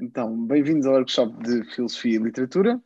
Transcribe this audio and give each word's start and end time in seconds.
Então, 0.00 0.34
bem-vindos 0.46 0.86
ao 0.86 0.94
workshop 0.94 1.42
de 1.42 1.62
Filosofia 1.74 2.16
e 2.16 2.22
Literatura. 2.22 2.80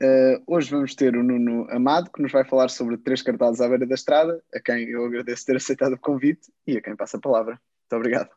Uh, 0.00 0.42
hoje 0.46 0.70
vamos 0.70 0.94
ter 0.94 1.14
o 1.14 1.22
Nuno 1.22 1.70
Amado, 1.70 2.10
que 2.10 2.22
nos 2.22 2.32
vai 2.32 2.42
falar 2.42 2.70
sobre 2.70 2.96
três 2.96 3.20
cartazes 3.20 3.60
à 3.60 3.68
beira 3.68 3.86
da 3.86 3.94
estrada, 3.94 4.42
a 4.54 4.58
quem 4.58 4.88
eu 4.88 5.04
agradeço 5.04 5.44
ter 5.44 5.56
aceitado 5.56 5.92
o 5.92 5.98
convite 5.98 6.50
e 6.66 6.78
a 6.78 6.80
quem 6.80 6.96
passa 6.96 7.18
a 7.18 7.20
palavra. 7.20 7.60
Muito 7.82 7.96
obrigado. 7.96 8.30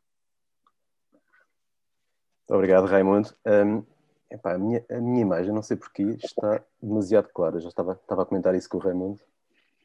Muito 1.13 2.57
obrigado, 2.57 2.85
Raimundo. 2.85 3.33
Um, 3.45 3.83
epá, 4.29 4.55
a, 4.55 4.57
minha, 4.57 4.83
a 4.91 4.99
minha 4.99 5.21
imagem, 5.21 5.53
não 5.53 5.63
sei 5.63 5.77
porquê, 5.77 6.17
está 6.21 6.61
demasiado 6.83 7.29
clara. 7.29 7.61
Já 7.61 7.69
estava, 7.69 7.93
estava 7.93 8.23
a 8.23 8.25
comentar 8.25 8.53
isso 8.55 8.67
com 8.67 8.77
o 8.77 8.81
Raimundo. 8.81 9.21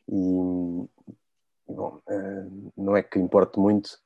E, 0.09 0.89
bom, 1.69 2.03
uh, 2.09 2.73
não 2.77 2.97
é 2.97 3.05
que 3.05 3.21
importe 3.21 3.61
muito, 3.61 4.01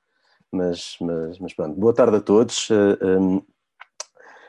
mas, 0.52 0.98
mas, 1.00 1.39
mas 1.39 1.55
pronto. 1.55 1.80
Boa 1.80 1.95
tarde 1.95 2.16
a 2.18 2.20
todos. 2.20 2.68
Uh, 2.68 2.98
um, 3.02 3.43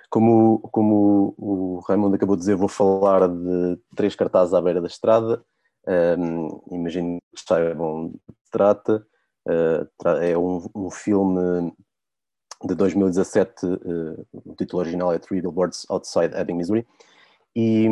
como, 0.09 0.59
como 0.71 1.35
o 1.37 1.79
Raimundo 1.87 2.15
acabou 2.15 2.35
de 2.35 2.41
dizer, 2.41 2.55
vou 2.55 2.67
falar 2.67 3.27
de 3.27 3.79
três 3.95 4.15
cartazes 4.15 4.53
à 4.53 4.61
beira 4.61 4.81
da 4.81 4.87
estrada. 4.87 5.43
Um, 5.87 6.61
imagino 6.71 7.19
que 7.35 7.41
saibam 7.41 8.09
de 8.09 8.17
que 8.17 8.51
trata. 8.51 9.05
Uh, 9.47 10.07
é 10.21 10.37
um, 10.37 10.67
um, 10.75 10.91
filme 10.91 11.73
de 12.63 12.75
2017, 12.75 13.65
uh, 13.65 14.27
o 14.45 14.55
título 14.55 14.81
original 14.81 15.13
é 15.13 15.19
Three 15.19 15.41
Billboards 15.41 15.85
Outside 15.89 16.35
Ebbing, 16.35 16.55
Missouri. 16.55 16.87
E, 17.55 17.87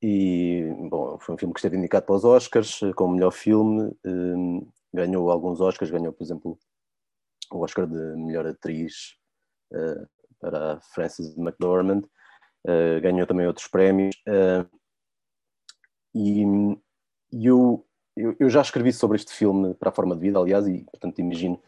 e 0.00 0.72
bom, 0.88 1.18
foi 1.18 1.34
um 1.34 1.38
filme 1.38 1.52
que 1.52 1.60
esteve 1.60 1.76
indicado 1.76 2.06
para 2.06 2.14
os 2.14 2.24
Oscars 2.24 2.80
como 2.96 3.14
melhor 3.14 3.32
filme. 3.32 3.92
Um, 4.04 4.66
ganhou 4.92 5.30
alguns 5.30 5.60
Oscars, 5.60 5.90
ganhou, 5.90 6.12
por 6.12 6.22
exemplo, 6.22 6.58
o 7.50 7.60
Oscar 7.62 7.86
de 7.86 8.16
melhor 8.16 8.46
atriz 8.46 9.16
uh, 9.72 10.06
para 10.42 10.72
a 10.72 10.80
Frances 10.80 11.38
McDormand, 11.38 12.02
uh, 12.66 13.00
ganhou 13.00 13.26
também 13.26 13.46
outros 13.46 13.68
prémios. 13.68 14.16
Uh, 14.26 14.68
e, 16.12 16.42
eu, 17.32 17.86
eu, 18.16 18.36
eu, 18.38 18.50
já 18.50 18.60
escrevi 18.60 18.92
sobre 18.92 19.16
este 19.16 19.32
filme 19.32 19.72
para 19.74 19.88
a 19.88 19.94
forma 19.94 20.14
de 20.16 20.20
vida, 20.20 20.38
aliás, 20.38 20.66
e 20.66 20.84
portanto 20.90 21.20
imagino 21.20 21.62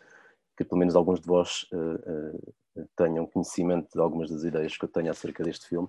que 0.56 0.64
pelo 0.64 0.78
menos 0.80 0.94
alguns 0.94 1.20
de 1.20 1.26
vós 1.26 1.66
uh, 1.72 2.54
tenham 2.96 3.26
conhecimento 3.26 3.92
de 3.94 4.00
algumas 4.00 4.28
das 4.28 4.42
ideias 4.42 4.76
que 4.76 4.84
eu 4.84 4.88
tenho 4.88 5.10
acerca 5.10 5.42
deste 5.42 5.66
filme, 5.68 5.88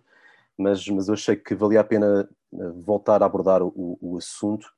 mas, 0.58 0.88
mas 0.88 1.08
eu 1.08 1.16
achei 1.16 1.36
que 1.36 1.56
valia 1.56 1.82
a 1.82 1.84
pena 1.84 2.30
voltar 2.76 3.22
a 3.22 3.26
abordar 3.26 3.62
o, 3.62 3.98
o 4.00 4.18
assunto, 4.18 4.72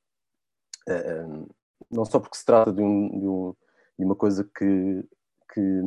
não 1.92 2.04
só 2.06 2.20
porque 2.20 2.38
se 2.38 2.46
trata 2.46 2.74
de, 2.74 2.82
um, 2.82 3.20
de, 3.20 3.28
um, 3.28 3.56
de 4.00 4.06
uma 4.06 4.16
coisa 4.16 4.44
que, 4.44 5.06
que, 5.54 5.82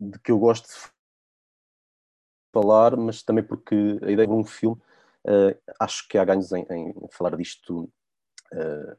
de 0.00 0.18
que 0.20 0.32
eu 0.32 0.38
gosto 0.38 0.68
falar, 2.56 2.96
mas 2.96 3.22
também 3.22 3.44
porque 3.44 3.98
a 4.02 4.10
ideia 4.10 4.26
de 4.26 4.32
um 4.32 4.44
filme, 4.44 4.80
uh, 5.26 5.54
acho 5.78 6.08
que 6.08 6.16
há 6.16 6.24
ganhos 6.24 6.50
em, 6.52 6.66
em 6.70 6.94
falar 7.10 7.36
disto 7.36 7.90
uh, 8.54 8.96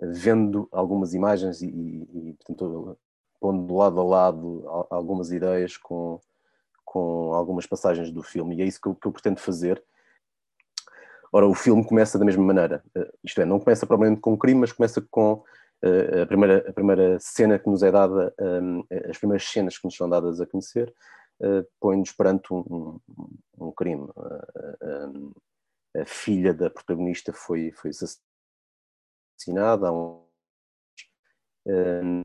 vendo 0.00 0.66
algumas 0.72 1.12
imagens 1.12 1.60
e, 1.60 1.66
e, 1.66 2.36
portanto, 2.38 2.98
pondo 3.38 3.76
lado 3.76 4.00
a 4.00 4.04
lado 4.04 4.86
algumas 4.90 5.30
ideias 5.30 5.76
com, 5.76 6.18
com 6.84 7.34
algumas 7.34 7.66
passagens 7.66 8.10
do 8.10 8.22
filme, 8.22 8.56
e 8.56 8.62
é 8.62 8.64
isso 8.64 8.80
que 8.80 8.88
eu, 8.88 8.94
que 8.94 9.06
eu 9.06 9.12
pretendo 9.12 9.38
fazer. 9.38 9.82
Ora, 11.30 11.46
o 11.46 11.54
filme 11.54 11.86
começa 11.86 12.18
da 12.18 12.24
mesma 12.24 12.42
maneira, 12.42 12.82
uh, 12.96 13.12
isto 13.22 13.40
é, 13.42 13.44
não 13.44 13.60
começa 13.60 13.86
provavelmente 13.86 14.22
com 14.22 14.32
um 14.32 14.38
crime, 14.38 14.60
mas 14.60 14.72
começa 14.72 15.04
com 15.10 15.44
a, 16.22 16.26
primeira, 16.26 16.68
a 16.68 16.72
primeira 16.72 17.20
cena 17.20 17.58
que 17.58 17.68
nos 17.68 17.84
é 17.84 17.92
dada, 17.92 18.34
um, 18.40 18.82
as 19.08 19.16
primeiras 19.16 19.44
cenas 19.44 19.78
que 19.78 19.84
nos 19.84 19.94
são 19.94 20.08
dadas 20.08 20.40
a 20.40 20.46
conhecer, 20.46 20.92
põe-nos 21.80 22.12
perante 22.12 22.52
um, 22.52 23.00
um, 23.08 23.38
um 23.58 23.72
crime. 23.72 24.08
Uh, 24.16 25.34
a 25.96 26.04
filha 26.04 26.52
da 26.52 26.70
protagonista 26.70 27.32
foi, 27.32 27.72
foi 27.72 27.90
assassinada 27.90 29.90
um, 29.92 30.22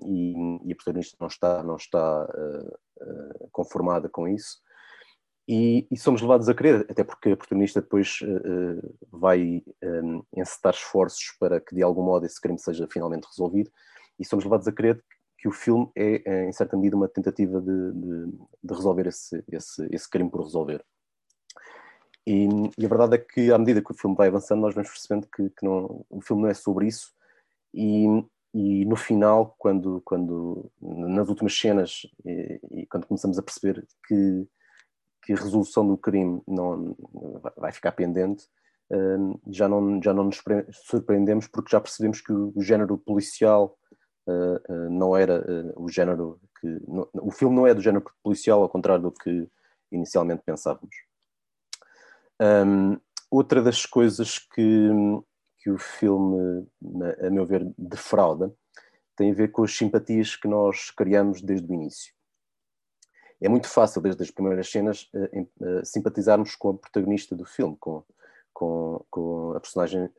e, 0.06 0.34
e, 0.66 0.72
a 0.72 0.76
protagonista 0.76 1.18
não 1.20 1.28
está, 1.28 1.64
não 1.64 1.76
está 1.76 2.28
conformada 3.52 4.10
com 4.10 4.28
isso. 4.28 4.62
E, 5.48 5.88
e, 5.92 5.98
somos 5.98 6.22
levados 6.22 6.48
a 6.48 6.54
crer, 6.54 6.86
até 6.90 7.04
porque 7.04 7.32
a 7.32 7.38
protagonista 7.38 7.82
depois 7.82 8.20
uh, 8.22 8.96
vai 9.12 9.62
um, 9.84 10.24
encetar 10.38 10.74
esforços 10.74 11.36
para 11.38 11.60
que 11.60 11.76
de 11.76 11.84
algum 11.84 12.04
modo 12.04 12.26
esse 12.26 12.40
crime 12.40 12.58
seja 12.58 12.88
finalmente 12.90 13.28
resolvido, 13.28 13.70
e 14.18 14.26
somos 14.26 14.46
levados 14.46 14.68
a 14.68 14.72
crer 14.72 15.04
que 15.44 15.50
o 15.50 15.52
filme 15.52 15.92
é, 15.94 16.22
é, 16.26 16.46
em 16.48 16.54
certa 16.54 16.78
medida, 16.78 16.96
uma 16.96 17.10
tentativa 17.10 17.60
de, 17.60 17.92
de, 17.92 18.32
de 18.64 18.74
resolver 18.74 19.08
esse, 19.08 19.44
esse, 19.52 19.86
esse, 19.92 20.10
crime 20.10 20.30
por 20.30 20.42
resolver. 20.42 20.82
E, 22.26 22.48
e, 22.78 22.86
a 22.86 22.88
verdade 22.88 23.16
é 23.16 23.18
que, 23.18 23.52
à 23.52 23.58
medida 23.58 23.82
que 23.82 23.92
o 23.92 23.94
filme 23.94 24.16
vai 24.16 24.30
avançando, 24.30 24.62
nós 24.62 24.74
vamos 24.74 24.90
percebendo 24.90 25.28
que, 25.28 25.50
que 25.50 25.66
não, 25.66 26.06
o 26.10 26.22
filme 26.22 26.44
não 26.44 26.50
é 26.50 26.54
sobre 26.54 26.88
isso. 26.88 27.12
E, 27.74 28.06
e 28.54 28.86
no 28.86 28.96
final, 28.96 29.54
quando, 29.60 30.02
quando 30.06 30.72
nas 30.82 31.28
últimas 31.28 31.54
cenas, 31.60 32.04
e, 32.26 32.62
e, 32.72 32.86
quando 32.86 33.06
começamos 33.06 33.38
a 33.38 33.44
perceber 33.44 33.86
que, 34.08 34.48
que 35.24 35.34
a 35.34 35.36
resolução 35.36 35.86
do 35.86 35.98
crime 35.98 36.42
não 36.48 36.96
vai 37.58 37.74
ficar 37.74 37.92
pendente, 37.92 38.48
hum, 38.90 39.38
já 39.50 39.68
não, 39.68 40.02
já 40.02 40.14
não 40.14 40.24
nos 40.24 40.42
surpreendemos 40.72 41.50
porque 41.50 41.72
já 41.72 41.82
percebemos 41.82 42.22
que 42.22 42.32
o 42.32 42.62
género 42.62 42.98
policial 42.98 43.78
uh, 44.28 44.90
não 44.90 45.16
era 45.16 45.40
uh, 45.42 45.84
o 45.84 45.90
género 45.90 46.40
que. 46.60 46.68
No, 46.88 47.10
o 47.14 47.32
filme 47.32 47.56
não 47.56 47.68
é 47.68 47.74
do 47.74 47.82
género 47.82 48.04
policial, 48.24 48.62
ao 48.62 48.70
contrário 48.70 49.04
do 49.04 49.12
que 49.12 49.48
inicialmente 49.92 50.44
pensávamos. 50.46 50.96
Um, 52.42 52.98
outra 53.30 53.62
das 53.62 53.86
coisas 53.86 54.40
que, 54.40 54.90
que 55.60 55.70
o 55.70 55.78
filme, 55.78 56.68
a 57.22 57.30
meu 57.30 57.46
ver, 57.46 57.72
defrauda 57.78 58.54
tem 59.16 59.32
a 59.32 59.36
ver 59.36 59.50
com 59.50 59.64
as 59.64 59.76
simpatias 59.76 60.36
que 60.36 60.48
nós 60.48 60.90
criamos 60.90 61.42
desde 61.42 61.72
o 61.72 61.74
início. 61.74 62.14
É 63.40 63.48
muito 63.48 63.68
fácil, 63.68 64.02
desde 64.02 64.24
as 64.24 64.32
primeiras 64.32 64.72
cenas, 64.72 65.12
simpatizarmos 65.84 66.56
com 66.56 66.70
a 66.70 66.74
protagonista 66.74 67.36
do 67.36 67.46
filme, 67.46 67.78
com, 67.80 68.04
com, 68.52 69.06
com 69.12 69.52
a 69.52 69.60
personagem 69.60 70.10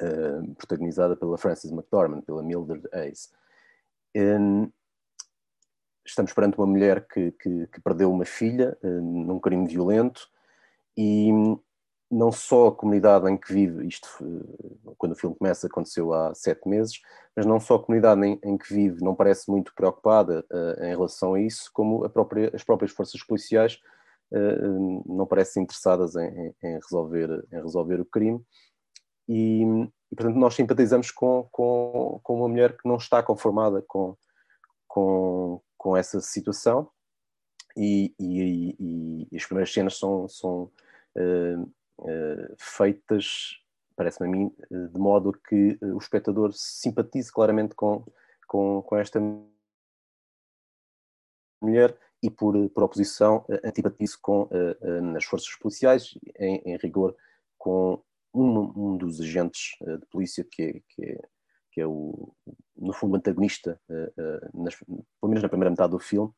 uh, 0.00 0.54
protagonizada 0.54 1.16
pela 1.16 1.38
Frances 1.38 1.70
McDormand, 1.70 2.22
pela 2.22 2.42
Mildred 2.42 2.86
Hayes. 2.92 3.32
Um, 4.16 4.70
estamos 6.06 6.32
perante 6.32 6.58
uma 6.58 6.66
mulher 6.66 7.06
que, 7.06 7.32
que, 7.32 7.66
que 7.68 7.80
perdeu 7.80 8.10
uma 8.10 8.24
filha 8.24 8.76
uh, 8.82 9.00
num 9.00 9.40
crime 9.40 9.66
violento 9.66 10.28
e 10.96 11.30
não 12.10 12.30
só 12.30 12.68
a 12.68 12.74
comunidade 12.74 13.28
em 13.28 13.36
que 13.36 13.52
vive, 13.52 13.86
isto 13.86 14.08
quando 14.96 15.12
o 15.12 15.16
filme 15.16 15.36
começa 15.36 15.66
aconteceu 15.66 16.12
há 16.12 16.34
sete 16.34 16.68
meses, 16.68 17.00
mas 17.34 17.44
não 17.44 17.58
só 17.58 17.74
a 17.74 17.82
comunidade 17.82 18.24
em, 18.24 18.38
em 18.44 18.56
que 18.56 18.72
vive 18.72 19.02
não 19.02 19.14
parece 19.14 19.50
muito 19.50 19.74
preocupada 19.74 20.44
uh, 20.52 20.84
em 20.84 20.90
relação 20.90 21.34
a 21.34 21.40
isso, 21.40 21.70
como 21.72 22.08
própria, 22.08 22.50
as 22.54 22.62
próprias 22.62 22.92
forças 22.92 23.22
policiais 23.24 23.80
uh, 24.32 25.02
não 25.06 25.26
parecem 25.26 25.64
interessadas 25.64 26.14
em, 26.14 26.54
em, 26.62 26.74
resolver, 26.74 27.44
em 27.52 27.56
resolver 27.56 28.00
o 28.00 28.04
crime 28.04 28.40
e, 29.28 29.62
e, 30.12 30.16
portanto 30.16 30.36
nós 30.36 30.54
simpatizamos 30.54 31.10
com, 31.10 31.48
com, 31.50 32.20
com 32.22 32.36
uma 32.36 32.48
mulher 32.48 32.76
que 32.76 32.88
não 32.88 32.96
está 32.96 33.22
conformada 33.22 33.82
com, 33.86 34.16
com, 34.86 35.60
com 35.76 35.96
essa 35.96 36.20
situação. 36.20 36.90
E, 37.76 38.14
e, 38.20 39.26
e, 39.32 39.36
as 39.36 39.44
primeiras 39.44 39.72
cenas 39.72 39.98
são, 39.98 40.28
são 40.28 40.70
uh, 41.16 41.62
uh, 41.98 42.54
feitas, 42.56 43.58
parece-me 43.96 44.28
a 44.28 44.30
mim, 44.30 44.56
uh, 44.70 44.88
de 44.88 44.98
modo 44.98 45.32
que 45.32 45.76
o 45.82 45.98
espectador 45.98 46.52
simpatize 46.52 47.32
claramente 47.32 47.74
com, 47.74 48.04
com, 48.46 48.80
com 48.82 48.96
esta 48.96 49.20
mulher 51.60 51.98
e 52.22 52.30
por, 52.30 52.54
por 52.70 52.84
oposição 52.84 53.44
antipatize 53.64 54.16
com 54.16 54.48
as 55.16 55.24
forças 55.24 55.54
policiais, 55.56 56.16
em, 56.38 56.62
em 56.64 56.76
rigor 56.78 57.14
com 57.58 58.02
um, 58.34 58.72
um 58.76 58.96
dos 58.96 59.20
agentes 59.20 59.76
uh, 59.82 59.98
de 59.98 60.06
polícia 60.06 60.44
que 60.44 60.62
é, 60.62 60.72
que 60.88 61.04
é, 61.04 61.20
que 61.72 61.80
é 61.80 61.86
o, 61.86 62.34
no 62.76 62.92
fundo, 62.92 63.16
antagonista, 63.16 63.80
uh, 63.88 64.62
nas, 64.62 64.74
pelo 64.76 65.04
menos 65.22 65.42
na 65.42 65.48
primeira 65.48 65.70
metade 65.70 65.92
do 65.92 65.98
filme, 65.98 66.32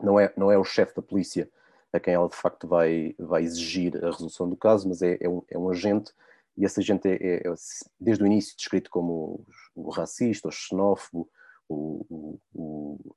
não 0.00 0.18
é, 0.18 0.32
não 0.36 0.50
é 0.50 0.58
o 0.58 0.64
chefe 0.64 0.94
da 0.94 1.02
polícia 1.02 1.50
a 1.92 2.00
quem 2.00 2.14
ela 2.14 2.28
de 2.28 2.36
facto 2.36 2.66
vai, 2.66 3.14
vai 3.18 3.42
exigir 3.42 4.02
a 4.02 4.10
resolução 4.10 4.48
do 4.48 4.56
caso, 4.56 4.88
mas 4.88 5.02
é, 5.02 5.18
é, 5.20 5.28
um, 5.28 5.42
é 5.48 5.58
um 5.58 5.68
agente, 5.68 6.12
e 6.56 6.64
esse 6.64 6.80
agente 6.80 7.06
é, 7.08 7.14
é, 7.14 7.36
é 7.46 7.54
desde 8.00 8.24
o 8.24 8.26
início 8.26 8.56
descrito 8.56 8.90
como 8.90 9.46
o, 9.74 9.88
o 9.88 9.90
racista, 9.90 10.48
o 10.48 10.52
xenófobo, 10.52 11.28
o, 11.68 12.38
o, 12.54 13.16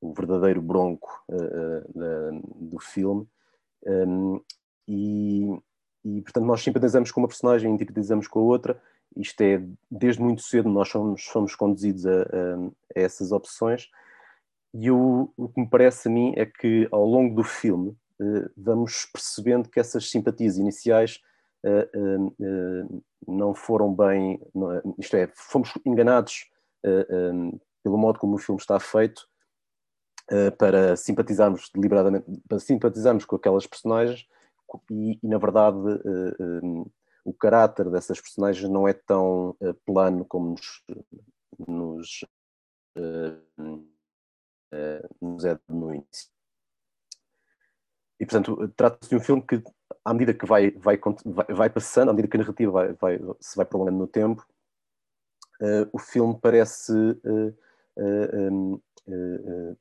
o 0.00 0.14
verdadeiro 0.14 0.60
bronco 0.60 1.22
uh, 1.28 2.40
do 2.56 2.78
filme. 2.78 3.26
Um, 3.86 4.40
e, 4.88 5.46
e 6.06 6.22
portanto 6.22 6.44
nós 6.44 6.62
simpatizamos 6.62 7.10
com 7.10 7.20
uma 7.20 7.26
personagem, 7.28 7.72
empatizamos 7.72 8.28
com 8.28 8.38
a 8.38 8.42
outra. 8.42 8.80
Isto 9.16 9.40
é, 9.40 9.62
desde 9.90 10.22
muito 10.22 10.42
cedo 10.42 10.68
nós 10.68 10.88
somos, 10.88 11.54
conduzidos 11.56 12.06
a, 12.06 12.22
a, 12.22 12.24
a 12.96 13.00
essas 13.00 13.32
opções 13.32 13.90
e 14.72 14.90
o, 14.90 15.32
o 15.36 15.48
que 15.48 15.60
me 15.60 15.68
parece 15.68 16.06
a 16.06 16.10
mim 16.10 16.32
é 16.36 16.46
que 16.46 16.86
ao 16.92 17.04
longo 17.04 17.34
do 17.34 17.42
filme 17.42 17.90
uh, 18.20 18.50
vamos 18.56 19.06
percebendo 19.06 19.68
que 19.68 19.80
essas 19.80 20.08
simpatias 20.08 20.58
iniciais 20.58 21.20
uh, 21.64 23.02
não 23.26 23.52
foram 23.52 23.92
bem, 23.92 24.40
não, 24.54 24.94
isto 24.98 25.16
é, 25.16 25.28
fomos 25.34 25.72
enganados 25.84 26.48
pelo 27.82 27.98
modo 27.98 28.20
como 28.20 28.36
o 28.36 28.38
filme 28.38 28.60
está 28.60 28.78
feito 28.78 29.26
para 30.56 30.94
simpatizarmos 30.94 31.68
deliberadamente, 31.74 32.24
para 32.48 32.60
simpatizarmos 32.60 33.24
com 33.24 33.34
aquelas 33.34 33.66
personagens 33.66 34.24
e, 34.90 35.18
e 35.22 35.28
na 35.28 35.38
verdade 35.38 35.78
um, 36.62 36.86
o 37.24 37.32
caráter 37.32 37.90
dessas 37.90 38.20
personagens 38.20 38.68
não 38.68 38.86
é 38.86 38.92
tão 38.92 39.56
plano 39.84 40.24
como 40.24 40.50
nos, 40.50 40.82
nos 41.66 42.24
nos 45.20 45.44
é 45.44 45.58
no 45.68 45.94
início. 45.94 46.30
E, 48.18 48.24
portanto, 48.24 48.68
trata-se 48.76 49.10
de 49.10 49.16
um 49.16 49.20
filme 49.20 49.42
que, 49.42 49.62
à 50.04 50.12
medida 50.12 50.32
que 50.32 50.46
vai, 50.46 50.70
vai, 50.70 50.98
vai, 51.24 51.70
passando, 51.70 52.10
à 52.10 52.12
medida 52.12 52.28
que 52.28 52.36
a 52.36 52.40
narrativa 52.40 52.72
vai, 52.72 52.92
vai, 52.94 53.18
se 53.40 53.56
vai 53.56 53.66
prolongando 53.66 53.98
no 53.98 54.06
tempo, 54.06 54.46
uh, 55.60 55.88
o 55.92 55.98
filme 55.98 56.38
parece 56.40 56.92
uh, 56.92 57.54
uh, 57.98 59.78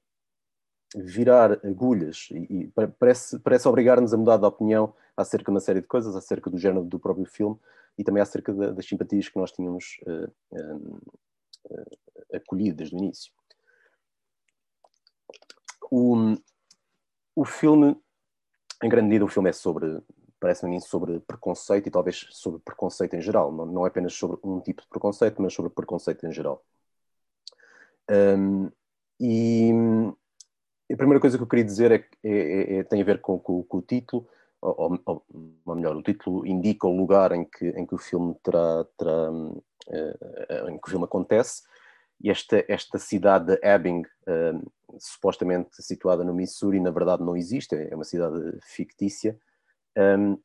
virar 0.96 1.54
agulhas 1.66 2.28
e, 2.32 2.38
e 2.50 2.74
parece, 3.00 3.40
parece 3.40 3.68
obrigar-nos 3.68 4.14
a 4.14 4.18
mudar 4.18 4.38
de 4.38 4.46
opinião 4.46 4.94
acerca 5.16 5.46
de 5.46 5.52
uma 5.52 5.60
série 5.60 5.82
de 5.82 5.88
coisas, 5.88 6.16
acerca 6.16 6.50
do 6.50 6.58
género 6.58 6.84
do 6.84 7.00
próprio 7.00 7.26
filme 7.26 7.58
e 7.98 8.04
também 8.04 8.22
acerca 8.22 8.54
das 8.54 8.86
simpatias 8.86 9.30
que 9.30 9.38
nós 9.38 9.52
tínhamos 9.52 9.98
acolhido 12.34 12.78
desde 12.78 12.96
o 12.96 13.00
início. 13.00 13.32
O, 15.90 16.36
o 17.36 17.46
filme, 17.46 17.96
em 18.84 18.90
grande 18.90 19.08
medida, 19.08 19.26
o 19.26 19.30
filme 19.30 19.50
é 19.50 19.54
sobre, 19.54 20.02
parece-me 20.40 20.72
a 20.72 20.74
mim, 20.74 20.80
sobre 20.80 21.20
preconceito 21.22 21.88
e 21.88 21.92
talvez 21.92 22.28
sobre 22.32 22.60
preconceito 22.60 23.16
em 23.16 23.22
geral. 23.22 23.52
Não, 23.52 23.66
não 23.66 23.86
é 23.86 23.90
apenas 23.90 24.14
sobre 24.14 24.38
um 24.44 24.60
tipo 24.60 24.82
de 24.82 24.88
preconceito, 24.88 25.42
mas 25.42 25.54
sobre 25.54 25.72
preconceito 25.72 26.26
em 26.26 26.32
geral. 26.32 26.64
Um, 28.10 28.70
e 29.20 29.72
a 30.92 30.98
primeira 30.98 31.20
coisa 31.20 31.38
que 31.38 31.44
eu 31.44 31.48
queria 31.48 31.66
dizer 31.66 31.92
é, 31.92 32.06
é, 32.24 32.32
é, 32.32 32.78
é 32.78 32.84
tem 32.84 33.02
a 33.02 33.06
ver 33.06 33.20
com, 33.20 33.40
com, 33.40 33.64
com 33.64 33.78
o 33.78 33.82
título, 33.82 34.28
ou, 34.62 35.00
ou, 35.06 35.26
ou, 35.66 35.76
melhor, 35.76 35.96
o 35.96 36.02
título 36.02 36.46
indica 36.46 36.88
o 36.88 36.96
lugar 36.96 37.32
em 37.32 37.46
que, 37.46 37.68
em 37.70 37.86
que 37.86 37.96
o 37.96 38.00
filme 38.00 38.36
terá, 38.44 38.86
terá 38.98 39.32
uh, 39.32 40.70
em 40.70 40.78
que 40.78 40.88
o 40.88 40.90
filme 40.90 41.06
acontece, 41.06 41.64
esta, 42.24 42.64
esta 42.68 42.98
cidade 42.98 43.46
de 43.46 43.60
Ebbing, 43.62 44.02
uh, 44.02 44.72
supostamente 45.00 45.82
situada 45.84 46.24
no 46.24 46.34
Missouri, 46.34 46.80
na 46.80 46.92
verdade 46.92 47.24
não 47.24 47.36
existe, 47.36 47.76
é 47.76 47.94
uma 47.94 48.06
cidade 48.06 48.58
fictícia, 48.62 49.38
um, 49.98 50.38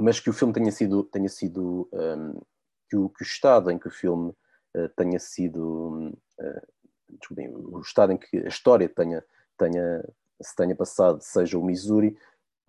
mas 0.00 0.20
que 0.20 0.30
o 0.30 0.32
filme 0.32 0.52
tenha 0.52 0.72
sido, 0.72 1.04
tenha 1.04 1.28
sido 1.28 1.88
um, 1.92 2.40
que, 2.88 2.96
o, 2.96 3.08
que, 3.08 3.22
o, 3.22 3.26
estado 3.26 3.70
em 3.70 3.78
que 3.78 3.88
o 3.88 3.90
filme 3.90 4.30
uh, 4.76 4.88
tenha 4.96 5.18
sido, 5.18 6.12
uh, 6.40 7.16
desculpem, 7.18 7.48
o 7.54 7.80
estado 7.80 8.12
em 8.12 8.16
que 8.16 8.38
a 8.38 8.48
história 8.48 8.88
tenha, 8.88 9.24
tenha, 9.64 10.04
se 10.40 10.54
tenha 10.56 10.76
passado 10.76 11.20
seja 11.22 11.58
o 11.58 11.64
Missouri, 11.64 12.16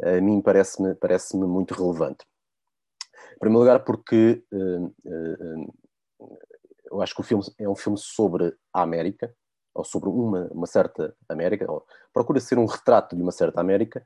a 0.01 0.19
mim 0.21 0.41
parece-me 0.41 0.93
parece 0.95 1.37
muito 1.37 1.73
relevante. 1.73 2.25
Em 3.35 3.39
primeiro 3.39 3.59
lugar, 3.59 3.83
porque 3.83 4.43
uh, 4.51 4.93
eu 6.91 7.01
acho 7.01 7.13
que 7.15 7.21
o 7.21 7.23
filme 7.23 7.43
é 7.59 7.67
um 7.67 7.75
filme 7.75 7.97
sobre 7.97 8.55
a 8.73 8.81
América, 8.81 9.33
ou 9.73 9.83
sobre 9.83 10.09
uma, 10.09 10.47
uma 10.51 10.67
certa 10.67 11.15
América, 11.27 11.67
procura 12.13 12.39
ser 12.39 12.57
um 12.57 12.65
retrato 12.65 13.15
de 13.15 13.21
uma 13.21 13.31
certa 13.31 13.59
América, 13.59 14.05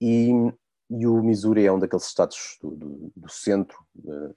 e, 0.00 0.30
e 0.90 1.06
o 1.06 1.22
Missouri 1.22 1.66
é 1.66 1.72
um 1.72 1.78
daqueles 1.78 2.06
estados 2.06 2.58
do, 2.62 2.70
do, 2.70 3.12
do 3.14 3.30
centro 3.30 3.78
de, 3.94 4.34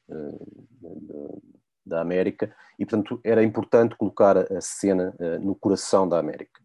da 1.86 2.02
América, 2.02 2.54
e 2.78 2.86
portanto 2.86 3.20
era 3.24 3.44
importante 3.44 3.96
colocar 3.96 4.38
a 4.38 4.62
cena 4.62 5.16
uh, 5.20 5.40
no 5.40 5.56
coração 5.56 6.08
da 6.08 6.20
América. 6.20 6.62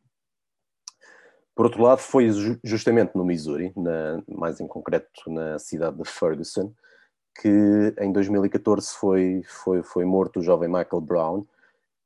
Por 1.54 1.66
outro 1.66 1.82
lado, 1.82 1.98
foi 1.98 2.28
justamente 2.64 3.14
no 3.14 3.24
Missouri, 3.24 3.72
na, 3.76 4.22
mais 4.28 4.60
em 4.60 4.66
concreto 4.66 5.30
na 5.30 5.58
cidade 5.58 5.96
de 5.96 6.04
Ferguson, 6.08 6.72
que 7.40 7.94
em 8.00 8.12
2014 8.12 8.94
foi, 8.94 9.42
foi, 9.44 9.82
foi 9.82 10.04
morto 10.04 10.40
o 10.40 10.42
jovem 10.42 10.68
Michael 10.68 11.00
Brown. 11.00 11.46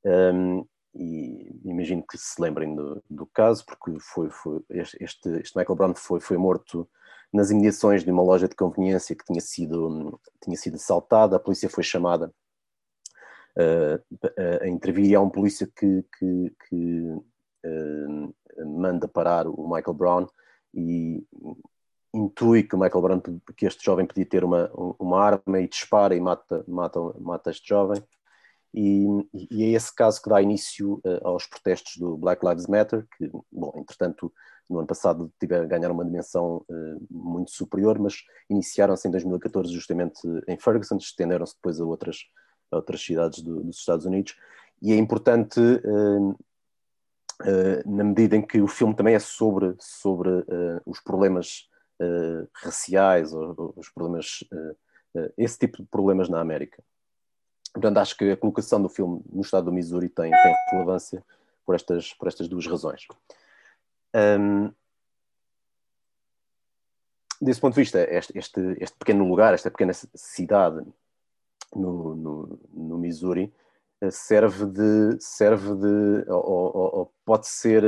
Um, 0.05 0.67
e 0.95 1.61
imagino 1.65 2.03
que 2.03 2.19
se 2.19 2.41
lembrem 2.41 2.75
do, 2.75 3.03
do 3.09 3.27
caso, 3.27 3.65
porque 3.65 3.99
foi, 4.01 4.31
foi 4.31 4.61
este, 4.71 5.29
este, 5.29 5.57
Michael 5.57 5.77
Brown 5.77 5.95
foi, 5.95 6.21
foi 6.21 6.37
morto 6.37 6.89
nas 7.33 7.51
imediações 7.51 8.05
de 8.05 8.11
uma 8.11 8.23
loja 8.23 8.49
de 8.49 8.57
conveniência 8.57 9.15
que 9.15 9.25
tinha 9.25 9.41
sido, 9.41 10.19
tinha 10.43 10.57
sido 10.57 10.77
assaltada, 10.77 11.37
a 11.37 11.41
polícia 11.41 11.69
foi 11.69 11.85
chamada 11.85 12.33
uh, 13.57 14.63
a 14.63 14.67
intervir 14.67 15.07
e 15.07 15.15
há 15.15 15.21
um 15.21 15.29
polícia 15.29 15.71
que, 15.77 16.05
que, 16.19 16.53
que 16.69 17.03
uh, 17.67 18.35
manda 18.67 19.09
parar 19.09 19.47
o 19.47 19.69
Michael 19.69 19.95
Brown 19.95 20.27
e 20.75 21.25
intui 22.15 22.63
que 22.63 22.75
o 22.75 22.79
Michael 22.79 23.03
Brown, 23.03 23.23
que 23.57 23.67
este 23.67 23.85
jovem 23.85 24.07
podia 24.07 24.27
ter 24.27 24.45
uma, 24.45 24.71
uma 24.99 25.21
arma 25.21 25.61
e 25.61 25.69
dispara 25.69 26.15
e 26.15 26.21
mata, 26.21 26.65
mata, 26.67 27.01
mata 27.19 27.51
este 27.51 27.69
jovem. 27.69 28.03
E, 28.75 29.07
e 29.51 29.65
é 29.65 29.69
esse 29.71 29.95
caso 29.95 30.21
que 30.23 30.29
dá 30.29 30.43
início 30.43 31.01
uh, 31.05 31.27
aos 31.27 31.47
protestos 31.47 31.97
do 31.97 32.17
Black 32.17 32.47
Lives 32.47 32.67
Matter, 32.67 33.07
que, 33.17 33.31
bom, 33.51 33.73
entretanto, 33.77 34.33
no 34.69 34.79
ano 34.79 34.87
passado 34.87 35.33
tiveram 35.41 35.67
ganhar 35.67 35.91
uma 35.91 36.05
dimensão 36.05 36.65
uh, 36.69 37.07
muito 37.11 37.51
superior, 37.51 37.99
mas 37.99 38.23
iniciaram-se 38.49 39.09
em 39.09 39.11
2014 39.11 39.73
justamente 39.73 40.21
em 40.47 40.59
Ferguson, 40.59 40.97
estenderam-se 40.97 41.55
depois 41.55 41.81
a 41.81 41.85
outras, 41.85 42.19
a 42.71 42.77
outras 42.77 43.01
cidades 43.01 43.43
do, 43.43 43.65
dos 43.65 43.79
Estados 43.79 44.05
Unidos, 44.05 44.37
e 44.83 44.93
é 44.93 44.97
importante 44.97 45.61
uh, 45.61 46.39
na 47.87 48.05
medida 48.05 48.37
em 48.37 48.43
que 48.43 48.61
o 48.61 48.67
filme 48.67 48.95
também 48.95 49.15
é 49.15 49.19
sobre, 49.19 49.77
sobre 49.79 50.29
os 50.85 51.01
problemas 51.01 51.69
uh, 52.01 52.49
raciais, 52.53 53.33
os 53.33 53.89
problemas, 53.91 54.45
esse 55.37 55.59
tipo 55.59 55.83
de 55.83 55.89
problemas 55.89 56.29
na 56.29 56.41
América. 56.41 56.83
Portanto, 57.73 57.99
acho 57.99 58.17
que 58.17 58.31
a 58.31 58.37
colocação 58.37 58.83
do 58.83 58.89
filme 58.89 59.23
no 59.31 59.43
estado 59.43 59.67
do 59.67 59.73
Missouri 59.73 60.09
tem, 60.09 60.31
tem 60.31 60.55
relevância 60.73 61.25
por 61.65 61.75
estas, 61.75 62.15
por 62.15 62.29
estas 62.29 62.49
duas 62.49 62.67
razões. 62.67 63.07
Um, 64.15 64.73
desse 67.41 67.61
ponto 67.61 67.75
de 67.75 67.81
vista, 67.81 68.01
este, 68.11 68.37
este, 68.37 68.61
este, 68.81 68.97
pequeno 68.99 69.29
lugar, 69.29 69.55
esta 69.55 69.71
pequena 69.71 69.93
cidade 69.93 70.85
no, 71.75 72.15
no, 72.15 72.61
no 72.73 72.99
Missouri, 72.99 73.53
serve 74.11 74.67
de, 74.67 75.21
serve 75.21 75.75
de 75.75 76.31
ou, 76.31 76.51
ou, 76.51 76.99
ou, 76.99 77.15
pode 77.25 77.49
ser 77.49 77.83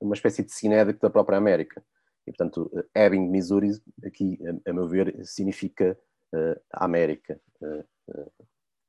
uma 0.00 0.14
espécie 0.14 0.42
de 0.42 0.52
cinético 0.52 1.00
da 1.00 1.10
própria 1.10 1.38
América. 1.38 1.82
E, 2.26 2.32
portanto, 2.32 2.70
Ebbing, 2.94 3.28
Missouri, 3.28 3.70
aqui, 4.04 4.38
a, 4.46 4.70
a 4.70 4.72
meu 4.72 4.88
ver, 4.88 5.24
significa 5.24 5.98
uh, 6.32 6.60
América, 6.72 7.40
uh, 7.60 7.84
uh, 8.08 8.32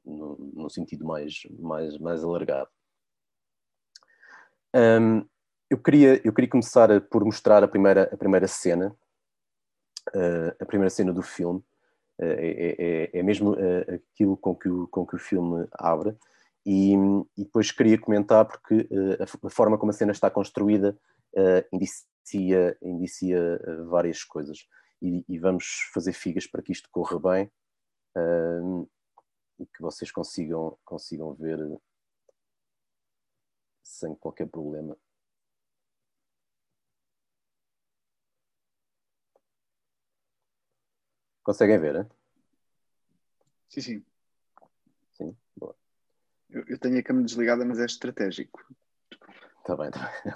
no, 0.05 0.70
sentido 0.70 1.05
mais, 1.05 1.43
mais, 1.60 1.98
mais 1.98 2.24
alargado. 2.24 2.70
Um, 4.75 5.25
eu, 5.70 5.77
queria, 5.77 6.22
eu 6.25 6.34
queria 6.34 6.50
começar 6.50 7.01
por 7.01 7.24
mostrar 7.24 7.63
a 7.63 7.67
primeira, 7.67 8.10
a 8.12 8.17
primeira 8.17 8.48
cena, 8.48 8.96
a 10.60 10.65
primeira 10.65 10.89
cena 10.89 11.13
do 11.13 11.22
filme, 11.22 11.63
é, 12.20 13.10
é, 13.13 13.20
é, 13.20 13.24
mesmo 13.24 13.55
aquilo 13.88 14.36
com 14.36 14.53
que, 14.53 14.67
o, 14.67 14.88
com 14.88 15.05
que 15.05 15.15
o 15.15 15.20
filme 15.20 15.65
abre, 15.74 16.15
e, 16.65 16.93
e 17.38 17.43
depois 17.43 17.72
queria 17.72 18.00
comentar 18.00 18.46
porque 18.46 18.88
a, 19.20 19.48
a, 19.48 19.50
forma 19.50 19.77
como 19.77 19.91
a 19.91 19.93
cena 19.93 20.12
está 20.12 20.29
construída 20.29 20.98
indicia 21.72 22.13
indicia, 22.24 22.77
indicia 22.82 23.38
eh, 23.38 23.84
várias 23.84 24.24
coisas. 24.24 24.67
E, 25.01 25.25
e, 25.27 25.38
vamos 25.38 25.89
fazer 25.93 26.13
figas 26.13 26.48
para 26.48 26.62
que 26.62 26.72
isto 26.72 26.89
corra 26.89 27.20
bem 27.20 27.51
uh, 28.17 28.89
e 29.60 29.65
que 29.65 29.82
vocês 29.82 30.12
consigam, 30.12 30.77
consigam 30.86 31.34
ver 31.34 31.60
sem 33.84 34.15
qualquer 34.15 34.48
problema. 34.48 34.98
Conseguem 41.43 41.79
ver, 41.79 41.96
hein? 41.98 42.10
Sim, 43.67 43.82
sim. 43.82 44.05
Eu, 46.53 46.63
eu 46.67 46.77
tenho 46.77 47.00
a 47.00 47.03
câmera 47.03 47.25
desligada, 47.25 47.65
mas 47.65 47.79
é 47.79 47.86
estratégico. 47.86 48.63
Está 49.60 49.75
bem, 49.75 49.88
está 49.88 50.13
bem. 50.24 50.33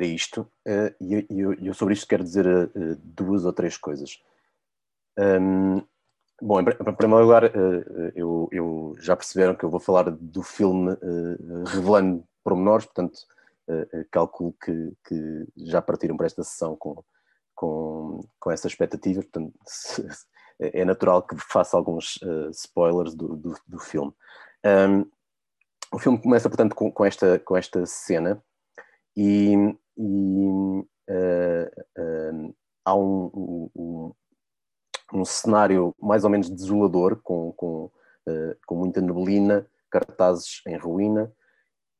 Era, 0.00 0.06
isto, 0.06 0.50
e 1.00 1.26
eu, 1.28 1.52
eu, 1.54 1.74
sobre 1.74 1.94
isto 1.94 2.06
quero 2.06 2.24
dizer 2.24 2.46
duas 3.02 3.44
ou 3.44 3.52
três 3.52 3.76
coisas. 3.76 4.18
Um, 5.18 5.82
bom, 6.40 6.60
em 6.60 6.64
primeiro 6.64 7.24
lugar, 7.24 7.50
eu, 8.14 8.48
eu, 8.50 8.94
já 8.98 9.14
perceberam 9.14 9.54
que 9.54 9.64
eu 9.64 9.70
vou 9.70 9.80
falar 9.80 10.10
do 10.10 10.42
filme 10.42 10.96
revelando 11.66 12.24
pormenores, 12.42 12.86
portanto, 12.86 13.20
calculo 14.10 14.54
que, 14.62 14.92
que 15.06 15.46
já 15.56 15.82
partiram 15.82 16.16
para 16.16 16.26
esta 16.26 16.42
sessão 16.42 16.74
com, 16.76 17.04
com, 17.54 18.24
com 18.38 18.50
essa 18.50 18.66
expectativa, 18.66 19.20
portanto, 19.20 19.52
é 20.58 20.84
natural 20.84 21.22
que 21.22 21.36
faça 21.36 21.76
alguns 21.76 22.18
spoilers 22.52 23.14
do, 23.14 23.36
do, 23.36 23.54
do 23.66 23.78
filme. 23.78 24.12
Um, 24.64 25.04
o 25.92 25.98
filme 25.98 26.20
começa, 26.20 26.48
portanto, 26.48 26.74
com, 26.74 26.90
com, 26.90 27.04
esta, 27.04 27.38
com 27.40 27.56
esta 27.56 27.84
cena 27.84 28.42
e, 29.16 29.54
e 29.96 30.46
uh, 30.46 31.66
uh, 31.98 32.54
há 32.84 32.94
um, 32.94 33.70
um, 33.76 34.14
um, 35.12 35.24
cenário 35.24 35.94
mais 36.00 36.24
ou 36.24 36.30
menos 36.30 36.50
desolador, 36.50 37.20
com, 37.22 37.52
com, 37.52 37.84
uh, 37.86 38.56
com 38.66 38.76
muita 38.76 39.00
neblina, 39.00 39.66
cartazes 39.90 40.62
em 40.66 40.76
ruína 40.76 41.32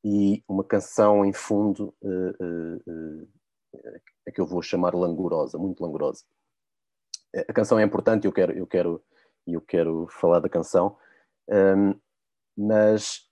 e 0.03 0.43
uma 0.47 0.63
canção 0.63 1.23
em 1.23 1.33
fundo 1.33 1.93
a 4.27 4.31
que 4.31 4.41
eu 4.41 4.47
vou 4.47 4.61
chamar 4.61 4.95
langorosa, 4.95 5.57
muito 5.57 5.81
langorosa. 5.81 6.23
A 7.47 7.53
canção 7.53 7.77
é 7.77 7.83
importante, 7.83 8.25
eu 8.25 8.31
quero, 8.33 8.51
eu 8.53 8.65
quero, 8.65 9.03
eu 9.45 9.61
quero 9.61 10.07
falar 10.09 10.39
da 10.39 10.49
canção, 10.49 10.97
mas 12.57 13.30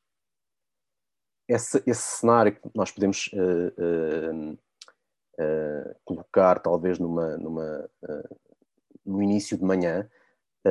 esse, 1.50 1.82
esse 1.88 2.20
cenário 2.20 2.54
que 2.54 2.70
nós 2.76 2.92
podemos 2.92 3.28
uh, 3.34 3.74
uh, 3.82 4.54
uh, 4.54 5.96
colocar 6.06 6.60
talvez 6.60 7.00
numa, 7.00 7.36
numa 7.38 7.90
no 9.04 9.24
início 9.24 9.58
de 9.58 9.64
manhã, 9.64 10.08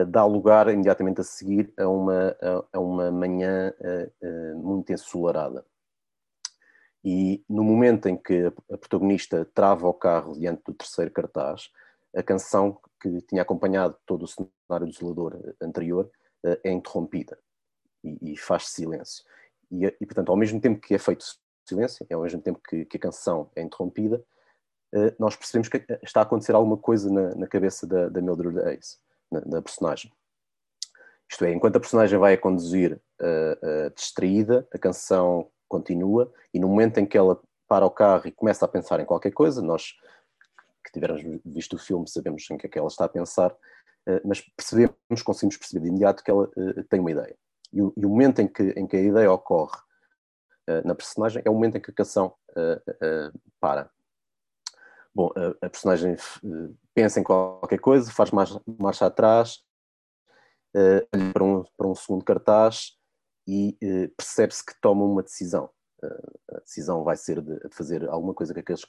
dá 0.08 0.24
lugar 0.24 0.68
imediatamente 0.68 1.20
a 1.20 1.24
seguir 1.24 1.72
a 1.76 1.88
uma, 1.88 2.36
a, 2.40 2.64
a 2.74 2.80
uma 2.80 3.10
manhã 3.10 3.72
muito 4.54 4.92
ensolarada. 4.92 5.66
E 7.02 7.42
no 7.48 7.64
momento 7.64 8.08
em 8.08 8.16
que 8.16 8.46
a 8.70 8.78
protagonista 8.78 9.44
trava 9.54 9.88
o 9.88 9.94
carro 9.94 10.38
diante 10.38 10.62
do 10.64 10.74
terceiro 10.74 11.10
cartaz, 11.10 11.70
a 12.14 12.22
canção 12.22 12.78
que 13.00 13.20
tinha 13.22 13.42
acompanhado 13.42 13.96
todo 14.06 14.24
o 14.24 14.28
cenário 14.28 14.86
desolador 14.86 15.54
anterior 15.60 16.08
é 16.62 16.70
interrompida 16.70 17.36
e, 18.04 18.32
e 18.32 18.36
faz 18.36 18.68
silêncio. 18.68 19.24
E, 19.70 19.84
e, 19.84 20.06
portanto, 20.06 20.30
ao 20.30 20.36
mesmo 20.36 20.60
tempo 20.60 20.80
que 20.80 20.94
é 20.94 20.98
feito 20.98 21.24
silêncio, 21.68 22.06
ao 22.10 22.22
mesmo 22.22 22.40
tempo 22.40 22.60
que, 22.66 22.84
que 22.86 22.96
a 22.96 23.00
canção 23.00 23.50
é 23.54 23.62
interrompida, 23.62 24.24
uh, 24.94 25.14
nós 25.18 25.36
percebemos 25.36 25.68
que 25.68 25.84
está 26.02 26.20
a 26.20 26.22
acontecer 26.22 26.54
alguma 26.54 26.76
coisa 26.76 27.10
na, 27.12 27.34
na 27.34 27.46
cabeça 27.46 27.86
da, 27.86 28.08
da 28.08 28.22
Mildred 28.22 28.58
Ace, 28.70 28.98
na, 29.30 29.40
da 29.40 29.62
personagem. 29.62 30.10
Isto 31.30 31.44
é, 31.44 31.52
enquanto 31.52 31.76
a 31.76 31.80
personagem 31.80 32.18
vai 32.18 32.34
a 32.34 32.38
conduzir 32.38 32.98
uh, 33.20 33.86
uh, 33.86 33.94
distraída, 33.94 34.66
a 34.72 34.78
canção 34.78 35.50
continua, 35.68 36.32
e 36.54 36.58
no 36.58 36.68
momento 36.68 36.98
em 36.98 37.06
que 37.06 37.18
ela 37.18 37.38
para 37.68 37.84
o 37.84 37.90
carro 37.90 38.26
e 38.26 38.32
começa 38.32 38.64
a 38.64 38.68
pensar 38.68 38.98
em 38.98 39.04
qualquer 39.04 39.30
coisa, 39.30 39.60
nós 39.60 39.92
que 40.82 40.90
tivermos 40.90 41.20
visto 41.44 41.76
o 41.76 41.78
filme 41.78 42.08
sabemos 42.08 42.48
em 42.50 42.56
que 42.56 42.66
é 42.66 42.70
que 42.70 42.78
ela 42.78 42.88
está 42.88 43.04
a 43.04 43.08
pensar, 43.10 43.54
mas 44.24 44.40
percebemos, 44.40 45.22
conseguimos 45.22 45.58
perceber 45.58 45.82
de 45.82 45.88
imediato 45.88 46.24
que 46.24 46.30
ela 46.30 46.50
tem 46.88 46.98
uma 46.98 47.10
ideia. 47.10 47.36
E 47.72 47.82
o, 47.82 47.92
e 47.96 48.06
o 48.06 48.08
momento 48.08 48.40
em 48.40 48.48
que, 48.48 48.62
em 48.70 48.86
que 48.86 48.96
a 48.96 49.00
ideia 49.00 49.32
ocorre 49.32 49.76
uh, 50.68 50.86
na 50.86 50.94
personagem 50.94 51.42
é 51.44 51.50
o 51.50 51.54
momento 51.54 51.76
em 51.76 51.80
que 51.80 51.90
a 51.90 51.94
canção 51.94 52.34
uh, 52.50 53.28
uh, 53.34 53.40
para. 53.60 53.90
Bom, 55.14 55.30
a, 55.36 55.66
a 55.66 55.70
personagem 55.70 56.16
pensa 56.94 57.18
em 57.18 57.24
qualquer 57.24 57.80
coisa, 57.80 58.10
faz 58.12 58.30
marcha, 58.30 58.60
marcha 58.78 59.06
atrás, 59.06 59.64
olha 60.74 61.32
para 61.32 61.44
um, 61.44 61.64
para 61.76 61.88
um 61.88 61.94
segundo 61.94 62.24
cartaz 62.24 62.92
e 63.46 63.76
percebe-se 64.16 64.64
que 64.64 64.80
toma 64.80 65.04
uma 65.04 65.22
decisão. 65.22 65.70
a 66.52 66.60
decisão 66.60 67.02
vai 67.02 67.16
ser 67.16 67.40
de, 67.40 67.58
de 67.58 67.74
fazer 67.74 68.08
alguma 68.08 68.32
coisa 68.32 68.54
com 68.54 68.60
aqueles, 68.60 68.84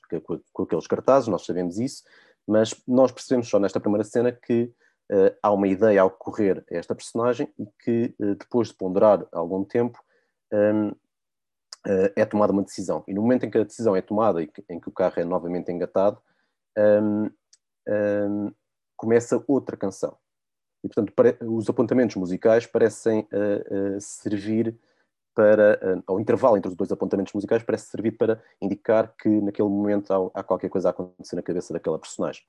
com 0.54 0.64
aqueles 0.64 0.86
cartazes, 0.86 1.30
nós 1.30 1.46
sabemos 1.46 1.80
isso, 1.80 2.04
mas 2.46 2.76
nós 2.88 3.12
percebemos 3.12 3.48
só 3.48 3.58
nesta 3.58 3.80
primeira 3.80 4.04
cena 4.04 4.32
que 4.32 4.72
uh, 5.12 5.36
há 5.42 5.52
uma 5.52 5.68
ideia 5.68 6.02
a 6.02 6.06
ocorrer 6.06 6.64
a 6.72 6.76
esta 6.76 6.96
personagem 6.96 7.52
e 7.58 7.66
que, 7.84 8.16
uh, 8.20 8.36
depois 8.36 8.70
de 8.70 8.76
ponderar 8.76 9.26
algum 9.32 9.64
tempo, 9.64 10.00
um, 10.52 10.90
uh, 10.90 10.96
eh, 11.88 12.14
é 12.18 12.26
tomada 12.26 12.52
uma 12.52 12.64
decisão. 12.64 13.04
E 13.08 13.14
no 13.14 13.22
momento 13.22 13.46
em 13.46 13.50
que 13.50 13.58
a 13.58 13.64
decisão 13.64 13.96
é 13.96 14.02
tomada 14.02 14.42
e 14.42 14.48
que, 14.48 14.64
em 14.70 14.80
que 14.80 14.90
o 14.90 14.92
carro 14.92 15.14
é 15.18 15.24
novamente 15.24 15.72
engatado, 15.72 16.22
um, 16.78 17.30
um, 17.88 18.54
começa 18.98 19.44
outra 19.48 19.78
canção. 19.78 20.18
E, 20.84 20.88
portanto, 20.88 21.14
para, 21.14 21.38
os 21.42 21.70
apontamentos 21.70 22.16
musicais 22.16 22.66
parecem 22.66 23.28
servir 24.00 24.78
para, 25.36 26.02
ao 26.08 26.20
intervalo 26.20 26.58
entre 26.58 26.70
os 26.70 26.76
dois 26.76 26.92
apontamentos 26.92 27.34
musicais, 27.34 27.64
parece 27.64 27.88
servir 27.88 28.12
para 28.14 28.42
indicar 28.62 29.14
que 29.18 29.30
naquele 29.30 29.70
momento 29.70 30.12
há, 30.12 30.40
há 30.40 30.44
qualquer 30.44 30.70
coisa 30.70 30.90
a 30.90 30.92
acontecer 30.92 31.36
na 31.36 31.42
cabeça 31.42 31.74
daquela 31.74 32.00
personagem. 32.00 32.44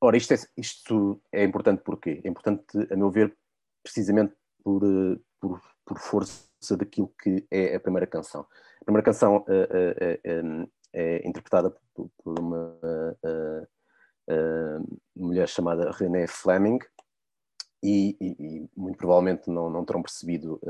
Ora, 0.00 0.16
isto 0.16 0.32
é, 0.32 0.36
isto 0.56 1.20
é 1.32 1.42
importante 1.42 1.82
porquê? 1.82 2.20
É 2.22 2.28
importante, 2.28 2.64
a 2.90 2.96
meu 2.96 3.10
ver, 3.10 3.36
precisamente 3.82 4.32
por, 4.62 4.82
eh, 4.84 5.18
por, 5.40 5.60
por 5.84 5.98
força 5.98 6.76
daquilo 6.76 7.12
que 7.20 7.46
é 7.50 7.74
a 7.74 7.80
primeira 7.80 8.06
canção. 8.06 8.46
A 8.80 8.84
primeira 8.84 9.04
canção 9.04 9.38
uh, 9.38 9.40
uh, 9.40 10.64
uh, 10.64 10.70
é 10.92 11.26
interpretada 11.26 11.74
por, 11.94 12.10
por 12.22 12.38
uma 12.38 12.78
mulher 15.16 15.48
chamada 15.48 15.90
René 15.90 16.26
Fleming 16.26 16.78
e, 17.82 18.16
e, 18.20 18.36
e, 18.38 18.70
muito 18.76 18.98
provavelmente 18.98 19.50
não, 19.50 19.70
não 19.70 19.84
terão 19.84 20.02
percebido 20.02 20.60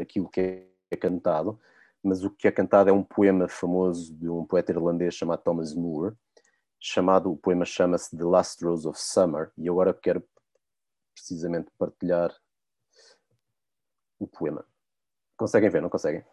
aquilo 0.00 0.28
que 0.28 0.40
é, 0.40 0.66
é 0.92 0.96
cantado, 0.96 1.58
mas 2.02 2.22
o 2.24 2.30
que 2.30 2.46
é 2.46 2.52
cantado 2.52 2.88
é 2.88 2.92
um 2.92 3.02
poema 3.02 3.48
famoso 3.48 4.14
de 4.14 4.28
um 4.28 4.44
poeta 4.44 4.70
irlandês 4.72 5.14
chamado 5.14 5.42
Thomas 5.42 5.74
Moore, 5.74 6.14
chamado, 6.80 7.30
o 7.30 7.36
poema 7.36 7.64
chama-se 7.64 8.16
The 8.16 8.24
Last 8.24 8.64
Rose 8.64 8.88
of 8.88 8.98
Summer, 8.98 9.52
e 9.56 9.68
agora 9.68 9.92
quero 9.92 10.26
precisamente 11.14 11.70
partilhar 11.78 12.34
o 14.18 14.26
poema. 14.26 14.64
Conseguem 15.36 15.70
ver, 15.70 15.82
não 15.82 15.90
conseguem? 15.90 16.24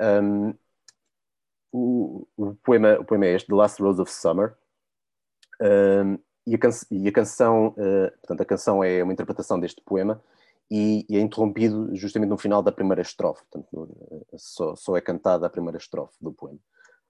Um, 0.00 0.54
o, 1.72 2.26
o, 2.36 2.54
poema, 2.56 2.98
o 2.98 3.04
poema 3.04 3.26
é 3.26 3.34
este, 3.34 3.46
The 3.46 3.54
Last 3.54 3.80
Rose 3.80 4.00
of 4.00 4.10
Summer, 4.10 4.56
um, 5.60 6.18
e, 6.46 6.54
a 6.54 6.58
e, 6.90 7.08
a 7.08 7.12
canção, 7.12 7.68
uh, 7.68 8.10
portanto, 8.18 8.40
a 8.40 8.44
canção 8.44 8.84
é 8.84 9.02
uma 9.02 9.12
interpretação 9.12 9.58
deste 9.58 9.80
poema, 9.80 10.22
e, 10.70 11.04
e, 11.08 11.16
é 11.16 11.20
interrompido 11.20 11.94
justamente 11.94 12.30
no 12.30 12.38
final 12.38 12.62
da 12.62 12.72
primeira 12.72 13.02
estrofe, 13.02 13.44
portanto, 13.50 14.26
só, 14.36 14.74
só, 14.74 14.96
é 14.96 15.00
cantada 15.00 15.46
a 15.46 15.50
primeira 15.50 15.78
estrofe 15.78 16.16
do 16.20 16.32
poema. 16.32 16.58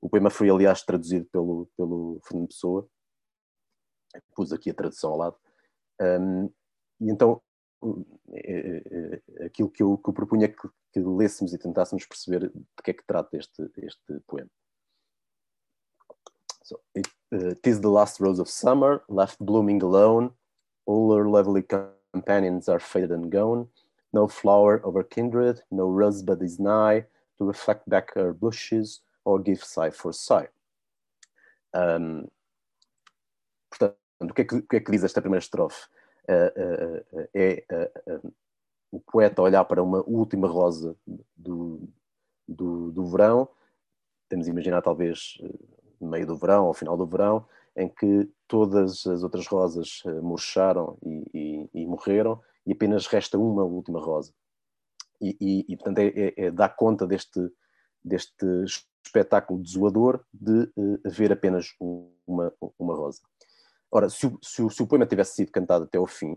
O 0.01 0.09
poema 0.09 0.31
foi, 0.31 0.51
aliás, 0.51 0.83
traduzido 0.83 1.27
pelo, 1.27 1.69
pelo 1.77 2.21
Fernando 2.25 2.49
Pessoa, 2.49 2.87
pus 4.35 4.53
aqui 4.53 4.71
a 4.71 4.75
tradução 4.75 5.13
ao 5.13 5.19
lado, 5.19 5.37
um, 6.01 6.51
e 7.01 7.11
então 7.11 7.41
é, 8.33 9.23
é, 9.41 9.45
aquilo 9.47 9.71
que 9.71 9.83
eu, 9.83 9.99
que 9.99 10.09
eu 10.09 10.15
propunha 10.15 10.49
que, 10.49 10.69
que 10.93 11.01
lêssemos 11.01 11.53
e 11.53 11.59
tentássemos 11.59 12.07
perceber 12.07 12.51
de 12.51 12.65
que 12.83 12.91
é 12.91 12.95
que 12.95 13.07
trata 13.07 13.37
este, 13.37 13.71
este 13.79 14.21
poema. 14.27 14.51
So, 16.63 16.81
it, 16.97 17.09
uh, 17.31 17.55
Tis 17.63 17.79
the 17.81 17.89
last 17.89 18.21
rose 18.21 18.41
of 18.41 18.51
summer, 18.51 19.03
left 19.09 19.37
blooming 19.39 19.83
alone, 19.83 20.31
all 20.87 21.15
her 21.15 21.29
lovely 21.29 21.63
companions 22.15 22.69
are 22.69 22.79
faded 22.81 23.13
and 23.13 23.31
gone. 23.31 23.67
No 24.13 24.29
flower 24.29 24.75
of 24.87 24.95
her 24.95 25.07
kindred, 25.15 25.57
no 25.71 25.87
rosebud 26.01 26.41
is 26.43 26.59
nigh 26.59 26.99
to 27.39 27.43
reflect 27.45 27.89
back 27.89 28.15
her 28.15 28.33
blushes 28.33 29.01
or 29.25 29.43
give 29.49 29.63
sigh 29.65 29.91
for 29.91 30.13
sigh. 30.13 30.49
Um, 31.73 32.29
portanto, 33.71 33.97
o 34.21 34.35
que, 34.35 34.43
é 34.43 34.45
que, 34.45 34.57
o 34.57 34.63
que, 34.63 34.77
é 34.77 34.81
que, 34.81 34.93
diz 34.93 35.03
esta 35.03 35.21
primeira 35.21 35.43
estrofe? 35.43 35.89
Uh, 36.29 36.51
uh, 36.63 37.29
é 37.35 37.65
o 38.93 39.01
poeta 39.01 39.43
olhar 39.43 39.65
para 39.65 39.83
uma 39.83 40.05
última 40.07 40.47
rosa 40.47 40.97
do, 41.37 41.89
do, 42.47 42.93
do 42.93 43.07
verão, 43.07 43.49
temos 44.29 44.47
a 44.47 44.51
imaginar 44.51 44.81
talvez 44.83 45.37
no 46.01 46.09
meio 46.09 46.27
do 46.27 46.37
verão, 46.37 46.67
ao 46.67 46.75
final 46.75 46.97
do 46.97 47.05
verão, 47.05 47.45
em 47.77 47.89
que 47.89 48.31
todas 48.47 49.07
as 49.07 49.23
outras 49.23 49.47
rosas 49.47 50.03
uh, 50.05 50.23
murcharam 50.23 50.97
e, 51.03 51.25
e, 51.35 51.71
e, 51.83 51.87
morreram 51.87 52.41
e 52.67 52.73
apenas 52.73 53.07
resta 53.07 53.39
uma 53.39 53.65
última 53.65 54.01
rosa. 54.01 54.33
E, 55.21 55.37
e, 55.41 55.73
e 55.73 55.77
portanto, 55.77 55.99
é, 55.99 56.07
é, 56.09 56.35
é 56.47 56.51
dar 56.51 56.71
conta 56.71 57.07
deste, 57.07 57.41
deste 58.03 58.47
espetáculo 59.05 59.63
desolador 59.63 60.25
de 60.33 60.71
uh, 60.77 61.01
haver 61.05 61.33
apenas 61.33 61.75
uma, 62.27 62.53
uma 62.79 62.95
rosa. 62.95 63.21
Ora, 63.91 64.09
se 64.09 64.27
o, 64.27 64.39
se, 64.43 64.63
o, 64.63 64.71
se 64.71 64.83
o, 64.83 64.87
poema 64.87 65.07
tivesse 65.07 65.37
sido 65.37 65.53
cantado 65.53 65.85
até 65.85 65.99
ao 65.99 66.07
fim, 66.07 66.37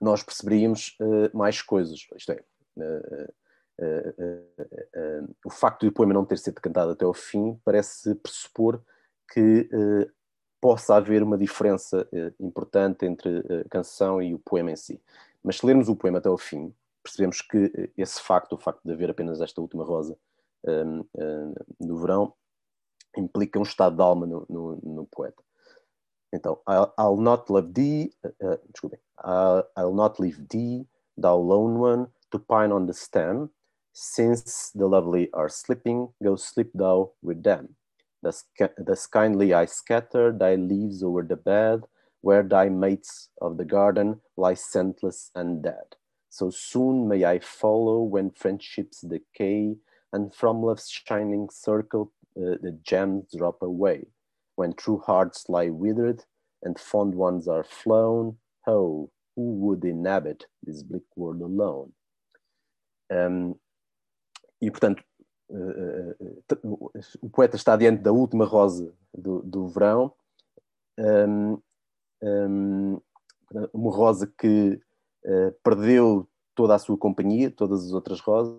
nós 0.00 0.22
perceberíamos 0.22 0.96
mais 1.34 1.60
coisas. 1.60 2.06
Isto 2.14 2.30
é, 2.30 2.44
o 5.44 5.50
facto 5.50 5.80
de 5.80 5.88
o 5.88 5.92
poema 5.92 6.14
não 6.14 6.24
ter 6.24 6.38
sido 6.38 6.60
cantado 6.60 6.92
até 6.92 7.04
ao 7.04 7.12
fim 7.12 7.60
parece 7.64 8.14
pressupor 8.14 8.80
que 9.32 9.68
possa 10.60 10.96
haver 10.96 11.22
uma 11.22 11.38
diferença 11.38 12.08
importante 12.40 13.06
entre 13.06 13.38
a 13.38 13.68
canção 13.68 14.20
e 14.20 14.34
o 14.34 14.38
poema 14.38 14.72
em 14.72 14.76
si. 14.76 15.00
Mas 15.42 15.58
se 15.58 15.66
lermos 15.66 15.88
o 15.88 15.96
poema 15.96 16.18
até 16.18 16.28
ao 16.28 16.38
fim, 16.38 16.74
percebemos 17.02 17.40
que 17.40 17.90
esse 17.96 18.20
facto, 18.20 18.54
o 18.54 18.58
facto 18.58 18.82
de 18.84 18.92
haver 18.92 19.10
apenas 19.10 19.40
esta 19.40 19.60
última 19.60 19.84
rosa 19.84 20.16
um, 20.66 21.04
um, 21.16 21.54
no 21.80 21.98
verão, 21.98 22.34
implica 23.16 23.58
um 23.58 23.62
estado 23.62 23.96
de 23.96 24.02
alma 24.02 24.26
no, 24.26 24.46
no, 24.48 24.76
no 24.82 25.06
poeta. 25.06 25.42
Então, 26.32 26.60
I'll, 26.68 26.92
I'll 26.98 27.16
not 27.16 27.50
love 27.50 27.72
thee, 27.72 28.12
uh, 28.24 28.58
desculpem, 28.70 29.00
I'll, 29.24 29.64
I'll, 29.76 29.94
not 29.94 30.20
leave 30.20 30.44
thee, 30.50 30.86
thou 31.16 31.40
lone 31.40 31.78
one, 31.78 32.06
to 32.30 32.38
pine 32.38 32.70
on 32.70 32.86
the 32.86 32.92
stem, 32.92 33.50
since 33.94 34.70
the 34.74 34.86
lovely 34.86 35.30
are 35.32 35.48
sleeping, 35.48 36.12
go 36.22 36.36
sleep 36.36 36.70
thou 36.74 37.12
with 37.22 37.42
them. 37.42 37.74
Thus, 38.22 38.44
kindly 39.12 39.54
I 39.54 39.66
scatter 39.66 40.32
thy 40.32 40.56
leaves 40.56 41.02
over 41.02 41.22
the 41.22 41.36
bed, 41.36 41.84
where 42.20 42.42
thy 42.42 42.68
mates 42.68 43.28
of 43.40 43.56
the 43.56 43.64
garden 43.64 44.20
lie 44.36 44.54
scentless 44.54 45.30
and 45.34 45.62
dead. 45.62 45.96
So 46.30 46.50
soon 46.50 47.08
may 47.08 47.24
I 47.24 47.38
follow 47.38 48.02
when 48.02 48.30
friendships 48.30 49.00
decay, 49.02 49.76
and 50.12 50.34
from 50.34 50.62
love's 50.62 50.90
shining 50.90 51.48
circle 51.50 52.12
uh, 52.36 52.56
the 52.60 52.78
gems 52.82 53.34
drop 53.36 53.62
away. 53.62 54.06
When 54.56 54.72
true 54.72 54.98
hearts 54.98 55.48
lie 55.48 55.70
withered 55.70 56.24
and 56.62 56.78
fond 56.78 57.14
ones 57.14 57.46
are 57.46 57.64
flown, 57.64 58.38
oh, 58.66 59.10
who 59.36 59.54
would 59.60 59.84
inhabit 59.84 60.46
this 60.64 60.82
bleak 60.82 61.04
world 61.14 61.40
alone? 61.40 61.92
Um, 63.10 63.54
e 64.60 64.70
portanto, 64.70 65.02
o 67.20 67.30
poeta 67.30 67.56
está 67.56 67.76
diante 67.76 68.02
da 68.02 68.12
última 68.12 68.44
rosa 68.44 68.92
do, 69.14 69.42
do 69.42 69.66
verão, 69.68 70.12
um, 70.98 71.58
um, 72.22 73.00
uma 73.72 73.90
rosa 73.90 74.26
que 74.26 74.80
uh, 75.24 75.52
perdeu 75.62 76.28
toda 76.54 76.74
a 76.74 76.78
sua 76.78 76.98
companhia, 76.98 77.50
todas 77.50 77.84
as 77.84 77.92
outras 77.92 78.20
rosas, 78.20 78.58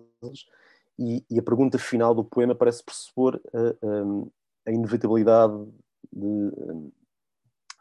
e, 0.98 1.24
e 1.30 1.38
a 1.38 1.42
pergunta 1.42 1.78
final 1.78 2.14
do 2.14 2.24
poema 2.24 2.54
parece 2.54 2.82
pressupor 2.84 3.40
uh, 3.54 3.86
um, 3.86 4.30
a 4.66 4.70
inevitabilidade 4.70 5.54
de, 6.12 6.26
um, 6.26 6.92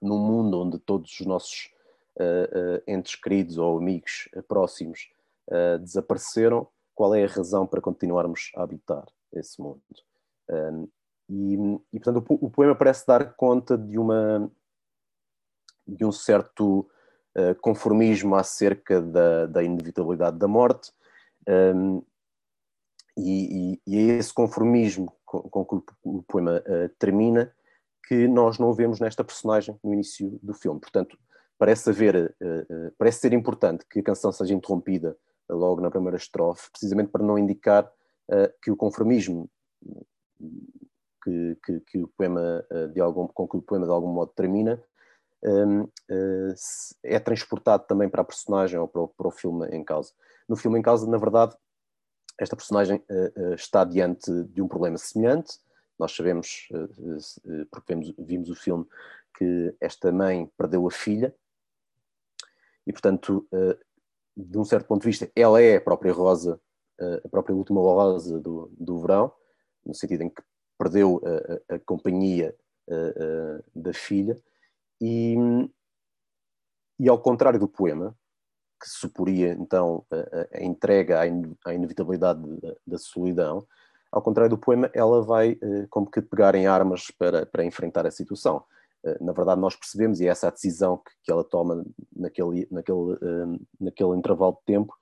num 0.01 0.19
mundo 0.19 0.61
onde 0.61 0.79
todos 0.79 1.19
os 1.19 1.25
nossos 1.25 1.71
uh, 2.17 2.77
uh, 2.77 2.83
entes 2.87 3.15
queridos 3.15 3.57
ou 3.57 3.77
amigos 3.77 4.29
próximos 4.47 5.09
desapareceram, 5.81 6.67
qual 6.99 7.15
é 7.15 7.23
a 7.23 7.27
razão 7.27 7.65
para 7.65 7.79
continuarmos 7.79 8.51
a 8.57 8.63
habitar 8.63 9.05
esse 9.31 9.61
mundo? 9.61 9.79
Um, 10.49 10.85
e, 11.29 11.53
e, 11.93 11.99
portanto, 12.01 12.25
o, 12.27 12.47
o, 12.47 12.49
poema 12.49 12.75
parece 12.75 13.07
dar 13.07 13.35
conta 13.35 13.77
de 13.77 13.97
uma 13.97 14.51
de 15.87 16.03
um 16.03 16.11
certo 16.11 16.85
conformismo 17.61 18.35
acerca 18.35 19.01
da, 19.01 19.45
da 19.45 19.63
inevitabilidade 19.63 20.37
da 20.37 20.47
morte, 20.47 20.91
um, 21.47 22.03
e, 23.17 23.79
e, 23.87 23.97
é 23.97 24.17
esse 24.17 24.33
conformismo 24.33 25.15
com, 25.25 25.41
com 25.49 25.81
que 25.81 25.93
o, 26.03 26.21
poema 26.23 26.61
uh, 26.65 26.89
termina 26.97 27.53
que 28.07 28.27
nós 28.27 28.59
não 28.59 28.73
vemos 28.73 28.99
nesta 28.99 29.23
personagem 29.23 29.77
no 29.83 29.93
início 29.93 30.37
do 30.43 30.53
filme. 30.53 30.79
Portanto, 30.79 31.17
parece 31.57 31.89
haver, 31.89 32.35
uh, 32.41 32.87
uh, 32.87 32.91
parece 32.97 33.19
ser 33.19 33.33
importante 33.33 33.85
que 33.89 33.99
a 33.99 34.03
canção 34.03 34.31
seja 34.31 34.53
interrompida 34.53 35.17
logo 35.49 35.81
na 35.81 35.89
primeira 35.89 36.17
estrofe, 36.17 36.69
precisamente 36.71 37.09
para 37.09 37.23
não 37.23 37.37
indicar 37.37 37.91
que 38.61 38.69
o 38.69 38.75
conformismo 38.77 39.49
que, 41.23 41.57
que, 41.65 41.79
que, 41.79 42.03
o 42.03 42.07
poema 42.09 42.63
de 42.93 43.01
algum, 43.01 43.27
com 43.27 43.47
que 43.47 43.57
o 43.57 43.61
poema 43.61 43.85
de 43.85 43.91
algum 43.91 44.13
modo 44.13 44.31
termina 44.35 44.81
um, 45.43 45.87
é 47.03 47.19
transportado 47.19 47.85
também 47.87 48.09
para 48.09 48.21
a 48.21 48.25
personagem 48.25 48.79
ou 48.79 48.87
para 48.87 49.01
o, 49.01 49.07
para 49.07 49.27
o 49.27 49.31
filme 49.31 49.67
em 49.69 49.83
causa. 49.83 50.13
No 50.47 50.55
filme 50.55 50.79
em 50.79 50.81
causa, 50.81 51.09
na 51.09 51.17
verdade, 51.17 51.55
esta 52.39 52.55
personagem 52.55 53.03
uh, 53.09 53.41
uh, 53.41 53.53
está 53.53 53.83
diante 53.83 54.31
de 54.45 54.61
um 54.61 54.67
problema 54.67 54.97
semelhante. 54.97 55.59
Nós 55.97 56.15
sabemos, 56.15 56.67
uh, 56.71 57.65
porque 57.71 57.93
vimos, 58.17 58.49
o 58.49 58.55
filme, 58.55 58.85
que 59.37 59.75
esta 59.79 60.11
mãe 60.11 60.49
perdeu 60.57 60.87
a 60.87 60.91
filha 60.91 61.35
e, 62.87 62.91
portanto, 62.91 63.47
de 64.45 64.57
um 64.57 64.63
certo 64.63 64.87
ponto 64.87 65.01
de 65.01 65.07
vista, 65.07 65.29
ela 65.35 65.61
é 65.61 65.75
a 65.75 65.81
própria 65.81 66.13
Rosa, 66.13 66.59
a 67.23 67.29
própria 67.29 67.55
última 67.55 67.81
Rosa 67.81 68.39
do, 68.39 68.71
do 68.77 68.99
verão, 69.01 69.31
no 69.85 69.93
sentido 69.93 70.23
em 70.23 70.29
que 70.29 70.41
perdeu 70.77 71.21
a, 71.69 71.75
a 71.75 71.79
companhia 71.79 72.55
da 73.75 73.93
filha 73.93 74.35
e, 74.99 75.35
e 76.99 77.07
ao 77.07 77.21
contrário 77.21 77.59
do 77.59 77.67
poema, 77.67 78.15
que 78.81 78.89
suporia 78.89 79.51
então 79.53 80.05
a, 80.09 80.57
a 80.57 80.63
entrega 80.63 81.19
à, 81.19 81.27
in, 81.27 81.55
à 81.65 81.73
inevitabilidade 81.73 82.41
da, 82.61 82.75
da, 82.87 82.97
solidão, 82.97 83.67
ao 84.11 84.21
contrário 84.21 84.49
do 84.49 84.57
poema, 84.57 84.89
ela 84.93 85.21
vai 85.21 85.59
como 85.89 86.09
que 86.09 86.21
pegar 86.21 86.55
em 86.55 86.65
armas 86.65 87.11
para, 87.11 87.45
para 87.45 87.65
enfrentar 87.65 88.07
a 88.07 88.11
situação. 88.11 88.63
Uh, 89.05 89.23
na 89.23 89.31
verdade, 89.31 89.61
nós 89.61 89.75
percebemos, 89.75 90.19
e 90.19 90.27
é 90.27 90.29
essa 90.29 90.47
a 90.47 90.51
decisão 90.51 90.97
que, 90.97 91.11
que 91.23 91.31
ela 91.31 91.43
toma 91.43 91.85
naquele, 92.15 92.67
naquele, 92.71 92.97
uh, 92.97 93.67
naquele 93.79 94.17
intervalo 94.17 94.53
de 94.53 94.65
tempo, 94.65 94.93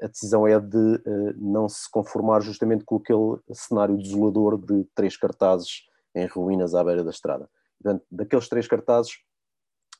a 0.00 0.06
decisão 0.06 0.46
é 0.46 0.60
de 0.60 1.02
não 1.36 1.68
se 1.68 1.90
conformar 1.90 2.40
justamente 2.40 2.84
com 2.84 2.94
aquele 2.94 3.40
cenário 3.52 3.98
desolador 3.98 4.56
de 4.56 4.84
três 4.94 5.16
cartazes 5.16 5.82
em 6.14 6.26
ruínas 6.26 6.76
à 6.76 6.84
beira 6.84 7.02
da 7.02 7.10
estrada. 7.10 7.50
Portanto, 7.82 8.06
daqueles 8.08 8.48
três 8.48 8.68
cartazes, 8.68 9.14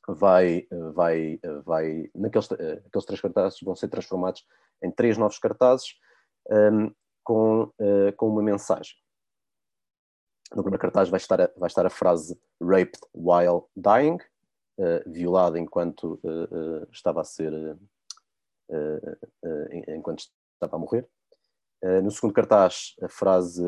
vai, 0.07 0.65
vai, 0.93 1.39
vai 1.65 2.09
naqueles 2.15 2.49
aqueles 2.51 3.05
três 3.05 3.19
cartazes 3.19 3.59
vão 3.61 3.75
ser 3.75 3.89
transformados 3.89 4.45
em 4.81 4.91
três 4.91 5.17
novos 5.17 5.39
cartazes 5.39 5.95
um, 6.49 6.91
com, 7.23 7.63
uh, 7.63 8.13
com 8.15 8.29
uma 8.29 8.41
mensagem. 8.41 8.95
No 10.53 10.61
primeiro 10.61 10.81
cartaz 10.81 11.09
vai 11.09 11.17
estar 11.17 11.41
a, 11.41 11.49
vai 11.57 11.67
estar 11.67 11.85
a 11.85 11.89
frase 11.89 12.39
raped 12.61 12.99
while 13.13 13.63
dying, 13.75 14.17
uh, 14.79 15.09
violada 15.09 15.59
enquanto 15.59 16.19
uh, 16.23 16.87
estava 16.91 17.21
a 17.21 17.23
ser 17.23 17.53
enquanto 19.87 20.25
estava 20.53 20.75
a 20.75 20.79
morrer. 20.79 21.07
no 22.03 22.09
segundo 22.09 22.33
cartaz 22.33 22.95
a 22.99 23.07
frase 23.07 23.61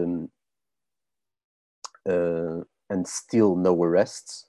and 2.90 3.06
still 3.06 3.56
no 3.56 3.84
arrests, 3.84 4.48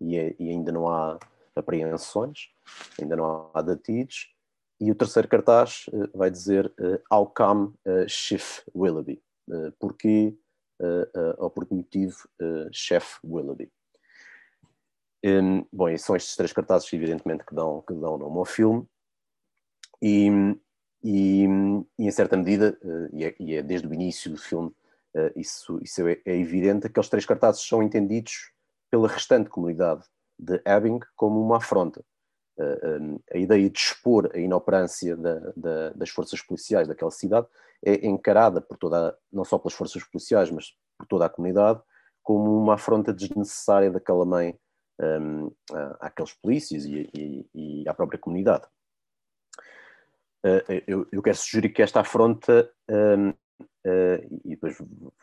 e, 0.00 0.16
é, 0.16 0.34
e 0.38 0.50
ainda 0.50 0.72
não 0.72 0.88
há 0.88 1.18
apreensões, 1.54 2.48
ainda 3.00 3.16
não 3.16 3.50
há 3.54 3.62
detidos. 3.62 4.32
E 4.80 4.90
o 4.90 4.94
terceiro 4.94 5.28
cartaz 5.28 5.86
uh, 5.92 6.10
vai 6.16 6.30
dizer 6.30 6.66
uh, 6.80 7.14
How 7.14 7.26
come 7.26 7.74
uh, 7.86 8.08
Chief 8.08 8.62
Willoughby? 8.74 9.22
Uh, 9.48 9.70
porquê 9.78 10.36
ou 11.38 11.50
por 11.50 11.66
que 11.66 11.74
motivo 11.74 12.16
Chef 12.72 13.18
Willoughby? 13.24 13.70
Um, 15.24 15.64
bom, 15.72 15.88
e 15.88 15.98
são 15.98 16.14
estes 16.14 16.36
três 16.36 16.52
cartazes, 16.52 16.92
evidentemente, 16.92 17.46
que 17.46 17.54
dão, 17.54 17.82
que 17.82 17.94
dão 17.94 18.18
nome 18.18 18.36
ao 18.36 18.44
filme. 18.44 18.86
E, 20.02 20.28
e, 21.02 21.46
e 21.98 22.06
em 22.06 22.10
certa 22.10 22.36
medida, 22.36 22.78
e 23.10 23.24
é, 23.24 23.34
e, 23.40 23.54
é, 23.54 23.62
desde 23.62 23.88
o 23.88 23.94
início 23.94 24.30
do 24.30 24.36
filme, 24.36 24.70
isso, 25.34 25.78
isso 25.82 26.06
é, 26.06 26.20
é 26.26 26.36
evidente, 26.36 26.86
aqueles 26.86 27.08
três 27.08 27.24
cartazes 27.24 27.66
são 27.66 27.82
entendidos 27.82 28.52
pela 28.90 29.08
restante 29.08 29.48
comunidade 29.48 30.04
de 30.38 30.60
Ebbing 30.66 31.00
como 31.16 31.40
uma 31.40 31.56
afronta. 31.56 32.04
A 33.32 33.36
ideia 33.38 33.68
de 33.68 33.78
expor 33.78 34.30
a 34.32 34.38
inoperância 34.38 35.16
da, 35.16 35.52
da, 35.56 35.90
das 35.90 36.10
forças 36.10 36.40
policiais 36.40 36.86
daquela 36.86 37.10
cidade 37.10 37.46
é 37.84 38.06
encarada 38.06 38.60
por 38.60 38.76
toda, 38.78 39.16
não 39.32 39.44
só 39.44 39.58
pelas 39.58 39.74
forças 39.74 40.02
policiais, 40.04 40.50
mas 40.50 40.72
por 40.96 41.06
toda 41.06 41.26
a 41.26 41.28
comunidade, 41.28 41.82
como 42.22 42.58
uma 42.58 42.74
afronta 42.74 43.12
desnecessária 43.12 43.90
daquela 43.90 44.24
mãe 44.24 44.58
um, 45.00 45.50
àqueles 46.00 46.32
polícias 46.32 46.84
e, 46.84 47.10
e, 47.14 47.46
e, 47.54 47.88
à 47.88 47.94
própria 47.94 48.18
comunidade. 48.18 48.64
Uh, 50.44 50.82
eu, 50.86 51.06
eu, 51.10 51.22
quero 51.22 51.36
sugerir 51.36 51.70
que 51.70 51.82
esta 51.82 52.00
afronta 52.00 52.70
um, 52.88 53.30
uh, 53.30 54.40
e 54.44 54.50
depois 54.50 54.76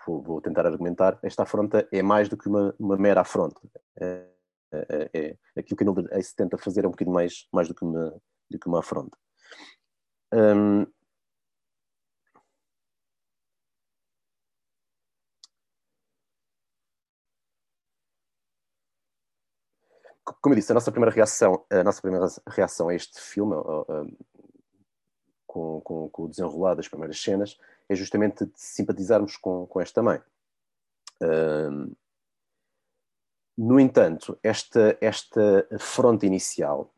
vou, 0.06 0.22
vou, 0.22 0.42
tentar 0.42 0.66
argumentar, 0.66 1.20
esta 1.22 1.44
afronta 1.44 1.88
é 1.92 2.02
mais 2.02 2.28
do 2.28 2.36
que 2.36 2.48
uma, 2.48 2.76
uma 2.80 2.98
mera 2.98 3.22
afronta. 3.22 3.62
Uh, 3.98 4.32
é, 4.72 5.10
é, 5.14 5.38
aquilo 5.60 5.78
que 5.78 5.84
a 5.84 5.86
Nilda 5.86 6.18
Ace 6.18 6.36
tenta 6.36 6.58
fazer 6.58 6.86
é 6.86 6.88
um 6.88 6.92
bocadinho 6.92 7.14
mais, 7.14 7.48
mais 7.52 7.68
do, 7.68 7.76
que 7.76 7.84
uma, 7.84 8.22
do 8.50 8.60
que 8.60 8.68
uma 8.68 8.80
afronta. 8.80 9.18
Um, 10.34 10.86
como 20.42 20.54
eu 20.54 20.56
disse, 20.56 20.72
a 20.72 20.76
nossa 20.76 20.92
primeira 20.92 21.14
reação, 21.14 21.66
a 21.70 21.84
nossa 21.84 22.02
primeira 22.02 22.28
reação 22.48 22.90
a 22.90 22.96
este 22.96 23.20
filme, 23.20 23.56
com, 25.46 25.82
com, 25.82 26.10
com 26.10 26.24
o 26.24 26.30
desenrolar 26.30 26.76
das 26.76 26.88
primeiras 26.88 27.22
cenas, 27.22 27.58
é 27.90 27.96
justamente 27.96 28.46
de 28.46 28.54
simpatizarmos 28.56 29.36
com, 29.38 29.68
com 29.68 29.82
esta 29.82 30.02
mãe. 30.02 30.22
No 33.58 33.80
entanto, 33.80 34.38
esta, 34.42 34.98
esta 35.02 35.68
fronte 35.80 36.26
inicial, 36.26 36.94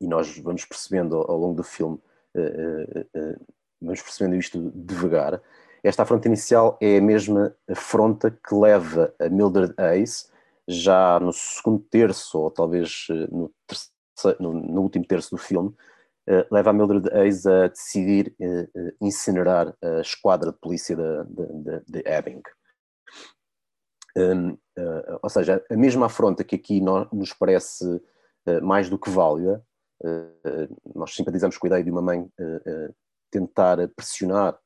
e 0.00 0.06
nós 0.06 0.38
vamos 0.38 0.64
percebendo 0.64 1.16
ao, 1.16 1.36
longo 1.36 1.54
do 1.54 1.62
filme, 1.62 1.98
uh, 2.34 2.40
uh, 2.40 3.32
uh, 3.32 3.46
vamos 3.80 4.00
percebendo 4.00 4.36
isto 4.36 4.70
devagar, 4.74 5.40
esta 5.82 6.02
afronta 6.02 6.28
inicial 6.28 6.78
é 6.80 6.98
a 6.98 7.02
mesma 7.02 7.54
afronta 7.68 8.30
que 8.30 8.54
leva 8.54 9.14
a 9.18 9.28
Mildred 9.28 9.74
Ace, 9.78 10.28
já 10.68 11.18
no 11.18 11.32
segundo 11.32 11.80
terço, 11.90 12.38
ou 12.38 12.50
talvez 12.50 13.06
eh, 13.10 13.26
no, 13.32 13.50
terceiro, 13.66 14.42
no, 14.42 14.52
no 14.52 14.82
último 14.82 15.06
terço 15.06 15.30
do 15.30 15.38
filme, 15.38 15.74
leva 16.50 16.68
a 16.68 16.72
Mildred 16.72 17.08
Ace 17.26 17.48
a 17.48 17.68
decidir 17.68 18.36
incinerar 19.00 19.74
a 19.82 20.00
esquadra 20.02 20.52
de 20.52 20.58
polícia 20.58 20.94
de, 20.94 21.24
de, 21.24 21.80
de 21.88 22.02
Ebbing. 22.06 22.42
Um, 24.16 24.50
uh, 24.50 25.18
ou 25.22 25.30
seja, 25.30 25.64
a 25.70 25.76
mesma 25.76 26.06
afronta 26.06 26.44
que 26.44 26.56
aqui 26.56 26.80
nos 27.12 27.32
parece 27.32 27.84
mais 28.62 28.88
do 28.88 28.98
que 28.98 29.10
válida, 29.10 29.62
nós 30.94 31.14
simpatizamos 31.14 31.58
com 31.58 31.66
a 31.66 31.68
ideia 31.68 31.84
de 31.84 31.90
uma 31.90 32.00
mãe 32.00 32.26
tentar 33.30 33.76
pressionar 33.94 34.58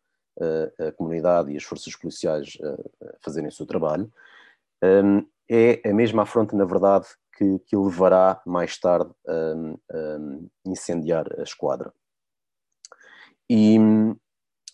a 0.79 0.93
comunidade 0.93 1.51
e 1.53 1.57
as 1.57 1.65
forças 1.65 1.95
policiais 1.97 2.57
a 3.03 3.17
fazerem 3.21 3.49
o 3.49 3.53
seu 3.53 3.67
trabalho, 3.67 4.11
um, 4.83 5.27
é 5.51 5.83
a 5.85 5.93
mesma 5.93 6.23
afronta, 6.23 6.57
na 6.57 6.65
verdade, 6.65 7.07
que, 7.37 7.59
que 7.61 7.77
levará 7.77 8.41
mais 8.47 8.79
tarde 8.79 9.11
a 9.29 10.19
incendiar 10.65 11.27
a 11.39 11.43
esquadra. 11.43 11.93
E, 13.49 13.77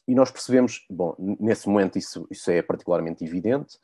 e, 0.07 0.15
nós 0.15 0.31
percebemos, 0.31 0.85
bom, 0.89 1.15
nesse 1.19 1.69
momento 1.69 1.99
isso, 1.99 2.27
isso 2.31 2.51
é 2.51 2.63
particularmente 2.63 3.25
evidente, 3.25 3.79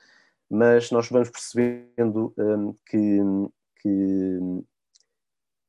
mas 0.50 0.90
nós 0.90 1.08
vamos 1.08 1.30
percebendo 1.30 2.32
um, 2.38 2.74
que, 2.86 3.18
que 3.80 4.38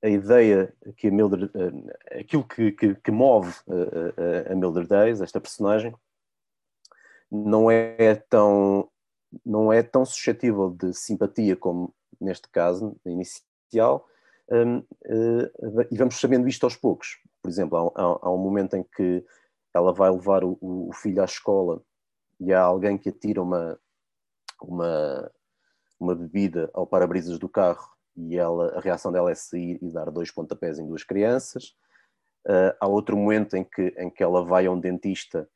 a 0.03 0.09
ideia 0.09 0.73
que 0.95 1.07
a 1.07 1.11
Mildred, 1.11 1.45
uh, 1.45 2.19
aquilo 2.19 2.43
que, 2.43 2.71
que, 2.71 2.95
que 2.95 3.11
move 3.11 3.51
uh, 3.67 4.51
a 4.51 4.55
Mildred 4.55 4.87
Days, 4.87 5.21
esta 5.21 5.41
personagem, 5.41 5.93
não 7.31 7.69
é 7.69 8.15
tão 8.29 8.89
não 9.45 9.73
é 9.73 9.83
tão 9.83 10.05
suscetível 10.05 10.69
de 10.69 10.93
simpatia 10.93 11.55
como 11.55 11.93
neste 12.19 12.47
caso 12.49 12.95
inicial 13.05 14.07
um, 14.49 14.77
uh, 14.77 15.87
e 15.91 15.97
vamos 15.97 16.19
sabendo 16.19 16.47
isto 16.47 16.63
aos 16.63 16.75
poucos. 16.75 17.19
Por 17.41 17.49
exemplo, 17.49 17.77
há, 17.77 18.01
há, 18.01 18.19
há 18.21 18.31
um 18.31 18.37
momento 18.37 18.75
em 18.75 18.83
que 18.83 19.25
ela 19.73 19.93
vai 19.93 20.09
levar 20.09 20.43
o, 20.43 20.57
o, 20.61 20.91
filho 20.93 21.21
à 21.21 21.25
escola 21.25 21.81
e 22.39 22.53
há 22.53 22.61
alguém 22.61 22.97
que 22.97 23.09
atira 23.09 23.41
uma, 23.41 23.79
uma, 24.61 25.31
uma 25.99 26.15
bebida 26.15 26.69
ao 26.73 26.87
para-brisas 26.87 27.37
do 27.39 27.49
carro 27.49 27.97
e 28.17 28.35
ela, 28.35 28.75
a 28.75 28.79
reação 28.79 29.11
dela 29.11 29.31
é 29.31 29.35
sair 29.35 29.77
e 29.81 29.91
dar 29.91 30.09
dois 30.09 30.31
pontapés 30.31 30.79
em 30.79 30.87
duas 30.87 31.03
crianças. 31.03 31.75
Uh, 32.47 32.73
há 32.79 32.87
outro 32.87 33.15
momento 33.15 33.55
em 33.55 33.63
que, 33.63 33.93
em 33.97 34.09
que 34.09 34.23
ela 34.23 34.43
vai 34.43 34.65
a 34.65 34.71
um 34.71 34.79
dentista 34.79 35.47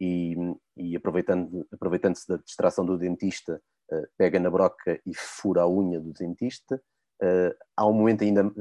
e, 0.00 0.34
e 0.76 0.96
aproveitando, 0.96 1.66
aproveitando-se 1.72 2.26
da 2.26 2.36
distração 2.38 2.84
do 2.84 2.98
dentista, 2.98 3.62
uh, 3.92 4.08
pega 4.16 4.40
na 4.40 4.50
broca 4.50 5.00
e 5.06 5.14
fura 5.14 5.62
a 5.62 5.68
unha 5.68 6.00
do 6.00 6.12
dentista. 6.12 6.82
Uh, 7.22 7.54
há 7.76 7.86
um 7.86 7.92
momento 7.92 8.24
ainda 8.24 8.52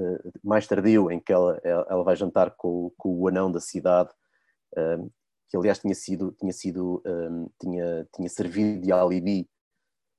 mais 0.44 0.68
tardio 0.68 1.12
em 1.12 1.20
que 1.20 1.34
ela, 1.34 1.60
ela 1.64 2.04
vai 2.04 2.16
jantar 2.16 2.52
com, 2.56 2.92
com 2.96 3.10
o 3.10 3.28
anão 3.28 3.52
da 3.52 3.60
cidade, 3.60 4.10
que 5.50 5.56
aliás 5.56 5.80
tinha 5.80 5.96
sido, 5.96 6.32
tinha 6.34 6.52
sido, 6.52 7.02
um, 7.06 7.50
tinha, 7.60 8.08
tinha 8.14 8.30
servido 8.30 8.82
de 8.82 8.92
alibi 8.92 9.50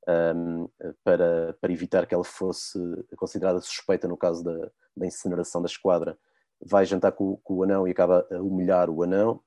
um, 0.09 0.69
para, 1.05 1.55
para 1.61 1.73
evitar 1.73 2.07
que 2.07 2.15
ela 2.15 2.25
fosse 2.25 2.79
considerada 3.17 3.61
suspeita 3.61 4.09
no 4.09 4.17
caso 4.17 4.43
da, 4.43 4.71
da 4.97 5.07
incineração 5.07 5.61
da 5.61 5.67
esquadra, 5.67 6.19
vai 6.61 6.85
jantar 6.87 7.13
com, 7.13 7.37
com, 7.39 7.55
o 7.55 7.63
anão 7.63 7.87
e 7.87 7.91
acaba 7.91 8.27
a 8.31 8.41
humilhar 8.41 8.91
o 8.91 9.03
anão. 9.03 9.41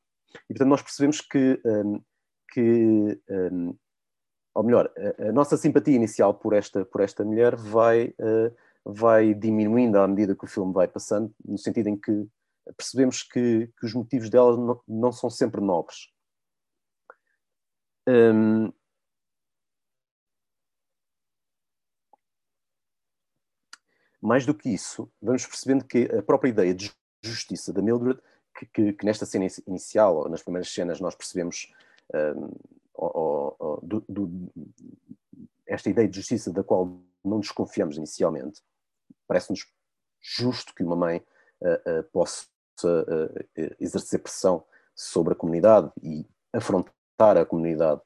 E 0.49 0.53
portanto 0.53 0.69
nós 0.69 0.81
percebemos 0.81 1.19
que, 1.19 1.59
um, 1.65 2.01
que 2.51 3.21
um, 3.29 3.75
ou 4.53 4.63
melhor, 4.63 4.91
a, 4.97 5.29
a, 5.29 5.31
nossa 5.31 5.57
simpatia 5.57 5.95
inicial 5.95 6.33
por 6.33 6.53
esta, 6.53 6.85
por 6.85 7.01
esta 7.01 7.23
mulher 7.23 7.55
vai, 7.55 8.07
uh, 8.19 8.55
vai 8.85 9.33
diminuindo 9.33 9.97
à 9.97 10.07
medida 10.07 10.35
que 10.35 10.43
o 10.43 10.47
filme 10.47 10.73
vai 10.73 10.87
passando, 10.87 11.33
no 11.43 11.57
sentido 11.57 11.87
em 11.87 11.99
que 11.99 12.27
percebemos 12.77 13.23
que, 13.23 13.67
que 13.79 13.85
os 13.85 13.93
motivos 13.93 14.29
dela 14.29 14.55
não, 14.55 14.81
não 14.87 15.11
são 15.11 15.29
sempre 15.29 15.59
nobres. 15.61 16.09
Um, 18.07 18.71
Mais 24.21 24.45
do 24.45 24.53
que 24.53 24.69
isso, 24.69 25.11
vamos 25.21 25.45
percebendo 25.45 25.83
que 25.83 26.03
a 26.15 26.21
própria 26.21 26.49
ideia 26.49 26.73
de 26.73 26.91
justiça 27.23 27.73
da 27.73 27.81
Mildred, 27.81 28.19
que, 28.57 28.65
que, 28.67 28.93
que 28.93 29.05
nesta 29.05 29.25
cena 29.25 29.47
inicial, 29.67 30.17
ou 30.17 30.29
nas 30.29 30.43
primeiras 30.43 30.71
cenas, 30.71 30.99
nós 30.99 31.15
percebemos 31.15 31.71
um, 32.13 32.51
ou, 32.93 33.55
ou, 33.57 33.79
do, 33.81 34.03
do, 34.07 34.51
esta 35.65 35.89
ideia 35.89 36.07
de 36.07 36.15
justiça 36.15 36.51
da 36.51 36.63
qual 36.63 37.01
não 37.23 37.39
desconfiamos 37.39 37.97
inicialmente, 37.97 38.61
parece-nos 39.27 39.65
justo 40.19 40.73
que 40.75 40.83
uma 40.83 40.95
mãe 40.95 41.23
uh, 41.61 41.99
uh, 41.99 42.03
possa 42.11 42.45
uh, 42.83 43.73
exercer 43.79 44.19
pressão 44.19 44.63
sobre 44.95 45.33
a 45.33 45.35
comunidade 45.35 45.91
e 46.03 46.25
afrontar 46.53 47.37
a 47.37 47.45
comunidade 47.45 48.01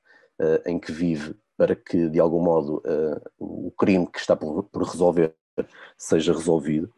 em 0.66 0.78
que 0.78 0.92
vive 0.92 1.36
para 1.58 1.76
que, 1.76 2.10
de 2.10 2.20
algum 2.20 2.42
modo, 2.42 2.84
o 3.40 3.72
crime 3.72 4.06
que 4.06 4.20
está 4.20 4.36
por, 4.36 4.64
por 4.64 4.84
resolver 4.84 5.34
seja 5.98 6.34
resolvido. 6.34 6.92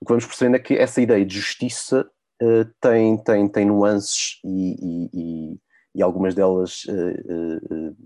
O 0.00 0.04
que 0.04 0.10
vamos 0.10 0.26
percebendo 0.26 0.56
é 0.56 0.58
que 0.58 0.74
essa 0.74 1.00
ideia 1.00 1.24
de 1.24 1.38
justiça 1.38 2.10
uh, 2.42 2.64
tem, 2.80 3.16
tem, 3.18 3.48
tem 3.48 3.64
nuances 3.64 4.40
e, 4.44 5.08
e, 5.12 5.60
e 5.94 6.02
algumas 6.02 6.34
delas 6.34 6.84
uh, 6.86 7.90
uh, 7.90 7.96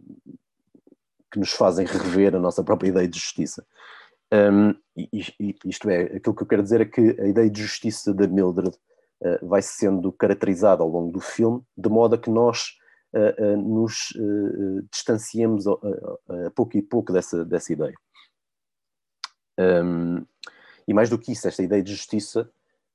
que 1.32 1.38
nos 1.38 1.52
fazem 1.52 1.87
rever 1.87 2.37
a 2.37 2.38
nossa 2.38 2.62
própria 2.62 2.90
ideia 2.90 3.09
de 3.09 3.18
justiça. 3.18 3.66
Um, 4.30 4.74
isto 5.64 5.88
é, 5.88 6.02
aquilo 6.02 6.35
que 6.35 6.42
eu 6.42 6.46
quero 6.46 6.62
dizer 6.62 6.82
é 6.82 6.85
que 6.85 7.00
a 7.18 7.28
ideia 7.28 7.48
de 7.48 7.62
justiça 7.62 8.12
da 8.12 8.26
Mildred 8.26 8.76
vai 9.40 9.62
sendo 9.62 10.12
caracterizada 10.12 10.82
ao 10.82 10.88
longo 10.90 11.12
do 11.12 11.20
filme, 11.20 11.62
de 11.76 11.88
modo 11.88 12.16
a 12.16 12.18
que 12.18 12.28
nós 12.28 12.76
nos 13.56 14.12
distanciemos 14.92 15.66
a, 15.66 15.72
a, 15.72 16.46
a 16.48 16.50
pouco 16.50 16.76
e 16.76 16.82
pouco 16.82 17.12
dessa, 17.12 17.44
dessa 17.44 17.72
ideia. 17.72 17.94
Um, 19.59 20.25
e 20.87 20.95
mais 20.95 21.11
do 21.11 21.19
que 21.19 21.33
isso, 21.33 21.49
esta 21.49 21.62
ideia 21.62 21.83
de 21.83 21.92
justiça 21.92 22.51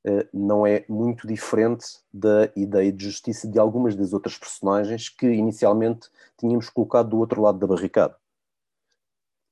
uh, 0.08 0.28
não 0.34 0.66
é 0.66 0.86
muito 0.88 1.28
diferente 1.28 1.86
da 2.14 2.50
ideia 2.56 2.92
de 2.92 3.04
justiça 3.04 3.48
de 3.48 3.60
algumas 3.60 3.96
das 3.96 4.14
outras 4.14 4.38
personagens 4.38 5.10
que 5.10 5.28
inicialmente 5.28 6.10
tínhamos 6.38 6.70
colocado 6.70 7.10
do 7.10 7.18
outro 7.18 7.42
lado 7.42 7.60
da 7.60 7.68
barricada. 7.68 8.16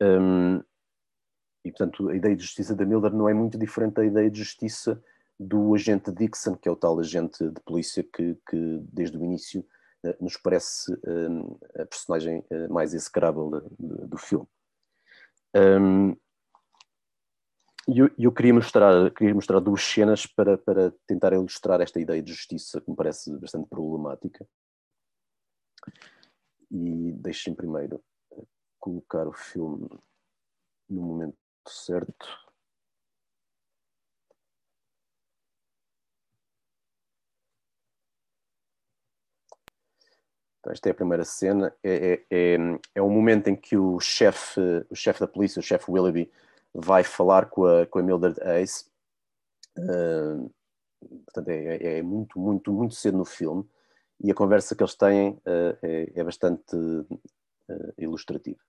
Um, 0.02 0.63
e 1.65 1.72
portanto, 1.72 2.10
a 2.10 2.15
ideia 2.15 2.36
de 2.36 2.43
justiça 2.43 2.74
da 2.74 2.86
Miller 2.86 3.13
não 3.13 3.28
é 3.28 3.34
muito 3.34 3.58
diferente 3.58 3.95
da 3.95 4.06
ideia 4.06 4.30
de 4.30 4.39
justiça 4.39 5.04
do 5.38 5.74
agente 5.76 6.12
Dixon, 6.12 6.56
que 6.56 6.69
é 6.69 6.72
o 6.72 6.76
tal 6.76 7.00
agente 7.00 7.50
de 7.50 7.60
polícia 7.62 8.04
que, 8.04 8.38
que 8.50 8.80
desde 8.91 9.17
o 9.17 9.24
início 9.24 9.65
uh, 10.06 10.15
nos 10.24 10.38
parece 10.38 10.93
a 11.78 11.86
personagem 11.86 12.45
uh, 12.50 12.74
mais 12.74 12.93
execrável 12.93 13.62
do 13.78 14.17
filme. 14.17 14.48
Um, 15.56 16.15
e 17.91 17.99
eu, 17.99 18.12
eu, 18.19 18.32
queria, 18.32 18.54
mostrar, 18.54 19.12
queria 19.12 19.34
mostrar 19.34 19.60
duas 19.60 19.84
cenas 19.84 20.28
para, 20.28 20.58
para 20.58 20.93
tentar 21.08 21.34
ilustrar 21.34 21.82
esta 21.82 21.99
ideia 21.99 22.21
de 22.21 22.32
justiça 22.32 22.80
que 22.80 22.89
me 22.89 22.95
parece 22.95 23.36
bastante 23.39 23.67
problemática. 23.67 24.47
E 26.69 27.12
deixem 27.13 27.56
primeiro 27.56 27.99
colocar 28.80 29.28
o 29.28 29.34
filme 29.34 29.89
no 30.88 31.02
momento 31.02 31.36
certo. 31.67 32.28
Então, 40.60 40.71
esta 40.71 40.89
é 40.89 40.91
a 40.91 40.95
primeira 40.95 41.25
cena. 41.25 41.73
É, 41.82 42.13
é, 42.13 42.25
é, 42.30 42.58
é 42.95 43.02
um 43.02 43.10
momento 43.10 43.47
em 43.47 43.56
que 43.56 43.75
o 43.75 43.99
chefe 43.99 44.62
o 44.91 44.95
chefe 44.95 45.21
da 45.21 45.28
polícia, 45.28 45.60
o 45.60 45.63
chefe 45.63 45.89
Willoughby, 45.89 46.32
vai 46.73 47.03
falar 47.03 47.49
com 47.49 47.65
a, 47.65 47.86
com 47.86 47.99
a 47.99 48.03
Mildred 48.03 48.39
Ace. 48.41 48.86
Uh, 49.77 50.51
portanto, 51.25 51.49
é, 51.49 51.77
é, 51.77 51.97
é, 51.99 52.01
muito, 52.01 52.39
muito, 52.39 52.71
muito 52.71 52.95
cedo 52.95 53.17
no 53.17 53.25
filme 53.25 53.65
e 54.21 54.32
a 54.32 54.36
conversa 54.36 54.75
que 54.75 54.84
eles 54.84 54.95
têm 54.95 55.32
uh, 55.32 55.77
é, 55.82 56.12
é, 56.15 56.23
bastante 56.23 56.75
uh, 56.75 57.93
ilustrativa. 57.97 58.60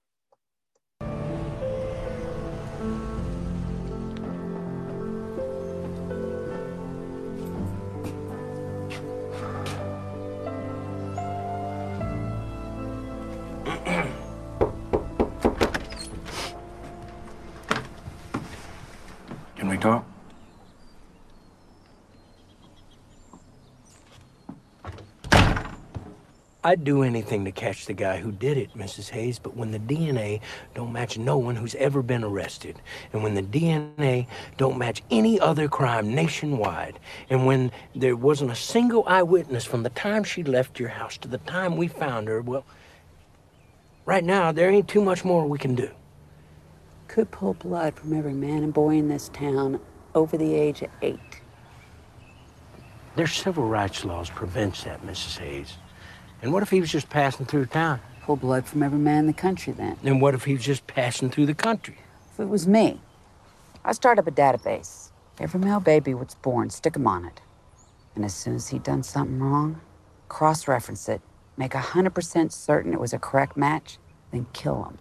I'd 26.70 26.84
do 26.84 27.02
anything 27.02 27.44
to 27.46 27.50
catch 27.50 27.86
the 27.86 27.92
guy 27.92 28.18
who 28.18 28.30
did 28.30 28.56
it, 28.56 28.72
Mrs. 28.76 29.10
Hayes, 29.10 29.40
but 29.40 29.56
when 29.56 29.72
the 29.72 29.80
DNA 29.80 30.40
don't 30.72 30.92
match 30.92 31.18
no 31.18 31.36
one 31.36 31.56
who's 31.56 31.74
ever 31.74 32.00
been 32.00 32.22
arrested, 32.22 32.80
and 33.12 33.24
when 33.24 33.34
the 33.34 33.42
DNA 33.42 34.28
don't 34.56 34.78
match 34.78 35.02
any 35.10 35.40
other 35.40 35.66
crime 35.66 36.14
nationwide, 36.14 37.00
and 37.28 37.44
when 37.44 37.72
there 37.96 38.14
wasn't 38.14 38.52
a 38.52 38.54
single 38.54 39.02
eyewitness 39.08 39.64
from 39.64 39.82
the 39.82 39.90
time 39.90 40.22
she 40.22 40.44
left 40.44 40.78
your 40.78 40.90
house 40.90 41.18
to 41.18 41.26
the 41.26 41.38
time 41.38 41.76
we 41.76 41.88
found 41.88 42.28
her, 42.28 42.40
well, 42.40 42.64
right 44.04 44.22
now, 44.22 44.52
there 44.52 44.70
ain't 44.70 44.86
too 44.86 45.02
much 45.02 45.24
more 45.24 45.48
we 45.48 45.58
can 45.58 45.74
do. 45.74 45.90
Could 47.08 47.32
pull 47.32 47.54
blood 47.54 47.96
from 47.96 48.16
every 48.16 48.34
man 48.34 48.62
and 48.62 48.72
boy 48.72 48.94
in 48.94 49.08
this 49.08 49.28
town 49.30 49.80
over 50.14 50.38
the 50.38 50.54
age 50.54 50.82
of 50.82 50.90
eight. 51.02 51.18
Their 53.16 53.26
civil 53.26 53.66
rights 53.66 54.04
laws 54.04 54.30
prevents 54.30 54.84
that, 54.84 55.04
Mrs. 55.04 55.36
Hayes. 55.38 55.76
And 56.42 56.52
what 56.52 56.62
if 56.62 56.70
he 56.70 56.80
was 56.80 56.90
just 56.90 57.10
passing 57.10 57.46
through 57.46 57.66
town? 57.66 58.00
Pull 58.22 58.36
blood 58.36 58.66
from 58.66 58.82
every 58.82 58.98
man 58.98 59.20
in 59.20 59.26
the 59.26 59.32
country 59.32 59.72
then. 59.72 59.96
And 60.02 60.20
what 60.20 60.34
if 60.34 60.44
he 60.44 60.54
was 60.54 60.64
just 60.64 60.86
passing 60.86 61.30
through 61.30 61.46
the 61.46 61.54
country? 61.54 61.98
If 62.32 62.40
it 62.40 62.48
was 62.48 62.66
me, 62.66 63.00
I'd 63.84 63.96
start 63.96 64.18
up 64.18 64.26
a 64.26 64.30
database. 64.30 65.10
Every 65.38 65.60
male 65.60 65.80
baby 65.80 66.14
was 66.14 66.34
born, 66.36 66.70
stick 66.70 66.96
him 66.96 67.06
on 67.06 67.24
it. 67.24 67.40
And 68.14 68.24
as 68.24 68.34
soon 68.34 68.56
as 68.56 68.68
he'd 68.68 68.82
done 68.82 69.02
something 69.02 69.40
wrong, 69.40 69.80
cross-reference 70.28 71.08
it, 71.08 71.20
make 71.56 71.72
100% 71.72 72.52
certain 72.52 72.92
it 72.92 73.00
was 73.00 73.12
a 73.12 73.18
correct 73.18 73.56
match, 73.56 73.98
then 74.30 74.46
kill 74.52 74.84
him. 74.84 74.98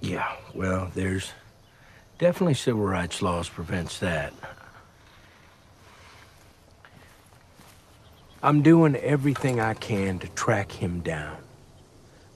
Yeah, 0.00 0.36
well, 0.54 0.90
there's 0.94 1.32
definitely 2.18 2.54
civil 2.54 2.84
rights 2.84 3.22
laws 3.22 3.48
prevents 3.48 3.98
that. 4.00 4.32
I'm 8.42 8.62
doing 8.62 8.96
everything 8.96 9.60
I 9.60 9.74
can 9.74 10.18
to 10.20 10.28
track 10.28 10.70
him 10.72 11.00
down. 11.00 11.36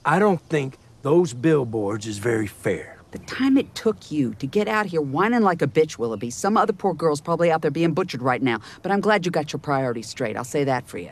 I 0.03 0.19
don't 0.19 0.41
think 0.41 0.77
those 1.03 1.33
billboards 1.33 2.07
is 2.07 2.17
very 2.17 2.47
fair. 2.47 2.97
The 3.11 3.19
time 3.19 3.57
it 3.57 3.75
took 3.75 4.09
you 4.09 4.33
to 4.35 4.47
get 4.47 4.67
out 4.67 4.85
here 4.85 5.01
whining 5.01 5.41
like 5.41 5.61
a 5.61 5.67
bitch, 5.67 5.97
Willoughby, 5.97 6.29
some 6.29 6.55
other 6.55 6.73
poor 6.73 6.93
girl's 6.93 7.19
probably 7.19 7.51
out 7.51 7.61
there 7.61 7.71
being 7.71 7.93
butchered 7.93 8.21
right 8.21 8.41
now. 8.41 8.61
But 8.81 8.91
I'm 8.91 9.01
glad 9.01 9.25
you 9.25 9.31
got 9.31 9.51
your 9.51 9.59
priorities 9.59 10.07
straight. 10.07 10.37
I'll 10.37 10.45
say 10.45 10.63
that 10.63 10.87
for 10.87 10.97
you. 10.97 11.11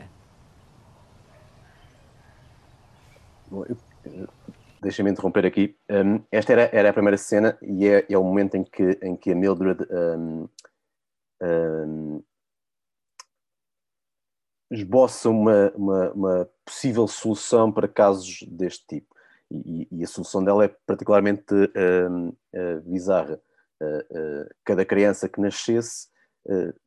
Deixa-me 4.82 5.10
interromper 5.10 5.44
aqui. 5.44 5.74
Um, 5.90 6.24
esta 6.32 6.52
era, 6.52 6.70
era 6.72 6.88
a 6.88 6.92
primeira 6.92 7.18
cena 7.18 7.58
e 7.60 7.86
é, 7.86 8.06
é 8.08 8.16
o 8.16 8.24
momento 8.24 8.56
em 8.56 8.64
que, 8.64 8.98
em 9.02 9.14
que 9.14 9.30
a 9.30 9.34
Mildred 9.34 9.86
um, 9.90 10.48
um, 11.42 12.22
esboça 14.70 15.28
uma, 15.28 15.72
uma, 15.74 16.12
uma, 16.12 16.50
possível 16.64 17.08
solução 17.08 17.72
para 17.72 17.88
casos 17.88 18.42
deste 18.48 18.86
tipo. 18.86 19.14
E, 19.50 19.88
e 19.90 20.04
a 20.04 20.06
solução 20.06 20.44
dela 20.44 20.64
é 20.64 20.68
particularmente 20.86 21.52
uh, 21.52 22.28
uh, 22.28 22.80
bizarra. 22.84 23.40
Uh, 23.82 24.48
cada 24.64 24.84
criança 24.84 25.28
que 25.28 25.40
nascesse 25.40 26.08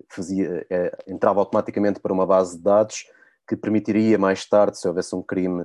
fazia, 0.09 0.65
entrava 1.07 1.39
automaticamente 1.39 1.99
para 1.99 2.11
uma 2.11 2.25
base 2.25 2.57
de 2.57 2.63
dados 2.63 3.05
que 3.47 3.55
permitiria 3.55 4.17
mais 4.17 4.43
tarde, 4.47 4.79
se 4.79 4.87
houvesse 4.87 5.15
um 5.15 5.21
crime 5.21 5.63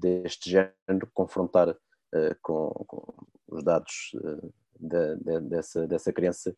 deste 0.00 0.50
género, 0.50 1.08
confrontar 1.14 1.76
com, 2.42 2.70
com, 2.88 3.14
os 3.46 3.62
dados 3.62 4.16
de, 4.80 5.16
de, 5.16 5.40
dessa, 5.42 5.86
dessa 5.86 6.12
criança, 6.12 6.56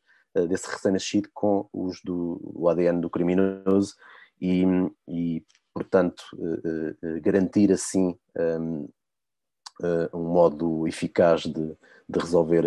desse 0.49 0.67
recém-nascido, 0.67 1.29
com 1.35 1.69
os 1.75 2.01
do 2.03 2.67
ADN 2.71 3.03
do 3.03 3.11
criminoso 3.11 3.95
e, 4.41 4.65
e 5.09 5.45
portanto, 5.77 6.25
eh, 6.39 6.97
eh, 7.03 7.21
garantir 7.21 7.71
assim 7.71 8.19
um, 8.35 8.89
eh, 9.83 10.11
um 10.15 10.25
modo 10.25 10.89
eficaz 10.89 11.43
de, 11.43 11.77
de 12.09 12.19
resolver 12.19 12.65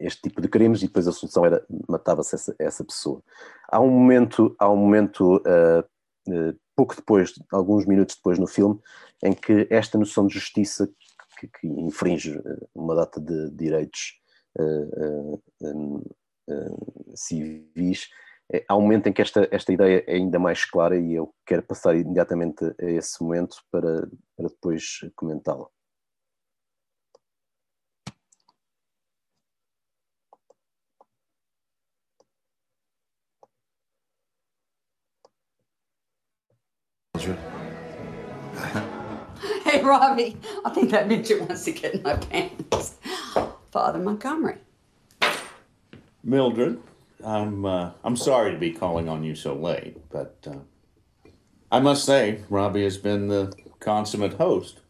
este 0.00 0.22
tipo 0.22 0.40
de 0.40 0.48
crimes 0.48 0.82
e 0.82 0.88
depois 0.88 1.06
a 1.06 1.12
solução 1.12 1.46
era 1.46 1.64
matava-se 1.88 2.34
essa, 2.34 2.56
essa, 2.58 2.84
pessoa. 2.84 3.22
Há 3.68 3.80
um 3.80 3.88
momento, 3.88 4.54
há 4.58 4.68
um 4.68 4.76
momento 4.76 5.40
pouco 6.74 6.96
depois, 6.96 7.34
alguns 7.52 7.86
minutos 7.86 8.16
depois 8.16 8.36
no 8.36 8.48
filme, 8.48 8.80
em 9.22 9.32
que 9.32 9.68
esta 9.70 9.96
noção 9.96 10.26
de 10.26 10.34
justiça 10.34 10.90
que, 11.38 11.46
que 11.46 11.68
infringe 11.68 12.42
uma 12.74 12.96
data 12.96 13.20
de 13.20 13.48
direitos 13.50 14.20
civis 17.14 18.08
é, 18.52 18.64
há 18.68 18.76
um 18.76 18.82
momento 18.82 19.08
em 19.08 19.12
que 19.12 19.22
esta, 19.22 19.48
esta 19.50 19.72
ideia 19.72 20.04
é 20.06 20.14
ainda 20.14 20.38
mais 20.38 20.64
clara 20.64 20.98
e 20.98 21.14
eu 21.14 21.34
quero 21.44 21.62
passar 21.62 21.96
imediatamente 21.96 22.64
a 22.80 22.84
esse 22.84 23.22
momento 23.22 23.56
para, 23.70 24.08
para 24.36 24.48
depois 24.48 25.00
comentá-lo. 25.16 25.70
Hey, 39.64 39.82
Robbie, 39.82 40.36
I 40.64 40.70
think 40.70 40.90
that 40.90 41.08
midget 41.08 41.40
wants 41.40 41.64
to 41.64 41.72
get 41.72 41.94
in 41.94 42.02
my 42.02 42.14
pants. 42.14 42.96
Father 43.72 43.98
Montgomery. 43.98 44.58
Mildred. 46.22 46.78
I'm 47.24 47.64
uh, 47.64 47.92
I'm 48.04 48.16
sorry 48.16 48.52
to 48.52 48.58
be 48.58 48.72
calling 48.72 49.08
on 49.08 49.24
you 49.24 49.34
so 49.34 49.54
late, 49.54 49.96
but 50.10 50.36
uh, 50.46 51.30
I 51.70 51.80
must 51.80 52.04
say 52.04 52.42
Robbie 52.50 52.84
has 52.84 52.98
been 52.98 53.28
the 53.28 53.54
consummate 53.80 54.34
host, 54.34 54.80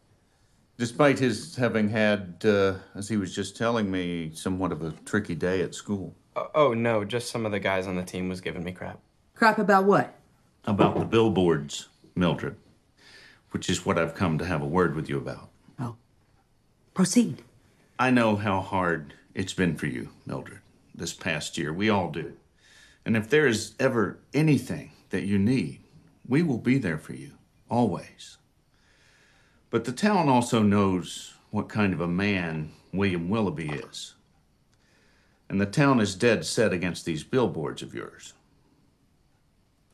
despite 0.77 1.19
his 1.19 1.55
having 1.55 1.89
had, 1.89 2.43
uh, 2.43 2.75
as 2.95 3.09
he 3.09 3.17
was 3.17 3.33
just 3.33 3.55
telling 3.55 3.89
me, 3.89 4.31
somewhat 4.33 4.71
of 4.71 4.81
a 4.81 4.91
tricky 5.05 5.35
day 5.35 5.61
at 5.61 5.73
school. 5.73 6.15
Oh, 6.35 6.49
oh 6.53 6.73
no, 6.73 7.03
just 7.05 7.29
some 7.29 7.45
of 7.45 7.51
the 7.51 7.59
guys 7.59 7.87
on 7.87 7.95
the 7.95 8.03
team 8.03 8.29
was 8.29 8.41
giving 8.41 8.63
me 8.63 8.71
crap. 8.71 8.99
Crap 9.35 9.57
about 9.57 9.85
what? 9.85 10.13
About 10.65 10.99
the 10.99 11.05
billboards, 11.05 11.87
Mildred, 12.15 12.57
which 13.51 13.69
is 13.69 13.85
what 13.85 13.97
I've 13.97 14.15
come 14.15 14.37
to 14.37 14.45
have 14.45 14.61
a 14.61 14.67
word 14.67 14.95
with 14.95 15.07
you 15.07 15.17
about. 15.17 15.49
Oh, 15.79 15.95
proceed. 16.93 17.41
I 17.97 18.11
know 18.11 18.35
how 18.35 18.59
hard 18.59 19.13
it's 19.33 19.53
been 19.53 19.77
for 19.77 19.87
you, 19.87 20.09
Mildred 20.25 20.59
this 20.97 21.13
past 21.13 21.57
year. 21.57 21.71
We 21.71 21.89
all 21.89 22.09
do. 22.11 22.33
And 23.05 23.15
if 23.15 23.29
there 23.29 23.47
is 23.47 23.75
ever 23.79 24.19
anything 24.33 24.91
that 25.09 25.23
you 25.23 25.37
need, 25.37 25.81
we 26.27 26.43
will 26.43 26.57
be 26.57 26.77
there 26.77 26.97
for 26.97 27.13
you, 27.13 27.33
always. 27.69 28.37
But 29.69 29.85
the 29.85 29.91
town 29.91 30.27
also 30.27 30.61
knows 30.61 31.33
what 31.51 31.69
kind 31.69 31.93
of 31.93 32.01
a 32.01 32.07
man 32.07 32.71
William 32.91 33.29
Willoughby 33.29 33.69
is. 33.69 34.15
And 35.49 35.61
the 35.61 35.65
town 35.65 36.01
is 36.01 36.15
dead 36.15 36.45
set 36.45 36.73
against 36.73 37.05
these 37.05 37.23
billboards 37.23 37.81
of 37.81 37.93
yours. 37.93 38.33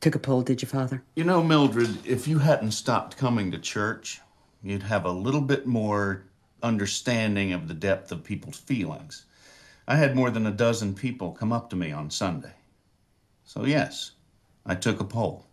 Took 0.02 0.16
a 0.16 0.20
poll, 0.20 0.42
did 0.42 0.62
you, 0.62 0.68
Father? 0.68 1.04
You 1.16 1.24
know, 1.24 1.44
Mildred, 1.44 2.06
if 2.06 2.28
you 2.28 2.40
hadn't 2.40 2.72
stopped 2.72 3.16
coming 3.16 3.52
to 3.52 3.60
church, 3.60 4.20
you'd 4.64 4.84
have 4.84 5.06
a 5.06 5.12
little 5.12 5.42
bit 5.42 5.68
more 5.68 6.24
understanding 6.62 7.54
of 7.54 7.68
the 7.68 7.74
depth 7.74 8.12
of 8.12 8.24
people's 8.24 8.58
feelings. 8.58 9.26
I 9.88 9.98
had 9.98 10.16
more 10.16 10.30
than 10.30 10.48
a 10.48 10.52
dozen 10.52 10.94
people 10.94 11.32
come 11.32 11.52
up 11.52 11.70
to 11.70 11.76
me 11.76 11.92
on 11.92 12.10
Sunday. 12.10 12.54
So, 13.44 13.66
yes, 13.66 14.12
I 14.66 14.76
took 14.76 15.00
a 15.00 15.04
poll. 15.04 15.46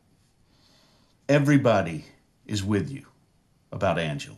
Everybody 1.29 2.05
is 2.47 2.63
with 2.63 2.91
you 2.91 3.07
about 3.73 3.99
Angela. 3.99 4.37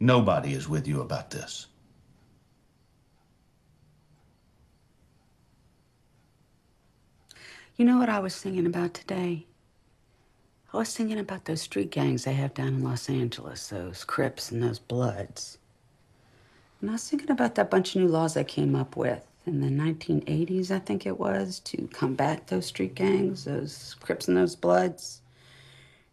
Nobody 0.00 0.52
is 0.52 0.68
with 0.68 0.86
you 0.86 1.00
about 1.00 1.30
this. 1.30 1.66
You 7.76 7.84
know 7.84 7.98
what 7.98 8.08
I 8.08 8.20
was 8.20 8.36
thinking 8.36 8.66
about 8.66 8.94
today? 8.94 9.46
I 10.72 10.78
was 10.78 10.94
thinking 10.96 11.18
about 11.18 11.44
those 11.44 11.60
street 11.60 11.90
gangs 11.90 12.24
they 12.24 12.32
have 12.32 12.54
down 12.54 12.68
in 12.68 12.82
Los 12.82 13.10
Angeles, 13.10 13.68
those 13.68 14.02
Crips 14.04 14.50
and 14.50 14.62
those 14.62 14.78
Bloods. 14.78 15.58
And 16.80 16.90
I 16.90 16.94
was 16.94 17.08
thinking 17.08 17.30
about 17.30 17.54
that 17.54 17.70
bunch 17.70 17.94
of 17.94 18.02
new 18.02 18.08
laws 18.08 18.36
I 18.36 18.44
came 18.44 18.74
up 18.74 18.96
with 18.96 19.26
in 19.46 19.60
the 19.60 19.68
1980s, 19.68 20.70
I 20.70 20.80
think 20.80 21.06
it 21.06 21.18
was, 21.18 21.60
to 21.60 21.88
combat 21.92 22.48
those 22.48 22.66
street 22.66 22.94
gangs, 22.94 23.44
those 23.44 23.94
Crips 24.00 24.26
and 24.28 24.36
those 24.36 24.56
Bloods. 24.56 25.20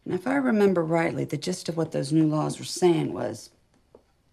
And 0.05 0.13
if 0.13 0.27
I 0.27 0.35
remember 0.35 0.83
rightly, 0.83 1.25
the 1.25 1.37
gist 1.37 1.67
of 1.67 1.75
what 1.75 1.91
those 1.91 2.13
new 2.13 2.27
laws 2.27 2.59
were 2.59 2.65
saying 2.65 3.11
was 3.11 3.49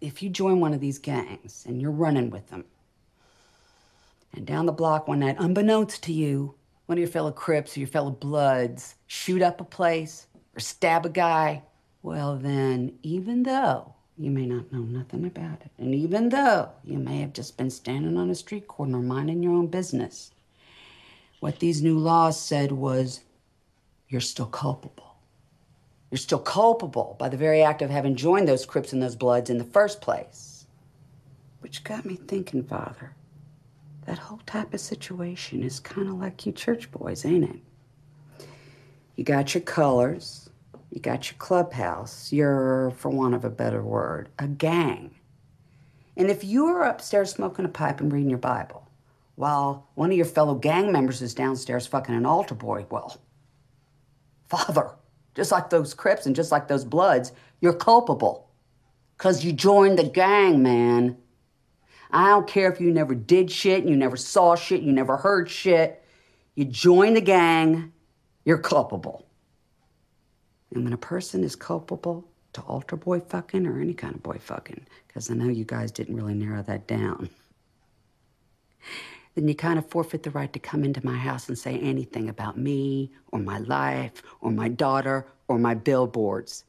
if 0.00 0.22
you 0.22 0.28
join 0.28 0.60
one 0.60 0.74
of 0.74 0.80
these 0.80 0.98
gangs 0.98 1.64
and 1.66 1.80
you're 1.80 1.90
running 1.90 2.30
with 2.30 2.48
them, 2.48 2.64
and 4.34 4.46
down 4.46 4.66
the 4.66 4.72
block 4.72 5.08
one 5.08 5.20
night, 5.20 5.36
unbeknownst 5.38 6.02
to 6.04 6.12
you, 6.12 6.54
one 6.86 6.98
of 6.98 7.00
your 7.00 7.08
fellow 7.08 7.32
Crips 7.32 7.76
or 7.76 7.80
your 7.80 7.88
fellow 7.88 8.10
Bloods 8.10 8.94
shoot 9.06 9.42
up 9.42 9.60
a 9.60 9.64
place 9.64 10.26
or 10.54 10.60
stab 10.60 11.06
a 11.06 11.10
guy, 11.10 11.62
well, 12.02 12.36
then, 12.36 12.98
even 13.02 13.42
though 13.44 13.94
you 14.20 14.30
may 14.30 14.44
not 14.44 14.70
know 14.70 14.80
nothing 14.80 15.24
about 15.24 15.62
it. 15.62 15.70
And 15.78 15.94
even 15.94 16.28
though 16.28 16.68
you 16.84 16.98
may 16.98 17.20
have 17.20 17.32
just 17.32 17.56
been 17.56 17.70
standing 17.70 18.18
on 18.18 18.28
a 18.28 18.34
street 18.34 18.68
corner 18.68 18.98
minding 18.98 19.42
your 19.42 19.54
own 19.54 19.68
business, 19.68 20.30
what 21.40 21.58
these 21.58 21.80
new 21.80 21.98
laws 21.98 22.38
said 22.38 22.70
was 22.70 23.20
you're 24.10 24.20
still 24.20 24.46
culpable. 24.46 25.16
You're 26.10 26.18
still 26.18 26.38
culpable 26.38 27.16
by 27.18 27.30
the 27.30 27.38
very 27.38 27.62
act 27.62 27.80
of 27.80 27.88
having 27.88 28.14
joined 28.14 28.46
those 28.46 28.66
Crips 28.66 28.92
and 28.92 29.02
those 29.02 29.16
Bloods 29.16 29.48
in 29.48 29.56
the 29.56 29.64
first 29.64 30.02
place. 30.02 30.66
Which 31.60 31.82
got 31.82 32.04
me 32.04 32.16
thinking, 32.16 32.62
Father, 32.62 33.14
that 34.04 34.18
whole 34.18 34.40
type 34.44 34.74
of 34.74 34.80
situation 34.80 35.62
is 35.62 35.80
kind 35.80 36.08
of 36.08 36.14
like 36.14 36.44
you 36.44 36.52
church 36.52 36.90
boys, 36.90 37.24
ain't 37.24 37.44
it? 37.44 38.46
You 39.16 39.24
got 39.24 39.54
your 39.54 39.62
colors, 39.62 40.49
you 40.90 41.00
got 41.00 41.30
your 41.30 41.38
clubhouse, 41.38 42.32
you're, 42.32 42.90
for 42.96 43.10
want 43.10 43.34
of 43.34 43.44
a 43.44 43.50
better 43.50 43.82
word, 43.82 44.28
a 44.38 44.48
gang. 44.48 45.14
And 46.16 46.30
if 46.30 46.42
you're 46.44 46.82
upstairs 46.82 47.30
smoking 47.30 47.64
a 47.64 47.68
pipe 47.68 48.00
and 48.00 48.12
reading 48.12 48.28
your 48.30 48.38
Bible, 48.38 48.88
while 49.36 49.88
one 49.94 50.10
of 50.10 50.16
your 50.16 50.26
fellow 50.26 50.54
gang 50.54 50.92
members 50.92 51.22
is 51.22 51.34
downstairs 51.34 51.86
fucking 51.86 52.14
an 52.14 52.26
altar 52.26 52.54
boy, 52.54 52.84
well, 52.90 53.16
Father, 54.48 54.90
just 55.34 55.52
like 55.52 55.70
those 55.70 55.94
Crips 55.94 56.26
and 56.26 56.34
just 56.34 56.50
like 56.50 56.66
those 56.66 56.84
Bloods, 56.84 57.32
you're 57.60 57.72
culpable. 57.72 58.50
Because 59.16 59.44
you 59.44 59.52
joined 59.52 59.98
the 59.98 60.04
gang, 60.04 60.62
man. 60.62 61.16
I 62.10 62.30
don't 62.30 62.48
care 62.48 62.70
if 62.70 62.80
you 62.80 62.90
never 62.90 63.14
did 63.14 63.50
shit, 63.50 63.80
and 63.80 63.88
you 63.88 63.96
never 63.96 64.16
saw 64.16 64.56
shit, 64.56 64.82
you 64.82 64.92
never 64.92 65.16
heard 65.16 65.48
shit. 65.48 66.02
You 66.56 66.64
joined 66.64 67.16
the 67.16 67.20
gang, 67.20 67.92
you're 68.44 68.58
culpable. 68.58 69.24
And 70.72 70.84
when 70.84 70.92
a 70.92 70.98
person 70.98 71.42
is 71.42 71.56
culpable 71.56 72.26
to 72.52 72.60
altar 72.62 72.96
boy 72.96 73.20
fucking 73.20 73.66
or 73.66 73.80
any 73.80 73.94
kind 73.94 74.14
of 74.14 74.22
boy 74.22 74.38
fucking, 74.40 74.86
because 75.06 75.30
I 75.30 75.34
know 75.34 75.48
you 75.48 75.64
guys 75.64 75.90
didn't 75.90 76.16
really 76.16 76.34
narrow 76.34 76.62
that 76.62 76.86
down, 76.86 77.30
then 79.34 79.48
you 79.48 79.54
kind 79.54 79.78
of 79.78 79.88
forfeit 79.88 80.22
the 80.22 80.30
right 80.30 80.52
to 80.52 80.58
come 80.58 80.84
into 80.84 81.04
my 81.04 81.16
house 81.16 81.48
and 81.48 81.58
say 81.58 81.78
anything 81.78 82.28
about 82.28 82.58
me 82.58 83.10
or 83.32 83.38
my 83.38 83.58
life 83.58 84.22
or 84.40 84.50
my 84.50 84.68
daughter 84.68 85.26
or 85.48 85.58
my 85.58 85.74
billboards. 85.74 86.64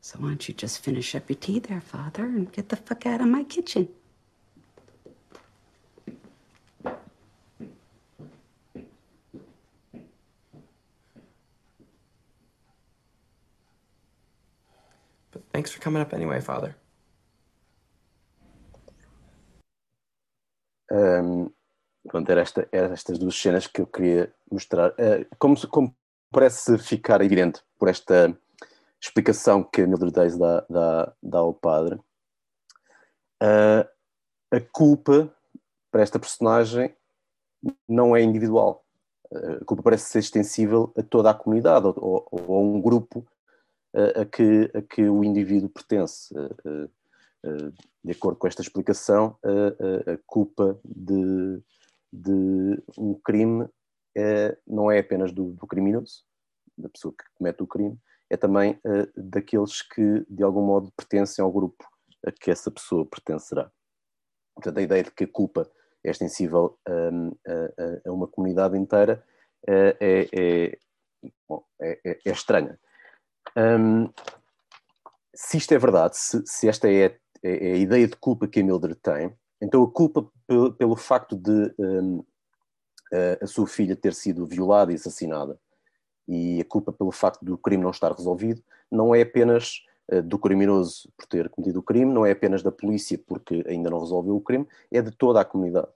So 0.00 0.18
why 0.18 0.28
don't 0.28 0.48
you 0.48 0.54
just 0.54 0.82
finish 0.82 1.14
up 1.14 1.28
your 1.28 1.38
tea 1.38 1.60
there, 1.60 1.80
Father, 1.80 2.24
and 2.24 2.50
get 2.50 2.70
the 2.70 2.76
fuck 2.76 3.06
out 3.06 3.20
of 3.20 3.28
my 3.28 3.44
kitchen? 3.44 3.88
Thanks 15.52 15.72
for 15.72 15.80
coming 15.80 16.02
up 16.02 16.14
anyway, 16.14 16.40
Father. 16.40 16.74
Um, 20.90 21.50
pronto, 22.08 22.30
era, 22.30 22.40
esta, 22.40 22.68
era 22.70 22.92
estas 22.92 23.18
duas 23.18 23.34
cenas 23.34 23.66
que 23.66 23.80
eu 23.80 23.86
queria 23.86 24.34
mostrar. 24.50 24.90
Uh, 24.90 25.26
como, 25.38 25.56
como 25.68 25.96
parece 26.30 26.76
ficar 26.78 27.20
evidente 27.22 27.62
por 27.78 27.88
esta 27.88 28.36
explicação 29.00 29.64
que 29.64 29.82
a 29.82 29.86
Mildred 29.86 30.12
Days 30.12 30.36
dá, 30.38 30.66
dá, 30.68 31.12
dá 31.22 31.38
ao 31.38 31.54
padre, 31.54 31.96
uh, 33.42 33.88
a 34.50 34.60
culpa 34.70 35.34
para 35.90 36.02
esta 36.02 36.18
personagem 36.18 36.94
não 37.88 38.14
é 38.14 38.22
individual. 38.22 38.84
Uh, 39.30 39.62
a 39.62 39.64
culpa 39.64 39.82
parece 39.82 40.10
ser 40.10 40.18
extensível 40.18 40.92
a 40.96 41.02
toda 41.02 41.30
a 41.30 41.34
comunidade 41.34 41.86
ou, 41.86 42.28
ou 42.30 42.54
a 42.54 42.60
um 42.60 42.80
grupo 42.80 43.26
a, 43.94 44.24
que, 44.24 44.70
a 44.74 44.82
que 44.82 45.08
o 45.08 45.22
indivíduo 45.22 45.68
pertence. 45.68 46.34
de 48.04 48.12
acordo 48.12 48.38
com 48.38 48.46
esta 48.46 48.62
explicação, 48.62 49.36
a, 49.44 50.18
culpa 50.26 50.78
de, 50.84 51.62
de 52.12 52.82
um 52.96 53.14
crime 53.24 53.68
é, 54.16 54.56
não 54.66 54.90
é 54.90 54.98
apenas 54.98 55.32
do, 55.32 55.52
do 55.52 55.66
criminoso, 55.66 56.24
da 56.76 56.88
pessoa 56.88 57.14
que 57.16 57.24
comete 57.34 57.62
o 57.62 57.66
crime, 57.66 57.98
é 58.30 58.36
também 58.36 58.72
uh, 58.86 59.10
daqueles 59.14 59.82
que 59.82 60.24
de 60.28 60.42
algum 60.42 60.64
modo 60.64 60.90
pertencem 60.96 61.42
ao 61.42 61.52
grupo 61.52 61.86
a 62.26 62.32
que 62.32 62.50
essa 62.50 62.70
pessoa 62.70 63.04
pertencerá. 63.04 63.70
Portanto, 64.54 64.78
a 64.78 64.82
ideia 64.82 65.04
de 65.04 65.10
que 65.10 65.24
a 65.24 65.28
culpa 65.28 65.70
é 66.04 66.10
extensível 66.10 66.78
um, 66.88 67.28
a, 67.46 68.08
a, 68.08 68.12
uma 68.12 68.26
comunidade 68.26 68.76
inteira 68.76 69.22
uh, 69.68 69.96
é, 70.00 70.28
é, 70.32 70.78
é, 71.80 72.00
é, 72.04 72.18
é, 72.24 72.30
estranha. 72.30 72.78
Um, 73.56 74.08
se 75.34 75.56
isto 75.58 75.72
é 75.72 75.78
verdade, 75.78 76.16
se, 76.16 76.42
se 76.46 76.68
esta 76.68 76.88
é, 76.88 77.04
é, 77.04 77.16
é, 77.42 77.72
a 77.72 77.76
ideia 77.76 78.06
de 78.06 78.16
culpa 78.16 78.46
que 78.46 78.60
a 78.60 78.64
Mildred 78.64 78.96
tem, 78.96 79.34
então 79.60 79.82
a 79.82 79.90
culpa 79.90 80.30
pelo, 80.78 80.96
facto 80.96 81.36
de 81.36 81.74
um, 81.78 82.24
a, 83.40 83.46
sua 83.46 83.66
filha 83.66 83.96
ter 83.96 84.14
sido 84.14 84.46
violada 84.46 84.92
e 84.92 84.96
assassinada 84.96 85.58
e 86.26 86.60
a 86.60 86.64
culpa 86.64 86.92
pelo 86.92 87.12
facto 87.12 87.44
do 87.44 87.58
crime 87.58 87.82
não 87.82 87.90
estar 87.90 88.12
resolvido 88.12 88.62
não 88.90 89.14
é 89.14 89.22
apenas 89.22 89.82
uh, 90.10 90.22
do 90.22 90.38
criminoso 90.38 91.10
por 91.16 91.26
ter 91.26 91.48
cometido 91.48 91.80
o 91.80 91.82
crime, 91.82 92.12
não 92.12 92.26
é 92.26 92.32
apenas 92.32 92.62
da 92.62 92.70
polícia 92.70 93.18
porque 93.18 93.64
ainda 93.66 93.90
não 93.90 94.00
resolveu 94.00 94.36
o 94.36 94.40
crime, 94.40 94.66
é 94.90 95.00
de 95.00 95.10
toda 95.10 95.40
a 95.40 95.44
comunidade. 95.44 95.88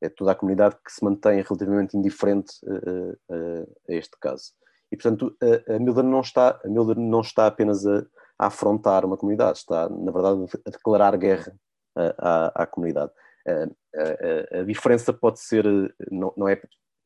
É 0.00 0.08
toda 0.08 0.32
a 0.32 0.34
comunidade 0.34 0.76
que 0.84 0.90
se 0.90 1.04
mantém 1.04 1.40
relativamente 1.42 1.96
indiferente 1.96 2.54
uh, 2.64 3.12
uh, 3.32 3.76
a 3.88 3.92
este 3.92 4.16
caso. 4.18 4.52
E, 4.92 4.96
portanto, 4.96 5.34
a, 5.40 5.74
a 5.74 5.78
Mildred 5.78 6.06
não 6.06 6.20
está, 6.20 6.60
a 6.62 6.68
Mildred 6.68 7.00
não 7.00 7.22
está 7.22 7.46
apenas 7.46 7.86
a, 7.86 8.00
a, 8.38 8.46
afrontar 8.46 9.06
uma 9.06 9.16
comunidade, 9.16 9.58
está, 9.58 9.88
na 9.88 10.12
verdade, 10.12 10.44
a 10.66 10.70
declarar 10.70 11.16
guerra 11.16 11.56
à, 11.96 12.62
à 12.62 12.66
comunidade. 12.66 13.10
A, 13.48 14.60
a, 14.60 14.62
diferença 14.64 15.12
pode 15.12 15.40
ser, 15.40 15.64
não, 16.10 16.34
não 16.36 16.46
é, 16.46 16.60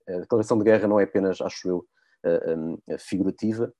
a 0.09 0.19
declaração 0.19 0.59
de 0.59 0.65
guerra 0.65 0.89
não 0.89 0.99
é 0.99 1.05
apenas, 1.05 1.41
acho 1.41 1.69
eu, 1.69 1.87
figurativa, 2.99 3.73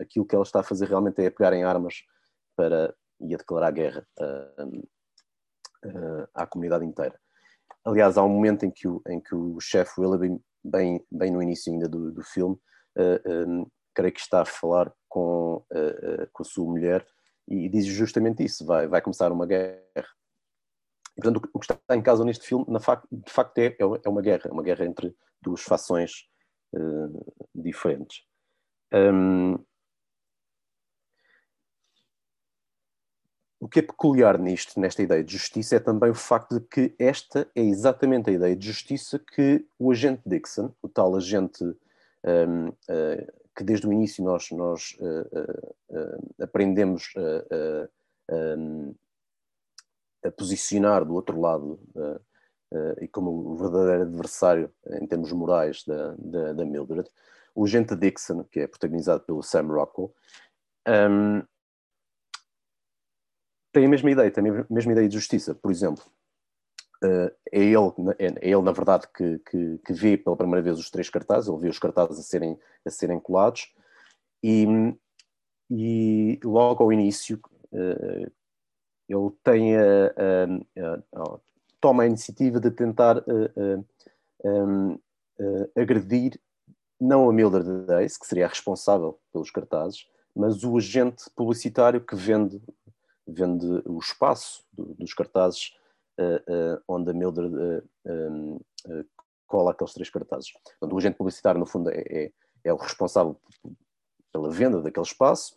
aquilo 0.00 0.24
que 0.24 0.34
ela 0.34 0.42
está 0.42 0.60
a 0.60 0.64
fazer 0.64 0.88
realmente 0.88 1.22
é 1.22 1.28
pegar 1.28 1.52
em 1.52 1.64
armas 1.64 1.96
para, 2.56 2.94
e 3.20 3.34
a 3.34 3.36
declarar 3.36 3.70
guerra 3.72 4.06
à 6.34 6.46
comunidade 6.46 6.84
inteira. 6.86 7.20
Aliás, 7.84 8.16
há 8.16 8.24
um 8.24 8.30
momento 8.30 8.64
em 8.64 8.70
que 8.70 8.88
o, 8.88 9.02
em 9.06 9.20
que 9.20 9.34
o 9.34 9.60
chefe 9.60 10.00
Willoughby, 10.00 10.40
bem, 10.64 11.04
bem 11.12 11.30
no 11.30 11.42
início 11.42 11.70
ainda 11.70 11.86
do, 11.86 12.10
do 12.10 12.22
filme, 12.22 12.58
uh, 12.96 13.70
creio 13.94 14.12
que 14.12 14.20
está 14.20 14.42
a 14.42 14.46
falar 14.46 14.92
com, 15.08 15.64
uh, 15.70 16.28
com 16.32 16.42
a 16.42 16.46
sua 16.46 16.64
mulher 16.64 17.06
e 17.46 17.68
diz 17.68 17.86
justamente 17.86 18.44
isso, 18.44 18.64
vai, 18.64 18.86
vai 18.86 19.00
começar 19.00 19.30
uma 19.30 19.46
guerra. 19.46 19.80
E, 21.16 21.20
portanto, 21.20 21.48
o 21.52 21.58
que 21.60 21.72
está 21.72 21.96
em 21.96 22.02
causa 22.02 22.24
neste 22.24 22.46
filme, 22.46 22.66
facto, 22.80 23.06
de 23.10 23.30
facto, 23.30 23.58
é, 23.58 23.76
é 23.78 24.08
uma 24.08 24.22
guerra, 24.22 24.50
uma 24.50 24.62
guerra 24.62 24.84
entre 24.84 25.14
duas 25.40 25.62
fações 25.62 26.28
uh, 26.74 27.34
diferentes. 27.54 28.22
Um, 28.92 29.54
o 33.60 33.68
que 33.68 33.78
é 33.78 33.82
peculiar 33.82 34.38
nisto, 34.38 34.78
nesta 34.78 35.02
ideia 35.02 35.22
de 35.22 35.32
justiça, 35.32 35.76
é 35.76 35.80
também 35.80 36.10
o 36.10 36.14
facto 36.14 36.60
de 36.60 36.66
que 36.66 36.94
esta 36.98 37.50
é 37.54 37.62
exatamente 37.62 38.30
a 38.30 38.32
ideia 38.32 38.54
de 38.54 38.66
justiça 38.66 39.18
que 39.18 39.66
o 39.78 39.90
agente 39.90 40.22
Dixon, 40.26 40.74
o 40.82 40.88
tal 40.88 41.16
agente 41.16 41.64
um, 42.24 42.68
uh, 42.68 42.74
eh, 42.88 43.26
que 43.54 43.62
desde 43.62 43.86
o 43.86 43.92
início 43.92 44.24
nós, 44.24 44.50
nós 44.50 44.96
uh, 44.98 45.68
uh, 45.90 46.42
aprendemos 46.42 47.12
a 50.24 50.30
posicionar 50.32 51.04
do 51.04 51.14
outro 51.14 51.38
lado 51.38 51.78
e 53.00 53.06
como 53.06 53.30
o 53.30 53.56
verdadeiro 53.56 54.02
adversário 54.02 54.72
em 55.00 55.06
termos 55.06 55.30
morais 55.30 55.84
da, 55.84 56.14
da, 56.18 56.52
da, 56.54 56.64
Mildred, 56.64 57.08
o 57.54 57.64
agente 57.64 57.94
Dixon, 57.94 58.42
que 58.44 58.60
é 58.60 58.66
protagonizado 58.66 59.22
pelo 59.22 59.42
Sam 59.42 59.68
Rockwell, 59.68 60.12
um, 60.88 61.42
tem 63.70 63.84
a 63.84 63.88
mesma 63.88 64.10
ideia, 64.10 64.30
tem 64.30 64.48
a 64.48 64.66
mesma 64.70 64.92
ideia 64.92 65.08
de 65.08 65.14
justiça. 65.14 65.54
Por 65.54 65.70
exemplo, 65.70 66.02
é, 67.04 67.32
ele, 67.52 67.74
é, 67.74 68.26
é, 68.26 68.34
ele, 68.40 68.62
na 68.62 68.72
verdade, 68.72 69.06
que, 69.14 69.38
que, 69.40 69.78
que, 69.84 69.92
vê 69.92 70.16
pela 70.16 70.36
primeira 70.36 70.62
vez 70.62 70.78
os 70.78 70.90
três 70.90 71.10
cartazes, 71.10 71.48
ele 71.48 71.58
vê 71.58 71.68
os 71.68 71.78
cartazes 71.78 72.18
a 72.18 72.22
serem, 72.22 72.58
a 72.84 72.90
serem 72.90 73.20
colados, 73.20 73.74
e, 74.42 74.66
e 75.70 76.40
logo 76.42 76.82
ao 76.82 76.92
início 76.92 77.38
uh, 77.72 78.32
ele 79.06 79.30
tem 79.42 79.76
a, 79.76 80.14
a, 80.16 81.22
a, 81.22 81.40
toma 81.80 82.04
a 82.04 82.06
iniciativa 82.06 82.58
de 82.58 82.70
tentar 82.70 83.18
uh, 83.18 83.86
agredir 85.76 86.40
não 86.98 87.28
a 87.28 87.32
Mildred 87.32 87.86
Dace, 87.86 88.18
que 88.18 88.26
seria 88.26 88.46
a 88.46 88.48
responsável 88.48 89.18
pelos 89.30 89.50
cartazes, 89.50 90.08
mas 90.34 90.64
o 90.64 90.76
agente 90.78 91.24
publicitário 91.36 92.00
que 92.00 92.16
vende, 92.16 92.62
vende 93.26 93.66
o 93.84 93.98
espaço 93.98 94.64
do, 94.72 94.94
dos 94.94 95.12
cartazes 95.12 95.74
onde 96.88 97.10
a 97.10 97.14
Mildred 97.14 97.54
um, 98.06 98.60
cola 99.46 99.70
aqueles 99.70 99.92
três 99.92 100.10
cartazes. 100.10 100.52
Portanto, 100.52 100.92
o 100.92 100.98
agente 100.98 101.16
publicitário, 101.16 101.60
no 101.60 101.66
fundo, 101.66 101.90
é, 101.90 102.02
é, 102.10 102.32
é 102.64 102.72
o 102.72 102.76
responsável 102.76 103.40
pela 104.32 104.50
venda 104.50 104.82
daquele 104.82 105.06
espaço, 105.06 105.56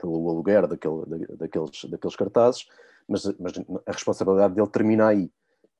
pelo 0.00 0.28
aluguer 0.28 0.66
daquele, 0.66 1.04
daqueles, 1.36 1.84
daqueles 1.84 2.16
cartazes, 2.16 2.66
mas, 3.08 3.24
mas 3.38 3.52
a 3.86 3.92
responsabilidade 3.92 4.54
dele 4.54 4.68
termina 4.68 5.08
aí. 5.08 5.30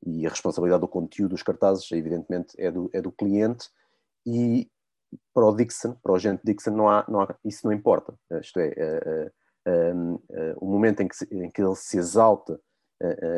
e 0.04 0.26
a 0.26 0.30
responsabilidade 0.30 0.80
do 0.80 0.88
conteúdo 0.88 1.30
dos 1.30 1.42
cartazes, 1.42 1.90
evidentemente, 1.92 2.54
é 2.58 2.70
do, 2.70 2.90
é 2.92 3.00
do 3.00 3.12
cliente 3.12 3.68
e 4.26 4.70
para 5.34 5.46
o 5.46 5.54
Dixon, 5.54 5.94
para 6.02 6.12
o 6.12 6.14
agente 6.14 6.42
Dixon, 6.44 6.70
não 6.70 6.88
há, 6.88 7.04
não 7.08 7.20
há, 7.20 7.34
isso 7.44 7.66
não 7.66 7.72
importa. 7.72 8.14
Isto 8.40 8.60
é, 8.60 9.30
uh, 9.68 10.14
uh, 10.14 10.56
o 10.56 10.66
momento 10.66 11.02
em 11.02 11.08
que, 11.08 11.24
em 11.30 11.50
que 11.50 11.62
ele 11.62 11.76
se 11.76 11.98
exalta 11.98 12.60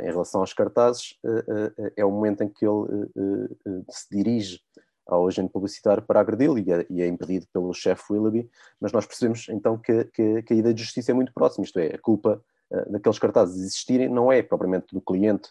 em 0.03 0.07
relação 0.07 0.41
aos 0.41 0.53
cartazes 0.53 1.19
é 1.97 2.05
o 2.05 2.11
momento 2.11 2.43
em 2.43 2.49
que 2.49 2.67
ele 2.67 3.49
se 3.91 4.07
dirige 4.11 4.61
ao 5.07 5.27
agente 5.27 5.51
publicitário 5.51 6.03
para 6.03 6.21
agredi-lo 6.21 6.59
e, 6.59 6.73
é, 6.73 6.87
e, 6.89 7.03
é 7.03 7.07
impedido 7.07 7.47
pelo 7.53 7.73
chefe 7.75 8.05
Willoughby, 8.11 8.51
mas 8.81 8.93
nós 8.93 9.07
percebemos 9.07 9.47
então 9.51 9.77
que, 9.77 10.05
que, 10.05 10.43
que, 10.43 10.55
a 10.55 10.57
ideia 10.57 10.75
de 10.75 10.83
justiça 10.83 11.11
é 11.11 11.15
muito 11.15 11.33
próxima, 11.33 11.65
isto 11.65 11.79
é, 11.79 11.95
a 11.95 11.99
culpa 11.99 12.43
daqueles 12.89 13.19
cartazes 13.19 13.61
existirem 13.61 14.09
não 14.09 14.33
é 14.33 14.43
propriamente 14.43 14.87
do 14.93 15.01
cliente, 15.01 15.51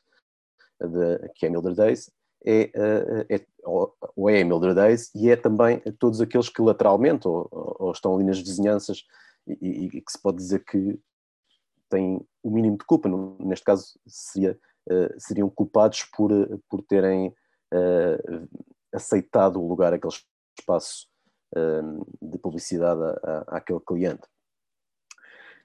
de, 0.80 1.30
que 1.36 1.46
é 1.46 1.50
Mildred 1.50 1.78
Days, 1.78 2.12
é, 2.46 2.72
é, 3.30 3.46
ou 3.64 4.30
é 4.30 4.44
Mildred 4.44 4.76
Days 4.76 5.12
e 5.16 5.30
é 5.30 5.36
também 5.36 5.80
todos 5.98 6.20
aqueles 6.20 6.50
que 6.50 6.62
lateralmente 6.62 7.28
ou, 7.28 7.48
ou 7.52 7.92
estão 7.92 8.16
ali 8.16 8.26
nas 8.26 8.40
vizinhanças 8.40 9.06
e, 9.48 9.86
e, 9.86 10.02
que 10.02 10.12
se 10.12 10.22
pode 10.22 10.38
dizer 10.38 10.64
que 10.66 11.00
têm 11.94 12.26
o 12.42 12.50
mínimo 12.50 12.78
de 12.78 12.86
culpa, 12.86 13.08
neste 13.40 13.64
caso 13.64 14.00
seria, 14.08 14.58
uh, 14.90 15.20
seriam 15.20 15.50
culpados 15.50 16.04
por, 16.04 16.32
por 16.70 16.82
terem 16.84 17.34
aceitado 18.94 19.60
o 19.60 19.68
lugar, 19.68 19.94
aquele 19.94 20.14
espaço 20.60 21.08
um, 21.56 22.04
de 22.22 22.38
publicidade 22.38 23.02
àquele 23.48 23.80
cliente. 23.80 24.22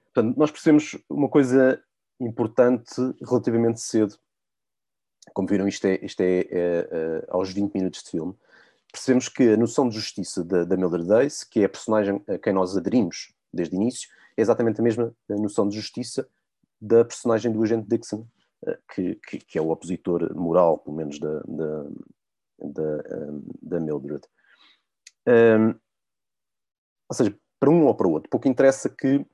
Portanto, 0.05 0.37
nós 0.39 0.51
percebemos 0.51 0.97
uma 1.09 1.29
coisa 1.29 1.83
importante 2.18 2.95
relativamente 3.22 3.81
cedo. 3.81 4.18
Como 5.35 5.47
viram, 5.47 5.68
isto 5.68 5.87
é, 5.87 6.03
isto 6.03 6.20
é, 6.22 6.41
é, 6.41 6.49
é 6.51 7.26
aos 7.29 7.53
20 7.53 7.74
minutos 7.74 8.03
de 8.03 8.11
filme. 8.11 8.35
Percebemos 8.91 9.29
que 9.29 9.53
a 9.53 9.57
noção 9.57 9.89
de 9.89 9.95
justiça 9.95 10.43
da, 10.43 10.64
da 10.64 10.76
Mildred 10.76 11.07
Dace, 11.07 11.47
que 11.47 11.61
é 11.61 11.64
a 11.64 11.68
personagem 11.68 12.24
a 12.26 12.39
quem 12.39 12.55
nós 12.55 12.76
aderimos 12.76 13.35
desde 13.53 13.76
o 13.76 13.81
início, 13.81 14.09
é 14.39 14.43
exatamente 14.43 14.80
a 14.80 14.84
mesma 14.84 15.14
noção 15.28 15.68
de 15.68 15.76
justiça 15.76 16.28
da 16.80 17.05
personagem 17.05 17.53
do 17.53 17.62
agente 17.62 17.89
Dixon, 17.89 18.26
eh, 18.66 18.78
que, 18.95 19.14
que, 19.16 19.39
que 19.39 19.59
é 19.59 19.62
o 19.62 19.70
opositor 19.70 20.34
moral, 20.34 20.78
pelo 20.78 20.97
menos, 20.97 21.18
da, 21.18 21.41
da, 21.41 21.84
da, 22.61 23.03
da 23.62 23.80
Mildred. 23.80 24.24
Um, 25.26 25.74
ou 27.09 27.14
seja, 27.14 27.34
para 27.59 27.70
um 27.70 27.86
ou 27.86 27.95
para 27.95 28.07
o 28.07 28.12
outro, 28.12 28.30
pouco 28.30 28.49
interessa 28.49 28.89
que 28.89 29.26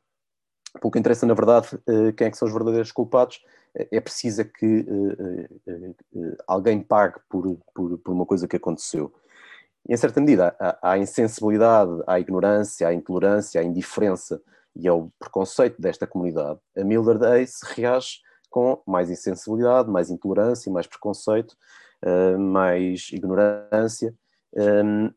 pouco 0.80 0.98
interessa 0.98 1.26
na 1.26 1.34
verdade 1.34 1.68
eh, 1.86 2.12
quem 2.12 2.26
é 2.26 2.30
que 2.30 2.36
são 2.36 2.48
os 2.48 2.54
verdadeiros 2.54 2.90
culpados, 2.90 3.40
é 3.74 4.00
preciso 4.00 4.42
é 4.42 4.44
que 4.44 4.86
eh, 4.88 5.48
eh, 5.68 6.36
alguém 6.46 6.80
pague 6.80 7.18
por, 7.28 7.58
por, 7.74 7.98
por, 7.98 8.12
uma 8.12 8.26
coisa 8.26 8.46
que 8.46 8.56
aconteceu. 8.56 9.12
E, 9.88 9.94
em 9.94 9.96
certa 9.96 10.20
medida, 10.20 10.54
há, 10.58 10.92
há 10.92 10.98
insensibilidade, 10.98 12.02
há 12.06 12.18
ignorância, 12.20 12.88
há 12.88 12.94
intolerância, 12.94 13.60
há 13.60 13.64
indiferença 13.64 14.40
e 14.76 14.88
ao 14.88 15.10
preconceito 15.18 15.80
desta 15.80 16.06
comunidade. 16.06 16.58
A 16.76 16.84
Mildred 16.84 17.24
Ace 17.24 17.64
reage 17.74 18.20
com 18.50 18.80
mais 18.86 19.10
insensibilidade, 19.10 19.90
mais 19.90 20.10
intolerância, 20.10 20.70
mais 20.70 20.86
preconceito, 20.86 21.56
uh, 22.04 22.38
mais 22.38 23.10
ignorância. 23.12 24.14
Um, 24.52 25.12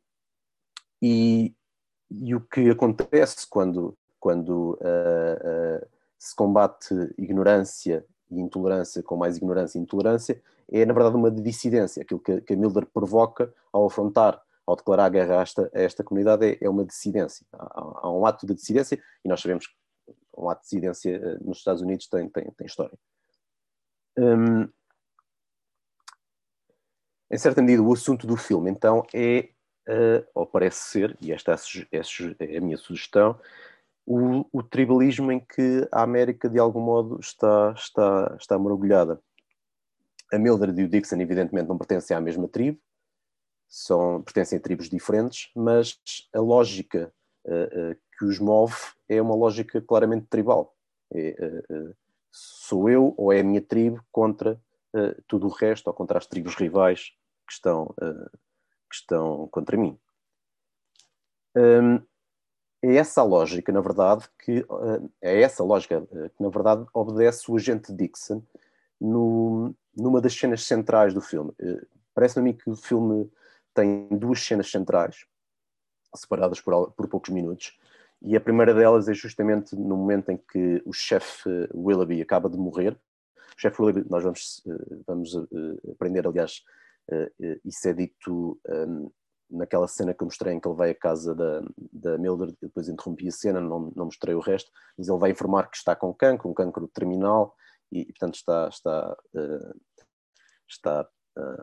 e, 1.02 1.54
e, 2.10 2.34
o 2.34 2.42
que 2.42 2.70
acontece 2.70 3.48
quando, 3.48 3.96
quando 4.20 4.74
uh, 4.82 5.84
uh, 5.84 5.88
se 6.18 6.36
combate 6.36 6.94
ignorância 7.18 8.04
e 8.32 8.40
intolerância 8.40 9.04
com 9.04 9.16
mais 9.16 9.38
ignorância 9.38 9.78
e 9.78 9.82
intolerância 9.82 10.42
é, 10.72 10.86
na 10.86 10.94
verdade, 10.94 11.16
uma 11.16 11.32
dissidência. 11.32 12.02
Aquilo 12.02 12.20
que, 12.20 12.42
que 12.42 12.54
a 12.54 12.58
Milder 12.58 12.86
provoca 12.88 13.54
ao 13.72 13.86
afrontar, 13.86 14.42
ao 14.68 14.76
declarar 14.76 15.10
guerra 15.10 15.40
a 15.40 15.42
esta, 15.42 15.72
a 15.74 15.80
esta 15.80 16.04
comunidade, 16.04 16.46
é, 16.46 16.58
é 16.62 16.70
uma 16.70 16.84
dissidência. 16.84 17.46
Há, 17.54 18.00
há, 18.04 18.12
um 18.12 18.26
ato 18.26 18.46
de 18.46 18.54
dissidência 18.54 19.02
e 19.24 19.30
nós 19.30 19.40
sabemos 19.40 19.66
que 19.66 19.74
um 20.38 20.50
ato 20.50 20.62
de 20.62 20.66
dissidência 20.66 21.40
nos 21.40 21.60
Estados 21.60 21.82
Unidos 21.82 22.08
tem, 22.08 22.30
tem, 22.30 22.52
tem 22.52 22.68
história. 22.68 22.98
Um, 24.18 24.68
em 27.32 27.38
certa 27.38 27.62
medida, 27.62 27.82
o 27.82 27.94
assunto 27.94 28.28
do 28.28 28.36
filme, 28.36 28.70
então, 28.70 29.04
é, 29.14 29.50
uh, 29.88 30.28
ou 30.36 30.46
parece 30.46 30.82
ser, 30.90 31.18
e 31.22 31.32
esta 31.32 31.54
é 31.92 32.00
a, 32.00 32.04
é 32.40 32.58
a 32.58 32.62
minha 32.62 32.78
sugestão, 32.78 33.40
o, 34.06 34.46
o, 34.52 34.64
tribalismo 34.64 35.32
em 35.32 35.40
que 35.40 35.88
a 35.92 36.02
América, 36.04 36.50
de 36.50 36.58
algum 36.58 36.80
modo, 36.80 37.20
está, 37.20 37.74
está, 37.76 38.38
está 38.40 38.60
mergulhada. 38.60 39.20
A 40.32 40.38
Mildred 40.38 40.80
e 40.80 40.86
o 40.86 40.90
Dixon, 40.90 41.20
evidentemente, 41.20 41.68
não 41.68 41.78
pertencem 41.78 42.16
à 42.16 42.22
mesma 42.22 42.48
tribo, 42.48 42.80
são, 43.68 44.22
pertencem 44.22 44.58
a 44.58 44.62
tribos 44.62 44.90
diferentes, 44.90 45.50
mas 45.56 46.00
a 46.34 46.40
lógica 46.40 47.14
uh, 47.46 47.92
uh, 47.92 47.96
que 48.18 48.26
os 48.26 48.40
move 48.40 48.76
é 49.08 49.22
uma 49.22 49.36
lógica 49.36 49.82
claramente 49.82 50.28
tribal. 50.28 50.76
É, 51.14 51.36
sou 52.32 52.90
eu 52.90 53.14
ou 53.18 53.32
é 53.32 53.40
a 53.40 53.44
minha 53.44 53.62
tribo 53.62 54.04
contra 54.12 54.60
uh, 54.94 55.24
tudo 55.28 55.48
o 55.48 55.52
resto, 55.52 55.88
ou 55.88 55.94
contra 55.94 56.18
as 56.18 56.28
tribos 56.28 56.56
rivais 56.56 57.14
que 57.48 57.54
estão, 57.54 57.94
uh, 58.02 58.30
que 58.90 58.96
estão 58.96 59.48
contra 59.48 59.78
mim. 59.78 59.98
Um, 61.56 61.96
é 62.82 62.96
essa 62.96 63.24
lógica, 63.24 63.72
na 63.72 63.82
verdade, 63.82 64.30
que 64.38 64.60
uh, 64.70 65.12
é 65.22 65.42
essa 65.42 65.64
lógica 65.64 66.06
que, 66.06 66.44
na 66.44 66.50
verdade, 66.50 66.86
obedece 66.94 67.50
o 67.50 67.56
agente 67.56 67.92
Dixon 67.92 68.44
no, 69.02 69.74
numa 69.96 70.22
das 70.22 70.34
cenas 70.34 70.64
centrais 70.64 71.14
do 71.14 71.22
filme. 71.22 71.52
Parece-me 72.14 72.42
a 72.42 72.44
mim 72.44 72.58
que 72.58 72.70
o 72.70 72.76
filme 72.76 73.32
tem 73.78 74.08
duas 74.10 74.44
cenas 74.44 74.72
centrais, 74.72 75.26
separadas 76.16 76.60
por, 76.60 76.92
por 76.94 77.08
poucos 77.08 77.30
minutos, 77.30 77.78
e 78.24 78.36
a 78.36 78.42
primeira 78.42 78.74
delas 78.74 79.08
é 79.08 79.14
justamente 79.14 79.76
no 79.76 79.96
momento 79.96 80.32
em 80.32 80.38
que 80.38 80.82
o 80.84 80.92
chefe 80.92 81.48
Willoughby 81.74 82.20
acaba 82.20 82.50
de 82.50 82.58
morrer. 82.58 83.00
O 83.56 83.60
chefe 83.62 83.80
Willoughby, 83.80 84.10
nós 84.10 84.24
vamos, 84.24 84.64
eh, 84.66 84.98
vamos 85.06 85.36
eh, 85.36 85.92
aprender, 85.92 86.26
aliás, 86.26 86.64
eh, 87.12 87.32
isso 87.64 87.88
é 87.88 87.94
dito 87.94 88.60
um, 88.68 89.12
naquela 89.50 89.88
cena 89.88 90.14
que 90.14 90.24
eu 90.24 90.26
mostrei 90.26 90.56
em 90.56 90.60
que 90.60 90.68
ele 90.68 90.76
vai 90.76 90.90
à 90.90 90.96
casa 90.96 91.36
da, 91.36 91.62
da 91.94 92.18
Mildred, 92.18 92.58
depois 92.60 92.90
interrompi 92.90 93.28
a 93.28 93.32
cena, 93.32 93.62
não, 93.62 93.92
não 93.96 94.06
mostrei 94.06 94.34
o 94.34 94.40
resto, 94.40 94.72
mas 94.98 95.08
ele 95.08 95.20
vai 95.20 95.30
informar 95.30 95.70
que 95.70 95.78
está 95.78 95.96
com 95.96 96.12
cancro, 96.12 96.50
um 96.50 96.54
cancro 96.54 96.88
terminal, 96.88 97.56
e, 97.92 98.02
e 98.02 98.06
portanto 98.06 98.36
está, 98.36 98.68
está, 98.68 99.18
está 100.68 101.08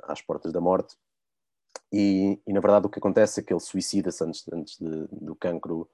às 0.05 0.23
portas 0.23 0.53
da 0.53 0.61
morte. 0.61 0.97
E, 1.93 2.41
e, 2.47 2.53
na 2.53 2.61
verdade 2.61 2.87
o 2.87 2.91
que 2.91 2.99
acontece 2.99 3.41
é 3.41 3.43
que 3.43 3.53
ele 3.53 3.61
suicida-se 3.61 4.25
antes, 4.25 4.45
antes 4.53 4.79
de, 4.79 5.07
do 5.13 5.35
cancro 5.37 5.89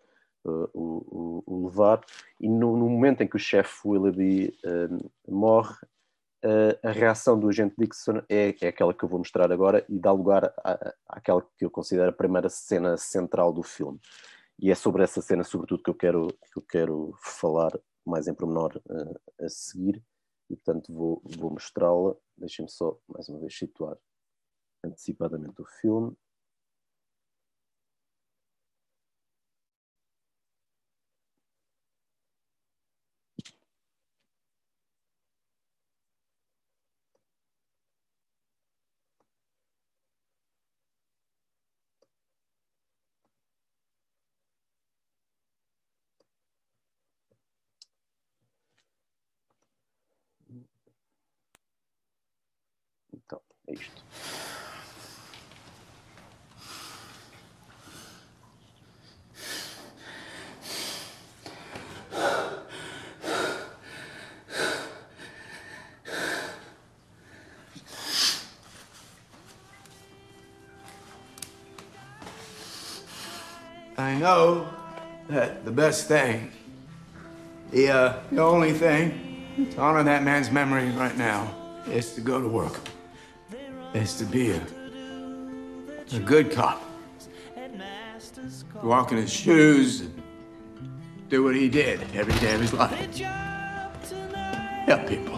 uh, 0.44 0.70
o, 0.72 1.42
o, 1.46 1.66
levar, 1.66 2.04
e 2.40 2.48
no, 2.48 2.76
no, 2.76 2.88
momento 2.88 3.22
em 3.22 3.28
que 3.28 3.36
o 3.36 3.38
chefe 3.38 3.86
Willoughby 3.86 4.58
uh, 4.64 5.10
morre, 5.28 5.74
uh, 6.44 6.78
a 6.82 6.90
reação 6.90 7.38
do 7.38 7.48
agente 7.48 7.74
Dixon 7.78 8.22
é, 8.28 8.54
é, 8.60 8.68
aquela 8.68 8.94
que 8.94 9.04
eu 9.04 9.08
vou 9.08 9.18
mostrar 9.18 9.52
agora 9.52 9.84
e 9.88 9.98
dá 9.98 10.10
lugar 10.12 10.52
à, 10.64 10.94
àquela 11.06 11.42
que 11.58 11.64
eu 11.64 11.70
considero 11.70 12.10
a 12.10 12.14
primeira 12.14 12.48
cena 12.48 12.96
central 12.96 13.52
do 13.52 13.62
filme. 13.62 14.00
E 14.58 14.70
é 14.70 14.74
sobre 14.74 15.02
essa 15.02 15.22
cena, 15.22 15.44
sobretudo, 15.44 15.82
que 15.82 15.90
eu 15.90 15.94
quero, 15.94 16.28
que 16.28 16.58
eu 16.58 16.62
quero 16.62 17.14
falar 17.22 17.72
mais 18.06 18.26
em 18.26 18.34
pormenor 18.34 18.80
a 19.40 19.48
seguir, 19.48 20.02
e 20.50 20.56
portanto 20.56 20.92
vou, 20.92 21.22
vou 21.38 21.50
mostrá-la. 21.50 22.14
Deixem-me 22.36 22.70
só 22.70 22.98
mais 23.08 23.28
uma 23.28 23.38
vez 23.38 23.56
situar 23.56 23.96
antecipadamente 24.84 25.60
o 25.62 25.64
filme. 25.64 26.16
É 53.70 53.74
isto. 53.74 54.09
Know 74.30 74.68
that 75.28 75.64
the 75.64 75.70
best 75.70 76.06
thing, 76.06 76.50
the, 77.70 77.88
uh, 77.88 78.20
the 78.30 78.42
only 78.42 78.72
thing 78.72 79.46
to 79.72 79.80
honor 79.80 80.02
that 80.02 80.22
man's 80.22 80.50
memory 80.50 80.90
right 80.90 81.16
now 81.16 81.52
is 81.88 82.14
to 82.14 82.20
go 82.20 82.40
to 82.40 82.48
work. 82.48 82.76
is 83.94 84.14
to 84.18 84.24
be 84.24 84.52
a, 84.52 84.62
a 86.14 86.20
good 86.20 86.52
cop. 86.52 86.80
Walk 88.82 89.12
in 89.12 89.18
his 89.18 89.32
shoes 89.32 90.00
and 90.00 90.22
do 91.28 91.44
what 91.44 91.54
he 91.54 91.68
did 91.68 92.00
every 92.14 92.34
day 92.44 92.54
of 92.54 92.60
his 92.60 92.72
life. 92.72 93.18
Help 94.86 95.06
people. 95.08 95.29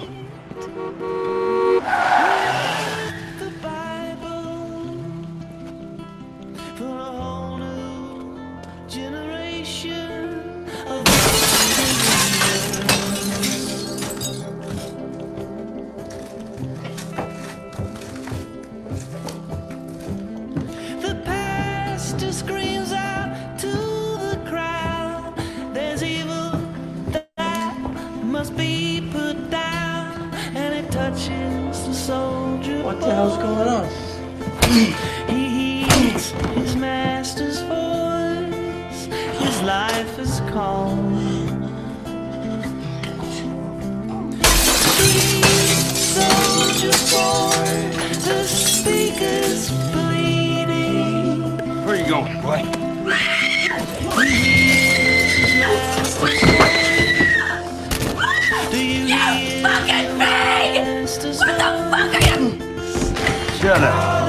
Where 51.85 51.97
you 51.97 52.09
going, 52.09 52.41
boy? 52.41 52.63
Do 58.71 58.79
you 58.79 59.63
fucking? 59.63 60.19
What 61.39 61.57
the 61.59 61.73
fuck 61.91 62.15
are 62.15 62.23
you? 62.39 62.59
Shut 63.59 63.83
up. 63.83 64.22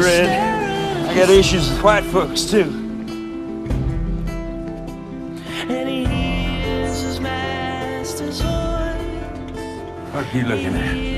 Red, 0.00 0.26
staring 0.26 1.06
I 1.06 1.14
got 1.14 1.30
issues 1.30 1.68
with 1.70 1.82
white 1.82 2.04
folks, 2.04 2.44
too. 2.44 2.64
What 10.12 10.26
are 10.26 10.38
you 10.38 10.44
looking 10.44 10.74
at? 10.74 11.08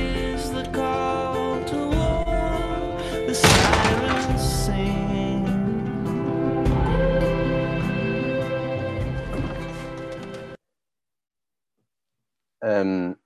Um, 12.63 13.17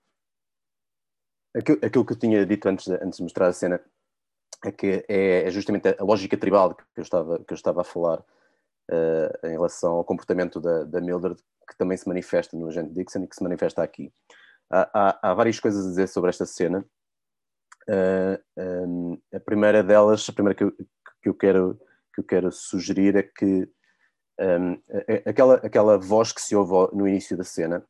aquilo, 1.56 1.78
aquilo 1.82 2.04
que 2.06 2.12
eu 2.12 2.18
tinha 2.18 2.46
dito 2.46 2.68
antes 2.68 2.86
de, 2.86 2.94
antes 3.02 3.18
de 3.18 3.24
mostrar 3.24 3.48
a 3.48 3.52
cena 3.52 3.80
é 4.68 4.72
que 4.72 5.04
é, 5.08 5.46
é 5.46 5.50
justamente 5.50 5.88
a, 5.88 6.02
lógica 6.02 6.36
tribal 6.36 6.74
que 6.74 6.84
eu 6.96 7.02
estava, 7.02 7.38
que 7.38 7.52
eu 7.52 7.54
estava 7.54 7.80
a 7.82 7.84
falar 7.84 8.20
uh, 8.20 9.46
em 9.46 9.50
relação 9.50 9.92
ao 9.94 10.04
comportamento 10.04 10.60
da, 10.60 10.84
da 10.84 11.00
Mildred, 11.00 11.40
que 11.68 11.76
também 11.76 11.96
se 11.96 12.08
manifesta 12.08 12.56
no 12.56 12.68
agente 12.68 12.92
Dixon 12.92 13.24
e 13.24 13.26
que 13.26 13.36
se 13.36 13.42
manifesta 13.42 13.82
aqui. 13.82 14.12
Há, 14.70 14.90
há, 14.92 15.30
há 15.30 15.34
várias 15.34 15.60
coisas 15.60 15.84
a 15.84 15.88
dizer 15.88 16.08
sobre 16.08 16.30
esta 16.30 16.46
cena. 16.46 16.84
Uh, 17.88 18.62
um, 18.86 19.18
a 19.34 19.40
primeira 19.40 19.82
delas, 19.82 20.26
a 20.28 20.32
primeira 20.32 20.56
que 20.56 20.64
eu, 20.64 20.72
que 21.22 21.28
eu, 21.28 21.34
quero, 21.34 21.80
que 22.14 22.20
eu 22.20 22.24
quero 22.24 22.50
sugerir 22.50 23.16
é 23.16 23.22
que 23.22 23.68
um, 24.40 24.72
a- 24.72 25.30
aquela, 25.30 25.54
aquela 25.56 25.98
voz 25.98 26.32
que 26.32 26.40
se 26.40 26.56
ouve 26.56 26.94
no 26.96 27.06
início 27.06 27.36
da 27.36 27.44
cena, 27.44 27.86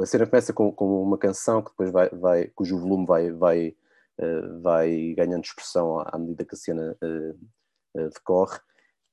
a 0.00 0.06
cena 0.06 0.26
começa 0.26 0.52
com, 0.52 0.72
com 0.72 1.02
uma 1.02 1.18
canção 1.18 1.62
que 1.62 1.70
depois 1.70 1.90
vai, 1.90 2.08
vai 2.10 2.46
cujo 2.48 2.78
volume 2.78 3.06
vai, 3.06 3.30
vai, 3.30 3.68
eh, 3.68 3.74
vai 4.60 5.14
ganhando 5.16 5.44
expressão 5.44 5.98
à, 6.00 6.18
medida 6.18 6.44
que 6.44 6.54
a 6.54 6.58
cena 6.58 6.96
eh, 7.02 7.34
eh, 7.96 8.08
decorre, 8.08 8.58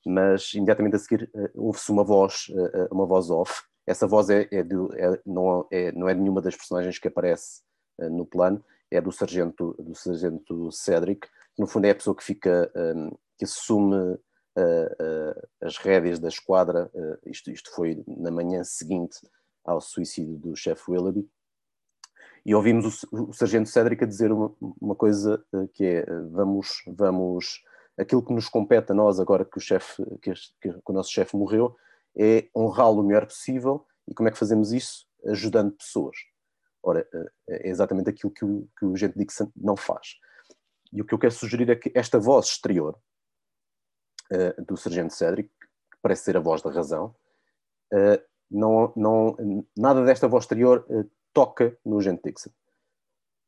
mas 0.06 0.54
imediatamente 0.54 0.96
a 0.96 1.00
seguir 1.00 1.30
eh, 1.36 1.52
ouve-se 1.56 1.92
uma 1.92 2.04
voz, 2.04 2.48
eh, 2.52 2.72
eh, 2.82 2.88
uma 2.92 3.06
voz 3.06 3.30
off. 3.30 3.64
Essa 3.88 4.08
voz 4.08 4.30
é, 4.30 4.48
é 4.52 4.64
do- 4.64 4.94
é- 4.96 5.22
não, 5.26 5.68
é, 5.72 5.92
não 5.94 6.08
é 6.10 6.14
de 6.14 6.22
nenhuma 6.22 6.42
das 6.42 6.56
personagens 6.56 7.00
que 7.00 7.08
aparece 7.08 7.62
eh, 8.00 8.10
no 8.10 8.26
plano, 8.26 8.64
é 8.92 9.02
do 9.02 9.12
sargento, 9.12 9.76
do 9.80 9.96
sargento 9.96 10.72
Cedric, 10.72 11.28
que 11.28 11.62
no 11.62 11.68
fundo 11.68 11.86
é 11.86 11.92
a 11.92 11.96
pessoa 11.96 12.16
que 12.16 12.24
fica, 12.24 12.72
eh, 12.76 13.12
que 13.38 13.46
assume 13.46 14.18
eh, 14.58 14.96
eh, 15.00 15.48
as 15.62 15.78
rédeas 15.78 16.20
da 16.20 16.28
esquadra. 16.28 16.90
eh, 16.94 17.20
isto, 17.28 17.52
isto 17.52 17.72
foi 17.76 18.04
na 18.08 18.32
manhã 18.32 18.64
seguinte 18.64 19.18
ao 19.66 19.82
suicídio 19.82 20.38
do 20.38 20.56
chefe 20.56 20.90
Willoughby. 20.92 21.28
E 22.46 22.56
ouvimos 22.56 23.04
o, 23.12 23.30
o 23.30 23.34
sargento 23.34 23.70
Cedric 23.70 24.04
a 24.04 24.08
dizer 24.08 24.32
uma, 24.32 24.54
uma 24.82 24.96
coisa 24.96 25.44
eh, 25.54 25.68
que 25.74 25.84
é: 25.86 25.98
eh, 26.00 26.22
vamos, 26.32 26.84
vamos, 26.88 27.64
aquilo 27.98 28.24
que 28.24 28.34
nos 28.34 28.48
compete 28.50 28.92
a 28.92 28.96
nós 28.96 29.20
agora 29.20 29.46
que 29.46 29.58
o 29.58 29.62
chefe, 29.62 30.04
que, 30.22 30.32
este- 30.32 30.56
que 30.62 30.70
o 30.70 30.94
nosso 30.94 31.12
chefe 31.12 31.36
morreu, 31.36 31.76
é 32.18 32.48
honrá-lo 32.56 33.02
o 33.02 33.04
melhor 33.04 33.26
possível. 33.26 33.86
E 34.08 34.14
como 34.14 34.28
é 34.30 34.32
que 34.32 34.38
fazemos 34.40 34.72
isso? 34.72 35.06
Ajudando 35.28 35.72
pessoas. 35.74 36.16
Ora, 36.82 37.08
eh, 37.14 37.32
é 37.50 37.70
exatamente 37.70 38.10
aquilo 38.10 38.32
que 38.32 38.46
o, 38.46 38.68
que 38.78 38.86
o 38.86 38.94
agente 38.94 39.18
Dixon 39.18 39.52
não 39.56 39.76
faz. 39.76 40.16
E 40.92 41.02
o 41.02 41.06
que 41.06 41.14
eu 41.14 41.20
quero 41.20 41.34
sugerir 41.34 41.70
é 41.70 41.76
que 41.76 41.92
esta 41.94 42.18
voz 42.20 42.48
exterior 42.48 42.98
eh, 44.32 44.54
do 44.62 44.78
sargento 44.78 45.14
Cedric, 45.14 45.50
que 45.50 45.98
parece 46.02 46.24
ser 46.24 46.38
a 46.38 46.40
voz 46.40 46.62
da 46.62 46.72
razão, 46.72 47.16
eh, 47.94 48.24
não, 48.50 48.92
não, 48.96 49.66
nada 49.78 50.04
desta 50.04 50.28
voz 50.28 50.46
exterior 50.46 50.86
eh, 50.90 51.06
toca 51.34 51.78
no 51.86 52.00
agente 52.00 52.22
Dixon. 52.24 52.52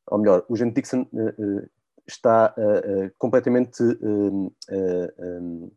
Ou 0.08 0.18
melhor, 0.18 0.46
o 0.48 0.54
agente 0.54 0.76
Dixon 0.76 1.08
eh, 1.14 1.70
está 2.08 2.54
eh, 2.58 3.12
completamente 3.18 3.82
eh, 3.84 5.70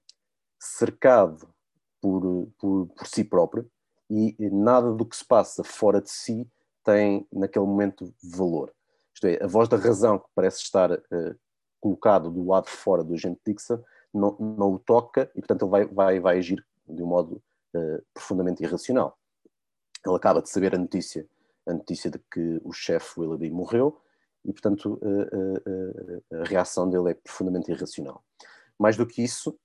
cercado 0.59 1.48
por, 2.00 2.48
por, 2.59 2.86
por 2.88 3.07
si 3.07 3.24
próprio 3.24 3.70
e 4.11 4.36
nada 4.50 4.92
do 4.92 5.05
que 5.05 5.16
se 5.16 5.24
passa 5.24 5.64
fora 5.64 6.00
de 6.00 6.11
si 6.11 6.48
tem 6.84 7.26
naquele 7.32 7.64
momento 7.64 8.14
valor. 8.22 8.72
Isto 9.14 9.26
é, 9.26 9.42
a 9.42 9.46
voz 9.46 9.68
da 9.68 9.76
razão 9.76 10.18
que 10.18 10.26
parece 10.34 10.59
estar 10.59 10.92
eh, 10.92 11.34
colocado 11.80 12.30
do 12.30 12.46
lado 12.46 12.64
de 12.64 12.70
fora 12.70 13.02
do 13.02 13.14
agente 13.14 13.40
Dixon 13.46 13.82
não, 14.12 14.36
não 14.38 14.74
o 14.74 14.78
toca 14.78 15.30
e 15.34 15.40
portanto 15.40 15.62
ele 15.62 15.70
vai, 15.70 15.86
vai, 15.86 16.20
vai 16.20 16.38
agir 16.38 16.64
de 16.86 17.02
um 17.02 17.07
modo 17.07 17.42
eh, 17.74 18.02
profundamente 18.12 18.62
irracional. 18.62 19.18
Ele 20.05 20.16
acaba 20.16 20.42
de 20.42 20.50
saber 20.50 20.74
a 20.74 20.78
notícia, 20.78 21.26
a 21.67 21.73
notícia 21.73 22.11
de 22.11 22.19
que 22.31 22.61
o 22.62 22.73
chefe 22.73 23.21
Willoughby 23.21 23.51
morreu 23.51 24.01
e 24.45 24.53
portanto 24.53 25.01
eh, 25.03 25.31
eh, 25.33 26.21
eh, 26.33 26.41
a 26.43 26.45
reação 26.45 26.89
dele 26.89 27.11
é 27.11 27.15
profundamente 27.15 27.71
irracional. 27.71 28.23
Mais 28.79 28.97
do 28.97 29.07
que 29.07 29.23
isso, 29.23 29.59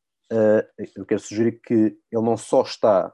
eu 0.95 1.05
quero 1.05 1.19
sugerir 1.19 1.59
que 1.61 1.73
ele 1.73 2.21
não 2.21 2.37
só 2.37 2.61
está 2.61 3.11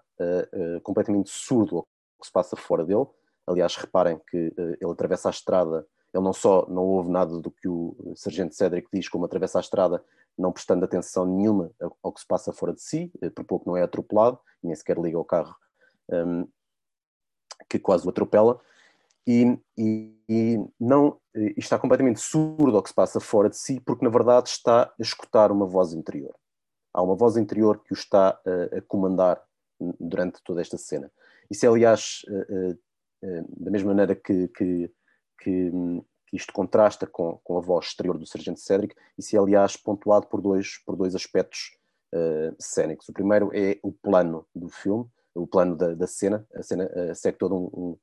completamente 0.83 1.29
surdo 1.29 1.77
ao 1.77 1.83
que 2.19 2.27
se 2.27 2.31
passa 2.31 2.57
fora 2.57 2.83
dele, 2.83 3.05
aliás 3.47 3.77
reparem 3.77 4.19
que 4.29 4.53
ele 4.57 4.91
atravessa 4.91 5.29
a 5.29 5.31
estrada, 5.31 5.87
ele 6.13 6.23
não 6.23 6.33
só 6.33 6.67
não 6.67 6.83
ouve 6.83 7.09
nada 7.09 7.39
do 7.39 7.49
que 7.49 7.69
o 7.69 8.13
sargento 8.17 8.53
Cedric 8.53 8.89
diz, 8.91 9.07
como 9.07 9.23
atravessa 9.23 9.59
a 9.59 9.61
estrada 9.61 10.03
não 10.37 10.51
prestando 10.51 10.83
atenção 10.83 11.25
nenhuma 11.25 11.71
ao- 12.03 12.11
que 12.11 12.19
se 12.19 12.27
passa 12.27 12.51
fora 12.51 12.73
de 12.73 12.81
si, 12.81 13.09
por 13.33 13.45
pouco 13.45 13.69
não 13.69 13.77
é 13.77 13.83
atropelado, 13.83 14.37
nem 14.61 14.75
sequer 14.75 14.97
liga 14.97 15.17
ao 15.17 15.23
carro 15.23 15.55
um, 16.09 16.45
que 17.69 17.79
quase 17.79 18.05
o 18.05 18.09
atropela, 18.09 18.59
e, 19.27 19.57
e- 19.77 20.15
e 20.27 20.57
não, 20.79 21.19
e 21.35 21.53
está 21.57 21.77
completamente 21.77 22.19
surdo 22.19 22.75
ao 22.77 22.81
que 22.83 22.89
se 22.89 22.95
passa 22.95 23.19
fora 23.19 23.49
de 23.49 23.57
si, 23.57 23.79
porque 23.79 24.03
na 24.03 24.09
verdade 24.11 24.49
está 24.49 24.83
a 24.83 24.93
escutar 24.99 25.51
uma 25.51 25.65
voz 25.67 25.93
interior. 25.93 26.35
Há 26.93 27.01
uma 27.03 27.15
voz 27.15 27.37
interior 27.37 27.83
que 27.83 27.93
o 27.93 27.95
está 27.95 28.39
eh, 28.45 28.77
a 28.77 28.81
comandar 28.81 29.41
durante 29.99 30.41
toda 30.43 30.61
esta 30.61 30.77
cena. 30.77 31.11
Isso 31.49 31.65
é, 31.65 31.69
aliás, 31.69 32.21
eh, 32.27 32.77
eh, 33.23 33.43
da 33.49 33.69
mesma 33.69 33.89
maneira 33.89 34.15
que, 34.15 34.47
que, 34.47 34.91
que, 35.39 35.71
que 36.27 36.35
isto 36.37 36.53
contrasta 36.53 37.05
com, 37.05 37.39
com 37.43 37.57
a 37.57 37.61
voz 37.61 37.87
exterior 37.87 38.17
do 38.17 38.25
Sargento 38.25 38.59
Cedric, 38.59 38.95
isso 39.17 39.35
é, 39.35 39.39
aliás, 39.39 39.75
pontuado 39.77 40.27
por 40.27 40.41
dois, 40.41 40.77
por 40.85 40.95
dois 40.95 41.13
aspectos 41.13 41.77
eh, 42.13 42.53
cénicos. 42.59 43.09
O 43.09 43.13
primeiro 43.13 43.51
é 43.53 43.77
o 43.83 43.91
plano 43.91 44.47
do 44.55 44.69
filme, 44.69 45.05
o 45.35 45.45
plano 45.45 45.75
da, 45.75 45.93
da 45.93 46.07
cena, 46.07 46.47
a 46.55 46.63
cena 46.63 46.89
eh, 46.93 47.13
segue 47.13 47.37
todo 47.37 47.55
um, 47.55 47.65
um, 47.65 47.97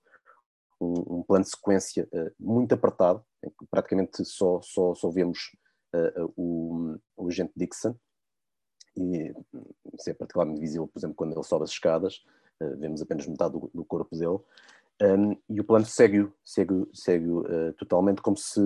um, 0.83 1.19
um 1.19 1.23
plano 1.23 1.45
de 1.45 1.51
sequência 1.51 2.09
muito 2.39 2.75
apertado, 2.75 3.25
em 3.43 3.51
que 3.51 3.67
praticamente 3.71 4.25
só, 4.25 4.61
só, 4.63 4.95
só 4.95 5.09
vemos 5.11 5.57
o, 6.37 6.97
o 7.17 7.29
agente 7.29 7.53
Dixon, 7.57 7.95
e 8.97 9.35
isso 9.95 10.11
é 10.11 10.15
particularmente 10.15 10.61
visível, 10.61 10.89
por 10.89 10.99
exemplo, 10.99 11.17
quando 11.17 11.33
ele 11.33 11.43
sobe 11.43 11.65
as 11.65 11.71
escadas, 11.71 12.23
vemos 12.79 13.03
apenas 13.03 13.27
metade 13.27 13.53
do, 13.53 13.71
do 13.73 13.85
corpo 13.85 14.17
dele, 14.17 14.39
um, 15.03 15.37
e 15.49 15.61
o 15.61 15.65
plano 15.65 15.85
segue-o 15.85 16.33
segue, 16.45 16.87
segue 16.93 17.29
uh, 17.29 17.73
totalmente 17.77 18.23
como 18.23 18.37
se, 18.37 18.61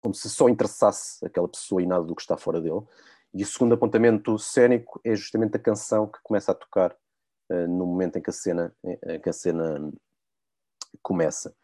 como 0.00 0.12
se 0.14 0.28
só 0.28 0.48
interessasse 0.48 1.24
aquela 1.24 1.48
pessoa 1.48 1.80
e 1.80 1.86
nada 1.86 2.04
do 2.04 2.16
que 2.16 2.22
está 2.22 2.36
fora 2.36 2.60
dele. 2.60 2.82
E 3.32 3.42
o 3.42 3.46
segundo 3.46 3.74
apontamento 3.74 4.36
cénico 4.38 5.00
é 5.04 5.14
justamente 5.14 5.56
a 5.56 5.60
canção 5.60 6.08
que 6.08 6.18
começa 6.22 6.50
a 6.50 6.54
tocar 6.54 6.96
uh, 7.52 7.68
no 7.68 7.86
momento 7.86 8.16
em 8.16 8.22
que 8.22 8.30
a 8.30 8.32
cena, 8.32 8.74
em 8.82 9.20
que 9.20 9.28
a 9.28 9.32
cena 9.32 9.92
começa. 11.02 11.54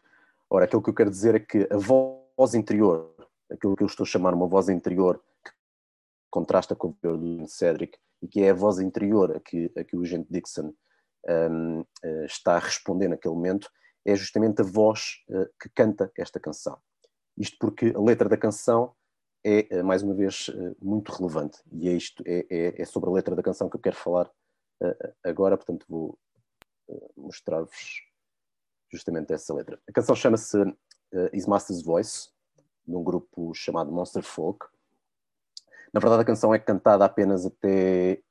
Ora, 0.49 0.65
aquilo 0.65 0.81
que 0.81 0.89
eu 0.89 0.93
quero 0.93 1.09
dizer 1.09 1.35
é 1.35 1.39
que 1.39 1.67
a 1.71 1.77
voz 1.77 2.53
interior, 2.53 3.13
aquilo 3.51 3.75
que 3.75 3.83
eu 3.83 3.87
estou 3.87 4.03
a 4.03 4.07
chamar 4.07 4.33
uma 4.33 4.47
voz 4.47 4.69
interior 4.69 5.21
que 5.43 5.51
contrasta 6.29 6.75
com 6.75 6.95
o 7.03 7.17
do 7.17 7.47
Cedric, 7.47 7.97
e 8.21 8.27
que 8.27 8.41
é 8.41 8.49
a 8.49 8.53
voz 8.53 8.79
interior 8.79 9.35
a 9.35 9.39
que, 9.39 9.71
a 9.77 9.83
que 9.83 9.95
o 9.95 10.01
agente 10.01 10.27
Dixon 10.31 10.73
um, 11.27 11.85
eh, 12.03 12.25
está 12.25 12.55
a 12.55 12.59
responder 12.59 13.07
naquele 13.07 13.33
momento, 13.33 13.69
é 14.05 14.15
justamente 14.15 14.61
a 14.61 14.63
voz 14.63 15.23
uh, 15.29 15.47
que 15.59 15.69
canta 15.69 16.11
esta 16.17 16.39
canção. 16.39 16.77
Isto 17.37 17.57
porque 17.59 17.91
a 17.95 17.99
letra 17.99 18.29
da 18.29 18.37
canção 18.37 18.95
é, 19.43 19.67
uh, 19.79 19.83
mais 19.83 20.03
uma 20.03 20.13
vez, 20.13 20.49
muito 20.79 21.11
relevante. 21.11 21.59
E 21.71 21.89
é, 21.89 21.93
isto, 21.93 22.23
é, 22.25 22.45
é, 22.49 22.81
é, 22.81 22.85
sobre 22.85 23.09
a 23.09 23.13
letra 23.13 23.35
da 23.35 23.41
canção 23.41 23.69
que 23.69 23.75
eu 23.75 23.81
quero 23.81 23.95
falar 23.95 24.29
agora, 25.23 25.55
portanto 25.55 25.85
vou 25.87 26.19
mostrar-vos 27.15 28.01
justamente 28.89 29.33
essa 29.33 29.53
letra. 29.53 29.79
A 29.87 29.91
canção 29.91 30.15
chama-se 30.15 30.57
Is 31.33 31.45
Master's 31.45 31.81
Voice, 31.81 32.29
de 32.87 32.95
um 32.95 33.03
grupo 33.03 33.53
chamado 33.53 33.91
Monster 33.91 34.23
Folk. 34.23 34.65
Na 35.93 35.99
verdade, 35.99 36.21
a 36.21 36.25
canção 36.25 36.53
é 36.53 36.59
cantada 36.59 37.05
apenas 37.05 37.45
até, 37.45 38.21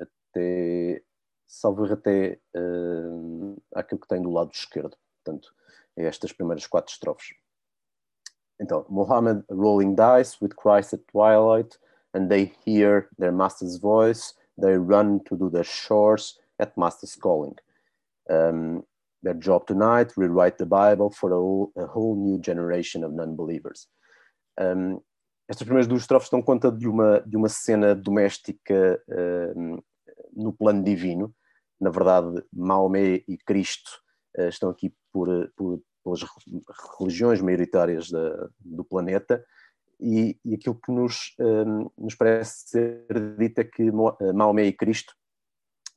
até 0.00 1.02
salvo 1.46 1.84
até 1.92 2.38
uh, 2.56 3.62
aquilo 3.74 4.00
que 4.00 4.08
tem 4.08 4.22
do 4.22 4.30
lado 4.30 4.50
esquerdo. 4.52 4.96
Portanto, 5.22 5.54
é 5.96 6.04
estas 6.04 6.32
primeiras 6.32 6.66
quatro 6.66 6.92
estrofes. 6.92 7.34
Então, 8.60 8.84
Mohammed 8.88 9.44
rolling 9.50 9.94
dice 9.94 10.36
with 10.40 10.54
Christ 10.56 10.94
at 10.94 11.04
twilight, 11.12 11.78
and 12.12 12.28
they 12.28 12.52
hear 12.66 13.08
their 13.18 13.32
master's 13.32 13.78
voice, 13.78 14.34
they 14.60 14.76
run 14.76 15.20
to 15.20 15.36
do 15.36 15.48
their 15.48 15.64
chores 15.64 16.40
at 16.58 16.76
master's 16.76 17.14
calling. 17.14 17.54
Um, 18.28 18.84
their 19.22 19.34
job 19.34 19.66
tonight, 19.66 20.12
rewrite 20.16 20.58
the 20.58 20.64
Bible 20.64 21.10
for 21.10 21.32
a 21.32 21.36
whole, 21.36 21.72
a 21.76 21.86
whole 21.86 22.16
new 22.16 22.38
generation 22.40 23.04
of 23.04 23.14
non-believers. 23.14 23.88
Um, 24.60 25.00
estas 25.48 25.64
primeiras 25.64 25.86
duas 25.86 26.02
estrofes 26.02 26.30
dão 26.30 26.42
conta 26.42 26.70
de 26.70 26.86
uma, 26.86 27.20
de 27.20 27.36
uma 27.36 27.48
cena 27.48 27.94
doméstica 27.94 29.02
um, 29.56 29.82
no 30.34 30.52
plano 30.52 30.84
divino, 30.84 31.34
na 31.80 31.90
verdade, 31.90 32.44
Maomé 32.52 33.22
e 33.26 33.38
Cristo 33.46 33.90
uh, 34.36 34.48
estão 34.48 34.68
aqui 34.68 34.92
por, 35.12 35.28
por, 35.56 35.80
pelas 36.04 36.20
religiões 36.98 37.40
maioritárias 37.40 38.10
da, 38.10 38.48
do 38.60 38.84
planeta, 38.84 39.44
e, 40.00 40.38
e, 40.44 40.54
aquilo 40.54 40.76
que 40.76 40.92
nos, 40.92 41.34
uh, 41.40 41.92
nos 41.98 42.14
parece 42.14 42.68
ser 42.68 43.36
dito 43.36 43.58
é 43.58 43.64
que 43.64 43.90
Maomé 44.32 44.66
e 44.66 44.72
Cristo 44.72 45.12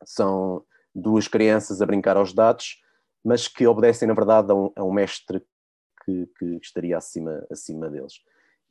são 0.04 0.66
duas 0.94 1.28
crianças 1.28 1.82
a 1.82 1.86
brincar 1.86 2.18
aos 2.18 2.34
dados, 2.34 2.82
mas 3.24 3.48
que 3.48 3.68
obedecem, 3.68 4.08
na 4.08 4.14
verdade, 4.14 4.52
a 4.52 4.56
um, 4.56 4.72
a 4.76 4.84
um 4.84 4.92
mestre 4.92 5.44
que, 6.04 6.28
que, 6.38 6.46
estaria 6.62 6.98
acima, 6.98 7.46
acima 7.52 7.90
deles. 7.90 8.14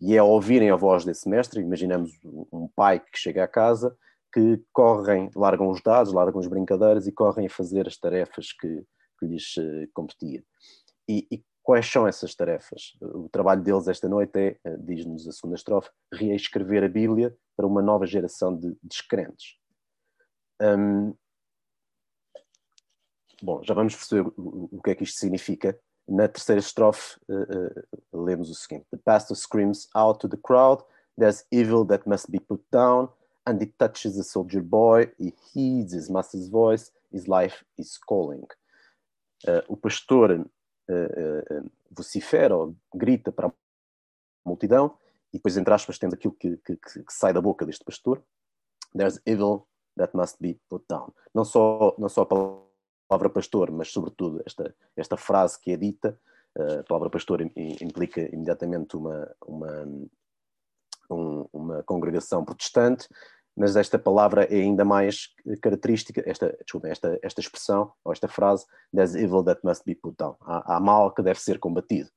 E 0.01 0.14
é 0.14 0.18
ao 0.18 0.30
ouvirem 0.30 0.70
a 0.70 0.76
voz 0.76 1.05
desse 1.05 1.28
mestre, 1.28 1.61
imaginamos 1.61 2.11
um 2.24 2.68
pai 2.74 3.01
que 3.01 3.18
chega 3.18 3.44
à 3.44 3.48
casa 3.48 3.96
que 4.32 4.62
correm, 4.72 5.30
largam 5.34 5.68
os 5.68 5.82
dados, 5.82 6.12
largam 6.12 6.40
as 6.40 6.46
brincadeiras 6.46 7.07
e 7.07 7.12
correm 7.12 7.46
a 7.46 7.51
fazer 7.51 7.86
as 7.86 7.96
tarefas 7.96 8.53
que, 8.53 8.84
que 9.18 9.26
lhes 9.26 9.57
uh, 9.57 9.88
competia. 9.92 10.42
E, 11.09 11.26
e, 11.30 11.44
quais 11.62 11.86
são 11.86 12.07
essas 12.07 12.34
tarefas? 12.34 12.96
O 13.01 13.28
trabalho 13.28 13.62
deles 13.62 13.88
esta 13.88 14.09
noite 14.09 14.38
é, 14.38 14.57
uh, 14.68 14.78
diz-nos 14.78 15.26
a 15.26 15.32
segunda 15.32 15.57
estrofe, 15.57 15.90
reescrever 16.12 16.84
a 16.84 16.88
Bíblia 16.88 17.36
para 17.57 17.66
uma 17.66 17.82
nova 17.82 18.07
geração 18.07 18.57
de 18.57 18.76
descrentes. 18.82 19.57
Um, 20.62 21.14
bom, 23.45 23.62
já 23.62 23.74
vamos 23.74 23.95
perceber 23.95 24.30
o, 24.36 24.80
que 24.82 24.91
é 24.91 24.95
que 24.95 25.05
isto 25.05 25.18
significa. 25.18 25.78
Na 26.09 26.26
terceira 26.26 26.59
estrofe, 26.59 27.18
uh, 27.28 28.24
lemos 28.24 28.51
o 28.51 28.55
seguinte: 28.55 28.86
The 28.91 28.99
pastor 28.99 29.36
screams 29.36 29.88
out 29.95 30.18
to 30.20 30.28
the 30.28 30.36
crowd, 30.43 30.82
there's 31.16 31.45
evil 31.53 31.84
that 31.86 32.09
must 32.09 32.30
be 32.30 32.41
put 32.41 32.62
down 32.72 33.09
and 33.47 33.62
it 33.62 33.74
touches 33.78 34.16
the 34.16 34.24
soldier 34.24 34.62
boy, 34.62 35.11
he 35.18 35.32
heeds 35.53 35.93
his 35.93 36.09
master's 36.09 36.49
voice, 36.49 36.91
his 37.12 37.26
life 37.26 37.64
is 37.78 37.99
calling. 37.99 38.47
Uh, 39.47 39.62
o 39.68 39.76
pastor 39.76 40.32
uh, 40.32 40.95
uh, 40.95 41.70
vocifera 41.91 42.57
ou 42.57 42.76
grita 42.95 43.32
para 43.32 43.49
a 43.49 43.53
multidão, 44.45 44.97
e 45.32 45.36
depois, 45.36 45.57
entre 45.57 45.72
aspas, 45.72 45.99
temos 45.99 46.14
aquilo 46.14 46.34
que, 46.34 46.57
que, 46.59 46.76
que, 46.76 47.05
sai 47.09 47.32
da 47.32 47.41
boca 47.41 47.64
deste 47.64 47.84
pastor: 47.84 48.22
There's 48.95 49.20
evil 49.24 49.66
that 49.97 50.16
must 50.16 50.36
be 50.41 50.59
put 50.68 50.84
down. 50.88 51.12
Não 51.34 51.45
só, 51.45 51.95
não 51.99 52.09
só 52.09 52.22
a 52.22 52.26
palavra 52.26 52.69
pastor, 53.30 53.70
mas, 53.70 53.88
sobretudo, 53.88 54.42
esta, 54.46 54.74
esta 54.96 55.16
frase 55.16 55.58
que 55.61 55.72
é 55.72 55.76
dita. 55.76 56.18
a 56.56 56.82
palavra 56.84 57.11
pastor 57.11 57.40
implica 57.42 58.20
imediatamente 58.34 58.96
uma, 58.96 59.30
uma, 59.46 59.88
um, 61.11 61.46
uma 61.52 61.82
congregação 61.82 62.44
protestante, 62.44 63.08
mas 63.56 63.76
esta 63.76 63.98
palavra 63.98 64.44
é 64.44 64.61
ainda 64.61 64.84
mais 64.84 65.28
característica, 65.61 66.22
esta, 66.24 66.56
desculpa, 66.62 66.88
esta, 66.88 67.18
esta 67.22 67.40
expressão, 67.40 67.92
ou 68.04 68.12
esta 68.12 68.28
frase, 68.28 68.64
there's 68.94 69.14
evil 69.14 69.42
that 69.44 69.61
must 69.64 69.84
be 69.84 69.94
put 69.94 70.16
down. 70.16 70.36
Há, 70.40 70.76
há 70.76 70.80
mal 70.80 71.12
que 71.12 71.22
deve 71.22 71.40
ser 71.40 71.58
combatido. 71.58 72.08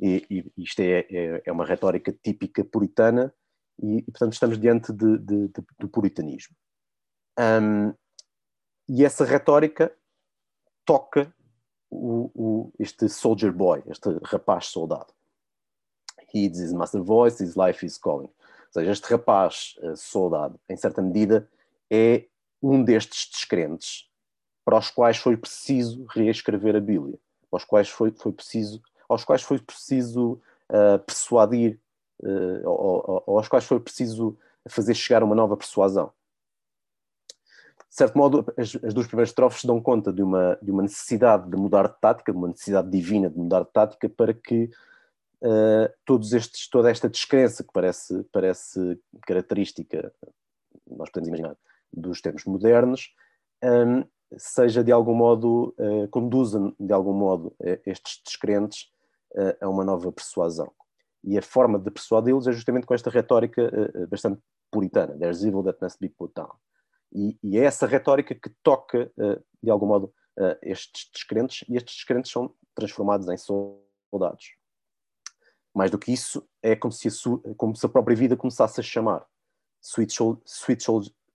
E, 0.00 0.26
e 0.28 0.52
isto 0.56 0.80
é, 0.80 1.06
é, 1.10 1.42
é, 1.46 1.52
uma 1.52 1.64
retórica 1.64 2.12
típica 2.24 2.64
puritana, 2.64 3.32
e, 3.80 3.98
e 3.98 4.10
portanto 4.10 4.32
estamos 4.32 4.58
diante 4.58 4.92
de, 4.92 5.18
de, 5.18 5.48
de, 5.48 5.64
do 5.78 5.88
puritanismo. 5.88 6.56
Um, 7.38 7.94
e 8.88 9.04
essa 9.04 9.24
retórica 9.24 9.94
toca 10.84 11.32
o, 11.90 12.30
o, 12.34 12.72
este 12.78 13.08
soldier 13.08 13.52
boy, 13.52 13.82
este 13.86 14.08
rapaz 14.24 14.66
soldado 14.66 15.12
heeds 16.32 16.58
his 16.58 16.72
master 16.72 17.02
voice, 17.02 17.40
his 17.40 17.56
life 17.56 17.84
is 17.84 17.98
calling. 17.98 18.28
Ou 18.28 18.80
seja, 18.80 18.90
este 18.90 19.10
rapaz 19.10 19.74
uh, 19.82 19.96
soldado, 19.96 20.58
em 20.68 20.76
certa 20.76 21.02
medida, 21.02 21.48
é 21.90 22.24
um 22.62 22.82
destes 22.82 23.28
descrentes 23.30 24.08
para 24.64 24.78
os 24.78 24.90
quais 24.90 25.16
foi 25.16 25.36
preciso 25.36 26.06
reescrever 26.08 26.76
a 26.76 26.80
Bíblia, 26.80 27.18
aos 27.50 27.64
quais 27.64 27.88
foi, 27.88 28.12
foi 28.12 28.32
preciso, 28.32 28.80
aos 29.08 29.24
quais 29.24 29.42
foi 29.42 29.58
preciso 29.58 30.40
uh, 30.70 30.98
persuadir, 31.04 31.78
uh, 32.22 32.68
ou, 32.68 33.22
ou, 33.26 33.38
aos 33.38 33.48
quais 33.48 33.64
foi 33.64 33.80
preciso 33.80 34.38
fazer 34.68 34.94
chegar 34.94 35.22
uma 35.22 35.34
nova 35.34 35.56
persuasão. 35.56 36.12
De 37.92 37.98
certo 37.98 38.16
modo, 38.16 38.42
as, 38.56 38.74
as 38.82 38.94
duas 38.94 39.06
primeiras 39.06 39.28
estrofes 39.28 39.66
dão 39.66 39.78
conta 39.78 40.10
de 40.10 40.22
uma, 40.22 40.58
de 40.62 40.70
uma 40.70 40.80
necessidade 40.80 41.50
de 41.50 41.58
mudar 41.58 41.88
de 41.88 42.00
tática, 42.00 42.32
de 42.32 42.38
uma 42.38 42.48
necessidade 42.48 42.88
divina 42.88 43.28
de 43.28 43.36
mudar 43.36 43.64
de 43.64 43.70
tática 43.70 44.08
para 44.08 44.32
que 44.32 44.70
uh, 45.42 45.92
todos 46.06 46.32
estes, 46.32 46.70
toda 46.70 46.90
esta 46.90 47.06
descrença 47.06 47.62
que 47.62 47.70
parece, 47.70 48.24
parece 48.32 48.98
característica, 49.26 50.10
nós 50.90 51.10
podemos 51.10 51.28
imaginar, 51.28 51.54
dos 51.92 52.22
tempos 52.22 52.46
modernos, 52.46 53.14
um, 53.62 54.04
seja 54.38 54.82
de 54.82 54.90
algum 54.90 55.14
modo, 55.14 55.74
uh, 55.78 56.08
conduza 56.08 56.72
de 56.80 56.94
algum 56.94 57.12
modo 57.12 57.48
uh, 57.60 57.78
estes 57.84 58.22
descrentes 58.24 58.90
uh, 59.34 59.66
a 59.66 59.68
uma 59.68 59.84
nova 59.84 60.10
persuasão. 60.10 60.72
E 61.22 61.36
a 61.36 61.42
forma 61.42 61.78
de 61.78 61.90
persuadi-los 61.90 62.46
é 62.46 62.52
justamente 62.52 62.86
com 62.86 62.94
esta 62.94 63.10
retórica 63.10 63.70
bastante 64.08 64.40
puritana, 64.70 65.14
there's 65.18 65.44
evil 65.44 65.62
that 65.62 65.78
must 65.82 66.00
be 66.00 66.08
put 66.08 66.32
down. 66.34 66.50
E, 67.14 67.38
e 67.42 67.58
é 67.58 67.64
essa 67.64 67.86
retórica 67.86 68.34
que 68.34 68.50
toca, 68.62 69.12
de 69.62 69.70
algum 69.70 69.86
modo, 69.86 70.12
estes 70.62 71.10
descrentes, 71.12 71.68
e 71.68 71.76
estes 71.76 71.96
descrentes 71.96 72.32
são 72.32 72.54
transformados 72.74 73.28
em 73.28 73.36
soldados. 73.36 74.56
Mais 75.74 75.90
do 75.90 75.98
que 75.98 76.12
isso, 76.12 76.46
é 76.62 76.76
como 76.76 76.92
se 76.92 77.08
a, 77.08 77.54
como 77.56 77.76
se 77.76 77.84
a 77.84 77.88
própria 77.88 78.16
vida 78.16 78.36
começasse 78.36 78.80
a 78.80 78.82
chamar. 78.82 79.26
Sweet, 79.80 80.14
sweet, 80.44 80.84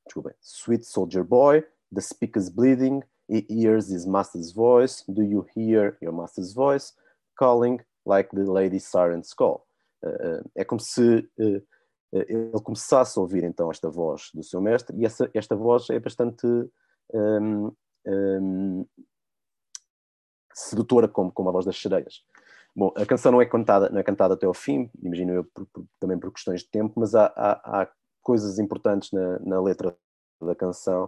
desculpa, 0.06 0.36
sweet 0.42 0.86
soldier 0.86 1.24
boy, 1.24 1.64
the 1.94 2.02
speaker's 2.02 2.50
bleeding, 2.50 3.04
he 3.30 3.46
hears 3.50 3.90
his 3.90 4.06
master's 4.06 4.54
voice. 4.54 5.04
Do 5.08 5.22
you 5.22 5.46
hear 5.56 5.98
your 6.02 6.14
master's 6.14 6.54
voice? 6.54 6.94
Calling 7.38 7.82
like 8.06 8.30
the 8.34 8.50
lady 8.50 8.80
siren's 8.80 9.34
call. 9.34 9.68
Uh, 10.04 10.50
é 10.56 10.64
como 10.64 10.80
se 10.80 11.28
uh, 11.40 11.62
ele 12.12 12.52
começasse 12.64 13.18
a 13.18 13.22
ouvir 13.22 13.44
então 13.44 13.70
esta 13.70 13.90
voz 13.90 14.30
do 14.34 14.44
seu 14.44 14.62
mestre, 14.62 14.96
e 14.98 15.06
essa, 15.06 15.30
esta 15.34 15.56
voz 15.56 15.90
é 15.90 16.00
bastante 16.00 16.48
um, 17.14 17.72
um, 18.06 18.86
sedutora 20.54 21.08
como, 21.08 21.32
como 21.32 21.50
a 21.50 21.52
voz 21.52 21.66
das 21.66 21.80
sereias. 21.80 22.24
Bom, 22.76 22.94
a 22.96 23.06
canção 23.06 23.32
não 23.32 23.42
é 23.42 23.46
cantada, 23.46 23.90
não 23.90 24.00
é 24.00 24.04
cantada 24.04 24.36
até 24.36 24.46
ao 24.46 24.54
fim, 24.54 24.90
imagino 25.02 25.34
eu 25.34 25.44
por, 25.44 25.66
por, 25.68 25.86
também 26.00 26.18
por 26.18 26.32
questões 26.32 26.62
de 26.62 26.70
tempo, 26.70 26.94
mas 27.00 27.16
há, 27.16 27.26
há, 27.36 27.82
há 27.82 27.92
coisas 28.22 28.60
importantes 28.60 29.12
na, 29.12 29.40
na, 29.40 29.62
letra 29.62 29.98
da 30.42 30.54
canção 30.54 31.06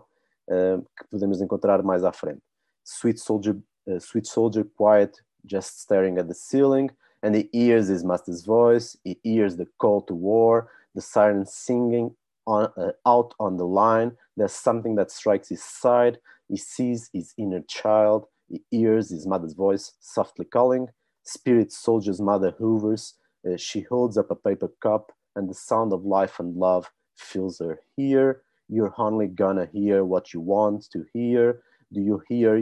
uh, 0.47 0.81
que 0.97 1.07
podemos 1.11 1.41
encontrar 1.41 1.83
mais 1.83 2.03
à 2.03 2.11
frente. 2.11 2.41
Sweet 2.83 3.19
soldier, 3.19 3.55
uh, 3.87 3.99
sweet 3.99 4.27
soldier, 4.27 4.65
quiet, 4.75 5.21
just 5.45 5.79
staring 5.79 6.17
at 6.17 6.27
the 6.27 6.33
ceiling, 6.33 6.89
and 7.21 7.35
he 7.35 7.49
hears 7.53 7.87
his 7.87 8.03
master's 8.03 8.43
voice, 8.43 8.97
he 9.03 9.19
hears 9.23 9.55
the 9.55 9.67
call 9.77 10.01
to 10.01 10.15
war, 10.15 10.69
the 10.99 11.03
siren 11.03 11.45
singing 11.45 12.13
on, 12.45 12.69
uh, 12.75 12.91
out 13.07 13.33
on 13.39 13.55
the 13.55 13.65
line. 13.65 14.11
There's 14.35 14.51
something 14.51 14.95
that 14.95 15.11
strikes 15.11 15.47
his 15.47 15.63
side. 15.63 16.17
He 16.49 16.57
sees 16.57 17.09
his 17.13 17.33
inner 17.37 17.61
child. 17.61 18.25
He 18.49 18.61
hears 18.69 19.09
his 19.09 19.25
mother's 19.25 19.53
voice 19.53 19.93
softly 20.01 20.45
calling. 20.45 20.87
Spirit 21.23 21.71
soldier's 21.71 22.19
mother 22.19 22.53
hovers. 22.59 23.15
Uh, 23.47 23.55
she 23.55 23.81
holds 23.81 24.17
up 24.17 24.29
a 24.29 24.35
paper 24.35 24.69
cup, 24.81 25.13
and 25.37 25.49
the 25.49 25.53
sound 25.53 25.93
of 25.93 26.03
life 26.03 26.37
and 26.41 26.57
love 26.57 26.91
fills 27.15 27.59
her 27.59 27.79
ear. 27.97 28.41
You're 28.67 28.93
only 28.97 29.27
gonna 29.27 29.67
hear 29.71 30.03
what 30.03 30.33
you 30.33 30.41
want 30.41 30.89
to 30.91 31.05
hear. 31.13 31.61
Do 31.93 32.01
you 32.01 32.21
hear 32.27 32.53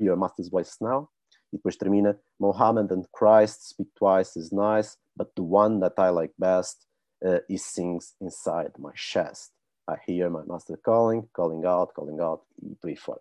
your 0.00 0.16
master's 0.16 0.48
voice 0.48 0.76
now? 0.80 1.08
E 1.52 1.56
depois 1.56 1.76
termina: 1.76 2.18
Mohammed 2.40 2.90
and 2.90 3.06
Christ 3.12 3.68
speak 3.68 3.88
twice 3.94 4.36
as 4.36 4.50
nice, 4.52 4.96
but 5.16 5.34
the 5.36 5.44
one 5.44 5.78
that 5.80 5.94
I 5.98 6.08
like 6.08 6.34
best 6.38 6.85
uh, 7.24 7.40
he 7.48 7.58
sings 7.58 8.14
inside 8.20 8.72
my 8.78 8.92
chest. 8.94 9.52
I 9.88 9.96
hear 10.06 10.28
my 10.30 10.44
master 10.44 10.76
calling, 10.76 11.28
calling 11.32 11.64
out, 11.64 11.94
calling 11.94 12.20
out, 12.20 12.42
e 12.62 12.74
por 12.74 12.88
aí 12.88 12.96
fora. 12.96 13.20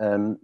Um, 0.00 0.38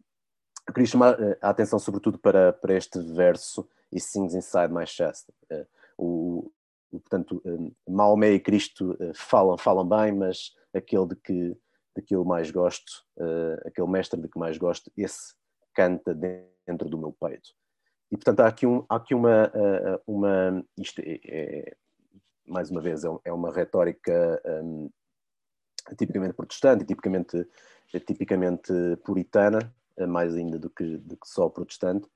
eu 0.66 0.72
queria 0.72 0.86
chamar 0.86 1.20
uh, 1.20 1.36
a 1.40 1.50
atenção 1.50 1.78
sobretudo 1.78 2.18
para, 2.18 2.52
para 2.52 2.74
este 2.74 2.98
verso, 3.00 3.68
he 3.90 4.00
sings 4.00 4.34
inside 4.34 4.72
my 4.72 4.86
chest. 4.86 5.28
Uh, 5.50 5.66
o, 5.98 6.52
o, 6.92 7.00
portanto, 7.00 7.42
um, 7.44 7.72
Maomé 7.88 8.32
e 8.32 8.40
Cristo 8.40 8.92
uh, 8.92 9.12
falam, 9.14 9.58
falam 9.58 9.86
bem, 9.86 10.12
mas 10.12 10.54
aquele 10.72 11.08
de 11.08 11.16
que, 11.16 11.56
de 11.96 12.02
que 12.02 12.14
eu 12.14 12.24
mais 12.24 12.50
gosto, 12.50 13.04
uh, 13.16 13.66
aquele 13.66 13.88
mestre 13.88 14.20
de 14.20 14.28
que 14.28 14.38
mais 14.38 14.56
gosto, 14.56 14.90
esse 14.96 15.34
canta 15.74 16.14
dentro 16.14 16.88
do 16.88 16.98
meu 16.98 17.12
peito. 17.12 17.50
E 18.10 18.16
portanto 18.16 18.40
há 18.40 18.46
aqui, 18.46 18.66
um, 18.66 18.84
há 18.88 18.96
aqui 18.96 19.14
uma, 19.14 19.50
uma 20.06 20.62
isto 20.78 21.00
é, 21.00 21.18
é 21.24 21.76
mais 22.46 22.70
uma 22.70 22.80
vez, 22.80 23.04
é, 23.04 23.08
é 23.24 23.32
uma 23.32 23.52
retórica 23.52 24.40
um, 24.64 24.90
tipicamente 25.96 26.34
protestante, 26.34 26.84
tipicamente, 26.84 27.46
tipicamente 28.06 28.72
puritana, 29.04 29.74
eh, 29.96 30.06
mais 30.06 30.34
ainda 30.34 30.58
do 30.58 30.70
que, 30.70 30.96
do 30.98 31.16
que 31.16 31.28
só 31.28 31.48
protestante, 31.48 32.08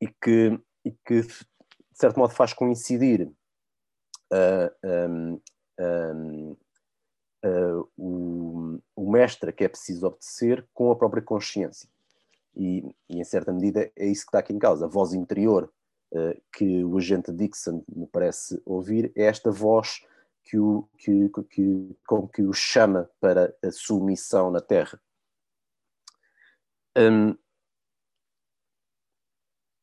e 0.00 0.08
que, 0.08 0.60
e 0.84 0.90
que 0.90 1.22
de 1.22 1.46
certo 1.92 2.18
modo 2.18 2.34
faz 2.34 2.52
coincidir 2.52 3.30
uh, 4.32 4.88
um, 5.08 5.40
um, 5.80 6.56
uh, 7.44 7.90
o, 7.96 8.80
o 8.96 9.10
mestre 9.10 9.52
que 9.52 9.64
é 9.64 9.68
preciso 9.68 10.06
obedecer 10.06 10.66
com 10.74 10.90
a 10.90 10.96
própria 10.96 11.22
consciência. 11.22 11.88
E, 12.56 12.84
e, 13.08 13.18
em 13.20 13.24
certa 13.24 13.52
medida 13.52 13.90
é 13.96 14.06
isso 14.06 14.22
que 14.22 14.28
está 14.28 14.40
aqui 14.40 14.52
em 14.52 14.58
causa, 14.58 14.84
a 14.84 14.88
voz 14.88 15.12
interior 15.12 15.64
eh, 15.64 15.83
que 16.52 16.84
o 16.84 16.96
agente 16.96 17.32
Dixon 17.32 17.84
me 17.88 18.06
parece 18.06 18.60
ouvir 18.64 19.12
é 19.16 19.24
esta 19.24 19.50
voz 19.50 20.00
que 20.44 20.58
o, 20.58 20.88
que, 20.98 21.30
que, 21.50 21.96
com 22.06 22.28
que 22.28 22.42
o 22.42 22.52
chama 22.52 23.10
para 23.20 23.54
a 23.62 23.70
sua 23.72 24.04
missão 24.04 24.50
na 24.50 24.60
Terra. 24.60 25.00
Um, 26.96 27.30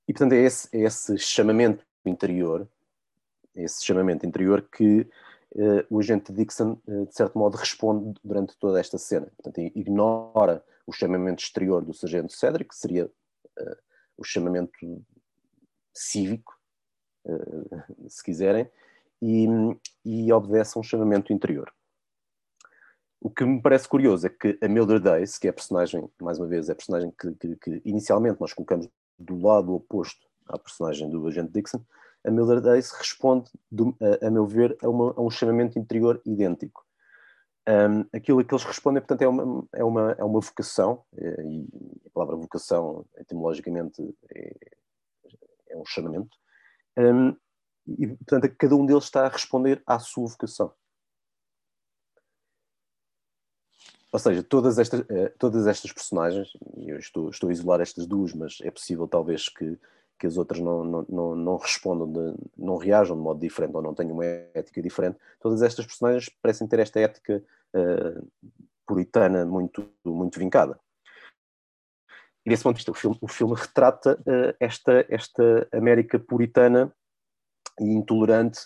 e 0.07 0.13
portanto 0.13 0.34
é 0.34 0.38
esse, 0.38 0.69
é 0.71 0.82
esse 0.82 1.17
chamamento 1.17 1.86
interior, 2.05 2.69
é 3.55 3.63
esse 3.63 3.84
chamamento 3.84 4.25
interior 4.25 4.61
que 4.61 5.01
uh, 5.55 5.86
o 5.89 5.99
agente 5.99 6.32
Dixon, 6.32 6.79
uh, 6.88 7.05
de 7.05 7.13
certo 7.13 7.38
modo, 7.38 7.57
responde 7.57 8.19
durante 8.23 8.57
toda 8.57 8.79
esta 8.79 8.97
cena. 8.97 9.27
Portanto, 9.38 9.59
ignora 9.75 10.63
o 10.86 10.93
chamamento 10.93 11.43
exterior 11.43 11.84
do 11.84 11.93
sargento 11.93 12.34
Cedric, 12.34 12.69
que 12.69 12.75
seria 12.75 13.05
uh, 13.07 13.77
o 14.17 14.23
chamamento 14.23 14.71
cívico, 15.94 16.58
eh, 17.26 17.84
se 18.08 18.24
quiserem, 18.24 18.70
e, 19.22 19.48
e 20.04 20.34
obedece 20.34 20.78
a 20.78 20.80
um 20.80 20.84
chamamento 20.84 21.32
interior. 21.32 21.72
O 23.20 23.30
que 23.30 23.46
me 23.46 23.62
parece 23.62 23.88
curioso 23.88 24.26
é 24.26 24.30
que 24.30 24.58
a 24.62 24.68
Mildred 24.68 25.04
Dace, 25.04 25.39
que 25.39 25.46
é 25.46 25.52
a 25.52 25.54
personagem, 25.54 26.10
mais 26.20 26.39
uma 26.39 26.48
vez, 26.48 26.70
é 26.70 26.72
a 26.72 26.76
personagem 26.76 27.12
que, 27.12 27.32
que, 27.36 27.56
que 27.56 27.82
inicialmente 27.86 28.42
nós 28.42 28.52
colocamos 28.52 28.89
do 29.20 29.39
lado 29.39 29.76
oposto 29.76 30.28
à 30.48 30.58
personagem 30.58 31.08
do 31.08 31.28
agente 31.28 31.52
Dixon, 31.52 31.86
a 32.26 32.32
Mildred 32.32 32.64
Dace 32.64 32.96
responde, 32.98 33.50
do, 33.72 33.96
a, 34.02 34.28
a, 34.28 34.32
meu 34.32 34.48
ver, 34.48 34.76
a, 34.82 34.89
uma, 34.89 35.14
a, 35.16 35.22
um 35.22 35.30
chamamento 35.30 35.78
interior 35.78 36.20
idêntico. 36.26 36.84
Um, 37.70 38.06
aquilo 38.12 38.44
que 38.44 38.54
eles 38.54 38.64
respondem, 38.64 39.02
portanto, 39.02 39.22
é 39.22 39.28
uma, 39.28 39.68
é 39.74 39.84
uma, 39.84 40.12
é 40.14 40.24
uma 40.24 40.39
vocação, 40.39 41.04
eh, 41.16 41.44
e 41.44 41.68
a 42.08 42.10
palavra 42.10 42.36
vocação, 42.36 43.06
etimologicamente, 43.18 44.16
é, 44.32 44.56
é 45.72 45.78
um 45.78 45.86
chamamento, 45.86 46.38
um, 46.97 47.36
e 47.88 48.07
portanto 48.07 48.53
cada 48.57 48.76
um 48.76 48.86
deles 48.86 49.05
está 49.05 49.26
a 49.26 49.30
responder 49.30 49.82
à 49.86 49.99
sua 49.99 50.28
vocação. 50.28 50.74
Ou 54.11 54.19
seja, 54.19 54.43
todas 54.43 54.78
estas, 54.78 55.09
eh, 55.09 55.30
todas 55.39 55.65
estas 55.67 55.91
personagens, 55.93 56.51
eu 56.76 56.97
estou, 56.97 57.30
estou 57.30 57.49
a 57.49 57.53
isolar 57.53 57.80
estas 57.80 58.05
duas, 58.05 58.34
mas 58.34 58.57
é 58.61 58.69
possível 58.69 59.07
talvez 59.07 59.47
que, 59.47 59.80
que 60.19 60.28
as 60.28 60.38
outras 60.38 60.59
não, 60.59 60.84
não, 60.84 61.05
não, 61.07 61.36
não 61.36 61.57
respondam, 61.57 62.11
de, 62.11 62.38
não 62.57 62.76
reajam 62.76 63.15
de 63.15 63.22
modo 63.22 63.39
diferente 63.39 63.74
ou 63.74 63.82
não 63.82 63.95
tenham 63.95 64.13
uma 64.13 64.26
ética 64.26 64.82
diferente, 64.82 65.17
todas 65.39 65.61
estas 65.61 65.86
personagens 65.86 66.28
parecem 66.41 66.67
ter 66.67 66.80
esta 66.80 66.99
ética 66.99 67.41
uh, 67.74 68.28
puritana 68.86 69.45
muito, 69.45 69.89
muito 70.03 70.38
vincada. 70.38 70.78
E 72.46 72.50
desse 72.50 72.64
ponto 72.64 72.74
de 72.74 72.80
vista, 72.80 72.92
o 72.92 72.96
filme, 72.96 73.18
o 73.22 73.28
filme 73.28 73.56
retrata 73.56 74.20
uh, 74.22 74.56
esta, 74.60 75.06
esta 75.10 75.68
América 75.72 76.18
puritana 76.20 76.92
e 77.80 77.86
intolerante, 77.86 78.60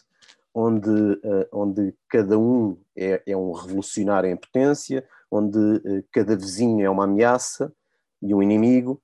onde, 0.54 0.90
uh, 0.90 1.48
onde 1.52 1.94
cada 2.10 2.40
um 2.40 2.80
é, 2.96 3.22
é, 3.26 3.36
um 3.36 3.52
revolucionário 3.52 4.30
em 4.30 4.38
potência, 4.38 5.06
onde 5.30 5.58
uh, 5.60 6.06
cada 6.12 6.36
vizinho 6.36 6.86
é 6.86 6.90
uma 6.90 7.04
ameaça 7.04 7.74
e 8.22 8.34
um 8.34 8.42
inimigo, 8.42 9.02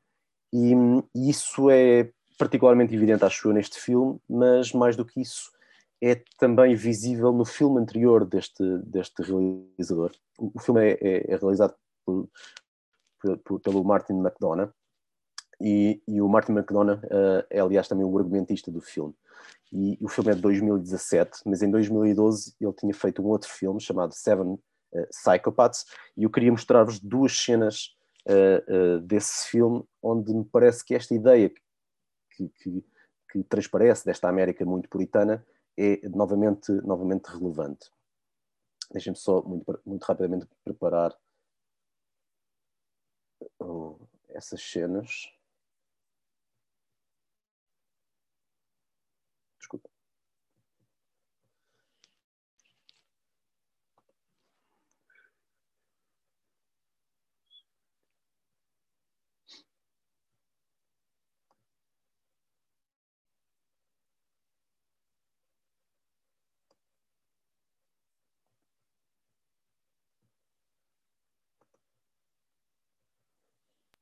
e, 0.53 0.73
isso 1.13 1.69
é 1.69 2.09
particularmente 2.37 2.95
evidente, 2.95 3.23
acho 3.23 3.49
eu, 3.49 3.53
neste 3.53 3.79
filme, 3.79 4.19
mas 4.27 4.71
mais 4.71 4.95
do 4.95 5.05
que 5.05 5.21
isso, 5.21 5.51
é 6.01 6.19
também 6.37 6.73
visível 6.75 7.31
no 7.31 7.45
filme 7.45 7.79
anterior 7.79 8.25
deste, 8.25 8.63
deste 8.79 9.21
realizador. 9.21 10.11
O, 10.39 10.51
o 10.55 10.59
filme 10.59 10.81
é, 10.81 10.97
é, 11.01 11.33
é 11.33 11.37
realizado 11.37 11.75
por, 12.03 12.27
pelo 13.63 13.83
Martin 13.83 14.13
McDonough, 14.13 14.71
e, 15.59 16.01
e, 16.07 16.21
o 16.21 16.27
Martin 16.27 16.53
McDonough 16.53 16.99
uh, 17.05 17.45
é, 17.49 17.59
aliás, 17.59 17.87
também 17.87 18.05
o 18.05 18.17
argumentista 18.17 18.71
do 18.71 18.81
filme. 18.81 19.13
E, 19.71 19.97
o 20.01 20.07
filme 20.07 20.31
é 20.31 20.35
de 20.35 20.41
2017, 20.41 21.41
mas 21.45 21.61
em 21.61 21.69
2012 21.69 22.55
ele 22.59 22.73
tinha 22.73 22.93
feito 22.93 23.21
um 23.21 23.27
outro 23.27 23.49
filme 23.49 23.79
chamado 23.79 24.13
Seven 24.13 24.53
uh, 24.53 25.07
Psychopaths, 25.09 25.85
e 26.17 26.23
eu 26.23 26.31
queria 26.31 26.51
mostrar-vos 26.51 26.99
duas 26.99 27.37
cenas 27.37 27.95
uh, 28.27 28.99
desse 29.01 29.49
filme, 29.49 29.83
onde 30.01 30.33
me 30.33 30.45
parece 30.45 30.83
que 30.83 30.95
esta 30.95 31.13
ideia 31.13 31.51
que, 32.35 32.49
que, 32.49 32.85
que 33.31 33.43
transparece 33.43 34.03
desta 34.03 34.27
América 34.27 34.65
muito 34.65 34.89
puritana 34.89 35.45
é 35.77 36.01
novamente, 36.09 36.71
novamente 36.83 37.27
relevante. 37.27 37.89
Deixem-me 38.91 39.17
só 39.17 39.41
muito, 39.43 39.79
muito 39.85 40.03
rapidamente 40.03 40.47
preparar 40.63 41.15
essas 44.29 44.61
cenas. 44.61 45.31
Desculpa. 49.59 49.89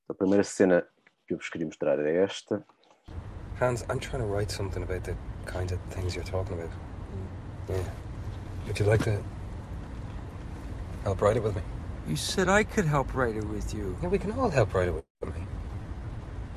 A 0.10 0.14
primeira 0.14 0.44
cena 0.44 0.84
que 1.28 1.36
eu 1.36 1.38
vos 1.38 1.50
queria 1.50 1.68
mostrar 1.68 2.00
é 2.00 2.24
esta. 2.24 2.66
Hans, 3.62 3.84
I'm 3.84 4.00
trying 4.00 4.24
to 4.24 4.28
write 4.28 4.52
something 4.52 4.82
about 4.82 5.04
the 5.04 5.16
kind 5.46 5.72
of 5.72 5.80
things 5.92 6.16
you're 6.16 6.24
talking 6.24 6.58
about. 6.58 6.72
Hmm. 6.72 7.74
Yeah. 7.74 7.84
Would 8.66 8.80
you 8.80 8.88
like 8.88 9.04
to 9.04 9.22
help 11.04 11.22
write 11.22 11.38
it 11.38 11.44
with 11.44 11.56
me? 11.56 11.62
You 12.08 12.18
said 12.18 12.50
I 12.50 12.64
could 12.64 12.86
help 12.86 13.14
write 13.14 13.36
it 13.36 13.44
with 13.46 13.72
you. 13.72 13.96
Yeah, 14.02 14.10
we 14.10 14.18
can 14.18 14.32
all 14.32 14.50
help 14.50 14.74
write 14.74 14.88
it 14.88 14.96
with 14.96 15.06
me. 15.22 15.44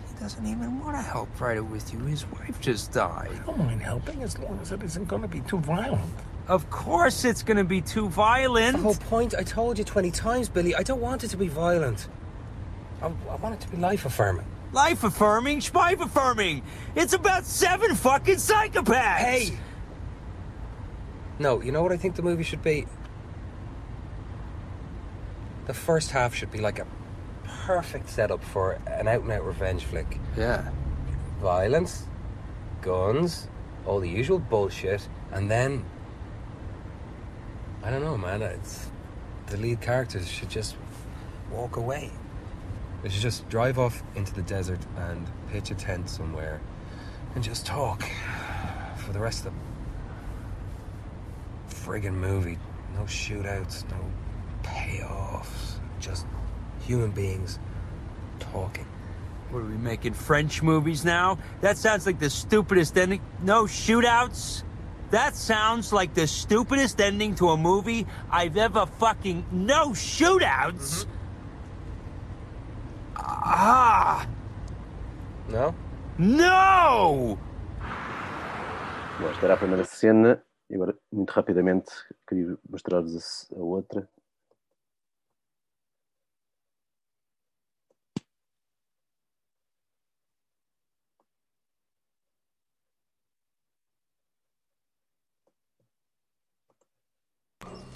He 0.09 0.19
doesn't 0.19 0.47
even 0.47 0.81
want 0.81 0.97
to 0.97 1.03
help 1.03 1.29
write 1.39 1.59
it 1.59 1.67
with 1.67 1.93
you. 1.93 1.99
His 2.07 2.25
wife 2.33 2.59
just 2.59 2.93
died. 2.93 3.29
I 3.43 3.47
don't 3.47 3.59
mind 3.59 3.83
helping 3.83 4.23
as 4.23 4.39
long 4.39 4.59
as 4.63 4.73
it 4.73 4.83
isn't 4.83 5.09
going 5.09 5.23
to 5.23 5.29
be 5.29 5.41
too 5.41 5.59
violent. 5.59 6.01
Of 6.49 6.71
course 6.71 7.25
it's 7.25 7.43
gonna 7.43 7.65
be 7.65 7.81
too 7.81 8.09
violent. 8.09 8.77
The 8.77 8.83
whole 8.83 8.95
point, 8.95 9.35
I 9.37 9.43
told 9.45 9.79
you 9.79 9.85
20 9.85 10.11
times, 10.11 10.49
Billy, 10.49 10.75
I 10.75 10.83
don't 10.83 11.01
want 11.01 11.23
it 11.23 11.29
to 11.29 11.37
be 11.37 11.49
violent. 11.49 12.09
I, 13.03 13.07
I 13.07 13.37
want 13.37 13.55
it 13.55 13.61
to 13.63 13.69
be 13.69 13.77
life 13.77 14.07
affirming. 14.07 14.47
Life 14.73 15.05
affirming, 15.05 15.61
spife 15.61 16.01
affirming. 16.01 16.63
It's 16.95 17.13
about 17.13 17.45
seven 17.45 17.95
fucking 17.95 18.37
psychopaths. 18.37 19.17
Hey! 19.17 19.59
No, 21.39 21.61
you 21.61 21.73
know 21.73 21.83
what 21.83 21.93
I 21.93 21.97
think 21.97 22.15
the 22.15 22.23
movie 22.23 22.45
should 22.45 22.63
be? 22.63 22.87
The 25.67 25.75
first 25.75 26.11
half 26.11 26.35
should 26.35 26.51
be 26.51 26.61
like 26.61 26.79
a 26.79 26.87
perfect 27.67 28.09
setup 28.09 28.43
for 28.43 28.79
an 28.87 29.09
out 29.09 29.23
and 29.23 29.33
out 29.33 29.45
revenge 29.45 29.85
flick. 29.85 30.19
Yeah. 30.37 30.71
Violence, 31.41 32.07
guns, 32.81 33.49
all 33.85 34.01
the 34.01 34.09
usual 34.09 34.39
bullshit, 34.39 35.07
and 35.33 35.51
then. 35.51 35.85
I 37.83 37.91
don't 37.91 38.03
know, 38.03 38.17
man. 38.17 38.43
It's, 38.43 38.91
the 39.47 39.57
lead 39.57 39.81
characters 39.81 40.29
should 40.29 40.49
just 40.49 40.77
walk 41.51 41.77
away. 41.77 42.11
They 43.03 43.09
should 43.09 43.23
just 43.23 43.49
drive 43.49 43.79
off 43.79 44.03
into 44.15 44.33
the 44.33 44.43
desert 44.43 44.79
and 44.97 45.27
pitch 45.51 45.71
a 45.71 45.75
tent 45.75 46.09
somewhere 46.09 46.61
and 47.35 47.43
just 47.43 47.67
talk 47.67 48.05
for 48.97 49.13
the 49.13 49.19
rest 49.19 49.45
of 49.45 49.53
the 51.69 51.75
friggin' 51.75 52.15
movie. 52.15 52.59
No 52.95 53.03
shootouts, 53.03 53.91
no 53.91 53.97
payoffs, 54.63 55.81
just 55.99 56.27
human 56.87 57.11
beings 57.11 57.59
talking. 58.39 58.87
What 59.51 59.61
are 59.61 59.67
we 59.67 59.77
making 59.77 60.15
French 60.15 60.63
movies 60.63 61.05
now? 61.05 61.39
That 61.61 61.77
sounds 61.77 62.07
like 62.07 62.19
the 62.19 62.31
stupidest 62.31 62.97
ending. 62.97 63.21
No 63.43 63.65
shootouts? 63.65 64.63
That 65.11 65.35
sounds 65.37 65.93
like 65.93 66.15
the 66.15 66.27
stupidest 66.27 67.01
ending 67.01 67.35
to 67.35 67.51
a 67.51 67.57
movie 67.57 68.07
I've 68.31 68.57
ever 68.57 68.87
fucking. 68.87 69.45
No 69.51 69.91
shootouts? 69.91 71.05
Mm-hmm. 71.05 71.22
Ah! 73.25 74.27
No? 75.49 75.75
No! 76.19 77.39
Bom, 79.21 79.31
esta 79.31 79.47
era 79.47 79.55
a 79.55 79.57
primeira 79.57 79.85
cena 79.85 80.43
e 80.69 80.75
agora, 80.75 80.97
muito 81.13 81.31
rapidamente, 81.31 81.91
queria 82.27 82.59
mostrar-vos 82.69 83.49
a 83.53 83.57
a 83.57 83.63
outra. 83.63 84.09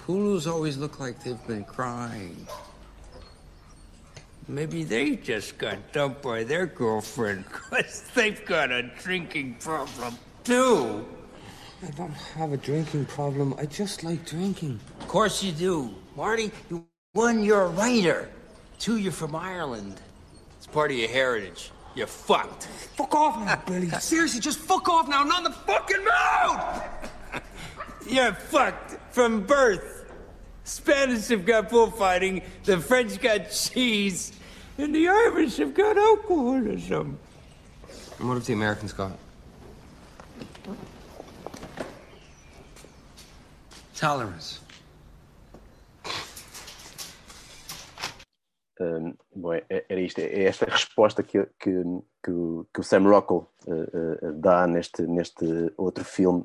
Poodles 0.05 0.47
always 0.47 0.77
look 0.77 0.99
like 1.01 1.19
they've 1.19 1.47
been 1.47 1.65
crying. 1.65 2.47
Maybe 4.49 4.85
they 4.85 5.17
just 5.17 5.57
got 5.57 5.91
dumped 5.91 6.21
by 6.21 6.43
their 6.45 6.65
girlfriend 6.65 7.45
because 7.51 8.03
they've 8.15 8.43
got 8.45 8.71
a 8.71 8.83
drinking 8.83 9.55
problem 9.55 10.17
too. 10.43 11.05
I 11.85 11.91
don't 11.91 12.11
have 12.11 12.53
a 12.53 12.57
drinking 12.57 13.05
problem. 13.05 13.53
I 13.57 13.65
just 13.65 14.03
like 14.03 14.25
drinking. 14.25 14.79
Of 15.01 15.07
course 15.07 15.43
you 15.43 15.51
do. 15.51 15.93
Marty, 16.15 16.51
you 16.69 16.85
won 17.13 17.43
you're 17.43 17.63
a 17.63 17.67
writer. 17.69 18.29
Two, 18.79 18.97
you're 18.97 19.11
from 19.11 19.35
Ireland. 19.35 19.99
It's 20.57 20.65
part 20.65 20.91
of 20.91 20.97
your 20.97 21.09
heritage. 21.09 21.71
You're 21.93 22.07
fucked. 22.07 22.65
Fuck 22.65 23.15
off 23.15 23.39
now, 23.39 23.61
Billy. 23.65 23.89
Seriously, 23.99 24.39
just 24.39 24.59
fuck 24.59 24.87
off 24.87 25.07
now. 25.09 25.23
Not 25.23 25.39
in 25.39 25.43
the 25.45 25.51
fucking 25.51 25.97
mood! 25.97 27.41
You're 28.09 28.33
fucked 28.33 28.97
from 29.11 29.41
birth. 29.41 29.96
Spanish 30.67 31.29
have 31.29 31.45
got 31.45 31.69
bullfighting, 31.69 32.43
the 32.65 32.77
French 32.77 33.21
got 33.21 33.49
cheese, 33.49 34.33
and 34.77 34.93
the 34.93 35.07
Irish 35.07 35.55
have 35.57 35.73
got 35.73 35.97
alcoholism. 35.97 37.17
And 38.19 38.27
what 38.27 38.33
have 38.35 38.45
the 38.45 38.51
Americans 38.51 38.91
got? 38.91 39.17
Tolerance. 43.95 44.59
Um, 48.79 49.17
bom, 49.33 49.53
é- 49.53 49.63
é- 49.69 49.85
era 49.89 50.01
isto, 50.01 50.19
é 50.19 50.43
esta 50.43 50.65
a 50.65 50.69
resposta 50.69 51.23
que, 51.23 51.47
que, 51.59 51.71
que, 52.23 52.29
o, 52.31 52.67
que 52.73 52.81
o 52.81 52.83
Sam 52.83 53.09
Rockwell 53.09 53.49
uh, 53.65 54.27
uh, 54.27 54.33
dá 54.33 54.67
neste, 54.67 55.01
neste 55.03 55.45
outro 55.77 56.03
filme 56.03 56.43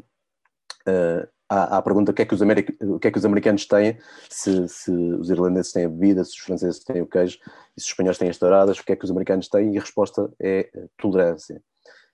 uh, 0.86 1.28
à, 1.52 1.78
à 1.78 1.82
pergunta 1.82 2.10
o 2.10 2.14
que, 2.14 2.22
é 2.22 2.24
que 2.24 2.34
os 2.34 2.40
o 2.40 2.98
que 2.98 3.08
é 3.08 3.10
que 3.10 3.18
os 3.18 3.24
americanos 3.24 3.66
têm, 3.66 3.98
se, 4.30 4.68
se 4.68 4.90
os 4.90 5.28
irlandeses 5.30 5.72
têm 5.72 5.84
a 5.84 5.88
bebida, 5.88 6.24
se 6.24 6.32
os 6.32 6.38
franceses 6.38 6.82
têm 6.82 7.02
o 7.02 7.06
queijo 7.06 7.38
e 7.76 7.80
se 7.80 7.86
os 7.86 7.92
espanhóis 7.92 8.18
têm 8.18 8.30
as 8.30 8.38
touradas, 8.38 8.78
o 8.78 8.84
que 8.84 8.92
é 8.92 8.96
que 8.96 9.04
os 9.04 9.10
americanos 9.10 9.48
têm? 9.48 9.74
E 9.74 9.78
a 9.78 9.80
resposta 9.80 10.32
é 10.40 10.70
uh, 10.74 10.90
tolerância. 10.96 11.62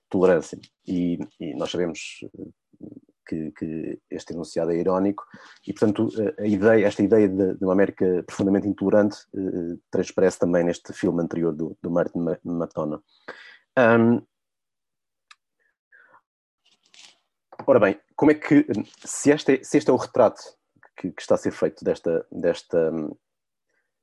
Tolerância. 0.08 0.58
E, 0.86 1.18
e 1.38 1.54
nós 1.54 1.70
sabemos 1.70 2.20
uh, 2.34 2.52
que, 3.28 3.52
que 3.52 3.98
este 4.10 4.32
enunciado 4.32 4.72
é 4.72 4.76
irónico 4.76 5.24
e, 5.66 5.72
portanto, 5.72 6.08
a, 6.38 6.42
a 6.42 6.46
ideia, 6.46 6.86
esta 6.86 7.02
ideia 7.02 7.28
de, 7.28 7.54
de 7.54 7.64
uma 7.64 7.74
América 7.74 8.24
profundamente 8.26 8.66
intolerante 8.66 9.18
eh, 9.36 9.76
transparece 9.90 10.38
também 10.38 10.64
neste 10.64 10.92
filme 10.94 11.22
anterior 11.22 11.52
do, 11.54 11.76
do 11.82 11.90
Martin 11.90 12.20
Ma- 12.20 12.38
McDonagh. 12.42 13.02
Ahm, 13.76 14.22
ora 17.66 17.78
bem, 17.78 18.00
como 18.18 18.32
é 18.32 18.34
que, 18.34 18.66
se 19.04 19.30
este 19.30 19.60
é, 19.60 19.62
se 19.62 19.78
este 19.78 19.90
é 19.90 19.92
o 19.92 19.96
retrato 19.96 20.42
que, 20.96 21.12
que 21.12 21.22
está 21.22 21.36
a 21.36 21.38
ser 21.38 21.52
feito 21.52 21.84
desta, 21.84 22.26
desta, 22.32 22.90
hum, 22.90 23.16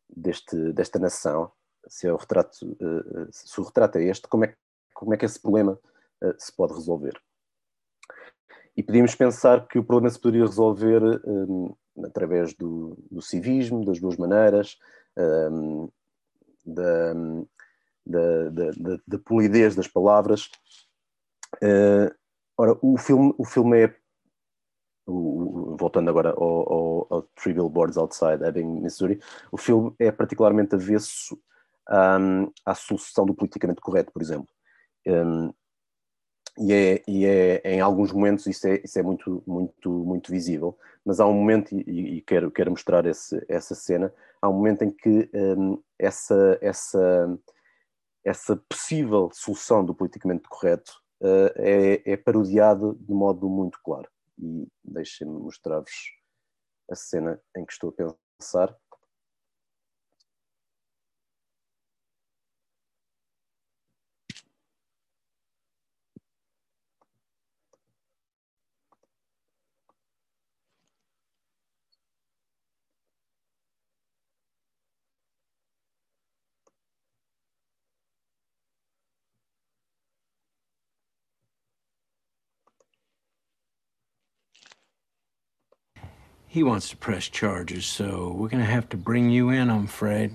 deste, 0.09 0.72
desta 0.72 0.97
nação, 0.97 1.51
se, 1.86 2.07
é 2.07 2.13
o 2.13 2.16
retrato, 2.16 2.78
eh, 2.80 2.86
eh, 2.86 3.28
se 3.30 3.59
o 3.59 3.63
retrato 3.66 3.97
é 3.97 4.05
este, 4.05 4.26
como 4.30 4.45
é, 4.45 4.55
como 4.93 5.13
é 5.13 5.18
que 5.18 5.26
esse 5.26 5.38
problema 5.38 5.78
eh, 6.24 6.34
se 6.38 6.49
pode 6.55 6.74
resolver? 6.74 7.22
E 8.78 8.82
podíamos 8.82 9.13
pensar 9.16 9.68
que 9.68 9.78
o 9.78 9.84
problema 9.84 10.09
se 10.09 10.20
poderia 10.20 10.45
resolver 10.45 11.01
hum, 11.28 11.76
através 12.05 12.53
do, 12.53 12.97
do 13.11 13.22
civismo, 13.22 13.84
das 13.84 13.99
duas 13.99 14.16
maneiras, 14.16 14.80
hum, 15.51 15.89
da, 16.66 17.13
da, 18.05 18.49
da, 18.49 18.97
da- 19.05 19.20
polidez 19.20 19.76
das 19.76 19.89
palavras. 19.89 20.49
Eh, 21.61 22.16
ora, 22.57 22.78
o 22.82 22.97
filme, 22.97 23.36
o 23.38 23.43
filme 23.43 23.84
é, 23.84 23.95
voltando 25.08 26.10
agora 26.10 26.32
ao, 26.32 26.74
ao, 26.74 27.08
ao 27.10 27.22
Three 27.36 27.53
Billboards 27.53 27.97
Outside 27.97 28.43
Ebbing, 28.43 28.82
Missouri, 28.82 29.20
o 29.51 29.58
filme 29.58 29.93
é 29.99 30.12
particularmente 30.12 30.76
avesso 30.76 31.39
hum, 32.20 32.51
à 32.66 32.74
solução 32.74 33.26
do 33.26 33.34
politicamente 33.34 33.82
correto, 33.82 34.12
por 34.12 34.22
exemplo. 34.22 34.47
Hum, 35.08 35.53
e 36.58 36.74
é, 36.74 37.03
e 37.08 37.26
é 37.26 37.62
em 37.66 37.82
alguns 37.82 38.14
momentos 38.14 38.47
isso 38.47 38.66
é, 38.68 38.82
isso 38.84 38.97
é 38.97 39.03
muito, 39.03 39.43
muito, 39.45 39.89
muito 39.89 40.32
visível, 40.32 40.78
mas 41.03 41.20
há 41.20 41.28
um 41.28 41.34
momento, 41.34 41.76
e, 41.76 42.18
e 42.18 42.22
quero, 42.22 42.49
quero 42.49 42.72
mostrar 42.72 43.06
esse, 43.06 43.43
essa 43.49 43.76
cena, 43.76 44.14
há 44.41 44.49
um 44.49 44.53
momento 44.53 44.84
em 44.84 44.91
que 44.91 45.30
hum, 45.34 45.82
essa, 45.99 46.58
essa, 46.62 47.38
essa 48.24 48.56
possível 48.70 49.30
solução 49.34 49.86
do 49.86 49.93
politicamente 49.93 50.47
correto 50.47 50.93
eh, 51.22 52.01
é, 52.06 52.14
é 52.14 52.18
parodiada 52.18 52.93
de 52.99 53.14
modo 53.14 53.49
muito 53.49 53.80
claro. 53.84 54.08
E 54.38 54.67
deixem-me 54.83 55.39
mostrar-vos 55.39 56.11
a 56.89 56.95
cena 56.95 57.41
em 57.55 57.65
que 57.65 57.73
estou 57.73 57.89
a 57.91 58.15
pensar. 58.38 58.77
He 86.56 86.64
wants 86.64 86.89
to 86.91 86.95
press 86.95 87.28
charges, 87.28 87.86
so 87.86 88.34
we're 88.34 88.47
gonna 88.47 88.64
have 88.64 88.88
to 88.88 88.95
bring 88.95 89.30
you 89.30 89.49
in, 89.49 89.70
I'm 89.70 89.84
afraid. 89.84 90.32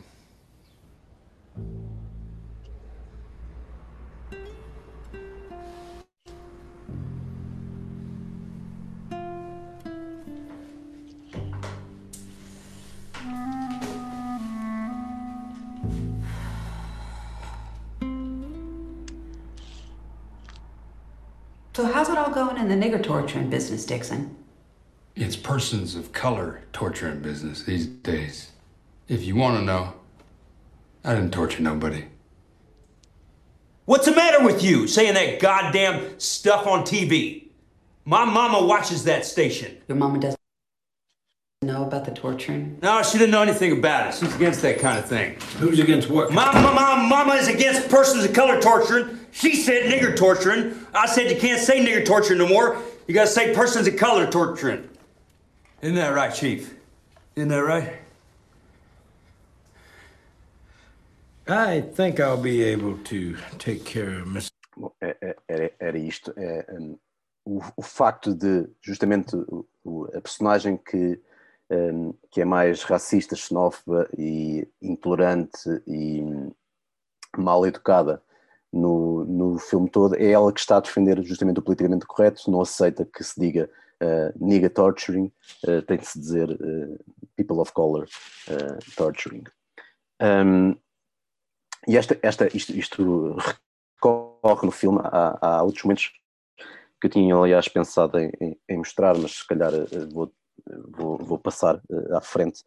So 21.72 21.86
how's 21.86 22.10
it 22.10 22.18
all 22.18 22.30
going 22.30 22.58
in 22.58 22.68
the 22.68 22.74
nigger 22.74 23.02
torturing 23.02 23.48
business, 23.48 23.86
Dixon? 23.86 24.36
It's 25.16 25.36
persons 25.36 25.96
of 25.96 26.12
color 26.12 26.62
torturing 26.72 27.20
business 27.20 27.64
these 27.64 27.86
days. 27.86 28.52
If 29.08 29.24
you 29.24 29.34
want 29.34 29.58
to 29.58 29.64
know, 29.64 29.94
I 31.04 31.14
didn't 31.14 31.32
torture 31.32 31.62
nobody. 31.62 32.04
What's 33.86 34.06
the 34.06 34.14
matter 34.14 34.44
with 34.44 34.62
you 34.62 34.86
saying 34.86 35.14
that 35.14 35.40
goddamn 35.40 36.20
stuff 36.20 36.66
on 36.66 36.84
TV? 36.84 37.48
My 38.04 38.24
mama 38.24 38.64
watches 38.64 39.04
that 39.04 39.24
station. 39.24 39.76
Your 39.88 39.96
mama 39.96 40.20
doesn't 40.20 40.40
know 41.62 41.84
about 41.84 42.04
the 42.04 42.12
torturing? 42.12 42.78
No, 42.82 43.02
she 43.02 43.18
didn't 43.18 43.32
know 43.32 43.42
anything 43.42 43.72
about 43.72 44.08
it. 44.08 44.14
She's 44.14 44.34
against 44.34 44.62
that 44.62 44.78
kind 44.78 44.98
of 44.98 45.06
thing. 45.06 45.36
Who's 45.58 45.78
against 45.78 46.08
what? 46.08 46.32
My, 46.32 46.52
my, 46.54 46.72
my 46.72 47.06
mama 47.08 47.34
is 47.34 47.48
against 47.48 47.88
persons 47.88 48.24
of 48.24 48.32
color 48.32 48.60
torturing. 48.60 49.18
She 49.32 49.56
said 49.56 49.92
nigger 49.92 50.16
torturing. 50.16 50.74
I 50.94 51.06
said 51.06 51.30
you 51.30 51.38
can't 51.38 51.60
say 51.60 51.84
nigger 51.84 52.04
torturing 52.06 52.38
no 52.38 52.48
more. 52.48 52.80
You 53.06 53.14
gotta 53.14 53.26
say 53.26 53.54
persons 53.54 53.88
of 53.88 53.96
color 53.96 54.30
torturing. 54.30 54.88
Isn't 55.82 55.94
that 55.96 56.14
right, 56.14 56.32
Chief? 56.34 56.76
Isn't 57.36 57.48
that 57.48 57.64
right? 57.64 58.00
I 61.48 61.80
think 61.80 62.20
I'll 62.20 62.36
be 62.40 62.62
able 62.62 62.98
to 63.04 63.36
take 63.58 63.84
care 63.84 64.20
of 64.20 64.28
Miss. 64.28 64.50
É- 65.00 65.16
é- 65.20 65.36
era, 65.48 65.72
era 65.80 65.98
isto. 65.98 66.32
É, 66.36 66.66
hum, 66.72 66.98
o, 67.44 67.60
o 67.76 67.82
facto 67.82 68.34
de, 68.34 68.68
justamente, 68.82 69.34
o- 69.36 69.66
o- 69.84 70.04
a 70.14 70.20
personagem 70.20 70.76
que, 70.76 71.18
hum, 71.70 72.14
que 72.30 72.40
é 72.40 72.44
mais 72.44 72.82
racista, 72.82 73.34
xenófoba 73.34 74.08
e 74.16 74.68
intolerante 74.80 75.82
e 75.86 76.22
mal 77.36 77.66
educada 77.66 78.22
no, 78.72 79.24
no 79.24 79.58
filme 79.58 79.88
todo, 79.90 80.14
é 80.14 80.30
ela 80.30 80.52
que 80.52 80.60
está 80.60 80.76
a 80.76 80.80
defender 80.80 81.20
justamente 81.22 81.58
o 81.58 81.62
politicamente 81.62 82.06
correto, 82.06 82.50
não 82.50 82.60
aceita 82.60 83.04
que 83.04 83.24
se 83.24 83.40
diga 83.40 83.68
uh, 84.02 84.32
nigga 84.44 84.68
torturing, 84.70 85.30
uh, 85.66 85.82
tem 85.82 85.98
de 85.98 86.06
se 86.06 86.18
dizer 86.18 86.50
uh, 86.50 86.98
people 87.36 87.58
of 87.60 87.72
color 87.72 88.06
torturing. 88.96 89.44
Um, 90.20 90.76
e 91.88 91.96
esta, 91.96 92.18
esta, 92.22 92.54
isto, 92.56 92.72
isto 92.72 93.36
recorre 93.96 94.66
no 94.66 94.70
filme, 94.70 95.00
há, 95.02 95.38
há 95.40 95.62
outros 95.62 95.84
momentos 95.84 96.12
que 97.00 97.06
eu 97.06 97.10
tinha, 97.10 97.34
aliás, 97.34 97.66
pensado 97.68 98.18
em, 98.18 98.30
em- 98.68 98.76
mostrar, 98.76 99.16
mas 99.16 99.32
se 99.38 99.46
calhar 99.46 99.72
eh, 99.72 100.06
vou, 100.12 100.30
vou, 100.88 101.16
vou 101.18 101.38
passar 101.38 101.80
eh, 101.90 102.14
à 102.16 102.20
frente 102.20 102.62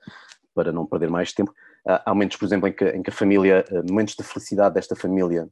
para 0.55 0.71
não 0.71 0.87
perder 0.87 1.09
mais 1.11 1.31
tempo. 1.31 1.53
Há 1.85 2.11
momentos, 2.13 2.37
por 2.37 2.45
exemplo, 2.45 2.67
em 2.67 2.73
que, 2.73 2.85
em 2.85 3.03
que 3.03 3.11
a 3.11 3.13
família, 3.13 3.63
eh, 3.69 3.81
momentos 3.83 4.15
de 4.15 4.23
felicidade 4.23 4.73
desta 4.73 4.95
família, 4.95 5.47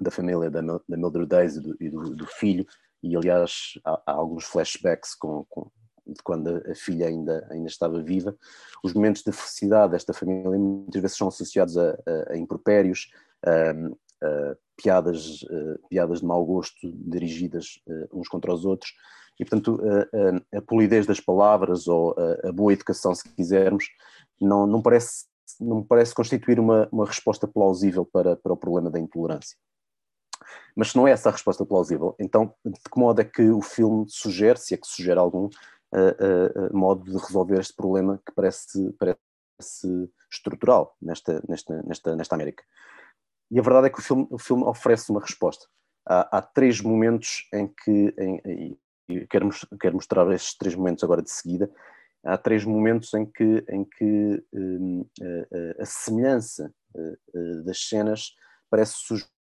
da 0.00 0.10
família 0.12 0.48
da, 0.48 0.60
da 0.60 0.96
Mildred 0.96 1.26
Days 1.26 1.56
e 1.56 1.60
do, 1.60 1.76
e 1.80 1.90
do- 1.90 2.14
do 2.14 2.26
filho, 2.26 2.64
e 3.02 3.16
aliás 3.16 3.74
há, 3.84 4.02
há 4.06 4.12
alguns 4.12 4.44
flashbacks 4.44 5.14
com, 5.14 5.44
com- 5.48 5.70
de 6.06 6.20
quando 6.24 6.48
a 6.68 6.74
filha 6.74 7.06
ainda, 7.06 7.46
ainda 7.50 7.68
estava 7.68 8.02
viva. 8.02 8.36
Os 8.82 8.92
momentos 8.92 9.22
de 9.22 9.30
felicidade 9.30 9.92
desta 9.92 10.12
família 10.12 10.50
muitas 10.58 11.00
vezes 11.00 11.16
são 11.16 11.28
associados 11.28 11.76
a, 11.76 11.90
a- 11.90 12.32
a 12.32 12.36
impropérios, 12.36 13.08
a, 13.44 13.70
a 14.26 14.56
piadas, 14.76 15.44
piadas 15.88 16.20
de 16.20 16.26
mau 16.26 16.44
gosto 16.44 16.74
dirigidas 16.82 17.78
uns 18.12 18.28
contra 18.28 18.52
os 18.52 18.64
outros, 18.64 18.92
e 19.38 19.44
portanto 19.44 19.80
a, 20.52 20.58
a- 20.58 20.62
polidez 20.62 21.06
das 21.06 21.20
palavras 21.20 21.86
ou 21.86 22.14
a, 22.18 22.48
a 22.48 22.52
boa 22.52 22.72
educação, 22.72 23.14
se 23.14 23.28
quisermos, 23.34 23.84
não, 24.40 24.66
não, 24.66 24.82
parece, 24.82 25.26
não 25.60 25.78
me 25.78 25.84
parece 25.86 26.14
constituir 26.14 26.58
uma, 26.58 26.88
uma 26.90 27.06
resposta 27.06 27.46
plausível 27.46 28.04
para, 28.04 28.36
para 28.36 28.52
o 28.52 28.56
problema 28.56 28.90
da 28.90 28.98
intolerância. 28.98 29.56
Mas 30.76 30.90
se 30.90 30.96
não 30.96 31.06
é 31.06 31.12
essa 31.12 31.28
a 31.28 31.32
resposta 31.32 31.64
plausível, 31.66 32.14
então 32.18 32.54
de 32.64 32.78
que 32.78 32.98
modo 32.98 33.20
é 33.20 33.24
que 33.24 33.50
o 33.50 33.60
filme 33.62 34.06
sugere, 34.08 34.58
se 34.58 34.74
é 34.74 34.76
que 34.76 34.86
sugere 34.86 35.18
algum, 35.18 35.48
eh, 35.94 36.16
eh, 36.20 36.72
modo 36.72 37.04
de 37.04 37.18
resolver 37.18 37.58
este 37.60 37.74
problema 37.74 38.20
que 38.24 38.32
parece, 38.32 38.92
parece 38.98 40.10
estrutural 40.30 40.96
nesta, 41.02 41.42
nesta, 41.48 41.82
nesta, 41.82 42.16
nesta 42.16 42.34
América? 42.34 42.62
E 43.50 43.58
a 43.58 43.62
verdade 43.62 43.88
é 43.88 43.90
que 43.90 43.98
o 43.98 44.02
filme, 44.02 44.26
o 44.30 44.38
filme 44.38 44.62
oferece 44.64 45.10
uma 45.10 45.20
resposta. 45.20 45.66
Há, 46.06 46.38
há 46.38 46.42
três 46.42 46.80
momentos 46.80 47.48
em 47.52 47.66
que, 47.66 48.14
em, 48.18 48.78
e 49.08 49.26
quero, 49.26 49.50
quero 49.80 49.94
mostrar 49.96 50.30
estes 50.32 50.56
três 50.56 50.74
momentos 50.74 51.02
agora 51.02 51.20
de 51.22 51.30
seguida, 51.30 51.70
há 52.24 52.38
três 52.38 52.64
momentos 52.64 53.12
em 53.14 53.26
que, 53.26 53.64
em 53.68 53.84
que 53.84 54.44
hum, 54.52 55.04
a, 55.78 55.82
a- 55.82 55.86
semelhança 55.86 56.72
das 57.64 57.88
cenas 57.88 58.34
parece 58.70 58.94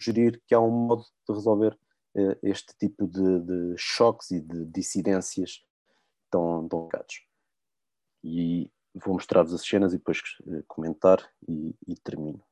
sugerir 0.00 0.42
que 0.46 0.54
há 0.54 0.60
um 0.60 0.70
modo 0.70 1.02
de 1.28 1.34
resolver 1.34 1.78
eh, 2.16 2.38
este 2.42 2.74
tipo 2.78 3.06
de, 3.06 3.40
de 3.40 3.74
choques 3.76 4.30
e 4.30 4.40
de 4.40 4.64
dissidências 4.66 5.62
tão, 6.30 6.68
complicados. 6.68 7.26
E 8.24 8.70
vou 8.94 9.14
mostrar-vos 9.14 9.54
as 9.54 9.62
cenas 9.62 9.92
e 9.92 9.98
depois 9.98 10.20
eh, 10.46 10.62
comentar 10.66 11.18
e, 11.48 11.74
e 11.86 11.94
termino. 11.96 12.42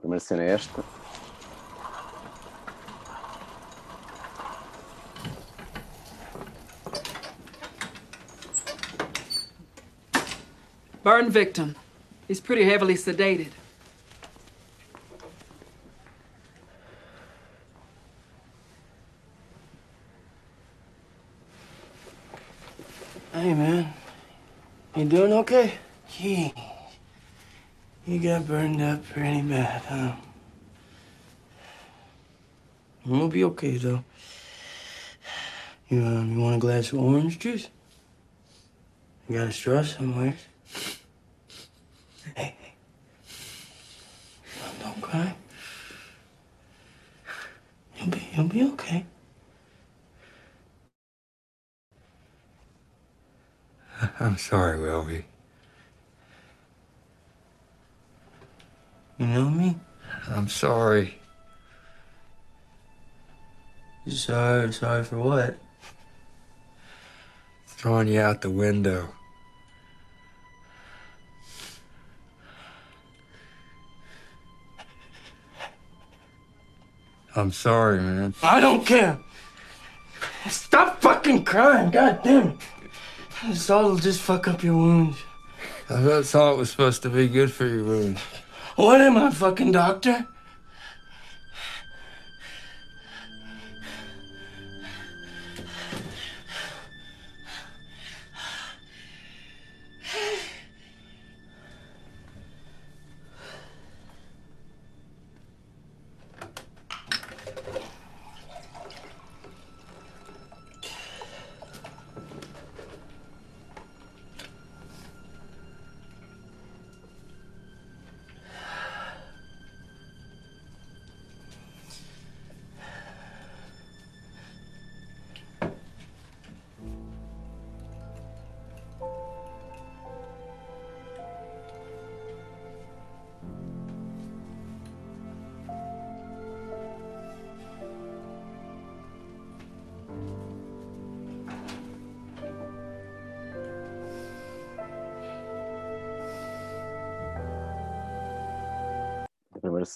Primeira 0.00 0.20
cena 0.20 0.42
é 0.42 0.50
esta. 0.50 0.82
Burn 11.02 11.30
victim. 11.30 11.74
He's 12.28 12.40
pretty 12.40 12.64
heavily 12.64 12.94
sedated. 12.94 13.52
Hey, 23.32 23.54
man. 23.54 23.92
You 24.94 25.04
doing 25.06 25.32
okay? 25.32 25.78
You 28.10 28.18
got 28.18 28.44
burned 28.44 28.82
up 28.82 29.08
pretty 29.08 29.40
bad, 29.40 29.82
huh? 29.82 30.16
I'm 33.06 33.28
be 33.28 33.44
okay, 33.44 33.76
though. 33.76 34.02
You, 35.88 36.02
um, 36.04 36.32
you 36.32 36.40
want 36.40 36.56
a 36.56 36.58
glass 36.58 36.90
of 36.90 36.98
orange 36.98 37.38
juice? 37.38 37.68
You 39.28 39.38
got 39.38 39.46
a 39.46 39.52
straw 39.52 39.84
somewhere? 39.84 40.34
Hey, 42.34 42.56
hey. 42.60 42.74
Don't 44.82 45.00
cry. 45.00 45.36
You'll 47.96 48.08
be, 48.08 48.28
you'll 48.34 48.48
be 48.48 48.64
okay. 48.72 49.06
I'm 54.18 54.36
sorry, 54.36 54.80
Welby. 54.80 55.26
You 59.20 59.26
know 59.26 59.50
me? 59.50 59.76
I'm 60.30 60.48
sorry. 60.48 61.14
Sorry? 64.08 64.72
Sorry 64.72 65.04
for 65.04 65.18
what? 65.18 65.58
Throwing 67.66 68.08
you 68.08 68.18
out 68.18 68.40
the 68.40 68.48
window. 68.48 69.10
I'm 77.36 77.52
sorry, 77.52 78.00
man. 78.00 78.32
I 78.42 78.58
don't 78.58 78.86
care. 78.86 79.18
Stop 80.48 81.02
fucking 81.02 81.44
crying, 81.44 81.90
god 81.90 82.20
damn 82.24 82.48
it. 82.48 82.56
This 83.46 83.68
all 83.68 83.90
will 83.90 83.96
just 83.96 84.20
fuck 84.22 84.48
up 84.48 84.62
your 84.62 84.76
wounds. 84.76 85.18
I 85.90 86.02
thought 86.02 86.24
salt 86.24 86.58
was 86.58 86.70
supposed 86.70 87.02
to 87.02 87.10
be 87.10 87.28
good 87.28 87.52
for 87.52 87.66
your 87.66 87.84
wounds. 87.84 88.22
What 88.80 89.02
am 89.02 89.18
I, 89.18 89.30
fucking 89.30 89.72
doctor? 89.72 90.26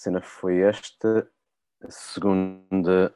Cena 0.05 0.21
foi 0.21 0.59
esta, 0.59 1.27
a 1.81 1.89
segunda. 1.89 3.11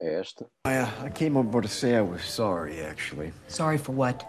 É 0.00 0.20
esta. 0.20 0.50
I, 0.66 0.78
uh, 0.78 1.04
I 1.04 1.10
came 1.10 1.36
over 1.38 1.62
to 1.62 1.68
say 1.68 1.94
I 1.94 2.02
was 2.02 2.22
sorry, 2.24 2.80
actually. 2.80 3.32
Sorry 3.46 3.78
for 3.78 3.92
what? 3.92 4.24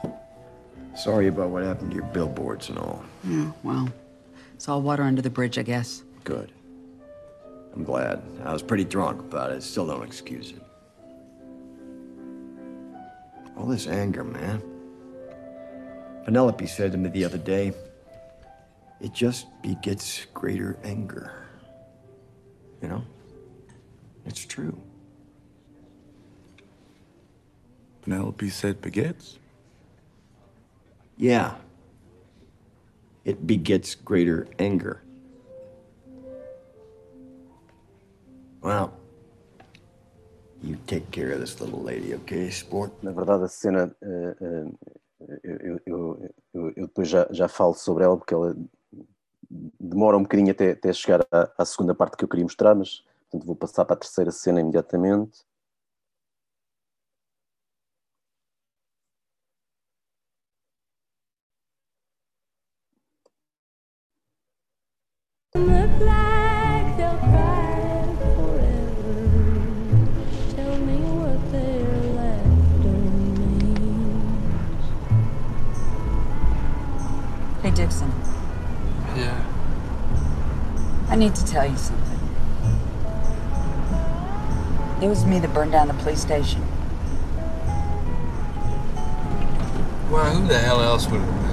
Sorry 0.96 1.28
about 1.28 1.50
what 1.50 1.64
happened 1.64 1.92
to 1.92 1.98
your 1.98 2.06
billboards 2.06 2.70
and 2.70 2.78
all. 2.78 3.04
Yeah, 3.24 3.52
well, 3.64 3.90
it's 4.54 4.70
all 4.70 4.82
water 4.84 5.04
under 5.04 5.24
the 5.24 5.30
bridge, 5.30 5.58
I 5.58 5.64
guess. 5.64 6.04
Good. 6.24 6.52
I'm 7.74 7.84
glad. 7.84 8.22
I 8.46 8.54
was 8.54 8.62
pretty 8.62 8.86
drunk 8.86 9.22
about 9.22 9.52
it. 9.52 9.64
Still 9.64 9.88
don't 9.88 10.04
excuse 10.04 10.52
it. 10.52 10.62
All 13.58 13.66
this 13.66 13.88
anger, 13.88 14.24
man. 14.24 14.77
Penelope 16.28 16.68
said 16.68 16.92
to 16.92 16.98
me 16.98 17.08
the 17.08 17.24
other 17.24 17.38
day, 17.38 17.72
it 19.00 19.14
just 19.14 19.48
begets 19.62 20.26
greater 20.34 20.78
anger. 20.84 21.32
You 22.82 22.90
know? 22.90 23.04
It's 24.26 24.46
true. 24.46 24.78
Penelope 28.02 28.50
said 28.50 28.82
begets? 28.82 29.40
Yeah. 31.16 31.56
It 33.24 33.48
begets 33.48 33.96
greater 33.96 34.50
anger. 34.60 35.02
Well, 38.60 38.92
you 40.62 40.78
take 40.88 41.10
care 41.10 41.32
of 41.32 41.40
this 41.40 41.62
little 41.62 41.82
lady, 41.82 42.16
okay, 42.16 42.50
sport? 42.50 42.92
Na 43.02 43.14
verdade, 43.14 43.44
a 43.44 43.48
cena. 43.48 43.96
eh, 44.04 44.34
eh, 44.42 44.66
eu, 45.44 45.80
eu, 45.86 46.30
eu, 46.54 46.74
eu 46.76 46.88
depois 46.88 47.08
já, 47.08 47.28
já 47.32 47.48
falo 47.48 47.74
sobre 47.74 48.04
ela, 48.04 48.18
porque 48.18 48.34
ela 48.34 48.56
demora 49.80 50.18
um 50.18 50.24
bocadinho 50.24 50.52
até, 50.52 50.72
até 50.72 50.92
chegar 50.94 51.26
à, 51.32 51.52
à 51.58 51.66
segunda 51.66 51.96
parte 51.96 52.18
que 52.18 52.24
eu 52.24 52.28
queria 52.28 52.46
mostrar, 52.46 52.76
mas 52.76 53.04
portanto, 53.30 53.46
vou 53.46 53.56
passar 53.56 53.86
para 53.86 53.96
a 53.96 54.00
terceira 54.00 54.32
cena 54.32 54.62
imediatamente. 54.62 55.40
Need 81.18 81.36
to 81.36 81.46
tell 81.46 81.70
you 81.70 81.76
something. 81.76 82.20
It 85.02 85.08
was 85.08 85.26
me 85.26 85.40
that 85.40 85.54
burned 85.54 85.72
down 85.72 85.88
the 85.88 85.94
police 85.96 86.22
station. 86.22 86.62
Well, 90.10 90.34
who 90.34 90.48
the 90.48 90.60
hell 90.60 90.82
else 90.82 91.08
would 91.08 91.20
have 91.20 91.30
been? 91.30 91.48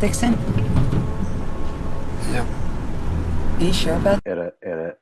Dixon? 0.00 0.32
Yeah. 2.30 2.46
Are 3.56 3.64
you 3.64 3.72
sure 3.72 3.94
about 3.94 4.22
Era, 4.24 4.52
era 4.62 4.97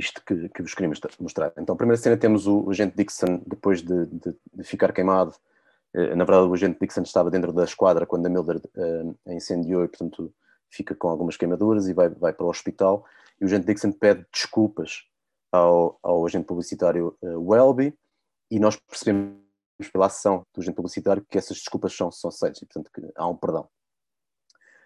isto 0.00 0.22
que, 0.24 0.48
que 0.48 0.62
vos 0.62 0.74
queria 0.74 0.88
mostra- 0.88 1.12
mostrar. 1.20 1.52
Então, 1.58 1.74
a 1.74 1.76
primeira 1.76 2.00
cena 2.00 2.16
temos 2.16 2.46
o, 2.46 2.60
o 2.66 2.70
agente 2.70 2.96
Dixon, 2.96 3.42
depois 3.46 3.82
de, 3.82 4.06
de- 4.06 4.36
de 4.54 4.64
ficar 4.64 4.92
queimado. 4.92 5.34
Eh, 5.94 6.14
Na 6.16 6.24
verdade, 6.24 6.48
o 6.48 6.54
agente 6.54 6.78
Dixon 6.80 7.02
estava 7.02 7.30
dentro 7.30 7.52
da 7.52 7.64
esquadra 7.64 8.06
quando 8.06 8.26
a 8.26 8.28
Mildred 8.28 8.62
eh, 8.76 9.30
a 9.30 9.34
incendiou 9.34 9.84
e, 9.84 9.88
portanto, 9.88 10.32
fica 10.68 10.94
com 10.94 11.08
algumas 11.08 11.36
queimaduras 11.36 11.86
e 11.88 11.92
vai, 11.92 12.08
vai 12.08 12.32
para 12.32 12.46
o 12.46 12.48
hospital. 12.48 13.04
E 13.40 13.44
o 13.44 13.46
agente 13.46 13.66
Dixon 13.66 13.92
pede 13.92 14.26
desculpas 14.32 15.04
ao, 15.52 15.98
ao 16.02 16.24
agente 16.26 16.46
publicitário 16.46 17.16
eh, 17.22 17.36
Welby 17.36 17.94
e 18.50 18.58
nós 18.58 18.76
percebemos 18.76 19.38
pela 19.92 20.06
ação 20.06 20.42
do 20.54 20.60
agente 20.60 20.74
publicitário 20.76 21.24
que 21.28 21.38
essas 21.38 21.56
desculpas 21.58 21.92
são, 21.96 22.10
são 22.10 22.28
aceitas 22.28 22.60
e, 22.62 22.66
portanto, 22.66 22.90
que 22.92 23.00
há 23.16 23.26
um 23.26 23.36
perdão. 23.36 23.68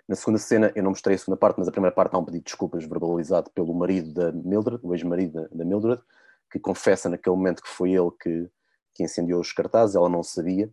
Na 0.07 0.15
segunda 0.15 0.39
cena, 0.39 0.71
eu 0.75 0.83
não 0.83 0.91
mostrei 0.91 1.17
a 1.17 1.19
segunda 1.19 1.39
parte, 1.39 1.59
mas 1.59 1.67
a 1.67 1.73
primeira 1.73 1.95
parte 1.95 2.15
há 2.15 2.19
um 2.19 2.25
pedido 2.25 2.43
de 2.43 2.45
desculpas 2.45 2.85
verbalizado 2.85 3.51
pelo 3.51 3.73
marido 3.73 4.13
da 4.13 4.33
Mildred, 4.33 4.81
o 4.83 4.95
ex-marido 4.95 5.49
da, 5.51 5.65
Mildred, 5.65 6.03
que 6.51 6.59
confessa 6.59 7.09
naquele 7.09 7.35
momento 7.35 7.63
que 7.63 7.69
foi 7.69 7.93
ele 7.93 8.11
que, 8.21 8.51
que 8.95 9.03
incendiou 9.03 9.41
os 9.41 9.53
cartazes, 9.53 9.97
ela 9.97 10.09
não 10.09 10.23
sabia, 10.23 10.71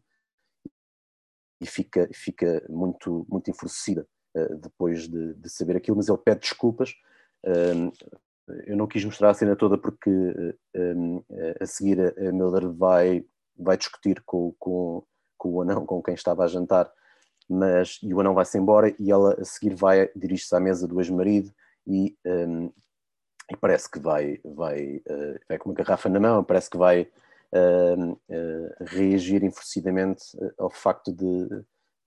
e 1.62 1.66
fica, 1.66 2.10
fica 2.14 2.66
muito, 2.70 3.26
muito 3.30 3.50
enfurecida 3.50 4.06
uh, 4.36 4.58
depois 4.58 5.08
de, 5.08 5.34
de, 5.36 5.50
saber 5.50 5.78
aquilo, 5.78 5.96
mas 5.96 6.10
ele 6.10 6.18
pede 6.18 6.42
desculpas. 6.42 6.94
Um, 7.46 7.92
eu 8.66 8.76
não 8.76 8.88
quis 8.88 9.06
mostrar 9.06 9.30
a 9.30 9.34
cena 9.34 9.56
toda 9.56 9.78
porque 9.78 10.10
um, 10.76 11.24
a 11.60 11.66
seguir 11.66 12.00
a 12.02 12.32
Mildred 12.34 12.76
vai, 12.76 13.26
vai 13.58 13.78
discutir 13.78 14.22
com, 14.26 14.54
com, 14.60 15.06
com 15.38 15.50
o 15.54 15.62
anão 15.62 15.86
com 15.86 16.02
quem 16.04 16.16
estava 16.16 16.44
a 16.44 16.48
jantar 16.48 16.92
mas 17.52 18.00
e 18.02 18.14
o 18.14 18.20
anão 18.20 18.34
vai-se 18.34 18.58
embora 18.58 18.94
e 18.98 19.12
ela 19.12 19.36
a 19.40 19.44
seguir 19.44 19.76
vai 19.76 20.10
dirige-se 20.16 20.56
à 20.56 20.60
mesa 20.60 20.88
do 20.88 21.00
ex-marido 21.00 21.54
e, 21.86 22.16
um, 22.26 22.72
e, 23.52 23.58
parece 23.58 23.90
que 23.92 24.00
vai 24.00 24.40
vai, 24.44 24.98
uh, 24.98 25.40
vai 25.50 25.58
com 25.58 25.70
uma 25.70 25.76
garrafa 25.76 26.08
na 26.08 26.20
mão, 26.20 26.44
parece 26.44 26.70
que 26.70 26.78
vai 26.78 27.02
uh, 27.02 28.12
uh, 28.12 28.86
reagir 28.86 29.44
enfurecidamente 29.44 30.24
ao 30.58 30.70
facto 30.70 31.12
de, 31.12 31.48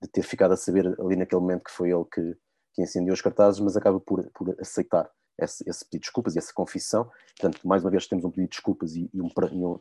de, 0.01 0.09
ter 0.11 0.23
ficado 0.23 0.53
a 0.53 0.57
saber 0.57 0.87
ali 0.99 1.15
naquele 1.15 1.41
momento 1.41 1.65
que 1.65 1.71
foi 1.71 1.91
ele 1.91 2.05
que, 2.05 2.35
que 2.73 2.81
incendiou 2.81 3.13
os 3.13 3.21
cartazes, 3.21 3.59
mas 3.59 3.77
acaba 3.77 3.99
por, 3.99 4.27
por 4.31 4.55
aceitar 4.59 5.09
esse, 5.37 5.63
esse, 5.69 5.85
pedido 5.85 6.01
de 6.01 6.05
desculpas 6.05 6.35
e 6.35 6.39
essa 6.39 6.53
confissão. 6.53 7.09
Portanto, 7.37 7.67
mais 7.67 7.83
uma 7.83 7.91
vez 7.91 8.07
temos 8.07 8.25
um 8.25 8.29
pedido 8.29 8.49
de 8.49 8.55
desculpas 8.55 8.95
e, 8.95 9.09
e, 9.13 9.21
um, 9.21 9.29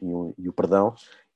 e, 0.03 0.15
um, 0.15 0.35
e 0.37 0.49
o 0.49 0.53
perdão. 0.53 0.95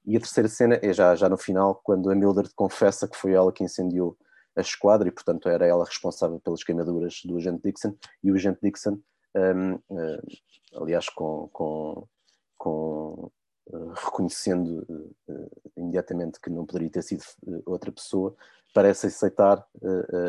E 0.08 0.16
a 0.16 0.20
terceira 0.20 0.48
cena 0.48 0.78
é 0.80 0.90
já, 0.90 1.14
já 1.14 1.28
no 1.28 1.36
final, 1.36 1.82
quando 1.84 2.10
a 2.10 2.14
Mildred 2.14 2.48
confessa 2.54 3.06
que 3.06 3.14
foi 3.14 3.32
ela 3.34 3.52
que 3.52 3.62
incendiou 3.62 4.16
a 4.56 4.62
esquadra 4.62 5.06
e, 5.06 5.12
portanto, 5.12 5.50
era 5.50 5.66
ela 5.66 5.84
responsável 5.84 6.40
pelas 6.40 6.64
queimaduras 6.64 7.20
do 7.26 7.36
agente 7.36 7.60
Dixon. 7.62 7.94
E 8.24 8.32
o 8.32 8.34
agente 8.34 8.58
Dixon, 8.62 8.98
um, 9.36 9.74
uh, 9.74 10.80
aliás, 10.80 11.10
com, 11.10 11.50
com, 11.52 12.08
com 12.56 13.30
uh, 13.66 13.92
reconhecendo 13.96 15.12
uh, 15.28 15.50
imediatamente 15.76 16.40
que 16.40 16.48
não 16.48 16.64
poderia 16.64 16.88
ter 16.88 17.02
sido 17.02 17.22
outra 17.66 17.92
pessoa, 17.92 18.34
parece 18.72 19.08
aceitar 19.08 19.66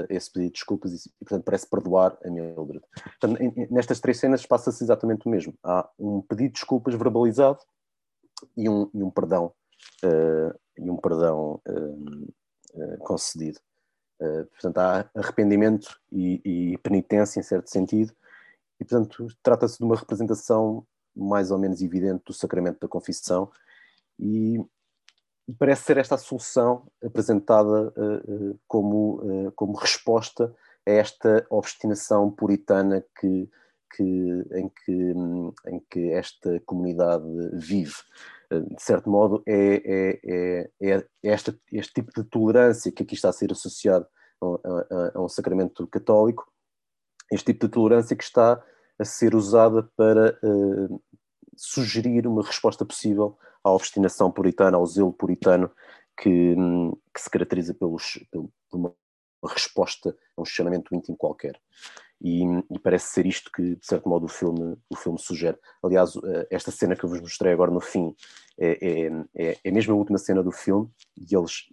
esse 0.10 0.30
pedido 0.30 0.47
de 0.47 0.56
desculpas 0.56 0.91
e, 0.91 1.07
e, 1.07 1.26
portanto, 1.26 1.45
parece 1.45 1.69
perdoar 1.69 2.18
a 2.26 2.30
Mildred. 2.30 2.84
Portanto, 3.01 3.41
em, 3.41 3.68
nestas 3.72 4.01
três 4.01 4.19
cenas 4.19 4.45
passa-se 4.45 4.84
exatamente 4.84 5.26
o 5.26 5.30
mesmo. 5.30 5.53
Há 5.64 5.89
um 5.97 6.22
pedido 6.22 6.47
de 6.47 6.60
desculpas 6.60 6.95
verbalizado 6.95 7.60
e 8.57 8.68
um, 8.68 8.89
e 8.93 9.01
um 9.01 9.10
perdão 9.10 9.53
e 10.77 10.89
um 10.89 10.97
perdão 10.97 11.61
concedido. 12.99 13.60
Uh, 14.19 14.45
portanto, 14.47 14.77
há 14.80 15.10
arrependimento 15.15 15.97
e, 16.11 16.41
e, 16.43 16.77
penitência, 16.80 17.39
em 17.39 17.43
certo 17.43 17.69
sentido, 17.69 18.14
e, 18.77 18.84
portanto, 18.84 19.27
trata-se 19.41 19.77
de 19.77 19.85
uma 19.85 19.95
representação 19.95 20.85
mais 21.15 21.51
ou 21.51 21.57
menos 21.57 21.81
evidente 21.81 22.23
do 22.26 22.34
sacramento 22.34 22.80
da 22.81 22.88
confissão, 22.88 23.49
e, 24.19 24.60
parece 25.57 25.84
ser 25.84 25.97
esta 25.97 26.15
a 26.15 26.18
solução 26.18 26.85
apresentada 27.01 27.93
uh, 27.95 28.51
uh, 28.51 28.60
como, 28.68 29.51
como 29.56 29.77
resposta 29.77 30.53
a 30.85 30.91
esta 30.91 31.45
obstinação 31.49 32.30
puritana 32.30 33.03
que, 33.19 33.49
que, 33.95 34.03
em, 34.51 34.69
que, 34.69 35.14
em 35.68 35.80
que 35.89 36.11
esta 36.11 36.60
comunidade 36.65 37.26
vive 37.53 37.95
de 38.51 38.81
certo 38.81 39.09
modo, 39.09 39.43
é, 39.47 40.19
é, 40.26 40.69
é, 40.81 41.05
é 41.23 41.35
este 41.71 41.93
tipo 41.93 42.11
de 42.15 42.27
tolerância 42.27 42.91
que 42.91 43.03
aqui 43.03 43.13
está 43.13 43.30
a 43.30 43.34
ser 43.34 43.51
associado 43.51 44.07
a, 44.41 44.45
a, 44.45 45.11
a, 45.15 45.21
um 45.21 45.30
sacramento 45.30 45.85
católico, 45.88 46.51
este 47.31 47.53
tipo 47.53 47.67
de 47.67 47.71
tolerância 47.71 48.15
que 48.15 48.23
está 48.23 48.63
a 48.97 49.05
ser 49.05 49.35
usada 49.35 49.84
para 49.95 50.38
uh, 50.43 51.01
sugerir 51.55 52.26
uma 52.26 52.43
resposta 52.43 52.85
possível 52.85 53.38
à 53.63 53.71
obstinação 53.71 54.31
puritana, 54.31 54.77
ao 54.77 54.85
zelo 54.85 55.13
puritano 55.13 55.71
que, 56.17 56.55
que 57.13 57.21
se 57.21 57.30
caracteriza 57.30 57.73
pelos, 57.73 58.19
pelo, 58.31 58.51
por 58.69 58.77
uma 58.77 58.95
resposta 59.45 60.15
a 60.35 60.41
um 60.41 60.43
questionamento 60.43 60.93
íntimo 60.93 61.15
qualquer. 61.15 61.59
E, 62.21 62.43
e, 62.43 62.79
parece 62.79 63.13
ser 63.13 63.25
isto 63.25 63.49
que, 63.51 63.75
de 63.75 63.85
certo 63.85 64.09
modo, 64.09 64.25
o 64.25 64.29
filme, 64.29 64.77
o 64.89 64.95
filme 64.95 65.17
sugere. 65.17 65.57
Aliás, 65.81 66.13
esta 66.49 66.71
cena 66.71 66.95
que 66.95 67.03
eu 67.03 67.09
vos 67.09 67.21
mostrei 67.21 67.53
agora 67.53 67.71
no 67.71 67.79
fim 67.79 68.13
é, 68.59 69.07
é, 69.35 69.57
é 69.63 69.71
mesmo 69.71 69.93
a 69.93 69.97
última 69.97 70.17
cena 70.17 70.43
do 70.43 70.51
filme, 70.51 70.89
e 71.17 71.33
eles, 71.33 71.69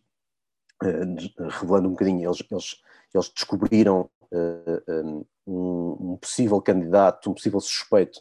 revelando 0.81 1.89
um 1.89 1.93
bocadinho, 1.93 2.29
eles, 2.29 2.45
eles, 2.51 2.81
eles 3.13 3.29
descobriram 3.31 4.09
uh, 4.31 5.27
um, 5.47 6.13
um, 6.13 6.17
possível 6.17 6.61
candidato, 6.63 7.31
um 7.31 7.35
possível 7.35 7.61
suspeito 7.61 8.21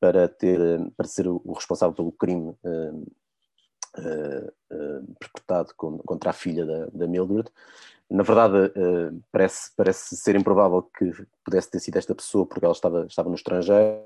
para, 0.00 0.28
ter, 0.28 0.58
para 0.96 1.06
ser 1.06 1.28
o, 1.28 1.40
responsável 1.52 1.94
pelo 1.94 2.12
crime 2.12 2.56
perpetrado 5.18 5.72
contra 5.76 6.30
a 6.30 6.32
filha 6.32 6.64
da, 6.64 6.86
da 6.86 7.06
Mildred. 7.06 7.50
Na 8.08 8.22
verdade, 8.22 8.72
parece, 9.32 9.72
parece 9.76 10.16
ser 10.16 10.36
improvável 10.36 10.82
que 10.96 11.12
pudesse 11.44 11.70
ter 11.70 11.80
sido 11.80 11.96
esta 11.96 12.14
pessoa, 12.14 12.46
porque 12.46 12.64
ela 12.64 12.72
estava, 12.72 13.04
estava 13.06 13.28
no 13.28 13.34
estrangeiro, 13.34 14.00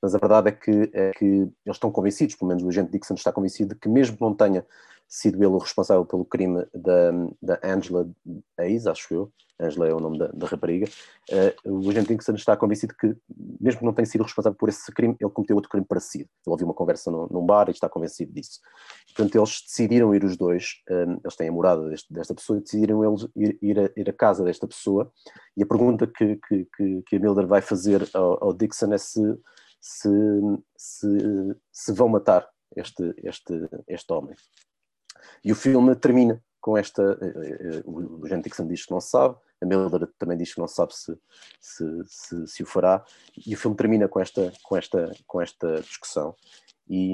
mas 0.00 0.14
a 0.14 0.18
verdade 0.18 0.48
é 0.48 0.52
que, 0.52 0.90
é 0.94 1.10
que 1.10 1.26
eles 1.26 1.52
estão 1.76 1.90
convencidos, 1.90 2.36
pelo 2.36 2.48
menos 2.48 2.62
o 2.64 2.68
agente 2.68 2.90
Dixon 2.90 3.14
está 3.14 3.30
convencido, 3.30 3.74
de 3.74 3.80
que 3.80 3.88
mesmo 3.88 4.16
não 4.18 4.34
tenha 4.34 4.64
sido 5.14 5.38
ele 5.38 5.46
o 5.46 5.58
responsável 5.58 6.04
pelo 6.04 6.24
crime 6.24 6.66
da, 6.74 7.10
da 7.40 7.60
Angela 7.62 8.08
Hayes, 8.58 8.86
acho 8.86 9.14
eu, 9.14 9.32
Angela 9.60 9.86
é 9.86 9.94
o 9.94 10.00
nome 10.00 10.18
da, 10.18 10.26
da 10.28 10.46
rapariga, 10.48 10.86
uh, 11.30 11.72
o 11.72 11.88
agente 11.88 12.08
Dixon 12.08 12.34
está 12.34 12.56
convencido 12.56 12.94
que, 12.98 13.14
mesmo 13.60 13.78
que 13.78 13.86
não 13.86 13.92
tenha 13.92 14.06
sido 14.06 14.24
responsável 14.24 14.58
por 14.58 14.68
esse 14.68 14.90
crime, 14.92 15.16
ele 15.20 15.30
cometeu 15.30 15.54
outro 15.54 15.70
crime 15.70 15.86
parecido. 15.86 16.28
Ele 16.44 16.52
ouviu 16.52 16.66
uma 16.66 16.74
conversa 16.74 17.10
no, 17.12 17.28
num 17.28 17.46
bar 17.46 17.68
e 17.68 17.70
está 17.70 17.88
convencido 17.88 18.32
disso. 18.32 18.60
Portanto, 19.14 19.36
eles 19.36 19.62
decidiram 19.64 20.12
ir 20.12 20.24
os 20.24 20.36
dois, 20.36 20.82
um, 20.90 21.12
eh, 21.12 21.18
eles 21.22 21.36
têm 21.36 21.48
a 21.48 21.52
morada 21.52 21.88
deste, 21.88 22.12
desta 22.12 22.34
pessoa, 22.34 22.60
decidiram 22.60 23.04
eles 23.04 23.28
ir, 23.36 23.56
ir, 23.62 23.78
a, 23.78 23.90
ir 23.96 24.10
à 24.10 24.12
casa 24.12 24.42
desta 24.42 24.66
pessoa, 24.66 25.12
e 25.56 25.62
a 25.62 25.66
pergunta 25.66 26.08
que, 26.08 26.36
que, 26.48 26.66
que, 26.76 27.02
que 27.06 27.16
a 27.16 27.20
Mildred 27.20 27.48
vai 27.48 27.62
fazer 27.62 28.08
ao, 28.12 28.42
ao 28.42 28.52
Dixon 28.52 28.92
é 28.92 28.98
se, 28.98 29.22
se, 29.80 30.08
se, 30.76 31.08
se 31.72 31.92
vão 31.92 32.08
matar 32.08 32.48
este, 32.76 33.14
este, 33.22 33.68
este 33.86 34.12
homem. 34.12 34.34
E 35.44 35.52
o 35.52 35.54
filme 35.54 35.94
termina 35.96 36.42
com 36.60 36.78
esta. 36.78 37.18
Eh, 37.20 37.58
eh, 37.60 37.82
o 37.84 38.26
Jean 38.26 38.40
Dixon 38.40 38.66
diz 38.66 38.86
que 38.86 38.90
não 38.90 39.00
sabe, 39.00 39.36
a 39.60 39.66
Mildred 39.66 40.10
também 40.18 40.36
diz 40.36 40.54
que 40.54 40.60
não 40.60 40.68
sabe 40.68 40.94
se, 40.94 41.18
se, 41.60 41.84
se, 42.06 42.46
se, 42.46 42.62
o 42.62 42.66
fará, 42.66 43.04
e 43.46 43.54
o 43.54 43.58
filme 43.58 43.76
termina 43.76 44.08
com 44.08 44.20
esta, 44.20 44.52
com 44.62 44.76
esta, 44.76 45.12
com 45.26 45.40
esta 45.40 45.80
discussão. 45.82 46.34
E, 46.88 47.12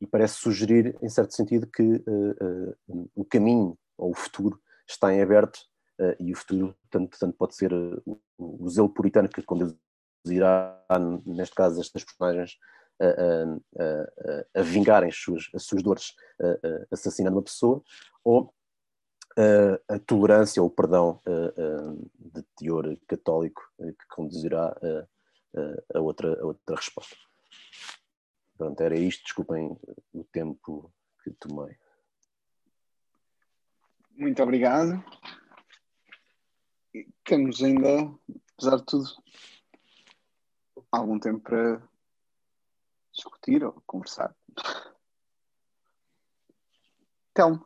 e 0.00 0.06
parece 0.06 0.34
sugerir, 0.34 0.96
em 1.00 1.08
certo 1.08 1.32
sentido, 1.34 1.66
que 1.66 1.82
uh, 1.82 2.74
uh, 2.88 3.10
o 3.14 3.24
caminho 3.24 3.78
ou 3.96 4.10
o 4.10 4.14
futuro 4.14 4.60
está 4.88 5.12
em 5.14 5.22
aberto, 5.22 5.58
uh, 6.00 6.16
e 6.18 6.32
o 6.32 6.36
futuro 6.36 6.74
tanto, 6.90 7.16
tanto 7.18 7.36
pode 7.36 7.54
ser 7.54 7.72
o, 7.72 8.20
o 8.36 8.68
zelo 8.68 8.88
puritano 8.88 9.28
que 9.28 9.42
conduzirá, 9.42 10.84
neste 11.24 11.54
caso, 11.54 11.80
estas 11.80 12.04
personagens 12.04 12.58
a, 13.02 13.82
a, 13.82 14.60
a, 14.60 14.62
vingarem 14.62 15.08
as 15.08 15.16
suas, 15.16 15.50
as 15.54 15.64
suas 15.64 15.82
dores 15.82 16.14
assassinando 16.90 17.36
uma 17.36 17.42
pessoa, 17.42 17.82
ou 18.24 18.54
a 19.88 19.98
tolerância 20.00 20.62
ou 20.62 20.68
o 20.68 20.70
perdão 20.70 21.20
de 22.18 22.42
teor 22.56 22.96
católico 23.06 23.62
que 23.78 24.06
conduzirá 24.08 24.76
a, 25.94 26.00
outra, 26.00 26.40
a 26.40 26.44
outra 26.44 26.76
resposta. 26.76 27.16
Pronto, 28.56 28.80
era 28.80 28.96
isto, 28.96 29.24
desculpem 29.24 29.76
o 30.12 30.24
tempo 30.24 30.92
que 31.24 31.30
tomei. 31.32 31.76
Muito 34.16 34.42
obrigado. 34.42 35.02
Temos 37.24 37.62
ainda, 37.62 38.12
apesar 38.52 38.76
de 38.76 38.84
tudo, 38.84 39.08
algum 40.90 41.18
tempo 41.18 41.40
para 41.40 41.82
discutir 43.12 43.64
ou 43.64 43.82
conversar. 43.86 44.34
Então. 47.30 47.64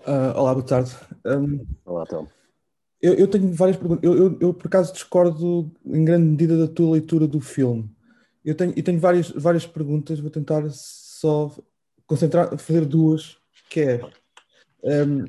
Uh, 0.00 0.32
olá, 0.36 0.54
boa 0.54 0.66
tarde. 0.66 0.92
Um, 1.24 1.66
olá, 1.84 2.06
Telmo. 2.06 2.30
Eu, 3.00 3.14
eu, 3.14 3.28
tenho 3.28 3.52
várias 3.52 3.76
perguntas. 3.76 4.02
Eu, 4.02 4.16
eu, 4.16 4.38
eu, 4.40 4.54
por 4.54 4.66
acaso, 4.66 4.92
discordo 4.92 5.70
em 5.84 6.04
grande 6.04 6.26
medida 6.26 6.58
da 6.58 6.72
tua 6.72 6.92
leitura 6.92 7.26
do 7.26 7.40
filme. 7.40 7.88
Eu 8.44 8.56
tenho, 8.56 8.72
eu 8.76 8.82
tenho 8.82 8.98
várias, 8.98 9.30
várias 9.30 9.66
perguntas, 9.66 10.18
vou 10.18 10.30
tentar 10.30 10.68
só 10.70 11.54
concentrar, 12.06 12.56
fazer 12.58 12.84
duas, 12.84 13.38
que 13.68 13.80
é... 13.80 14.00
Um, 14.82 15.24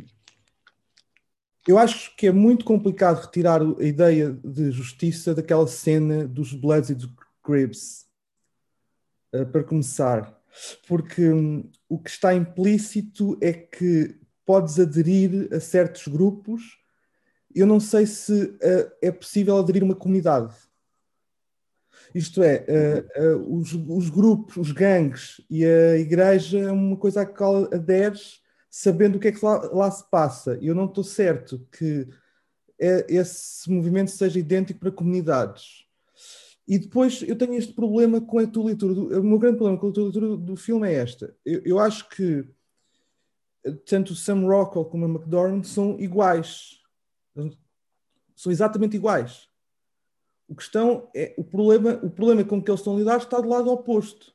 eu 1.70 1.78
acho 1.78 2.16
que 2.16 2.26
é 2.26 2.32
muito 2.32 2.66
complicado 2.66 3.22
retirar 3.22 3.62
a 3.62 3.84
ideia 3.84 4.32
de 4.44 4.72
justiça 4.72 5.36
daquela 5.36 5.68
cena 5.68 6.28
dos 6.28 6.52
Bloods 6.52 6.90
e 6.90 6.96
dos 6.96 7.08
Cribs, 7.44 8.08
uh, 9.36 9.46
para 9.46 9.64
começar, 9.64 10.36
porque 10.88 11.30
um, 11.30 11.70
o 11.88 12.00
que 12.00 12.10
está 12.10 12.34
implícito 12.34 13.38
é 13.40 13.54
que 13.54 14.20
podes 14.44 14.80
aderir 14.80 15.48
a 15.54 15.60
certos 15.60 16.08
grupos. 16.08 16.80
Eu 17.54 17.68
não 17.68 17.80
sei 17.80 18.08
se 18.08 18.46
uh, 18.46 18.92
é 19.00 19.12
possível 19.12 19.56
aderir 19.56 19.84
a 19.84 19.86
uma 19.86 19.96
comunidade. 19.96 20.56
Isto 22.16 22.42
é, 22.42 22.66
uh, 23.16 23.60
os, 23.60 23.76
os, 23.76 24.10
grupos, 24.10 24.58
os 24.58 24.72
gangues 24.72 25.40
e 25.48 25.64
a 25.64 26.00
igreja 26.00 26.58
é 26.62 26.72
uma 26.72 26.98
coisa 26.98 27.22
a 27.22 27.26
qual 27.28 27.66
aderes 27.72 28.42
sabendo 28.70 29.16
o 29.16 29.20
que 29.20 29.30
é 29.30 29.32
que 29.32 29.44
lá, 29.44 29.58
lá 29.74 29.92
se 29.92 30.10
passa. 30.10 30.58
Eu 30.62 30.76
não 30.76 30.86
estou 30.86 31.04
certo 31.04 31.66
que 31.72 32.08
é, 32.80 33.06
esse 33.10 33.70
movimento 33.70 34.12
seja 34.12 34.40
idêntico 34.40 34.80
para 34.80 34.92
comunidades. 34.92 35.86
E 36.68 36.78
depois 36.78 37.24
eu 37.24 37.36
tenho 37.36 37.56
este 37.56 37.74
problema 37.74 38.22
com 38.22 38.38
a 38.38 38.46
tua 38.46 38.66
leitura. 38.66 38.94
Do, 38.94 39.20
o 39.20 39.24
meu 39.24 39.40
grande 39.40 39.58
problema 39.58 39.80
com 39.80 39.90
a 39.90 39.92
tua 39.92 40.04
leitura 40.04 40.38
do 40.38 40.56
filme 40.56 40.88
é 40.88 40.94
esta. 40.94 41.36
Eu, 41.44 41.62
eu 41.66 41.80
acho 41.80 42.08
que 42.10 42.48
tanto 43.86 44.14
o 44.14 44.16
Sam 44.16 44.42
Rockwell 44.46 44.86
como 44.86 45.06
a 45.06 45.10
McDormand 45.10 45.64
são 45.64 46.00
iguais. 46.00 46.80
São 48.36 48.52
exatamente 48.52 48.96
iguais. 48.96 49.50
O 50.48 50.56
questão 50.56 51.10
é 51.16 51.34
o 51.38 51.44
problema, 51.44 52.00
o 52.04 52.10
problema 52.10 52.44
com 52.44 52.62
que 52.62 52.70
eles 52.70 52.80
estão 52.80 52.96
a 52.96 53.00
lidar 53.00 53.18
está 53.18 53.40
do 53.40 53.50
lado 53.50 53.72
oposto. 53.72 54.34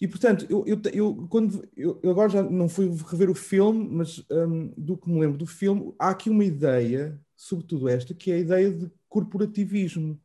E 0.00 0.06
portanto, 0.06 0.46
eu, 0.48 0.64
eu, 0.66 0.80
eu 0.92 1.26
quando 1.28 1.66
eu, 1.76 2.00
agora 2.04 2.28
já 2.28 2.42
não 2.42 2.68
fui 2.68 2.88
rever 3.06 3.30
o 3.30 3.34
filme, 3.34 3.88
mas 3.90 4.24
um, 4.30 4.72
do 4.76 4.96
que 4.96 5.08
me 5.08 5.20
lembro 5.20 5.38
do 5.38 5.46
filme, 5.46 5.94
há 5.98 6.10
aqui 6.10 6.30
uma 6.30 6.44
ideia, 6.44 7.20
sobretudo 7.36 7.88
esta, 7.88 8.14
que 8.14 8.30
é 8.30 8.36
a 8.36 8.38
ideia 8.38 8.72
de 8.72 8.90
corporativismo. 9.08 10.20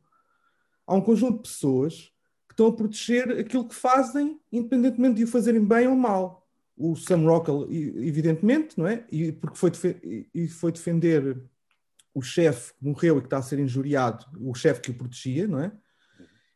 Há 0.86 0.94
um 0.94 1.00
conjunto 1.00 1.36
de 1.36 1.48
pessoas 1.48 2.12
que 2.48 2.52
estão 2.52 2.66
a 2.66 2.72
proteger 2.72 3.30
aquilo 3.38 3.68
que 3.68 3.74
fazem, 3.74 4.40
independentemente 4.52 5.16
de 5.16 5.24
o 5.24 5.28
fazerem 5.28 5.64
bem 5.64 5.86
ou 5.86 5.96
mal. 5.96 6.48
O 6.76 6.96
Sam 6.96 7.24
Rockwell, 7.24 7.70
evidentemente, 7.70 8.78
não 8.78 8.86
é? 8.86 9.04
E 9.10 9.32
porque 9.32 9.56
foi, 9.56 9.70
e 10.34 10.48
foi 10.48 10.72
defender 10.72 11.40
o 12.14 12.22
chefe 12.22 12.74
que 12.74 12.84
morreu 12.84 13.18
e 13.18 13.20
que 13.20 13.26
está 13.26 13.38
a 13.38 13.42
ser 13.42 13.58
injuriado, 13.58 14.26
o 14.40 14.54
chefe 14.54 14.80
que 14.80 14.90
o 14.90 14.94
protegia, 14.94 15.46
não 15.46 15.60
é? 15.60 15.72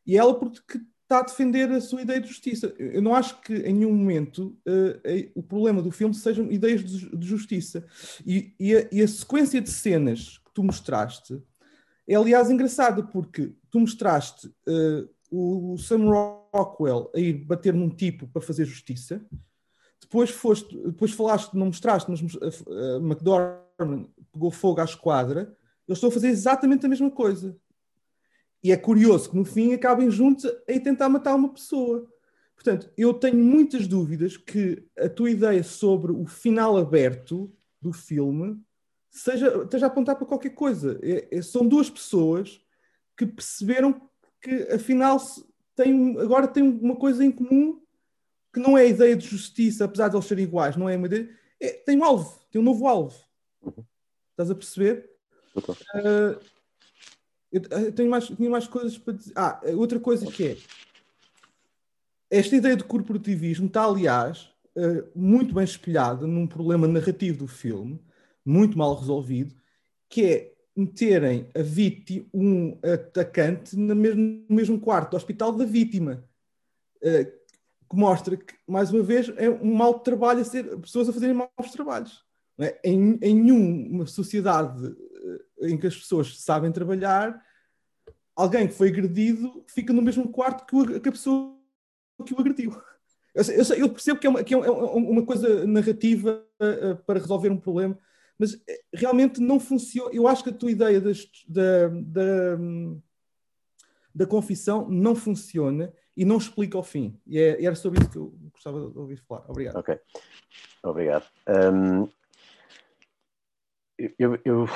E 0.06 0.16
ela 0.16 0.38
porque 0.38 0.80
está 1.04 1.18
a 1.18 1.22
defender 1.22 1.70
a 1.70 1.80
sua 1.80 2.02
ideia 2.02 2.20
de 2.20 2.28
justiça. 2.28 2.74
Eu 2.78 3.00
não 3.00 3.14
acho 3.14 3.40
que 3.42 3.54
em 3.54 3.74
nenhum 3.74 3.94
momento 3.94 4.58
uh, 4.66 5.30
o 5.34 5.42
problema 5.42 5.80
do 5.80 5.90
filme 5.90 6.14
sejam 6.14 6.50
ideias 6.50 6.82
de, 6.82 7.16
de 7.16 7.26
justiça. 7.26 7.86
E, 8.26 8.54
e, 8.58 8.74
a, 8.74 8.88
e, 8.90 9.02
a, 9.02 9.08
sequência 9.08 9.60
de 9.60 9.70
cenas 9.70 10.38
que 10.38 10.52
tu 10.52 10.64
mostraste 10.64 11.40
é, 12.06 12.14
aliás, 12.14 12.50
engraçada, 12.50 13.02
porque 13.02 13.54
tu 13.70 13.80
mostraste 13.80 14.48
uh, 14.68 15.08
o 15.30 15.76
Sam 15.78 16.10
Rockwell 16.54 17.10
a 17.14 17.18
ir 17.18 17.44
bater 17.44 17.72
num 17.72 17.88
tipo 17.88 18.26
para 18.28 18.42
fazer 18.42 18.64
justiça, 18.64 19.24
depois, 20.00 20.30
foste, 20.30 20.76
depois 20.76 21.12
falaste, 21.12 21.54
não 21.54 21.66
mostraste, 21.66 22.10
mas 22.10 22.20
a 22.20 22.96
McDormand 22.98 24.06
pegou 24.32 24.50
fogo 24.50 24.80
à 24.80 24.84
esquadra, 24.84 25.56
eles 25.88 25.98
estão 25.98 26.08
a 26.08 26.12
fazer 26.12 26.28
exatamente 26.28 26.84
a 26.84 26.88
mesma 26.88 27.10
coisa. 27.10 27.56
E 28.64 28.72
é 28.72 28.76
curioso 28.78 29.28
que 29.28 29.36
no 29.36 29.44
fim 29.44 29.74
acabem 29.74 30.10
juntos 30.10 30.46
a 30.46 30.80
tentar 30.80 31.10
matar 31.10 31.34
uma 31.34 31.52
pessoa. 31.52 32.10
Portanto, 32.54 32.90
eu 32.96 33.12
tenho 33.12 33.36
muitas 33.36 33.86
dúvidas 33.86 34.38
que 34.38 34.82
a 34.98 35.06
tua 35.06 35.30
ideia 35.30 35.62
sobre 35.62 36.12
o 36.12 36.24
final 36.24 36.78
aberto 36.78 37.52
do 37.78 37.92
filme 37.92 38.58
seja, 39.10 39.62
esteja 39.62 39.84
a 39.84 39.88
apontar 39.88 40.16
para 40.16 40.26
qualquer 40.26 40.54
coisa. 40.54 40.98
É, 41.02 41.36
é, 41.36 41.42
são 41.42 41.68
duas 41.68 41.90
pessoas 41.90 42.58
que 43.14 43.26
perceberam 43.26 44.00
que 44.40 44.54
afinal 44.72 45.20
agora 46.20 46.48
têm 46.48 46.62
uma 46.62 46.96
coisa 46.96 47.22
em 47.22 47.30
comum 47.30 47.82
que 48.52 48.60
não 48.60 48.78
é 48.78 48.82
a 48.82 48.86
ideia 48.86 49.16
de 49.16 49.26
justiça, 49.26 49.84
apesar 49.84 50.08
de 50.08 50.16
eles 50.16 50.26
serem 50.26 50.44
iguais, 50.44 50.76
não 50.76 50.88
é 50.88 50.96
uma 50.96 51.06
ideia. 51.06 51.28
É, 51.60 51.70
tem 51.70 51.98
um 51.98 52.04
alvo, 52.04 52.40
tem 52.50 52.60
um 52.60 52.64
novo 52.64 52.86
alvo. 52.86 53.18
Uhum. 53.60 53.84
Estás 54.30 54.50
a 54.50 54.54
perceber? 54.54 55.10
Uh, 55.56 56.40
eu 57.60 57.92
tenho 57.92 58.10
mais, 58.10 58.28
tenho 58.28 58.50
mais 58.50 58.66
coisas 58.66 58.98
para 58.98 59.14
dizer. 59.14 59.32
Ah, 59.36 59.60
outra 59.76 60.00
coisa 60.00 60.26
que 60.26 60.48
é. 60.48 60.56
Esta 62.30 62.56
ideia 62.56 62.76
de 62.76 62.84
corporativismo 62.84 63.66
está, 63.66 63.84
aliás, 63.84 64.50
eh, 64.76 65.04
muito 65.14 65.54
bem 65.54 65.64
espelhada 65.64 66.26
num 66.26 66.46
problema 66.46 66.88
narrativo 66.88 67.38
do 67.38 67.46
filme, 67.46 68.00
muito 68.44 68.76
mal 68.76 68.94
resolvido, 68.94 69.54
que 70.08 70.24
é 70.24 70.54
meterem 70.76 71.48
a 71.54 71.62
vítima, 71.62 72.26
um 72.34 72.76
atacante 72.82 73.76
no 73.76 73.94
mesmo, 73.94 74.44
mesmo 74.48 74.80
quarto 74.80 75.12
do 75.12 75.16
hospital 75.16 75.52
da 75.52 75.64
vítima. 75.64 76.24
Eh, 77.02 77.24
que 77.88 77.96
mostra 77.96 78.36
que, 78.36 78.54
mais 78.66 78.90
uma 78.90 79.02
vez, 79.02 79.32
é 79.36 79.48
um 79.48 79.74
mau 79.74 80.00
trabalho 80.00 80.40
a 80.40 80.44
ser 80.44 80.64
pessoas 80.78 81.08
a 81.08 81.12
fazerem 81.12 81.34
maus 81.34 81.70
trabalhos. 81.72 82.24
é? 82.58 82.80
Em, 82.82 83.18
em 83.22 83.34
nenhuma 83.34 84.06
sociedade 84.06 84.86
eh, 84.86 85.13
em 85.64 85.76
que 85.76 85.86
as 85.86 85.96
pessoas 85.96 86.40
sabem 86.40 86.72
trabalhar, 86.72 87.40
alguém 88.34 88.66
que 88.66 88.74
foi 88.74 88.88
agredido 88.88 89.64
fica 89.68 89.92
no 89.92 90.02
mesmo 90.02 90.28
quarto 90.30 90.66
que, 90.66 90.76
o, 90.76 91.00
que 91.00 91.08
a 91.08 91.12
pessoa 91.12 91.56
que 92.26 92.34
o 92.34 92.40
agrediu. 92.40 92.70
Eu, 93.34 93.42
eu, 93.42 93.76
eu 93.76 93.90
percebo 93.90 94.20
que 94.20 94.26
é 94.26 94.30
uma, 94.30 94.44
que 94.44 94.54
é 94.54 94.56
uma 94.56 95.26
coisa 95.26 95.66
narrativa 95.66 96.44
uh, 96.60 96.96
para 97.04 97.18
resolver 97.18 97.50
um 97.50 97.58
problema, 97.58 97.98
mas 98.38 98.54
eh, 98.68 98.80
realmente 98.92 99.40
não 99.40 99.58
funciona. 99.58 100.10
Eu 100.12 100.28
acho 100.28 100.44
que 100.44 100.50
a 100.50 100.54
tua 100.54 100.70
ideia 100.70 101.00
das, 101.00 101.28
da, 101.48 101.88
da, 101.88 102.56
da 104.14 104.26
confissão 104.26 104.88
não 104.88 105.16
funciona 105.16 105.92
e 106.16 106.24
não 106.24 106.36
explica 106.36 106.76
ao 106.76 106.82
fim. 106.82 107.20
E 107.26 107.38
é, 107.38 107.64
era 107.64 107.74
sobre 107.74 108.00
isso 108.00 108.10
que 108.10 108.18
eu 108.18 108.32
gostava 108.52 108.78
de 108.88 108.98
ouvir 108.98 109.16
falar. 109.16 109.44
Obrigado. 109.48 109.76
Ok, 109.76 109.98
obrigado. 110.82 111.26
Um, 111.48 112.08
eu, 114.18 114.38
eu, 114.44 114.66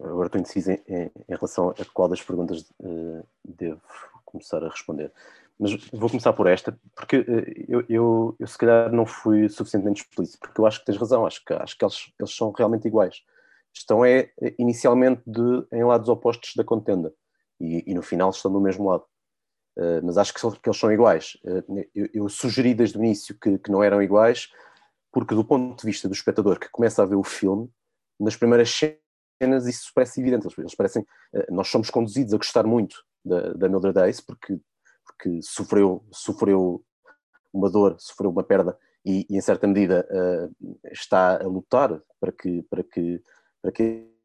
agora 0.00 0.26
estou 0.26 0.38
indeciso 0.38 0.72
em, 0.72 0.82
em, 0.88 1.10
em, 1.28 1.34
relação 1.34 1.70
a 1.70 1.84
qual 1.92 2.08
das 2.08 2.22
perguntas 2.22 2.62
uh, 2.80 3.26
devo 3.44 3.80
começar 4.24 4.62
a 4.62 4.68
responder. 4.68 5.12
Mas 5.58 5.72
vou 5.90 6.10
começar 6.10 6.32
por 6.32 6.46
esta, 6.46 6.78
porque 6.94 7.18
uh, 7.18 7.64
eu, 7.68 7.84
eu, 7.88 8.36
eu, 8.38 8.46
se 8.46 8.58
calhar 8.58 8.92
não 8.92 9.06
fui 9.06 9.48
suficientemente 9.48 10.02
explícito, 10.02 10.38
porque 10.38 10.60
eu 10.60 10.66
acho 10.66 10.80
que 10.80 10.86
tens 10.86 10.98
razão, 10.98 11.26
acho 11.26 11.44
que, 11.44 11.52
acho 11.54 11.78
que 11.78 11.84
eles, 11.84 12.12
eles 12.18 12.36
são 12.36 12.50
realmente 12.50 12.86
iguais. 12.86 13.22
Estão 13.74 14.04
é, 14.04 14.30
inicialmente 14.58 15.22
de, 15.26 15.66
em 15.72 15.84
lados 15.84 16.08
opostos 16.08 16.54
da 16.56 16.64
contenda 16.64 17.12
e, 17.60 17.84
e 17.86 17.94
no 17.94 18.02
final 18.02 18.30
estão 18.30 18.50
do 18.50 18.60
mesmo 18.60 18.88
lado. 18.88 19.04
Uh, 19.78 20.00
mas 20.02 20.16
acho 20.16 20.32
que, 20.32 20.40
que, 20.40 20.68
eles 20.68 20.78
são 20.78 20.90
iguais. 20.90 21.36
Eu, 21.94 22.08
eu, 22.14 22.28
sugeri 22.28 22.74
desde 22.74 22.96
o 22.96 23.04
início 23.04 23.38
que, 23.38 23.58
que, 23.58 23.70
não 23.70 23.82
eram 23.82 24.02
iguais, 24.02 24.50
porque 25.12 25.34
do 25.34 25.44
ponto 25.44 25.78
de 25.78 25.86
vista 25.86 26.08
do 26.08 26.14
espectador 26.14 26.58
que 26.58 26.70
começa 26.70 27.02
a 27.02 27.06
ver 27.06 27.16
o 27.16 27.22
filme, 27.22 27.70
nas 28.18 28.36
primeiras 28.36 28.70
isso 29.66 29.90
parece 29.94 30.20
evidente. 30.20 30.48
Eles, 30.58 30.74
parecem, 30.74 31.02
uh, 31.02 31.54
nós 31.54 31.68
somos 31.68 31.90
conduzidos 31.90 32.34
a 32.34 32.36
gostar 32.36 32.64
muito 32.64 33.04
da, 33.24 33.52
da 33.52 33.68
Mildred 33.68 33.98
Ace 34.00 34.22
porque, 34.24 34.58
porque 35.04 35.40
sofreu, 35.42 36.04
sofreu 36.12 36.84
uma 37.52 37.70
dor, 37.70 37.96
sofreu 37.98 38.30
uma 38.30 38.42
perda 38.42 38.78
e, 39.04 39.26
e 39.30 39.36
em 39.36 39.40
certa 39.40 39.66
medida 39.66 40.06
está 40.90 41.40
a 41.40 41.46
lutar 41.46 42.02
para 42.20 42.32
que, 42.32 42.62
para 42.64 42.82
que, 42.82 43.22
para 43.62 43.72
que 43.72 44.16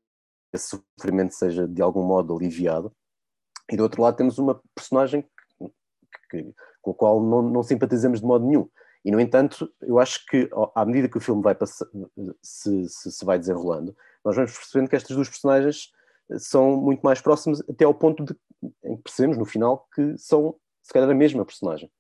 esse 0.54 0.82
sofrimento 0.98 1.34
seja 1.34 1.68
de 1.68 1.82
algum 1.82 2.04
modo 2.04 2.36
aliviado. 2.36 2.92
E 3.72 3.78
do 3.78 3.84
outro 3.84 4.02
lado 4.02 4.18
temos 4.18 4.38
uma 4.38 4.62
personagem 4.76 5.22
que, 5.22 5.72
que, 6.30 6.54
com 6.82 6.92
a 6.92 6.94
qual 6.94 7.22
não, 7.22 7.42
não, 7.42 7.64
simpatizamos 7.64 8.20
de 8.20 8.26
modo 8.26 8.46
nenhum. 8.46 8.68
E, 9.04 9.12
no 9.12 9.20
entanto, 9.20 9.72
eu 9.82 9.98
acho 9.98 10.26
que 10.28 10.50
à 10.76 10.86
medida 10.86 11.10
que 11.10 11.18
o 11.18 11.22
filme 11.22 11.42
vai 11.42 11.56
se, 12.42 12.88
se, 12.90 13.12
se, 13.12 13.26
vai 13.26 13.40
desenrolando, 13.40 13.96
nós 14.24 14.36
vamos 14.36 14.58
percebendo 14.58 14.90
que 14.90 14.96
estas 14.96 15.16
duas 15.16 15.30
personagens 15.30 15.92
são 16.38 16.78
muito 16.78 17.02
mais 17.02 17.22
próximas, 17.22 17.62
até 17.70 17.86
ao 17.86 17.94
ponto 17.94 18.24
de, 18.24 18.36
em 18.84 18.96
que 18.96 19.04
percebemos, 19.04 19.38
no 19.38 19.46
final, 19.46 19.88
que 19.94 20.18
são, 20.18 20.56
se 20.82 20.94
calhar, 20.94 21.10
a 21.10 21.16
mesma 21.16 21.46
personagem. 21.46 21.92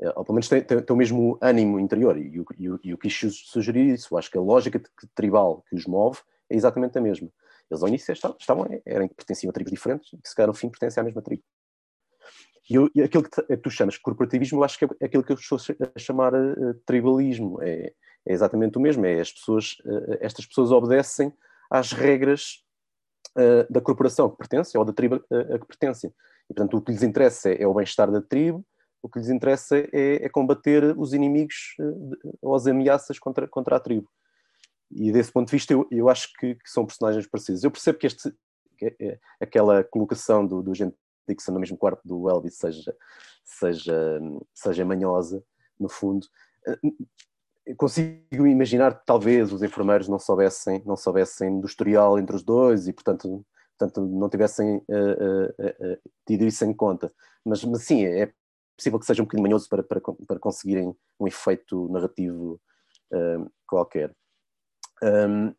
É, 0.00 0.08
ou 0.16 0.24
pelo 0.24 0.34
menos 0.34 0.48
têm, 0.48 0.62
têm, 0.62 0.82
têm 0.82 0.94
o 0.94 0.96
mesmo 0.96 1.38
ânimo 1.40 1.78
interior. 1.78 2.16
E 2.18 2.36
eu, 2.36 2.44
eu, 2.58 2.78
eu 2.84 2.98
sugerir 3.30 3.94
isso. 3.94 4.16
Acho 4.16 4.30
que 4.30 4.38
a 4.38 4.40
lógica 4.40 4.82
tribal 5.14 5.62
que 5.68 5.76
os 5.76 5.86
move 5.86 6.18
é 6.50 6.56
exatamente 6.56 6.98
a 6.98 7.00
mesma. 7.00 7.28
Eles 7.70 7.82
ao 7.82 7.88
início 7.88 8.12
estavam, 8.12 8.36
estavam 8.38 8.82
eram, 8.84 9.08
pertenciam 9.08 9.50
a 9.50 9.52
tribos 9.52 9.70
diferentes 9.70 10.10
que 10.10 10.28
se 10.28 10.34
calhar 10.34 10.48
no 10.48 10.54
fim 10.54 10.68
pertencem 10.68 11.00
à 11.00 11.04
mesma 11.04 11.22
tribo. 11.22 11.42
E, 12.68 12.74
eu, 12.74 12.90
e 12.94 13.02
aquilo 13.02 13.24
que 13.24 13.56
tu 13.58 13.70
chamas 13.70 13.98
corporativismo, 13.98 14.58
eu 14.58 14.64
acho 14.64 14.78
que 14.78 14.84
é 14.84 15.06
aquilo 15.06 15.22
que 15.22 15.32
eu 15.32 15.36
estou 15.36 15.58
a 15.58 15.98
chamar 15.98 16.34
uh, 16.34 16.74
tribalismo. 16.84 17.62
É, 17.62 17.92
é, 18.26 18.32
exatamente 18.32 18.78
o 18.78 18.80
mesmo. 18.80 19.04
É 19.06 19.20
as 19.20 19.32
pessoas, 19.32 19.76
uh, 19.84 20.18
estas 20.20 20.46
pessoas 20.46 20.70
obedecem 20.70 21.32
às 21.70 21.92
regras 21.92 22.62
uh, 23.36 23.72
da 23.72 23.80
corporação 23.80 24.30
que 24.30 24.36
pertencem 24.36 24.78
ou 24.78 24.84
da 24.84 24.92
tribo 24.92 25.16
a 25.30 25.58
que 25.58 25.66
pertencem. 25.66 26.12
E, 26.50 26.54
portanto, 26.54 26.76
o 26.76 26.82
que 26.82 26.92
lhes 26.92 27.02
interessa 27.02 27.50
é, 27.50 27.62
é 27.62 27.66
o 27.66 27.74
bem-estar 27.74 28.10
da 28.10 28.20
tribo, 28.20 28.64
o 29.02 29.08
que 29.08 29.18
lhes 29.18 29.28
interessa 29.28 29.78
é, 29.78 30.24
é 30.24 30.28
combater 30.28 30.96
os 30.96 31.12
inimigos 31.12 31.74
ou 32.40 32.54
as 32.54 32.66
ameaças 32.66 33.18
contra, 33.18 33.48
contra 33.48 33.76
a 33.76 33.80
tribo 33.80 34.08
e 34.94 35.10
desse 35.10 35.32
ponto 35.32 35.48
de 35.48 35.52
vista 35.52 35.72
eu, 35.72 35.86
eu 35.90 36.08
acho 36.08 36.32
que, 36.38 36.54
que, 36.54 36.70
são 36.70 36.84
personagens 36.84 37.26
parecidos. 37.26 37.64
Eu 37.64 37.70
percebo 37.70 37.98
que 37.98 38.06
este, 38.06 38.32
que, 38.76 38.94
é, 39.00 39.18
aquela 39.40 39.82
colocação 39.82 40.46
do, 40.46 40.62
do 40.62 40.74
Gente 40.74 40.94
Dixon 41.28 41.52
no 41.52 41.60
mesmo 41.60 41.76
quarto 41.76 42.00
do 42.04 42.28
Elvis 42.28 42.56
seja, 42.56 42.96
seja, 43.44 44.20
seja 44.54 44.84
manhosa, 44.84 45.42
no 45.78 45.88
fundo. 45.88 46.26
Consigo 47.76 48.46
imaginar 48.46 48.98
que 48.98 49.06
talvez 49.06 49.52
os 49.52 49.62
enfermeiros 49.62 50.08
não 50.08 50.18
soubessem, 50.18 50.82
não 50.84 50.96
soubessem 50.96 51.60
do 51.60 51.66
historial 51.66 52.18
entre 52.18 52.34
os 52.34 52.42
dois 52.42 52.88
e, 52.88 52.92
portanto, 52.92 53.44
portanto 53.78 54.04
não 54.06 54.28
tivessem 54.28 54.78
uh, 54.78 55.50
uh, 55.58 56.10
tido 56.26 56.44
isso 56.44 56.64
em 56.64 56.74
conta. 56.74 57.12
Mas, 57.44 57.64
mas 57.64 57.82
sim, 57.84 58.04
é 58.04 58.32
possível 58.76 58.98
que 58.98 59.06
seja 59.06 59.22
um 59.22 59.26
bocadinho 59.26 59.48
manhoso 59.48 59.68
para, 59.68 59.82
para, 59.82 60.00
para 60.00 60.38
conseguirem 60.38 60.94
um 61.20 61.26
efeito 61.26 61.88
narrativo 61.88 62.60
qualquer. 63.66 64.14
Um, 65.02 65.54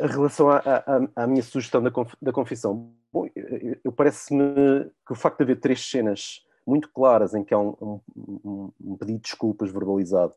a 0.00 0.06
relação 0.06 0.50
à, 0.50 0.58
à, 0.58 1.24
à, 1.24 1.26
minha 1.26 1.42
sugestão 1.42 1.82
da, 1.82 1.90
conf, 1.90 2.14
da 2.20 2.32
confissão, 2.32 2.94
bom, 3.12 3.26
eu, 3.34 3.76
eu 3.84 3.92
parece-me 3.92 4.90
que 5.06 5.12
o 5.12 5.14
facto 5.14 5.38
de 5.38 5.44
haver 5.44 5.60
três 5.60 5.80
cenas 5.88 6.44
muito 6.66 6.90
claras 6.92 7.34
em 7.34 7.44
que 7.44 7.54
há 7.54 7.58
um, 7.58 8.00
um, 8.16 8.72
um, 8.80 8.96
pedido 8.96 9.18
de 9.18 9.22
desculpas 9.22 9.70
verbalizado, 9.70 10.34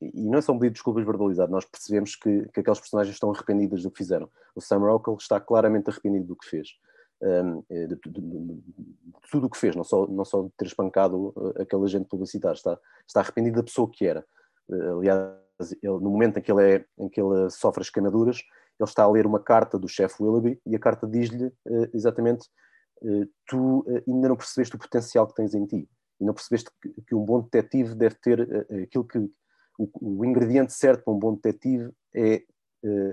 e 0.00 0.28
não 0.28 0.38
é 0.38 0.40
só 0.40 0.52
um 0.52 0.58
pedido 0.58 0.72
de 0.72 0.78
desculpas 0.78 1.04
verbalizado, 1.04 1.50
nós 1.50 1.64
percebemos 1.64 2.14
que, 2.14 2.48
que 2.52 2.60
aqueles 2.60 2.78
personagens 2.78 3.14
estão 3.14 3.30
arrependidos 3.30 3.82
do 3.82 3.90
que 3.90 3.98
fizeram. 3.98 4.28
O 4.54 4.60
Sam 4.60 4.78
Rockwell 4.78 5.16
está 5.16 5.40
claramente 5.40 5.90
arrependido 5.90 6.26
do 6.26 6.36
que 6.36 6.48
fez. 6.48 6.68
Um, 7.20 7.64
de, 7.68 7.88
de, 7.88 7.96
de, 8.06 8.20
de, 8.20 8.62
tudo 9.28 9.48
o 9.48 9.50
que 9.50 9.58
fez, 9.58 9.74
não 9.74 9.82
só, 9.82 10.06
não 10.06 10.24
só 10.24 10.42
de 10.42 10.50
ter 10.56 10.66
espancado 10.66 11.32
uh, 11.36 11.62
aquele 11.62 11.82
agente 11.82 12.08
publicitário, 12.08 12.56
está, 12.56 12.78
está 13.06 13.20
arrependido 13.20 13.56
da 13.56 13.64
pessoa 13.64 13.90
que 13.90 14.06
era. 14.06 14.24
Uh, 14.68 14.98
aliás, 14.98 15.36
ele, 15.82 15.98
no 15.98 16.10
momento 16.10 16.38
em 16.38 16.42
que, 16.42 16.52
ele 16.52 16.74
é, 16.74 16.84
em 16.96 17.08
que 17.08 17.20
ele 17.20 17.50
sofre 17.50 17.82
as 17.82 17.90
queimaduras, 17.90 18.36
ele 18.78 18.88
está 18.88 19.02
a 19.02 19.10
ler 19.10 19.26
uma 19.26 19.40
carta 19.40 19.76
do 19.76 19.88
chefe 19.88 20.22
Willoughby 20.22 20.60
e 20.64 20.76
a 20.76 20.78
carta 20.78 21.08
diz-lhe 21.08 21.46
uh, 21.46 21.90
exatamente 21.92 22.48
tu 23.46 23.80
uh, 23.80 24.02
ainda 24.06 24.28
não 24.28 24.36
percebeste 24.36 24.76
o 24.76 24.78
potencial 24.78 25.26
que 25.26 25.34
tens 25.34 25.54
em 25.54 25.66
ti. 25.66 25.88
E 26.20 26.24
não 26.24 26.34
percebeste 26.34 26.70
que, 26.80 27.02
que 27.02 27.14
um 27.14 27.24
bom 27.24 27.40
detetive 27.40 27.94
deve 27.94 28.16
ter 28.16 28.40
aquilo 28.82 29.04
que 29.04 29.18
o, 29.78 29.88
o, 30.00 30.24
ingrediente 30.24 30.72
certo 30.72 31.04
para 31.04 31.14
um 31.14 31.18
bom 31.18 31.34
detetive 31.34 31.92
é 32.12 32.42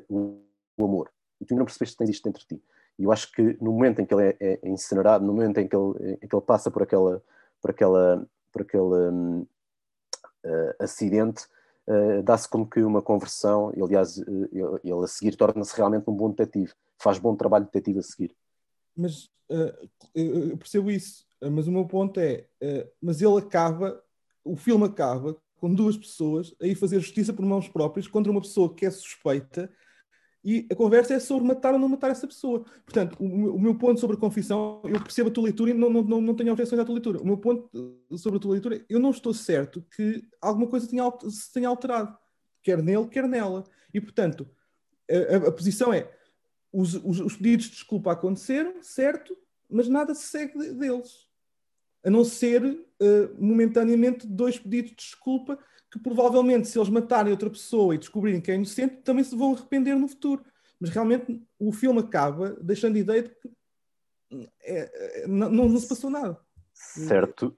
o, 0.09 0.41
o, 0.77 0.85
amor. 0.85 1.11
E 1.39 1.45
tu 1.45 1.53
ainda 1.53 1.59
não 1.59 1.65
percebeste 1.65 1.95
que 1.95 1.99
tens 1.99 2.09
isto 2.09 2.23
dentro 2.23 2.41
de 2.41 2.47
ti. 2.47 2.63
E 2.97 3.03
eu 3.03 3.11
acho 3.11 3.31
que 3.31 3.57
no 3.61 3.71
momento 3.71 4.01
em 4.01 4.05
que 4.05 4.13
ele 4.13 4.29
é, 4.29 4.37
é 4.39 4.67
incinerado 4.67 5.23
no 5.23 5.33
momento 5.33 5.59
em 5.59 5.67
que 5.67 5.75
ele, 5.75 6.17
em 6.19 6.27
que 6.27 6.35
ele 6.35 6.45
passa 6.45 6.71
por 6.71 6.81
aquela 6.81 7.21
por 7.61 7.69
aquela 7.69 8.27
por 8.51 8.63
aquele 8.63 9.11
um, 9.11 9.45
acidente 10.79 11.45
uh, 11.87 12.23
dá-se 12.23 12.47
como 12.47 12.67
que 12.67 12.81
uma 12.81 13.01
conversão, 13.01 13.71
e, 13.75 13.81
aliás, 13.81 14.17
uh, 14.17 14.79
ele 14.83 15.03
a 15.03 15.07
seguir 15.07 15.35
torna-se 15.35 15.75
realmente 15.75 16.09
um 16.09 16.13
bom 16.13 16.29
detetive, 16.29 16.73
faz 16.97 17.17
bom 17.17 17.35
trabalho 17.35 17.65
detetive 17.65 17.99
a 17.99 18.03
seguir. 18.03 18.35
Mas 18.95 19.25
uh, 19.49 19.89
eu 20.13 20.57
percebo 20.57 20.89
isso, 20.89 21.25
mas 21.51 21.67
o 21.67 21.71
meu 21.71 21.85
ponto 21.85 22.19
é, 22.19 22.47
mas 23.01 23.21
ele 23.21 23.37
acaba, 23.37 24.01
o 24.43 24.55
filme 24.55 24.85
acaba 24.85 25.37
com 25.57 25.73
duas 25.73 25.97
pessoas 25.97 26.55
a 26.61 26.65
ir 26.65 26.75
fazer 26.75 26.99
justiça 26.99 27.33
por 27.33 27.45
mãos 27.45 27.67
próprias 27.67 28.07
contra 28.07 28.31
uma 28.31 28.41
pessoa 28.41 28.73
que 28.73 28.85
é 28.85 28.89
suspeita 28.89 29.69
e 30.45 30.67
a 30.71 30.75
conversa 30.75 31.15
é 31.15 31.19
sobre 31.19 31.47
matar 31.47 31.73
ou 31.73 31.79
não 31.79 31.89
matar 31.89 32.11
essa 32.11 32.27
pessoa. 32.27 32.63
Portanto, 32.85 33.17
o, 33.19 33.55
o 33.55 33.59
meu 33.59 33.73
ponto 33.73 33.99
sobre 33.99 34.15
a 34.15 34.19
confissão, 34.19 34.79
eu 34.83 35.01
percebo 35.01 35.29
a 35.29 35.33
tua 35.33 35.45
leitura 35.45 35.71
e 35.71 35.73
não, 35.73 35.89
não, 35.89 36.03
não, 36.03 36.21
não 36.21 36.35
tenho 36.35 36.51
objeções 36.51 36.79
à 36.79 36.85
tua 36.85 36.93
leitura. 36.93 37.19
O 37.19 37.25
meu 37.25 37.37
ponto 37.37 37.67
sobre 38.15 38.37
a 38.37 38.39
tua 38.39 38.51
leitura, 38.51 38.85
eu 38.87 38.99
não 38.99 39.09
estou 39.09 39.33
certo 39.33 39.83
que 39.95 40.23
alguma 40.39 40.67
coisa 40.67 40.87
tenha, 40.87 41.11
se 41.27 41.51
tenha 41.51 41.67
alterado, 41.67 42.15
quer 42.61 42.83
nele, 42.83 43.07
quer 43.07 43.27
nela. 43.27 43.63
E, 43.91 43.99
portanto, 43.99 44.47
a, 45.09 45.47
a, 45.47 45.49
a 45.49 45.51
posição 45.51 45.91
é: 45.91 46.14
os, 46.75 46.95
os, 46.95 47.19
os, 47.19 47.35
pedidos 47.35 47.67
de 47.67 47.71
desculpa 47.71 48.11
aconteceram, 48.11 48.81
certo, 48.81 49.37
mas 49.69 49.87
nada 49.87 50.13
se 50.13 50.27
segue 50.27 50.73
deles. 50.73 51.27
A 52.03 52.09
não 52.09 52.23
ser, 52.23 52.63
uh, 52.63 53.35
momentaneamente, 53.39 54.27
dois 54.27 54.59
pedidos 54.59 54.91
de 54.91 54.97
desculpa 54.97 55.57
que 55.91 55.97
provavelmente, 55.97 56.67
se 56.67 56.77
eles 56.77 56.89
matarem 56.89 57.31
outra 57.31 57.49
pessoa 57.49 57.95
e 57.95 57.97
descobrirem 57.97 58.41
que 58.41 58.51
é 58.51 58.55
inocente, 58.55 58.97
também 58.97 59.23
se 59.23 59.35
vão 59.35 59.53
arrepender 59.53 59.95
no 59.95 60.07
futuro. 60.07 60.43
Mas 60.79 60.89
realmente 60.89 61.41
o 61.57 61.71
filme 61.71 61.99
acaba 61.99 62.57
deixando 62.61 62.97
a 62.97 62.99
ideia 62.99 63.23
de 63.23 63.29
que 63.29 63.55
é, 64.61 65.23
é, 65.23 65.27
não, 65.27 65.49
não, 65.49 65.77
se 65.77 65.87
passou 65.87 66.09
nada. 66.09 66.37
Certo. 66.73 67.57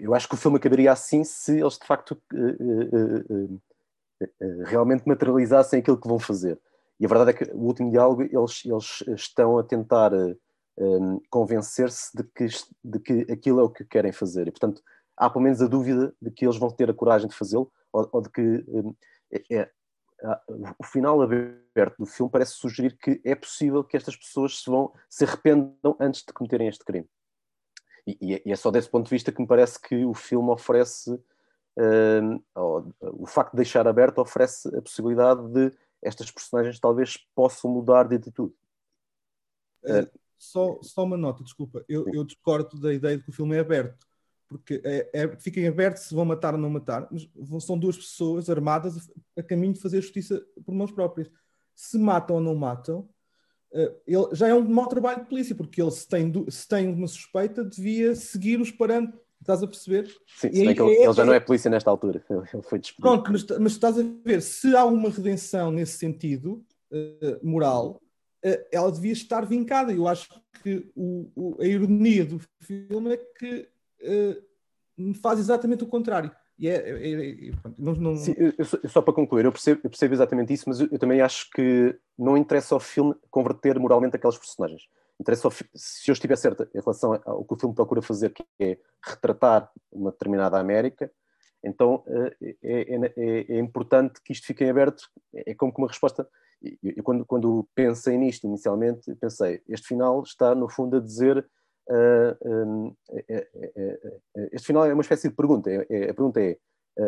Eu 0.00 0.12
acho 0.12 0.28
que 0.28 0.34
o 0.34 0.38
filme 0.38 0.56
acabaria 0.56 0.90
assim 0.90 1.22
se 1.22 1.60
eles 1.60 1.78
de 1.78 1.86
facto 1.86 2.20
realmente 4.64 5.06
materializassem 5.06 5.78
aquilo 5.78 6.00
que 6.00 6.08
vão 6.08 6.18
fazer. 6.18 6.58
E 6.98 7.04
a 7.04 7.08
verdade 7.08 7.30
é 7.30 7.32
que 7.34 7.44
o 7.52 7.60
último 7.64 7.90
diálogo 7.90 8.22
eles, 8.22 8.64
eles 8.64 9.02
estão 9.20 9.58
a 9.58 9.62
tentar 9.62 10.12
um, 10.78 11.20
convencer-se 11.30 12.16
de 12.16 12.24
que, 12.24 12.46
de 12.84 12.98
que 13.00 13.32
aquilo 13.32 13.60
é 13.60 13.62
o 13.62 13.70
que 13.70 13.84
querem 13.84 14.12
fazer. 14.12 14.48
E 14.48 14.50
portanto 14.50 14.82
há 15.16 15.30
pelo 15.30 15.44
menos 15.44 15.60
a 15.62 15.66
dúvida 15.66 16.14
de 16.20 16.30
que 16.30 16.44
eles 16.44 16.56
vão 16.56 16.70
ter 16.70 16.90
a 16.90 16.94
coragem 16.94 17.28
de 17.28 17.34
fazê-lo 17.34 17.70
ou, 17.92 18.08
ou, 18.12 18.20
de 18.22 18.30
que 18.30 18.40
um, 18.68 18.94
é, 19.32 19.42
é, 19.50 19.70
há- 20.22 20.42
o 20.78 20.84
final 20.84 21.20
aberto 21.22 21.96
do 21.98 22.06
filme 22.06 22.30
parece 22.30 22.52
sugerir 22.52 22.96
que 22.98 23.20
é 23.24 23.34
possível 23.34 23.82
que 23.84 23.96
estas 23.96 24.16
pessoas 24.16 24.60
se 24.62 24.70
vão 24.70 24.92
se 25.08 25.24
arrependam 25.24 25.96
antes 26.00 26.22
de 26.22 26.32
cometerem 26.32 26.68
este 26.68 26.84
crime. 26.84 27.08
E, 28.06 28.16
e 28.20 28.34
é- 28.34 28.42
é 28.44 28.56
só 28.56 28.70
desse 28.70 28.88
ponto 28.90 29.04
de 29.04 29.10
vista 29.10 29.32
que 29.32 29.40
me 29.40 29.46
parece 29.48 29.80
que 29.80 30.04
o 30.04 30.14
filme 30.14 30.50
oferece 30.50 31.10
hum, 31.78 32.40
ou, 32.54 32.94
o 33.00 33.26
facto 33.26 33.52
de 33.52 33.56
deixar 33.58 33.86
aberto 33.88 34.18
oferece 34.18 34.68
a 34.76 34.82
possibilidade 34.82 35.46
de 35.48 35.72
estas 36.06 36.30
personagens 36.30 36.78
talvez 36.78 37.16
possam 37.34 37.70
mudar 37.70 38.04
de 38.04 38.16
atitude. 38.16 38.54
Eh, 39.84 40.08
só, 40.38 40.78
só 40.82 41.04
uma 41.04 41.16
nota, 41.16 41.42
desculpa. 41.42 41.84
Eu, 41.88 42.06
eu 42.12 42.24
discordo 42.24 42.78
da 42.78 42.92
ideia 42.92 43.16
de 43.16 43.24
que 43.24 43.30
o 43.30 43.32
filme 43.32 43.56
é 43.56 43.60
aberto. 43.60 44.06
Porque 44.48 44.80
é, 44.84 45.10
é, 45.12 45.36
fica 45.36 45.58
em 45.58 45.66
aberto 45.66 45.96
se 45.96 46.14
vão 46.14 46.24
matar 46.24 46.54
ou 46.54 46.60
não 46.60 46.70
matar, 46.70 47.08
mas 47.10 47.64
são 47.64 47.76
duas 47.76 47.96
pessoas 47.96 48.48
armadas 48.48 48.96
a, 49.36 49.40
a 49.40 49.42
caminho 49.42 49.72
de 49.72 49.80
fazer 49.80 50.00
justiça 50.00 50.40
por 50.64 50.72
mãos 50.72 50.92
próprias. 50.92 51.28
Se 51.74 51.98
matam 51.98 52.36
ou 52.36 52.42
não 52.42 52.54
matam, 52.54 53.08
eh, 53.72 53.94
ele, 54.06 54.28
já 54.32 54.48
é 54.48 54.54
um 54.54 54.62
mau 54.62 54.86
trabalho 54.86 55.22
de 55.22 55.28
polícia, 55.28 55.54
porque 55.54 55.82
ele, 55.82 55.90
se 55.90 56.08
tem, 56.08 56.32
se 56.48 56.68
tem 56.68 56.88
uma 56.88 57.08
suspeita, 57.08 57.64
devia 57.64 58.14
seguir 58.14 58.60
os 58.60 58.70
parâmetros. 58.70 59.20
Estás 59.40 59.62
a 59.62 59.66
perceber? 59.66 60.06
Sim, 60.26 60.48
E 60.48 60.52
se 60.52 60.58
bem 60.60 60.68
aí- 60.68 60.74
que 60.74 60.82
ele, 60.82 60.90
é- 60.96 61.04
ele 61.04 61.12
já 61.12 61.24
não 61.24 61.32
é 61.32 61.40
polícia 61.40 61.70
nesta 61.70 61.90
altura, 61.90 62.22
ele 62.54 62.62
foi 62.62 62.78
despedido. 62.78 63.00
Pronto, 63.22 63.30
mas, 63.32 63.44
mas 63.60 63.72
estás 63.72 63.98
a 63.98 64.02
ver, 64.24 64.42
se 64.42 64.74
há 64.76 64.84
uma 64.84 65.08
redenção 65.10 65.70
nesse 65.70 65.98
sentido 65.98 66.64
eh, 66.90 67.38
moral, 67.42 68.00
eh, 68.42 68.66
ela 68.72 68.90
devia 68.90 69.12
estar 69.12 69.44
vincada. 69.46 69.92
Eu 69.92 70.06
acho 70.08 70.28
que 70.62 70.90
o- 70.96 71.30
o- 71.34 71.56
a 71.60 71.64
ironia 71.66 72.24
do 72.24 72.40
filme 72.60 73.14
é 73.14 73.16
que 73.16 73.68
eh, 74.00 74.40
faz 75.22 75.38
exatamente 75.38 75.84
o 75.84 75.86
contrário. 75.86 76.30
E 76.58 76.68
é, 76.68 76.74
é- 76.74 77.10
é- 77.12 77.48
é- 77.48 77.52
pronto, 77.60 77.82
não, 77.82 77.94
não- 77.94 78.16
Sim, 78.16 78.34
eu- 78.38 78.52
eu 78.56 78.64
só, 78.64 78.78
só 78.88 79.02
para 79.02 79.12
concluir, 79.14 79.44
eu 79.44 79.52
percebo, 79.52 79.80
eu 79.84 79.90
percebo 79.90 80.14
exatamente 80.14 80.52
isso, 80.52 80.64
mas 80.66 80.80
eu, 80.80 80.88
eu 80.90 80.98
também 80.98 81.20
acho 81.20 81.50
que 81.50 81.94
não 82.18 82.36
interessa 82.36 82.74
ao 82.74 82.80
filme 82.80 83.14
converter 83.30 83.78
moralmente 83.78 84.16
aqueles 84.16 84.38
personagens. 84.38 84.82
Interessa 85.18 85.48
se 85.74 86.10
eu 86.10 86.12
estiver 86.12 86.36
certo 86.36 86.64
em 86.74 86.80
relação 86.80 87.18
ao 87.24 87.44
que 87.44 87.54
o 87.54 87.58
filme 87.58 87.74
procura 87.74 88.02
fazer, 88.02 88.30
que 88.30 88.44
é 88.60 88.78
retratar 89.02 89.70
uma 89.90 90.10
determinada 90.10 90.58
América, 90.58 91.10
então 91.64 92.04
eh, 92.06 92.36
é, 92.62 92.94
é- 92.94 93.12
é- 93.16 93.52
é 93.56 93.58
importante 93.58 94.20
que 94.22 94.32
isto 94.32 94.46
fique 94.46 94.62
em 94.64 94.70
aberto. 94.70 95.02
É, 95.34 95.52
é 95.52 95.54
como 95.54 95.72
que 95.72 95.80
uma 95.80 95.88
resposta. 95.88 96.28
Eu, 96.82 97.02
quando, 97.02 97.24
quando 97.24 97.68
pensei 97.74 98.16
nisto 98.16 98.44
inicialmente, 98.46 99.14
pensei, 99.16 99.62
este 99.68 99.88
final 99.88 100.22
está 100.22 100.54
no 100.54 100.68
fundo 100.68 100.96
a 100.96 101.00
dizer. 101.00 101.46
ah, 101.88 102.36
hum, 102.44 102.92
é- 103.10 103.24
é- 103.28 103.48
é- 103.76 104.00
é- 104.36 104.48
este 104.52 104.66
final 104.66 104.84
é 104.86 104.92
uma 104.92 105.02
espécie 105.02 105.28
de 105.28 105.34
pergunta. 105.36 105.70
É- 105.70 105.86
é- 105.88 106.10
a 106.10 106.14
pergunta 106.14 106.40
é: 106.40 106.58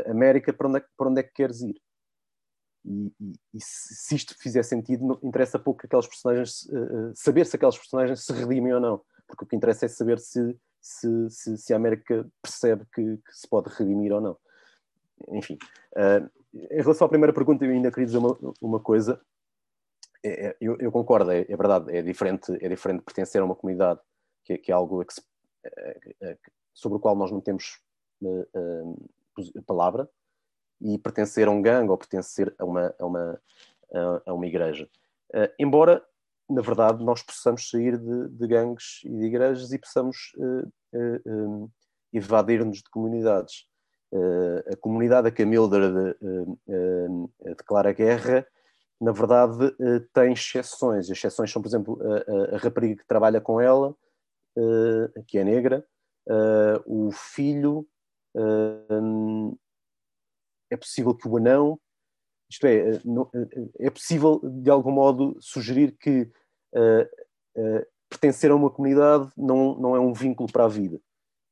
América, 0.07 0.53
para 0.53 0.69
onde 0.69 0.79
é, 0.79 0.85
para 0.97 1.09
onde 1.09 1.21
é 1.21 1.23
que 1.25 1.33
queres 1.33 1.61
ir? 1.63 1.77
E, 2.85 3.13
e- 3.21 3.33
e 3.55 3.61
se, 3.61 4.15
isto 4.15 4.35
fizer 4.39 4.63
sentido, 4.63 5.05
não 5.05 5.19
interessa 5.23 5.59
pouco 5.59 5.85
aquelas 5.85 6.07
personagens, 6.07 6.69
eh, 6.71 7.13
saber 7.15 7.45
se 7.47 7.57
aquelas 7.57 7.77
personagens 7.77 8.25
se 8.25 8.33
redimem 8.33 8.73
ou 8.73 8.81
não, 8.81 9.01
porque 9.27 9.45
o 9.45 9.47
que 9.47 9.57
interessa 9.57 9.87
é 9.87 9.89
saber 9.89 10.19
se, 10.19 10.57
se, 10.81 11.31
se, 11.31 11.59
se 11.59 11.73
a 11.73 11.77
América 11.77 12.27
percebe 12.41 12.87
que, 12.95 13.03
que 13.19 13.33
se 13.33 13.49
pode 13.49 13.69
redimir 13.75 14.13
ou 14.13 14.21
não. 14.21 14.37
Enfim, 15.33 15.59
eh, 15.97 16.23
em 16.55 16.81
relação 16.83 17.07
à 17.07 17.11
primeira 17.11 17.33
pergunta, 17.33 17.65
eu 17.65 17.71
ainda 17.73 17.91
queria 17.91 18.07
dizer 18.07 18.19
uma, 18.19 18.39
uma 18.61 18.81
coisa. 18.81 19.21
É- 20.23 20.49
é- 20.49 20.57
eu, 20.61 20.77
eu 20.79 20.91
concordo, 20.91 21.31
é, 21.31 21.41
é 21.49 21.57
verdade, 21.57 21.95
é 21.95 22.01
diferente, 22.03 22.57
é 22.65 22.69
diferente 22.69 23.03
pertencer 23.03 23.41
a 23.41 23.45
uma 23.45 23.55
comunidade, 23.57 24.01
que, 24.45 24.57
que 24.59 24.73
é 24.73 24.75
algo 24.75 25.05
sobre 26.73 26.97
o 26.97 27.01
qual 27.01 27.15
nós 27.17 27.31
não 27.31 27.41
temos 27.41 27.81
palavra, 29.67 30.09
e 30.81 30.99
pertencer 30.99 31.49
a 31.49 31.51
um 31.51 31.61
gangue 31.63 31.91
ou 31.91 31.99
pertencer 31.99 32.55
a 32.59 32.65
uma, 32.65 32.95
a 32.99 33.07
uma, 33.07 33.41
a- 34.27 34.33
uma 34.33 34.47
igreja. 34.47 34.89
Eh, 35.35 35.53
embora, 35.59 36.03
na 36.49 36.63
verdade, 36.63 37.05
nós 37.05 37.23
possamos 37.23 37.69
sair 37.69 37.99
de, 37.99 38.29
de 38.29 38.47
gangues 38.47 39.01
e 39.05 39.11
de 39.11 39.25
igrejas 39.27 39.73
e 39.73 39.79
possamos 39.79 40.33
eh, 40.39 40.69
eh, 40.95 41.21
eh, 41.27 41.69
evadir-nos 42.13 42.79
de 42.79 42.91
comunidades. 42.91 43.67
A 44.73 44.77
comunidade 44.77 45.29
a 45.29 45.31
que 45.31 45.43
a 45.43 45.47
Mildred 45.47 46.17
declara 47.59 47.93
guerra, 47.93 48.47
na 48.99 49.13
verdade, 49.13 49.71
tem 50.15 50.33
exceções. 50.33 51.11
As 51.11 51.19
exceções 51.19 51.53
são, 51.53 51.61
por 51.61 51.69
exemplo, 51.69 51.99
a, 52.03 52.55
a- 52.55 52.59
rapariga 52.59 52.97
que 53.03 53.07
trabalha 53.07 53.39
com 53.39 53.61
ela, 53.61 53.95
que 55.27 55.37
é 55.37 55.45
negra, 55.45 55.87
o 56.87 57.11
filho, 57.13 57.87
eh, 58.35 59.01
é 60.71 60.77
possível 60.77 61.15
que 61.15 61.27
o 61.29 61.37
anão, 61.37 61.79
isto 62.51 62.67
é, 62.67 62.91
eh, 62.97 63.01
não- 63.05 63.29
eh, 63.35 63.69
é 63.87 63.91
possível 63.91 64.41
de 64.43 64.71
algum 64.71 64.91
modo 64.91 65.37
sugerir 65.41 65.93
que 65.99 66.31
eh, 66.75 67.11
eh, 67.57 67.87
pertencer 68.09 68.51
a 68.51 68.55
uma 68.57 68.71
comunidade 68.71 69.31
não, 69.37 69.75
não 69.79 69.97
é 69.97 70.01
um 70.01 70.13
vínculo 70.13 70.51
para 70.51 70.65
a 70.65 70.69
vida. 70.69 71.01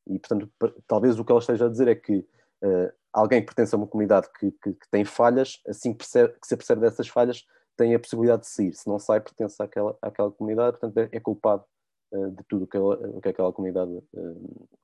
E, 0.09 0.19
portanto, 0.19 0.51
talvez 0.87 1.19
o 1.19 1.25
que 1.25 1.33
ela 1.33 1.41
esteja 1.41 1.67
a 1.67 1.69
dizer 1.69 1.89
é 1.89 1.95
que 1.95 2.27
eh, 2.63 2.95
alguém 3.13 3.41
que 3.41 3.47
pertence 3.47 3.75
a 3.75 3.79
uma 3.79 3.87
comunidade 3.87 4.29
que, 4.39 4.51
que- 4.53 4.75
que 4.75 4.89
tem 4.91 5.05
falhas, 5.05 5.61
assim 5.67 5.93
que, 5.93 5.99
percebe, 5.99 6.35
que 6.41 6.47
se 6.47 6.55
apercebe 6.55 6.81
dessas 6.83 7.09
falhas, 7.09 7.45
tem 7.77 7.95
a 7.95 7.99
possibilidade 8.01 8.43
de 8.43 8.49
sair. 8.49 8.73
Se 8.75 8.87
não 8.89 8.99
sai, 8.99 9.21
pertence 9.21 9.63
àquela, 9.63 9.97
àquela 10.01 10.31
comunidade, 10.33 10.79
portanto, 10.79 10.97
é, 10.99 11.17
é 11.17 11.21
culpado 11.21 11.65
de 12.13 12.45
tudo 12.49 12.65
o 12.65 12.67
que, 12.67 12.79
o 12.79 13.21
que 13.21 13.29
aquela 13.29 13.53
comunidade 13.53 13.91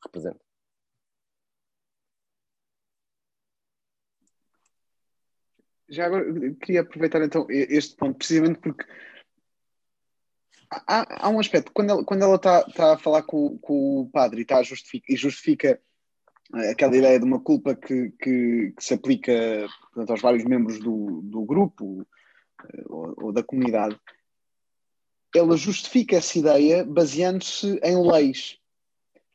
representa. 0.05 0.41
Já 5.93 6.07
agora 6.07 6.25
queria 6.55 6.81
aproveitar 6.81 7.23
então 7.23 7.47
este 7.51 7.95
ponto, 7.97 8.17
precisamente 8.17 8.59
porque 8.61 8.83
há, 10.71 11.27
há 11.27 11.29
um 11.29 11.39
aspecto, 11.39 11.71
quando 11.75 11.91
ela, 11.91 12.03
quando 12.03 12.23
ela 12.23 12.37
está, 12.37 12.65
está 12.67 12.95
a 12.95 12.99
falar 12.99 13.23
com, 13.25 13.59
com 13.59 14.01
o 14.01 14.11
padre 14.11 14.41
e, 14.41 14.43
está 14.43 14.63
justifica, 14.63 15.13
e 15.13 15.17
justifica 15.17 15.79
eh, 16.55 16.71
aquela 16.71 16.97
ideia 16.97 17.19
de 17.19 17.27
uma 17.27 17.39
culpa 17.41 17.75
que, 17.75 18.11
que, 18.13 18.73
que 18.75 18.83
se 18.83 18.95
aplica 18.95 19.33
portanto, 19.93 20.11
aos 20.11 20.23
vários 20.23 20.45
membros 20.45 20.79
do, 20.79 21.21
do 21.25 21.45
grupo 21.45 22.07
eh, 22.65 22.85
ou, 22.87 23.15
ou 23.25 23.33
da 23.33 23.43
comunidade, 23.43 24.01
ela 25.37 25.59
justifica 25.59 26.17
essa 26.17 26.39
ideia 26.39 26.87
baseando-se 26.87 27.79
em 27.83 28.11
leis. 28.11 28.59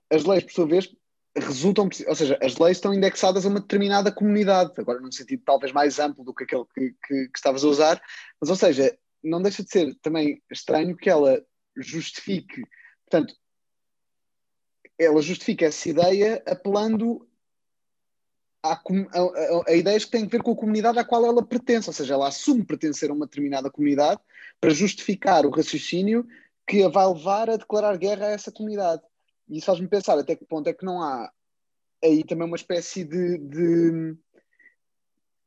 As 0.09 0.23
leis, 0.23 0.43
por 0.43 0.53
sua 0.53 0.65
vez, 0.65 0.91
resultam, 1.39 1.89
ou 2.07 2.15
seja, 2.15 2.37
as 2.41 2.57
leis 2.57 2.77
estão 2.77 2.93
indexadas 2.93 3.45
a 3.45 3.49
uma 3.49 3.59
determinada 3.59 4.11
comunidade, 4.11 4.73
agora 4.77 4.99
num 4.99 5.11
sentido 5.11 5.43
talvez 5.45 5.71
mais 5.71 5.99
amplo 5.99 6.23
do 6.23 6.33
que 6.33 6.43
aquele 6.43 6.65
que, 6.73 6.89
que, 7.07 7.27
que 7.27 7.31
estavas 7.37 7.63
a 7.63 7.67
usar, 7.67 8.01
mas 8.39 8.49
ou 8.49 8.55
seja, 8.55 8.97
não 9.23 9.41
deixa 9.41 9.63
de 9.63 9.69
ser 9.69 9.95
também 10.01 10.41
estranho 10.51 10.95
que 10.95 11.09
ela 11.09 11.43
justifique, 11.75 12.61
portanto, 13.09 13.33
ela 14.99 15.21
justifica 15.21 15.65
essa 15.65 15.89
ideia 15.89 16.41
apelando 16.47 17.27
a, 18.63 18.73
a- 18.73 19.63
a 19.67 19.73
ideias 19.73 20.05
que 20.05 20.11
têm 20.11 20.25
a 20.25 20.27
ver 20.27 20.41
com 20.41 20.51
a 20.51 20.55
comunidade 20.55 20.97
à 20.99 21.03
qual 21.03 21.25
ela 21.25 21.45
pertence, 21.45 21.89
ou 21.89 21.93
seja, 21.93 22.15
ela 22.15 22.27
assume 22.27 22.65
pertencer 22.65 23.09
a 23.09 23.13
uma 23.13 23.27
determinada 23.27 23.69
comunidade 23.69 24.19
para 24.59 24.71
justificar 24.71 25.45
o 25.45 25.51
raciocínio 25.51 26.27
que 26.67 26.83
a 26.83 26.89
vai 26.89 27.07
levar 27.07 27.49
a 27.49 27.57
declarar 27.57 27.97
guerra 27.97 28.27
a 28.27 28.31
essa 28.31 28.51
comunidade. 28.51 29.01
E 29.49 29.57
isso 29.57 29.65
faz-me 29.67 29.87
pensar 29.87 30.17
até 30.17 30.35
que 30.35 30.45
ponto 30.45 30.67
é 30.67 30.73
que 30.73 30.85
não 30.85 31.01
há 31.01 31.31
aí 32.03 32.23
também 32.23 32.47
uma 32.47 32.55
espécie 32.57 33.03
de. 33.03 33.37
de 33.37 34.17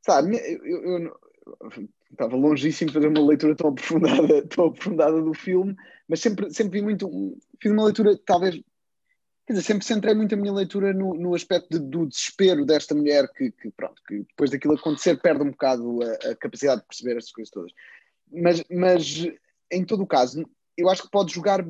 sabe, 0.05 0.37
eu, 0.37 0.65
eu- 0.65 0.99
eu 1.03 1.89
estava 2.11 2.37
longíssimo 2.37 2.89
de 2.89 2.95
fazer 2.95 3.09
uma 3.09 3.27
leitura 3.27 3.55
tão 3.57 3.71
aprofundada, 3.71 4.47
tão 4.49 4.67
aprofundada 4.67 5.21
do 5.23 5.35
filme, 5.35 5.75
mas 6.09 6.21
sempre, 6.21 6.53
sempre 6.53 6.79
vi 6.81 6.85
muito. 6.85 7.09
Fiz 7.61 7.73
uma 7.73 7.85
leitura, 7.85 8.19
talvez. 8.25 8.61
Quer 9.47 9.55
dizer, 9.55 9.67
sempre 9.67 9.85
centrei 9.85 10.15
muito 10.15 10.33
a 10.35 10.39
minha 10.39 10.53
leitura 10.53 10.93
no, 10.93 11.15
no 11.15 11.35
aspecto 11.35 11.69
de- 11.71 11.85
do 11.85 12.07
desespero 12.07 12.65
desta 12.65 12.95
mulher 12.95 13.29
que, 13.33 13.51
que, 13.51 13.69
pronto, 13.73 14.01
que 14.07 14.21
depois 14.21 14.51
daquilo 14.51 14.75
acontecer 14.75 15.21
perde 15.21 15.43
um 15.43 15.51
bocado 15.51 15.99
a, 16.03 16.31
a 16.31 16.37
capacidade 16.37 16.83
de 16.83 16.87
perceber 16.87 17.17
estas 17.17 17.33
coisas 17.33 17.51
todas. 17.51 17.73
Mas, 18.33 18.63
mas, 18.71 19.27
em 19.73 19.85
todo 19.85 20.05
o 20.05 20.07
caso, 20.07 20.49
eu 20.77 20.89
acho 20.89 21.03
que 21.03 21.11
pode 21.11 21.33
jogar, 21.35 21.65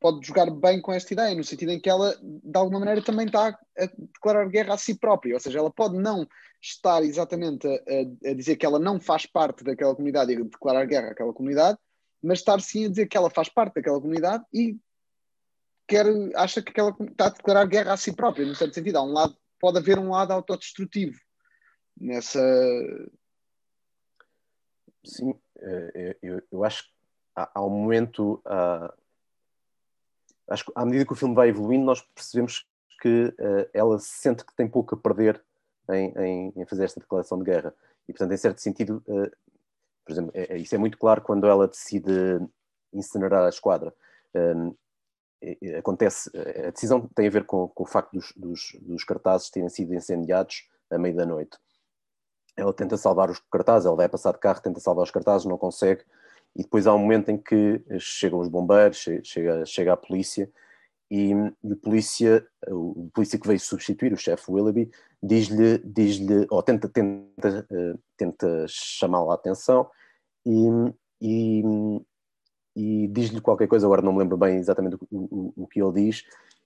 pode 0.00 0.26
jogar 0.26 0.50
bem 0.50 0.80
com 0.80 0.92
esta 0.92 1.12
ideia, 1.12 1.34
no 1.34 1.44
sentido 1.44 1.72
em 1.72 1.80
que 1.80 1.88
ela, 1.88 2.16
de 2.22 2.56
alguma 2.56 2.80
maneira, 2.80 3.02
também 3.02 3.26
está 3.26 3.48
a 3.48 3.86
declarar 3.98 4.48
guerra 4.48 4.74
a 4.74 4.78
si 4.78 4.94
própria. 4.94 5.34
Ou 5.34 5.40
seja, 5.40 5.58
ela 5.58 5.70
pode 5.70 5.96
não 5.96 6.26
estar 6.60 7.02
exatamente 7.02 7.66
a, 7.66 8.30
a- 8.30 8.34
dizer 8.34 8.56
que 8.56 8.66
ela 8.66 8.78
não 8.78 9.00
faz 9.00 9.26
parte 9.26 9.64
daquela 9.64 9.94
comunidade 9.94 10.32
e 10.32 10.42
declarar 10.44 10.84
guerra 10.86 11.10
àquela 11.10 11.32
comunidade, 11.32 11.78
mas 12.22 12.38
estar 12.40 12.60
sim 12.60 12.86
a 12.86 12.88
dizer 12.88 13.06
que 13.06 13.16
ela 13.16 13.30
faz 13.30 13.48
parte 13.48 13.74
daquela 13.74 14.00
comunidade 14.00 14.44
e 14.52 14.76
quer, 15.86 16.06
acha 16.34 16.60
que 16.62 16.78
ela 16.78 16.94
está 17.00 17.26
a 17.26 17.30
declarar 17.30 17.64
guerra 17.66 17.92
a 17.92 17.96
si 17.96 18.14
própria, 18.14 18.46
no 18.46 18.54
certo 18.54 18.74
sentido. 18.74 18.96
Há 18.96 19.02
um 19.02 19.12
lado, 19.12 19.36
pode 19.60 19.78
haver 19.78 19.98
um 19.98 20.10
lado 20.10 20.32
autodestrutivo 20.32 21.18
nessa. 21.98 22.40
Sim, 25.04 25.34
eh, 25.58 26.16
eu, 26.22 26.42
eu 26.50 26.64
acho 26.64 26.82
que 26.84 26.90
há, 27.36 27.64
um 27.64 27.70
momento, 27.70 28.42
há- 28.44 28.92
acho 30.48 30.64
que 30.64 30.72
à 30.74 30.84
medida 30.84 31.04
que 31.04 31.12
o 31.12 31.16
filme 31.16 31.34
vai 31.34 31.48
evoluindo, 31.48 31.84
nós 31.84 32.00
percebemos 32.14 32.66
que 33.00 33.34
eh, 33.38 33.70
ela 33.74 33.98
sente 33.98 34.44
que 34.44 34.54
tem 34.54 34.68
pouco 34.68 34.94
a 34.94 34.98
perder 34.98 35.42
em, 35.90 36.12
em- 36.18 36.52
em 36.56 36.66
fazer 36.66 36.84
esta 36.84 37.00
declaração 37.00 37.38
de 37.38 37.44
guerra. 37.44 37.74
E, 38.08 38.12
portanto, 38.12 38.32
em 38.32 38.36
certo 38.36 38.60
sentido, 38.60 39.02
uh, 39.08 39.30
por 40.04 40.12
exemplo, 40.12 40.30
é, 40.34 40.54
é, 40.54 40.58
isso 40.58 40.74
é 40.74 40.78
muito 40.78 40.96
claro 40.96 41.20
quando 41.20 41.46
ela 41.46 41.66
decide 41.66 42.10
incinerar 42.92 43.44
a 43.44 43.48
esquadra. 43.48 43.92
Um, 44.34 44.74
acontece, 45.78 46.30
a 46.66 46.70
decisão 46.70 47.08
tem 47.14 47.26
a 47.26 47.30
ver 47.30 47.44
com, 47.44 47.68
com 47.68 47.82
o 47.82 47.86
facto 47.86 48.12
dos, 48.12 48.32
dos, 48.36 48.76
dos, 48.80 49.04
cartazes 49.04 49.50
terem 49.50 49.68
sido 49.68 49.94
incendiados 49.94 50.68
à 50.90 50.98
meia 50.98 51.14
da 51.14 51.26
noite. 51.26 51.58
Ela 52.56 52.72
tenta 52.72 52.96
salvar 52.96 53.30
os 53.30 53.38
cartazes, 53.50 53.86
ela 53.86 53.96
vai 53.96 54.08
passar 54.08 54.32
de 54.32 54.38
carro, 54.38 54.62
tenta 54.62 54.80
salvar 54.80 55.04
os 55.04 55.10
cartazes, 55.10 55.46
não 55.46 55.58
consegue, 55.58 56.04
e 56.54 56.62
depois 56.62 56.86
há 56.86 56.94
um 56.94 56.98
momento 56.98 57.30
em 57.30 57.36
que 57.36 57.82
chegam 57.98 58.38
os 58.38 58.48
bombeiros, 58.48 59.04
chega, 59.22 59.64
chega 59.66 59.92
a 59.92 59.96
polícia, 59.96 60.50
e, 61.10 61.30
e 61.62 61.72
o 61.72 61.76
polícia, 61.76 62.46
o 62.68 63.10
polícia 63.14 63.38
que 63.38 63.46
veio 63.46 63.60
substituir 63.60 64.12
o 64.12 64.16
chefe 64.16 64.50
Willoughby, 64.50 64.90
diz-lhe, 65.22 65.78
diz-lhe, 65.78 66.46
ou 66.50 66.62
tenta, 66.62 66.88
tenta, 66.88 67.66
uh, 67.70 67.98
tenta 68.16 68.66
chamá-la 68.68 69.32
a 69.32 69.34
atenção 69.34 69.88
e, 70.44 70.68
e, 71.20 71.62
e 72.74 73.08
diz-lhe 73.08 73.40
qualquer 73.40 73.68
coisa, 73.68 73.86
agora 73.86 74.02
não 74.02 74.12
me 74.12 74.18
lembro 74.18 74.36
bem 74.36 74.56
exatamente 74.56 74.96
o, 74.96 75.06
o, 75.10 75.52
o 75.56 75.66
que 75.66 75.80
ele 75.80 75.92
diz, 75.92 76.24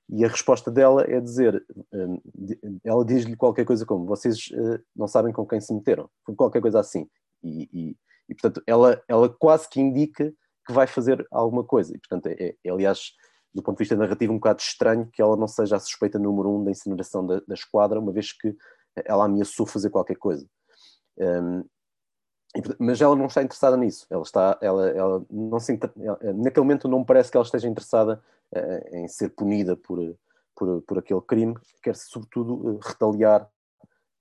e 0.09 0.24
a 0.24 0.28
resposta 0.28 0.70
dela 0.70 1.05
é 1.07 1.20
dizer, 1.20 1.62
uh, 1.93 2.81
ela 2.82 3.05
diz-lhe 3.05 3.36
qualquer 3.36 3.65
coisa 3.66 3.85
como, 3.85 4.07
vocês 4.07 4.48
não 4.97 5.07
sabem 5.07 5.32
com 5.32 5.47
quem 5.47 5.61
se 5.61 5.74
meteram, 5.74 6.09
qualquer 6.36 6.62
coisa 6.62 6.81
assim, 6.81 7.07
e, 7.43 7.97
e, 8.31 8.35
portanto 8.35 8.62
ela, 8.66 9.02
ela 9.07 9.28
quase 9.28 9.69
que 9.69 9.81
indica 9.81 10.32
que 10.66 10.73
vai 10.73 10.86
fazer 10.86 11.27
alguma 11.31 11.65
coisa, 11.65 11.94
e 11.94 11.98
portanto 11.98 12.27
é, 12.27 12.55
é 12.65 12.70
aliás 12.70 13.12
do 13.52 13.62
ponto 13.62 13.78
de 13.78 13.82
vista 13.82 13.97
narrativo, 13.97 14.32
um 14.32 14.36
bocado 14.36 14.61
estranho 14.61 15.09
que 15.12 15.20
ela 15.20 15.36
não 15.36 15.48
seja 15.48 15.77
a 15.77 15.81
suspeita 15.81 16.19
número 16.19 16.51
um 16.51 16.65
da 16.65 16.70
incineração 16.70 17.27
da, 17.27 17.40
da 17.47 17.55
esquadra, 17.55 17.98
uma 17.98 18.12
vez 18.12 18.32
que 18.32 18.57
ela 19.05 19.24
ameaçou 19.24 19.66
fazer 19.66 19.90
qualquer 19.90 20.16
coisa. 20.16 20.47
Um, 21.19 21.65
mas 22.78 23.01
ela 23.01 23.15
não 23.15 23.27
está 23.27 23.43
interessada 23.43 23.77
nisso. 23.77 24.07
Ela 24.11 24.23
está, 24.23 24.59
ela, 24.61 24.89
ela 24.90 25.24
não 25.31 25.61
se, 25.61 25.78
ela, 25.98 26.19
naquele 26.35 26.65
momento 26.65 26.89
não 26.89 27.01
me 27.01 27.05
parece 27.05 27.31
que 27.31 27.36
ela 27.36 27.44
esteja 27.44 27.69
interessada 27.69 28.23
uh, 28.52 28.97
em 28.97 29.07
ser 29.07 29.31
punida 29.31 29.77
por, 29.77 29.98
por, 30.57 30.82
por 30.82 30.98
aquele 30.98 31.20
crime. 31.20 31.55
Quer 31.82 31.94
sobretudo 31.94 32.55
uh, 32.55 32.78
retaliar 32.82 33.48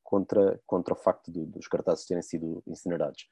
contra, 0.03 0.59
contra 0.65 0.93
o 0.93 0.97
facto 0.97 1.31
de, 1.31 1.45
dos 1.45 1.67
cartazes 1.67 2.05
terem 2.05 2.21
sido 2.21 2.61
incinerados. 2.67 3.27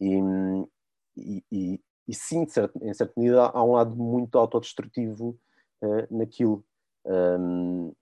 E, 0.00 1.42
e, 1.50 1.80
e 2.08 2.14
sim, 2.14 2.42
em 2.42 2.94
certa 2.94 3.12
medida, 3.16 3.46
há 3.46 3.64
um 3.64 3.72
lado 3.72 3.94
muito 3.96 4.38
autodestrutivo 4.38 5.38
uh, 5.82 6.16
naquilo. 6.16 6.64
Um, 7.04 7.92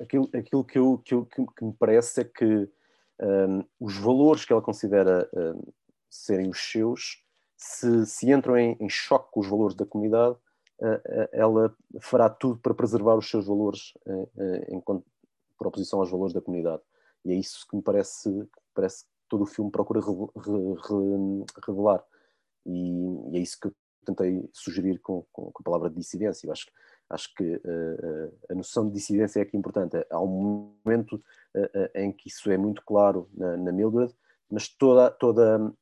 aquilo, 0.00 0.28
aquilo 0.34 0.64
que, 0.64 0.78
eu, 0.78 0.98
que, 0.98 1.14
eu, 1.14 1.26
que, 1.26 1.64
me 1.64 1.72
parece 1.74 2.22
é 2.22 2.24
que 2.24 2.68
um, 3.20 3.64
os 3.78 3.96
valores 3.96 4.44
que 4.44 4.52
ela 4.52 4.62
considera 4.62 5.28
um, 5.34 5.62
serem 6.08 6.48
os 6.48 6.58
seus, 6.58 7.22
se, 7.56 8.06
se 8.06 8.30
entram 8.30 8.56
em, 8.56 8.76
em, 8.80 8.88
choque 8.88 9.30
com 9.30 9.40
os 9.40 9.46
valores 9.46 9.74
da 9.74 9.84
comunidade, 9.84 10.36
uh, 10.80 11.28
ela 11.32 11.74
fará 12.00 12.28
tudo 12.28 12.58
para 12.60 12.74
preservar 12.74 13.16
os 13.16 13.28
seus 13.28 13.46
valores 13.46 13.92
uh, 14.06 14.30
em, 14.68 14.80
por 14.80 15.66
oposição 15.66 16.00
aos 16.00 16.10
valores 16.10 16.32
da 16.32 16.40
comunidade. 16.40 16.82
E 17.24 17.32
é 17.32 17.34
isso 17.34 17.66
que 17.68 17.76
me 17.76 17.82
parece, 17.82 18.48
parece 18.74 19.04
todo 19.30 19.44
o 19.44 19.46
filme 19.46 19.70
procura 19.70 20.00
revelar. 21.66 22.04
E, 22.66 23.30
e, 23.32 23.38
é 23.38 23.40
isso 23.40 23.58
que 23.58 23.68
eu 23.68 23.74
tentei 24.04 24.50
sugerir 24.52 24.98
com, 24.98 25.24
com, 25.32 25.50
com 25.52 25.62
a 25.62 25.64
palavra 25.64 25.88
dissidência. 25.88 26.46
Eu 26.46 26.52
acho, 26.52 26.66
acho 27.08 27.34
que 27.34 27.44
uh, 27.44 28.38
a 28.50 28.54
noção 28.54 28.86
de 28.86 28.92
dissidência 28.92 29.38
é 29.38 29.42
aqui 29.42 29.56
importante. 29.56 29.96
Há 30.10 30.20
um 30.20 30.74
momento 30.84 31.14
uh, 31.56 31.90
em 31.94 32.12
que 32.12 32.28
isso 32.28 32.50
é 32.50 32.58
muito 32.58 32.82
claro 32.84 33.30
na, 33.32 33.56
na, 33.56 33.72
Mildred, 33.72 34.14
mas 34.50 34.68
toda, 34.68 35.10
toda, 35.12 35.72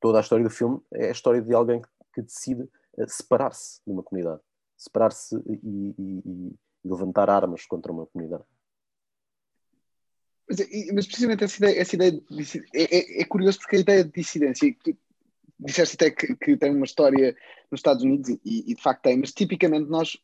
toda 0.00 0.18
a 0.18 0.22
história 0.22 0.44
do 0.44 0.50
filme 0.50 0.80
é 0.94 1.08
a 1.08 1.12
história 1.12 1.42
de 1.42 1.54
alguém 1.54 1.82
que, 1.82 1.88
que 2.14 2.22
decide 2.22 2.68
separar-se 3.06 3.80
de 3.86 3.92
uma 3.92 4.02
comunidade, 4.02 4.40
separar-se 4.76 5.36
e, 5.46 5.60
e, 5.62 6.22
e, 6.26 6.54
levantar 6.84 7.30
armas 7.30 7.64
contra 7.66 7.92
uma 7.92 8.06
comunidade. 8.06 8.44
Mas, 10.52 10.92
mas 10.92 11.06
precisamente 11.06 11.44
essa 11.44 11.56
ideia, 11.56 11.80
essa 11.80 11.96
ideia 11.96 12.12
de, 12.12 12.64
é, 12.74 12.82
é, 12.82 13.22
é, 13.22 13.24
curioso 13.24 13.58
porque 13.58 13.76
a 13.76 13.80
ideia 13.80 14.04
de 14.04 14.10
dissidência, 14.10 14.76
disseste 15.58 15.94
até 15.94 16.10
que, 16.10 16.34
que, 16.36 16.56
tem 16.56 16.74
uma 16.74 16.84
história 16.84 17.34
nos 17.70 17.78
Estados 17.78 18.02
Unidos 18.02 18.28
e, 18.28 18.40
e, 18.44 18.74
de 18.74 18.82
facto 18.82 19.02
tem, 19.02 19.18
mas 19.18 19.32
tipicamente 19.32 19.88
nós, 19.88 20.18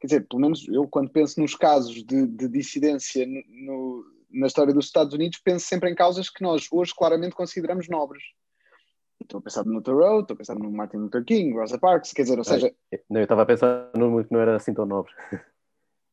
quer 0.00 0.06
dizer, 0.06 0.26
pelo 0.26 0.40
menos 0.40 0.66
eu 0.68 0.88
quando 0.88 1.10
penso 1.10 1.40
nos 1.40 1.54
casos 1.54 2.02
de, 2.04 2.26
de 2.26 2.48
dissidência 2.48 3.26
no, 3.26 3.42
no, 3.50 4.04
na 4.30 4.46
história 4.46 4.72
dos 4.72 4.86
Estados 4.86 5.12
Unidos, 5.12 5.38
penso 5.38 5.66
sempre 5.66 5.90
em 5.90 5.94
causas 5.94 6.30
que 6.30 6.42
nós 6.42 6.68
hoje 6.72 6.94
claramente 6.96 7.34
consideramos 7.34 7.88
nobres. 7.88 8.22
Estou 9.20 9.38
a 9.38 9.42
pensar 9.42 9.64
no 9.64 9.82
Thoreau, 9.82 10.20
estou 10.20 10.34
a 10.34 10.38
pensar 10.38 10.54
no 10.54 10.70
Martin 10.70 10.96
Luther 10.98 11.24
King, 11.24 11.52
Rosa 11.54 11.78
Parks, 11.78 12.12
quer 12.12 12.22
dizer, 12.22 12.38
ou 12.38 12.44
seja... 12.44 12.74
Não, 13.08 13.20
eu 13.20 13.24
estava 13.24 13.42
a 13.42 13.46
pensar 13.46 13.90
num 13.96 14.22
que 14.22 14.32
não 14.32 14.40
era 14.40 14.56
assim 14.56 14.74
tão 14.74 14.84
nobre. 14.84 15.12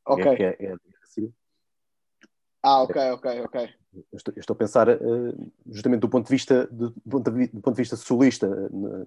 Ok. 0.05 0.25
É, 0.25 0.57
é, 0.59 0.65
é, 0.65 0.75
ah, 2.63 2.83
ok, 2.83 3.01
ok, 3.11 3.41
ok. 3.41 3.69
Eu 3.93 4.17
estou, 4.17 4.33
eu 4.35 4.39
estou, 4.39 4.53
a 4.53 4.57
pensar 4.57 4.87
uh, 4.89 5.51
justamente 5.69 6.01
do 6.01 6.09
ponto 6.09 6.27
de 6.27 6.31
vista 6.31 6.67
do, 6.67 6.91
ponto 7.09 7.31
de, 7.31 7.47
do 7.47 7.61
ponto 7.61 7.75
de 7.75 7.81
vista 7.81 7.97
solista 7.97 8.47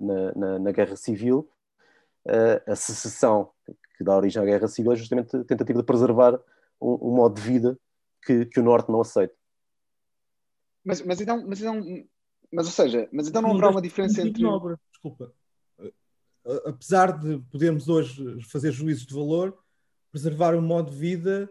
na, 0.01 0.35
na, 0.35 0.59
na 0.59 0.72
Guerra 0.72 0.97
Civil, 0.97 1.48
uh, 2.26 2.70
a 2.70 2.76
secessão 2.76 3.51
que 3.97 4.05
dá 4.05 4.16
origem 4.16 4.43
à 4.43 4.44
Guerra 4.44 4.68
Civil 4.68 4.93
é 4.93 4.97
justamente 4.97 5.36
a 5.36 5.44
tentativa 5.44 5.78
de 5.78 5.86
preservar 5.86 6.35
um, 6.81 7.09
um 7.09 7.14
modo 7.14 7.36
de 7.36 7.43
vida 7.43 7.78
que, 8.26 8.44
que, 8.47 8.60
o 8.60 8.62
Norte 8.62 8.90
não 8.90 9.01
aceita. 9.01 9.35
Mas, 10.85 11.01
mas 11.02 11.20
então, 11.20 11.47
mas 11.47 11.60
então, 11.60 11.82
mas 12.52 12.66
ou 12.66 12.72
seja, 12.72 13.09
mas 13.12 13.28
então 13.28 13.40
não 13.40 13.52
haverá 13.52 13.70
uma 13.70 13.82
diferença 13.82 14.20
entre. 14.20 14.43
Nobre, 14.43 14.76
desculpa. 14.90 15.32
Apesar 16.66 17.18
de 17.18 17.39
podermos 17.51 17.89
hoje 17.89 18.43
fazer 18.51 18.70
juízos 18.70 19.06
de 19.06 19.14
valor, 19.14 19.56
preservar 20.10 20.55
um 20.55 20.60
modo 20.60 20.90
de 20.90 20.97
vida 20.97 21.51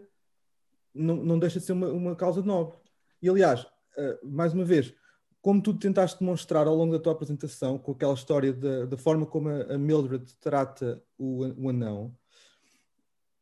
não, 0.94 1.18
não 1.18 1.40
deixa 1.40 1.60
de 1.60 1.66
ser 1.66 1.74
uma, 1.74 1.90
uma 1.90 2.16
causa 2.16 2.42
nobre. 2.42 2.78
E 3.22 3.30
aliás, 3.30 3.64
uh, 3.64 4.28
mais 4.28 4.54
uma 4.54 4.64
vez, 4.66 4.94
como 5.42 5.62
tu 5.62 5.74
tentaste 5.74 6.20
demonstrar 6.20 6.68
ao 6.68 6.76
longo 6.76 6.94
da 6.94 7.00
tua 7.00 7.14
apresentação, 7.14 7.78
com 7.78 7.92
aquela 7.92 8.14
história 8.14 8.54
da, 8.54 8.98
forma 8.98 9.26
como 9.26 9.50
a, 9.50 9.74
a 9.74 9.78
Mildred 9.78 10.26
trata 10.40 11.04
o, 11.18 11.46
o 11.66 11.70
anão, 11.70 12.16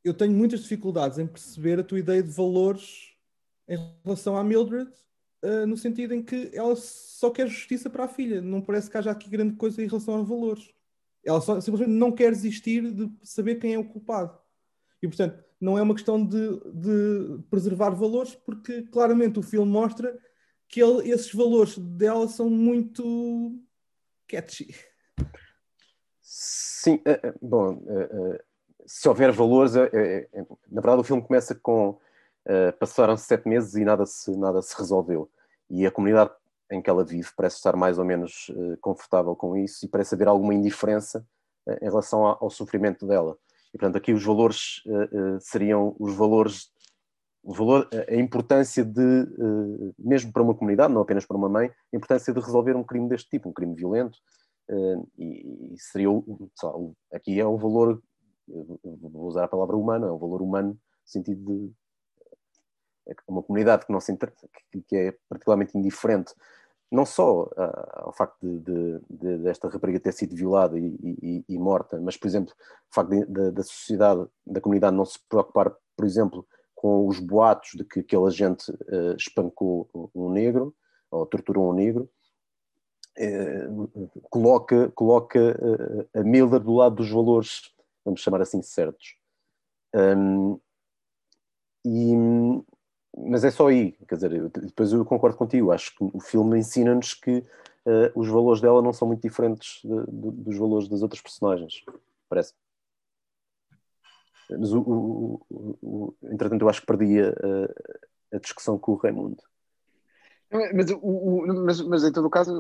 eu 0.03 0.13
tenho 0.13 0.33
muitas 0.33 0.61
dificuldades 0.61 1.19
em 1.19 1.27
perceber 1.27 1.79
a 1.79 1.83
tua 1.83 1.99
ideia 1.99 2.23
de 2.23 2.31
valores 2.31 3.15
em 3.67 3.77
relação 4.03 4.35
à 4.35 4.43
Mildred, 4.43 4.89
uh, 5.43 5.67
no 5.67 5.77
sentido 5.77 6.13
em 6.13 6.23
que 6.23 6.49
ela 6.53 6.75
só 6.75 7.29
quer 7.29 7.47
justiça 7.47 7.89
para 7.89 8.05
a 8.05 8.07
filha. 8.07 8.41
Não 8.41 8.61
parece 8.61 8.89
que 8.89 8.97
haja 8.97 9.11
aqui 9.11 9.29
grande 9.29 9.55
coisa 9.55 9.81
em 9.81 9.87
relação 9.87 10.15
aos 10.15 10.27
valores. 10.27 10.69
Ela 11.23 11.39
só, 11.39 11.61
simplesmente 11.61 11.95
não 11.95 12.11
quer 12.11 12.31
desistir 12.31 12.91
de 12.91 13.11
saber 13.23 13.55
quem 13.55 13.73
é 13.75 13.79
o 13.79 13.87
culpado. 13.87 14.37
E, 15.01 15.07
portanto, 15.07 15.43
não 15.59 15.77
é 15.77 15.81
uma 15.81 15.93
questão 15.93 16.23
de, 16.23 16.59
de 16.73 17.43
preservar 17.49 17.91
valores, 17.91 18.35
porque 18.35 18.83
claramente 18.83 19.39
o 19.39 19.43
filme 19.43 19.71
mostra 19.71 20.17
que 20.67 20.81
ele, 20.81 21.11
esses 21.11 21.33
valores 21.33 21.77
dela 21.77 22.27
são 22.27 22.49
muito 22.49 23.59
catchy. 24.27 24.73
Sim, 26.21 27.01
eh, 27.05 27.19
eh, 27.21 27.33
bom, 27.41 27.83
eh, 27.87 28.43
se 28.85 29.07
houver 29.09 29.31
valores, 29.31 29.73
na 29.75 30.81
verdade 30.81 31.01
o 31.01 31.03
filme 31.03 31.21
começa 31.21 31.53
com 31.53 31.99
passaram-se 32.79 33.25
sete 33.25 33.47
meses 33.47 33.75
e 33.75 33.85
nada 33.85 34.05
se, 34.05 34.31
nada 34.35 34.61
se 34.61 34.75
resolveu. 34.75 35.29
E 35.69 35.85
a 35.85 35.91
comunidade 35.91 36.31
em 36.71 36.81
que 36.81 36.89
ela 36.89 37.03
vive 37.03 37.29
parece 37.35 37.57
estar 37.57 37.75
mais 37.75 37.99
ou 37.99 38.05
menos 38.05 38.49
confortável 38.79 39.35
com 39.35 39.55
isso 39.55 39.85
e 39.85 39.89
parece 39.89 40.15
haver 40.15 40.27
alguma 40.27 40.53
indiferença 40.53 41.23
em 41.81 41.85
relação 41.85 42.25
ao 42.25 42.49
sofrimento 42.49 43.05
dela. 43.05 43.37
E, 43.73 43.77
portanto, 43.77 43.95
aqui 43.98 44.14
os 44.14 44.23
valores 44.23 44.81
uh, 44.85 45.35
uh, 45.35 45.39
seriam 45.39 45.95
os 45.99 46.14
valores, 46.15 46.69
o 47.43 47.53
valor, 47.53 47.89
a 48.10 48.15
importância 48.15 48.84
de, 48.84 49.02
uh, 49.02 49.93
mesmo 49.98 50.31
para 50.31 50.43
uma 50.43 50.56
comunidade, 50.56 50.93
não 50.93 51.02
apenas 51.02 51.26
para 51.26 51.38
uma 51.38 51.49
mãe, 51.49 51.69
a 51.69 51.98
importância 51.98 52.34
de 52.34 52.39
resolver 52.39 52.76
um 52.76 52.84
crime 52.84 53.07
deste 53.07 53.30
tipo, 53.30 53.49
um 53.49 53.53
crime 53.53 53.76
violento, 53.76 54.18
e, 55.18 55.73
e, 55.73 55.76
seria, 55.77 56.10
o, 56.10 56.95
aqui 57.11 57.38
é 57.38 57.45
um 57.45 57.57
valor, 57.57 58.02
vou 58.48 59.27
usar 59.27 59.43
a 59.43 59.48
palavra 59.48 59.76
humano, 59.76 60.07
é 60.07 60.11
um 60.14 60.18
valor 60.18 60.41
humano 60.41 60.69
no 60.69 60.80
sentido 61.03 61.43
de 61.43 61.73
uma 63.27 63.43
comunidade 63.43 63.85
que, 63.85 63.91
não 63.91 63.99
se, 63.99 64.18
que 64.88 64.95
é 64.95 65.14
particularmente 65.27 65.77
indiferente 65.77 66.34
não 66.91 67.05
só 67.05 67.43
uh, 67.43 67.51
ao 67.93 68.13
facto 68.13 68.38
de, 68.41 68.59
de, 68.59 68.99
de, 69.09 69.38
desta 69.38 69.69
rapariga 69.69 69.99
ter 69.99 70.11
sido 70.11 70.35
violada 70.35 70.77
e, 70.77 70.97
e, 71.01 71.45
e 71.47 71.57
morta, 71.57 71.99
mas, 72.01 72.18
por 72.18 72.27
exemplo, 72.27 72.53
o 72.53 72.93
facto 72.93 73.26
da 73.26 73.63
sociedade, 73.63 74.27
da 74.45 74.59
comunidade 74.59 74.95
não 74.95 75.05
se 75.05 75.18
preocupar, 75.30 75.73
por 75.95 76.05
exemplo, 76.05 76.45
com 76.76 77.07
os 77.07 77.19
boatos 77.19 77.72
de 77.76 77.85
que 77.85 78.01
aquele 78.01 78.26
agente 78.26 78.69
uh, 78.72 79.15
espancou 79.18 79.89
um 80.13 80.30
negro 80.30 80.76
ou 81.09 81.26
torturou 81.26 81.72
um 81.72 81.73
negro, 81.73 82.09
uh, 83.18 84.22
coloca, 84.30 84.91
coloca 84.91 85.57
a 86.13 86.23
Milda 86.23 86.59
do 86.59 86.73
lado 86.73 86.95
dos 86.95 87.09
valores, 87.09 87.73
vamos 88.03 88.19
chamar 88.19 88.41
assim, 88.41 88.61
certos. 88.61 89.15
Um, 89.95 90.59
e 91.85 92.13
mas 93.17 93.43
é 93.43 93.51
só 93.51 93.67
aí, 93.67 93.91
quer 94.07 94.15
dizer, 94.15 94.49
depois 94.49 94.93
eu 94.93 95.03
concordo 95.05 95.38
contigo, 95.38 95.71
acho 95.71 95.95
que 95.95 96.03
o 96.03 96.19
filme 96.19 96.57
ensina-nos 96.57 97.13
que 97.13 97.39
uh, 97.85 98.11
os 98.15 98.27
valores 98.27 98.61
dela 98.61 98.81
não 98.81 98.93
são 98.93 99.07
muito 99.07 99.21
diferentes 99.21 99.81
de, 99.83 100.05
de, 100.07 100.31
dos 100.31 100.57
valores 100.57 100.88
das 100.88 101.01
outras 101.01 101.21
personagens, 101.21 101.83
parece. 102.29 102.53
Mas, 104.49 104.73
o, 104.73 104.81
o, 104.81 105.77
o, 105.81 106.13
entretanto, 106.23 106.61
eu 106.61 106.69
acho 106.69 106.81
que 106.81 106.88
perdi 106.88 107.21
a, 107.21 107.33
a 108.33 108.39
discussão 108.39 108.77
com 108.77 108.93
o 108.93 108.95
Raimundo. 108.95 109.41
Mas, 110.51 110.91
mas, 111.63 111.81
mas 111.81 112.03
em 112.03 112.11
todo 112.11 112.25
o 112.25 112.29
caso 112.29 112.53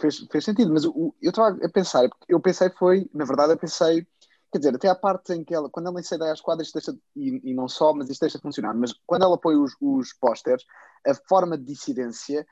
fez, 0.00 0.18
fez 0.30 0.44
sentido, 0.44 0.72
mas 0.72 0.84
eu 0.84 1.14
estava 1.22 1.56
a 1.64 1.68
pensar, 1.68 2.08
eu 2.28 2.40
pensei 2.40 2.70
foi, 2.70 3.08
na 3.14 3.24
verdade 3.24 3.52
eu 3.52 3.58
pensei 3.58 4.04
Quer 4.52 4.58
dizer, 4.58 4.74
até 4.74 4.88
a 4.88 4.94
parte 4.94 5.32
em 5.32 5.44
que 5.44 5.54
ela, 5.54 5.70
quando 5.70 5.86
ela 5.86 6.00
encedeia 6.00 6.32
as 6.32 6.40
quadras, 6.40 6.72
deixa, 6.72 6.92
e, 7.14 7.50
e, 7.50 7.54
não 7.54 7.68
só, 7.68 7.94
mas 7.94 8.10
isto 8.10 8.22
deixa 8.22 8.38
de 8.38 8.42
funcionar. 8.42 8.74
Mas 8.74 8.92
quando 9.06 9.24
ela 9.24 9.38
põe 9.38 9.54
os, 9.54 9.76
os 9.80 10.12
pósteres, 10.14 10.64
a 11.06 11.14
forma 11.28 11.56
de 11.56 11.64
dissidência 11.64 12.44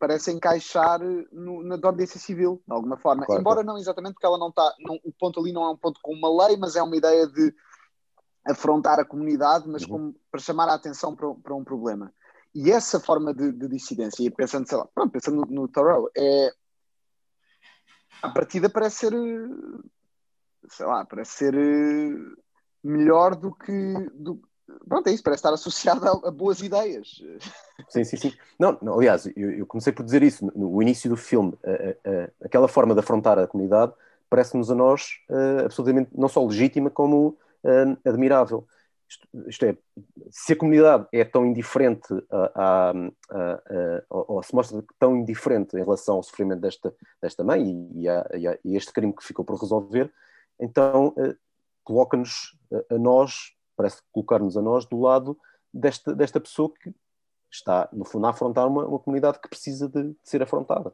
parece 0.00 0.32
encaixar 0.32 0.98
no, 1.30 1.62
na 1.62 1.78
ordem 1.84 2.06
civil, 2.06 2.62
de 2.66 2.74
alguma 2.74 2.96
forma. 2.96 3.26
Claro. 3.26 3.40
Embora 3.40 3.62
não 3.62 3.76
exatamente, 3.76 4.14
porque 4.14 4.26
ela 4.26 4.38
não 4.38 4.48
está. 4.48 4.74
o 5.04 5.12
ponto 5.12 5.38
ali 5.38 5.52
não 5.52 5.62
é 5.62 5.70
um 5.70 5.76
ponto 5.76 6.00
com 6.02 6.14
uma 6.14 6.46
lei, 6.46 6.56
mas 6.56 6.74
é 6.74 6.82
uma 6.82 6.96
ideia 6.96 7.26
de 7.26 7.54
afrontar 8.44 8.98
a 8.98 9.04
comunidade, 9.04 9.68
mas 9.68 9.82
uhum. 9.82 9.88
como, 9.88 10.16
para 10.30 10.40
chamar 10.40 10.68
a 10.68 10.74
atenção 10.74 11.14
para, 11.14 11.32
para, 11.34 11.54
um 11.54 11.62
problema. 11.62 12.12
E 12.54 12.72
essa 12.72 12.98
forma 12.98 13.34
de, 13.34 13.52
de 13.52 13.68
dissidência, 13.68 14.24
e 14.24 14.30
pensando, 14.30 14.66
sei 14.66 14.78
lá, 14.78 14.88
pronto, 14.92 15.12
pensando 15.12 15.42
no, 15.42 15.62
no 15.62 15.68
Thoreau, 15.68 16.10
é. 16.16 16.50
A 18.22 18.28
partida 18.30 18.68
parece 18.68 18.96
ser 18.96 19.14
sei 20.68 20.86
lá, 20.86 21.04
parece 21.04 21.32
ser 21.32 21.54
eh, 21.54 22.16
melhor 22.82 23.34
do 23.34 23.52
que. 23.52 23.94
Do, 24.14 24.40
pronto, 24.88 25.08
é 25.08 25.12
isso, 25.12 25.22
parece 25.22 25.40
estar 25.40 25.52
associado 25.52 26.06
a, 26.06 26.28
a, 26.28 26.30
boas 26.30 26.60
ideias. 26.60 27.22
Sim, 27.88 28.04
sim, 28.04 28.16
sim. 28.16 28.32
Não, 28.58 28.78
não 28.80 28.94
aliás, 28.94 29.26
eu, 29.36 29.50
eu, 29.50 29.66
comecei 29.66 29.92
por 29.92 30.04
dizer 30.04 30.22
isso 30.22 30.44
no, 30.44 30.70
no 30.70 30.82
início 30.82 31.08
do 31.08 31.16
filme. 31.16 31.58
A, 31.64 31.70
a, 32.08 32.46
aquela 32.46 32.68
forma 32.68 32.94
de 32.94 33.00
afrontar 33.00 33.38
a 33.38 33.46
comunidade 33.46 33.92
parece-nos 34.28 34.70
a 34.70 34.76
nós 34.76 35.18
absolutamente 35.64 36.10
não 36.14 36.28
só 36.28 36.44
legítima 36.46 36.88
como 36.88 37.36
admirável. 38.04 38.64
Isto, 39.10 39.28
isto, 39.48 39.64
é, 39.64 39.76
se 40.30 40.52
a 40.52 40.56
comunidade 40.56 41.08
é 41.10 41.24
tão 41.24 41.44
indiferente 41.44 42.06
a, 42.30 42.52
a, 42.54 42.92
a, 42.92 44.02
ou 44.08 44.40
se 44.40 44.54
mostra 44.54 44.84
tão 45.00 45.16
indiferente 45.16 45.76
em 45.76 45.80
relação 45.82 46.16
ao 46.16 46.22
sofrimento 46.22 46.60
desta, 46.60 46.94
desta 47.20 47.42
mãe 47.42 47.90
e, 47.92 48.02
e, 48.02 48.08
a, 48.08 48.24
e, 48.64 48.76
este 48.76 48.92
crime 48.92 49.12
que 49.12 49.24
ficou 49.24 49.44
por 49.44 49.60
resolver, 49.60 50.12
então 50.60 51.14
eh, 51.18 51.36
coloca-nos 51.82 52.56
a 52.90 52.98
nós, 52.98 53.54
parece 53.76 54.00
colocar-nos 54.12 54.56
a 54.56 54.62
nós 54.62 54.84
do 54.86 55.00
lado 55.00 55.36
desta, 55.72 56.14
desta 56.14 56.40
pessoa 56.40 56.72
que 56.72 56.94
está, 57.50 57.88
no 57.92 58.04
fundo, 58.04 58.26
a 58.26 58.30
afrontar 58.30 58.66
uma, 58.66 58.86
uma 58.86 58.98
comunidade 58.98 59.40
que 59.40 59.48
precisa 59.48 59.88
de, 59.88 60.02
de 60.10 60.16
ser 60.22 60.42
afrontada. 60.42 60.92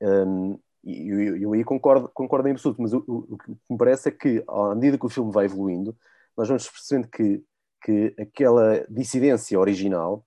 Um, 0.00 0.58
e 0.84 1.08
eu, 1.08 1.36
eu, 1.36 1.52
aí 1.52 1.64
concordo, 1.64 2.08
concordo 2.08 2.48
em 2.48 2.52
absoluto, 2.52 2.82
mas 2.82 2.92
o, 2.92 3.04
o, 3.06 3.34
o, 3.34 3.38
que 3.38 3.50
me 3.70 3.78
parece 3.78 4.08
é 4.08 4.12
que, 4.12 4.44
à 4.48 4.74
medida 4.74 4.98
que 4.98 5.06
o 5.06 5.08
filme 5.08 5.32
vai 5.32 5.44
evoluindo, 5.44 5.96
nós 6.36 6.48
vamos 6.48 6.68
percebendo 6.68 7.08
que, 7.08 7.42
que 7.82 8.14
aquela 8.18 8.84
dissidência 8.88 9.58
original 9.58 10.26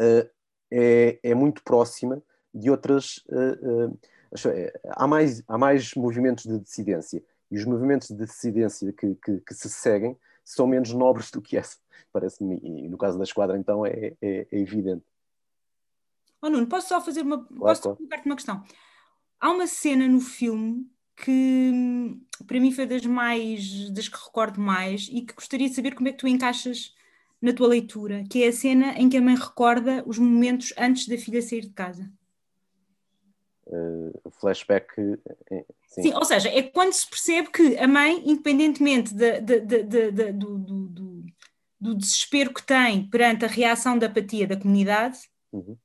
uh, 0.00 0.30
é, 0.70 1.18
é 1.22 1.34
muito 1.34 1.62
próxima 1.64 2.22
de 2.52 2.70
outras. 2.70 3.16
Uh, 3.28 3.88
uh, 3.88 3.98
há, 4.90 5.06
mais, 5.06 5.42
há 5.48 5.58
mais 5.58 5.94
movimentos 5.94 6.44
de 6.44 6.58
dissidência 6.60 7.22
e 7.50 7.58
os 7.58 7.64
movimentos 7.64 8.08
de 8.08 8.24
dissidência 8.24 8.92
que, 8.92 9.14
que, 9.16 9.40
que 9.40 9.54
se 9.54 9.68
seguem 9.68 10.16
são 10.44 10.66
menos 10.66 10.92
nobres 10.92 11.30
do 11.30 11.40
que 11.40 11.56
essa, 11.56 11.78
parece-me. 12.12 12.58
E 12.62 12.88
no 12.88 12.98
caso 12.98 13.16
da 13.16 13.24
esquadra, 13.24 13.58
então, 13.58 13.84
é, 13.84 14.14
é, 14.20 14.46
é 14.50 14.58
evidente. 14.58 15.04
Oh, 16.42 16.50
Nuno, 16.50 16.66
posso 16.66 16.88
só 16.88 17.00
fazer 17.00 17.22
uma. 17.22 17.38
Claro, 17.38 17.56
posso 17.56 17.82
claro. 17.82 17.96
colocar-te 17.96 18.26
uma 18.26 18.36
questão? 18.36 18.62
Há 19.40 19.50
uma 19.50 19.66
cena 19.66 20.06
no 20.06 20.20
filme 20.20 20.90
que 21.16 21.70
para 22.46 22.60
mim 22.60 22.72
foi 22.72 22.86
das 22.86 23.06
mais 23.06 23.90
das 23.90 24.08
que 24.08 24.18
recordo 24.18 24.60
mais 24.60 25.08
e 25.10 25.22
que 25.22 25.34
gostaria 25.34 25.68
de 25.68 25.74
saber 25.74 25.94
como 25.94 26.08
é 26.08 26.12
que 26.12 26.18
tu 26.18 26.26
encaixas 26.26 26.92
na 27.40 27.52
tua 27.52 27.68
leitura, 27.68 28.24
que 28.28 28.42
é 28.42 28.48
a 28.48 28.52
cena 28.52 28.92
em 28.98 29.08
que 29.08 29.16
a 29.16 29.22
mãe 29.22 29.36
recorda 29.36 30.02
os 30.06 30.18
momentos 30.18 30.72
antes 30.76 31.06
da 31.06 31.16
filha 31.16 31.40
sair 31.40 31.62
de 31.62 31.70
casa 31.70 32.10
uh, 33.66 34.30
flashback. 34.30 34.92
Eh, 35.50 35.64
sim. 35.86 36.02
sim. 36.02 36.14
ou 36.14 36.24
seja, 36.24 36.48
é 36.48 36.62
quando 36.62 36.92
se 36.92 37.08
percebe 37.08 37.50
que 37.50 37.76
a 37.76 37.86
mãe, 37.86 38.22
independentemente 38.24 39.14
de, 39.14 39.40
de, 39.40 39.60
de, 39.60 40.32
do, 40.32 40.58
do, 40.58 41.24
do, 41.80 41.94
desespero 41.94 42.52
que 42.52 42.62
tem 42.62 43.08
perante 43.08 43.44
a 43.44 43.48
reação 43.48 43.98
da 43.98 44.06
apatia 44.06 44.46
da 44.46 44.56
comunidade, 44.56 45.18
uhum. 45.52 45.76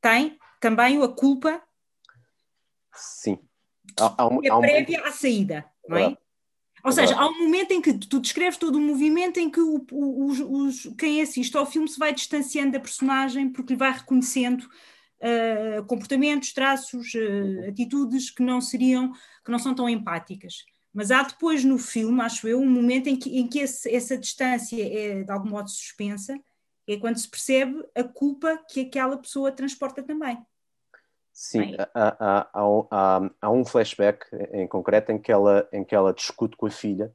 tem 0.00 0.38
também 0.60 1.02
a 1.02 1.08
culpa. 1.08 1.62
Sim. 2.92 3.38
Há, 3.98 4.22
há 4.22 4.28
um, 4.28 4.44
é 4.44 4.48
há 4.48 4.56
um 4.56 4.60
prévia 4.60 5.02
à 5.04 5.12
saída, 5.12 5.64
não 5.88 5.96
é? 5.96 6.16
Ou 6.84 6.92
seja, 6.92 7.16
há 7.16 7.26
um 7.26 7.42
momento 7.42 7.72
em 7.72 7.82
que 7.82 7.92
tu 7.94 8.20
descreves 8.20 8.56
todo 8.56 8.76
o 8.76 8.80
movimento 8.80 9.40
em 9.40 9.50
que 9.50 9.60
o, 9.60 9.84
o, 9.90 10.26
os, 10.26 10.38
os, 10.38 10.94
quem 10.96 11.20
assiste 11.20 11.56
ao 11.56 11.66
filme 11.66 11.88
se 11.88 11.98
vai 11.98 12.14
distanciando 12.14 12.72
da 12.72 12.80
personagem 12.80 13.48
porque 13.50 13.72
lhe 13.72 13.78
vai 13.78 13.90
reconhecendo 13.90 14.68
uh, 15.20 15.84
comportamentos, 15.84 16.52
traços, 16.52 17.12
uh, 17.14 17.68
atitudes 17.68 18.30
que 18.30 18.42
não 18.42 18.60
seriam, 18.60 19.12
que 19.44 19.50
não 19.50 19.58
são 19.58 19.74
tão 19.74 19.88
empáticas. 19.88 20.64
Mas 20.92 21.10
há 21.10 21.22
depois 21.22 21.64
no 21.64 21.78
filme, 21.78 22.22
acho 22.22 22.48
eu, 22.48 22.58
um 22.58 22.70
momento 22.70 23.08
em 23.08 23.16
que, 23.16 23.38
em 23.38 23.46
que 23.46 23.58
esse, 23.58 23.94
essa 23.94 24.16
distância 24.16 24.82
é 24.82 25.22
de 25.22 25.30
algum 25.30 25.50
modo 25.50 25.68
suspensa, 25.68 26.38
é 26.88 26.96
quando 26.96 27.18
se 27.18 27.28
percebe 27.28 27.84
a 27.94 28.04
culpa 28.04 28.58
que 28.70 28.80
aquela 28.80 29.18
pessoa 29.18 29.52
transporta 29.52 30.02
também. 30.02 30.38
Sim, 31.32 31.76
há, 31.78 32.16
há, 32.18 32.48
há, 32.90 33.30
há, 33.42 33.50
um 33.50 33.62
flashback 33.62 34.24
em 34.52 34.66
concreto 34.66 35.12
em 35.12 35.18
que 35.18 35.30
ela, 35.30 35.68
em 35.70 35.84
que 35.84 35.94
ela 35.94 36.14
discute 36.14 36.56
com 36.56 36.64
a 36.64 36.70
filha. 36.70 37.12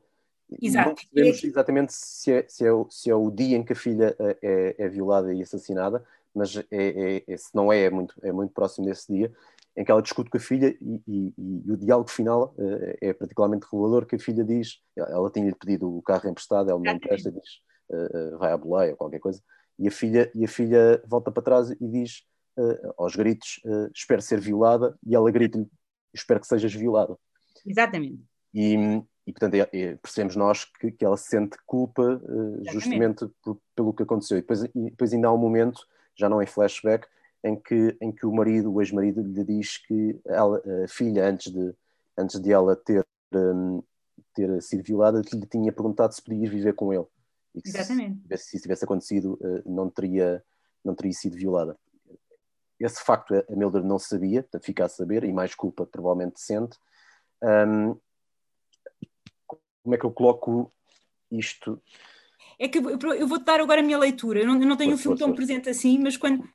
Exato. 0.62 0.90
Não 0.90 0.96
percebemos 0.96 1.44
exatamente 1.44 1.94
se 1.94 2.32
é, 2.32 2.46
se, 2.48 2.64
é 2.64 2.72
o, 2.72 2.88
se 2.88 3.10
é 3.10 3.16
o 3.16 3.32
dia 3.32 3.58
em 3.58 3.64
que 3.64 3.74
a 3.74 3.76
filha 3.76 4.16
é, 4.20 4.38
é, 4.44 4.76
é 4.86 4.88
violada 4.90 5.34
e 5.34 5.42
assassinada, 5.42 6.06
mas 6.34 6.56
é, 6.56 6.66
é, 6.72 7.24
é, 7.28 7.38
se 7.38 7.54
não 7.54 7.72
é, 7.72 7.84
é 7.84 7.90
muito, 7.90 8.14
é 8.24 8.32
muito 8.32 8.54
próximo 8.54 8.86
desse 8.86 9.12
dia, 9.14 9.32
em 9.76 9.86
que 9.86 9.92
ela 9.92 10.02
discute 10.02 10.30
com 10.30 10.38
a 10.38 10.40
filha 10.40 10.76
e, 10.82 11.02
e, 11.08 11.34
e 11.38 11.72
o 11.72 11.78
diálogo 11.78 12.10
final 12.10 12.54
uh, 12.58 12.98
é 13.00 13.14
particularmente 13.14 13.66
revelador, 13.72 14.06
que 14.06 14.16
a 14.16 14.20
filha 14.20 14.44
diz, 14.44 14.82
ela 14.96 15.30
tinha-lhe 15.32 15.56
pedido 15.56 15.96
o 15.96 16.02
carro 16.02 16.30
emprestado, 16.30 16.70
ela 16.70 16.80
não 16.80 16.94
empresta 16.94 17.30
e 17.30 17.32
diz, 17.32 17.62
uh, 17.90 18.36
uh, 18.36 18.38
vai 18.38 18.52
à 18.52 18.58
boleia 18.58 18.92
ou 18.92 18.98
qualquer 18.98 19.20
coisa, 19.20 19.42
e 19.80 19.88
a 19.88 19.92
filha, 19.92 20.32
e 20.36 20.44
a 20.44 20.48
filha 20.48 21.02
volta 21.08 21.32
para 21.32 21.44
trás 21.44 21.72
e 21.72 21.88
diz 21.88 22.24
aos 22.98 23.16
gritos, 23.16 23.62
espero 23.96 24.22
ser 24.22 24.40
violada, 24.40 24.96
e 25.08 25.16
ela 25.16 25.32
grita-lhe, 25.32 25.66
espero 26.14 26.40
que 26.40 26.46
sejas 26.46 26.74
violada. 26.74 27.18
Exatamente. 27.66 28.22
E, 28.54 28.76
e 29.26 29.32
portanto, 29.32 29.56
é, 29.56 29.70
é, 29.74 29.96
percebemos 29.96 30.36
nós 30.36 30.66
que, 30.66 30.92
que 30.92 31.04
ela 31.04 31.18
sente 31.18 31.58
culpa 31.66 32.22
justamente 32.72 33.26
por, 33.42 33.58
pelo 33.74 33.94
que 33.94 34.04
aconteceu. 34.04 34.38
E 34.38 34.42
depois, 34.42 34.64
e 34.64 34.70
depois 34.76 35.14
ainda 35.14 35.30
há 35.30 35.34
um 35.34 35.38
momento 35.38 35.82
já 36.16 36.30
não 36.30 36.42
em 36.42 36.46
flashback, 36.46 37.08
em 37.44 37.56
que, 37.60 37.98
em 38.00 38.12
que 38.12 38.26
o 38.26 38.32
marido, 38.32 38.72
o 38.72 38.82
ex-marido, 38.82 39.22
lhe 39.22 39.44
diz 39.44 39.78
que 39.78 40.20
ela, 40.26 40.62
a 40.84 40.88
filha, 40.88 41.28
antes 41.28 41.52
de, 41.52 41.74
antes 42.18 42.40
de 42.40 42.52
ela 42.52 42.76
ter, 42.76 43.06
um, 43.34 43.84
ter 44.34 44.62
sido 44.62 44.84
violada, 44.84 45.22
lhe 45.22 45.46
tinha 45.48 45.72
perguntado 45.72 46.14
se 46.14 46.22
podia 46.22 46.50
viver 46.50 46.74
com 46.74 46.94
ele. 46.94 47.06
E 47.56 47.62
que 47.62 47.70
Exatamente. 47.70 48.22
Se, 48.38 48.38
se 48.38 48.56
isso 48.56 48.64
tivesse 48.64 48.84
acontecido, 48.84 49.40
uh, 49.42 49.70
não, 49.70 49.90
teria, 49.90 50.44
não 50.84 50.96
teria 50.96 51.14
sido 51.14 51.36
violada. 51.36 51.78
Esse 52.80 53.04
facto 53.04 53.36
a 53.36 53.56
Mildred 53.56 53.86
não 53.86 54.00
sabia, 54.00 54.42
portanto 54.42 54.66
fica 54.66 54.86
a 54.86 54.90
saber, 54.90 55.24
e 55.24 55.34
mais 55.34 55.54
culpa 55.54 55.86
provavelmente 55.86 56.40
sente. 56.40 56.78
Um, 57.44 57.96
como 59.84 59.96
é 59.96 59.98
que 59.98 60.06
eu 60.06 60.12
coloco 60.12 60.72
isto 61.32 61.82
é 62.62 62.68
que 62.68 62.78
eu 62.78 63.28
vou-te 63.28 63.44
dar 63.44 63.60
agora 63.60 63.82
a 63.82 63.84
minha 63.84 63.98
leitura. 63.98 64.40
Eu 64.40 64.46
não, 64.46 64.62
eu 64.62 64.68
não 64.68 64.78
tenho 64.78 64.92
o 64.92 64.94
um 64.94 64.98
filme 64.98 65.18
tão 65.18 65.34
presente 65.34 65.68
assim, 65.68 65.98
mas 65.98 66.16
quando. 66.16 66.48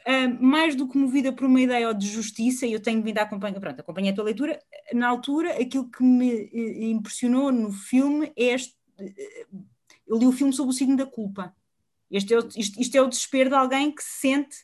Uh, 0.00 0.42
mais 0.42 0.74
do 0.74 0.88
que 0.88 0.98
movida 0.98 1.30
por 1.30 1.44
uma 1.44 1.60
ideia 1.60 1.92
de 1.94 2.08
justiça, 2.08 2.66
e 2.66 2.72
eu 2.72 2.80
tenho 2.80 3.02
vindo 3.02 3.18
a 3.18 3.22
acompanhar, 3.22 3.60
pronto, 3.60 3.80
acompanhei 3.80 4.10
a 4.10 4.14
tua 4.14 4.24
leitura, 4.24 4.58
na 4.92 5.06
altura 5.06 5.52
aquilo 5.60 5.88
que 5.90 6.02
me 6.02 6.50
eh, 6.52 6.88
impressionou 6.88 7.52
no 7.52 7.70
filme 7.70 8.32
é 8.34 8.54
este, 8.54 8.74
eh, 8.98 9.46
eu 10.08 10.16
li 10.16 10.26
o 10.26 10.32
filme 10.32 10.54
sobre 10.54 10.70
o 10.70 10.76
signo 10.76 10.96
da 10.96 11.06
culpa. 11.06 11.54
Este 12.10 12.32
é 12.34 12.38
o, 12.38 12.48
isto, 12.56 12.80
isto 12.80 12.96
é 12.96 13.02
o 13.02 13.08
desespero 13.08 13.50
de 13.50 13.56
alguém 13.56 13.94
que 13.94 14.02
se 14.02 14.20
sente 14.20 14.56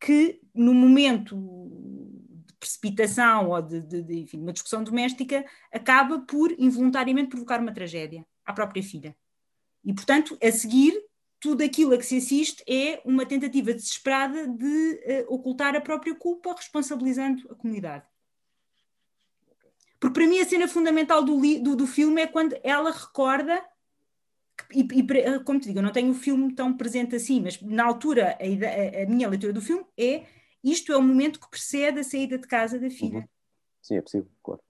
que 0.00 0.40
no 0.54 0.72
momento 0.72 1.36
de 2.46 2.54
precipitação 2.54 3.50
ou 3.50 3.60
de, 3.60 3.80
de, 3.80 4.02
de 4.02 4.20
enfim, 4.20 4.40
uma 4.40 4.52
discussão 4.52 4.84
doméstica 4.84 5.44
acaba 5.72 6.20
por 6.20 6.52
involuntariamente 6.58 7.28
provocar 7.28 7.60
uma 7.60 7.74
tragédia 7.74 8.24
à 8.46 8.52
própria 8.52 8.82
filha. 8.82 9.14
E, 9.84 9.92
portanto, 9.92 10.36
a 10.42 10.50
seguir, 10.50 10.94
tudo 11.38 11.62
aquilo 11.62 11.92
a 11.92 11.98
que 11.98 12.06
se 12.06 12.16
assiste 12.16 12.64
é 12.66 13.02
uma 13.04 13.26
tentativa 13.26 13.74
desesperada 13.74 14.48
de 14.48 15.26
uh, 15.28 15.34
ocultar 15.34 15.76
a 15.76 15.80
própria 15.80 16.14
culpa, 16.14 16.54
responsabilizando 16.54 17.46
a 17.52 17.54
comunidade. 17.54 18.06
Porque 20.04 20.20
para 20.20 20.28
mim 20.28 20.38
a 20.38 20.44
cena 20.44 20.68
fundamental 20.68 21.24
do, 21.24 21.40
do, 21.62 21.74
do 21.76 21.86
filme 21.86 22.20
é 22.20 22.26
quando 22.26 22.54
ela 22.62 22.90
recorda 22.90 23.64
E, 24.70 24.80
e, 24.80 25.40
como 25.44 25.58
te 25.58 25.68
digo, 25.68 25.78
eu 25.78 25.82
não 25.82 25.92
tenho 25.92 26.10
o 26.10 26.14
filme 26.14 26.54
tão 26.54 26.76
presente 26.76 27.16
assim, 27.16 27.40
mas 27.40 27.58
na 27.62 27.84
altura 27.84 28.36
a, 28.38 29.00
a, 29.00 29.02
a, 29.02 29.06
minha 29.06 29.26
leitura 29.26 29.54
do 29.54 29.62
filme 29.62 29.82
é 29.96 30.26
isto 30.62 30.92
é 30.92 30.96
o 30.98 31.02
momento 31.02 31.40
que 31.40 31.48
precede 31.48 32.00
a 32.00 32.04
saída 32.04 32.36
de 32.36 32.46
casa 32.46 32.78
da 32.78 32.90
filha. 32.90 33.20
Uhum. 33.20 33.28
Sim, 33.80 33.96
é 33.96 34.02
possível, 34.02 34.30
claro. 34.42 34.60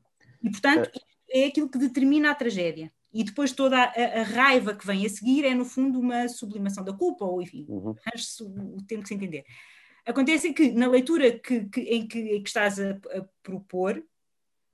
E 0.41 0.51
portanto 0.51 0.89
é, 1.29 1.43
é 1.43 1.47
aquilo 1.47 1.69
que 1.69 1.79
determina 1.79 2.31
a 2.31 2.35
tragédia. 2.37 2.93
E 3.15 3.23
depois 3.23 3.53
toda 3.53 3.79
a, 3.79 4.21
a, 4.21 4.23
raiva 4.25 4.75
que 4.75 4.85
vem 4.85 5.07
a 5.07 5.09
seguir 5.09 5.45
é, 5.45 5.55
no 5.55 5.65
fundo, 5.65 6.01
uma 6.01 6.29
sublimação 6.29 6.83
da 6.83 6.93
culpa, 6.93 7.25
ou 7.25 7.41
enfim, 7.41 7.65
uhum. 7.69 7.95
o, 7.95 8.77
o 8.77 8.83
tempo 8.83 9.03
que 9.03 9.09
se 9.09 9.15
entender. 9.15 9.45
Acontece 10.05 10.53
que 10.53 10.73
na 10.73 10.89
leitura 10.89 11.39
que, 11.39 11.65
que, 11.67 11.81
em, 11.83 12.07
que, 12.09 12.19
em 12.19 12.43
que 12.43 12.49
estás 12.49 12.81
a, 12.81 12.91
a 12.91 13.25
propor, 13.43 14.05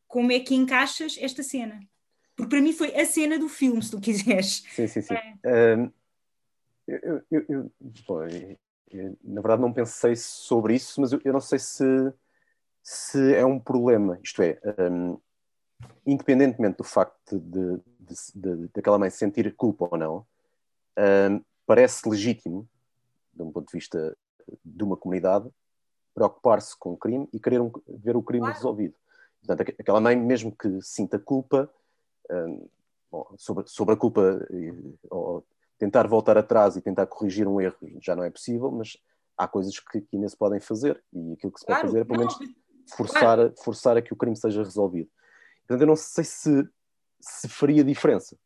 como 0.08 0.32
é 0.32 0.40
que 0.40 0.54
encaixas 0.54 1.16
esta 1.20 1.42
cena? 1.42 1.80
Porque 2.34 2.56
para 2.56 2.62
mim 2.62 2.72
foi 2.72 2.98
a 2.98 3.04
cena 3.04 3.38
do 3.38 3.48
filme, 3.48 3.82
se 3.82 3.90
tu 3.90 4.00
quiseres. 4.00 4.64
Sim, 4.70 4.86
sim, 4.88 5.02
sim. 5.02 5.14
É. 5.44 5.76
Um, 5.76 5.92
eu, 6.88 7.22
eu, 7.30 7.44
eu, 7.48 7.72
bom, 8.08 8.22
eu, 8.90 9.18
na 9.22 9.40
verdade 9.40 9.62
não 9.62 9.72
pensei 9.72 10.16
sobre 10.16 10.74
isso, 10.74 11.00
mas 11.00 11.12
eu, 11.12 11.20
não 11.32 11.40
sei 11.40 11.58
se, 11.58 11.84
se 12.82 13.34
é 13.34 13.44
um 13.44 13.60
problema. 13.60 14.18
Isto 14.24 14.42
é, 14.42 14.58
um, 14.90 15.20
independentemente 16.04 16.78
do 16.78 16.84
facto 16.84 17.38
de, 17.38 17.78
de, 18.34 18.68
daquela 18.74 18.98
mãe 18.98 19.10
sentir 19.10 19.54
culpa 19.54 19.88
ou 19.90 19.98
não, 19.98 20.26
um, 20.98 21.42
parece 21.66 22.08
legítimo, 22.08 22.68
de 23.32 23.42
um 23.42 23.52
ponto 23.52 23.66
de 23.66 23.72
vista 23.72 24.16
de 24.64 24.84
uma 24.84 24.96
comunidade, 24.96 25.48
preocupar-se 26.14 26.76
com 26.76 26.92
o 26.92 26.96
crime 26.96 27.28
e 27.32 27.38
querer 27.38 27.60
um, 27.60 27.70
ver 27.88 28.16
o 28.16 28.22
crime 28.22 28.42
claro. 28.42 28.54
resolvido. 28.54 28.94
Portanto, 29.44 29.74
aquela 29.78 30.00
mãe, 30.00 30.16
mesmo 30.16 30.54
que 30.54 30.82
sinta 30.82 31.18
culpa, 31.18 31.70
sobre, 33.38 33.66
sobre 33.66 33.94
a 33.94 33.96
culpa, 33.96 34.46
ou 35.10 35.44
tentar 35.78 36.06
voltar 36.06 36.36
atrás 36.36 36.76
e 36.76 36.80
tentar 36.80 37.06
corrigir 37.06 37.48
um 37.48 37.60
erro 37.60 37.76
já 38.00 38.14
não 38.14 38.22
é 38.22 38.30
possível, 38.30 38.70
mas 38.70 38.96
há 39.36 39.48
coisas 39.48 39.78
que, 39.78 40.00
que 40.02 40.16
ainda 40.16 40.28
se 40.28 40.36
podem 40.36 40.60
fazer 40.60 41.02
e 41.12 41.32
aquilo 41.32 41.52
que 41.52 41.60
se 41.60 41.66
claro, 41.66 41.80
pode 41.80 41.92
fazer 41.92 42.00
é 42.00 42.04
pelo 42.04 42.18
menos 42.18 42.38
forçar, 42.94 43.36
claro. 43.36 43.54
forçar 43.64 43.96
a 43.96 44.02
que 44.02 44.12
o 44.12 44.16
crime 44.16 44.36
seja 44.36 44.62
resolvido. 44.62 45.10
Portanto, 45.60 45.80
eu 45.80 45.86
não 45.86 45.96
sei 45.96 46.24
se, 46.24 46.68
se 47.20 47.48
faria 47.48 47.84
diferença 47.84 48.36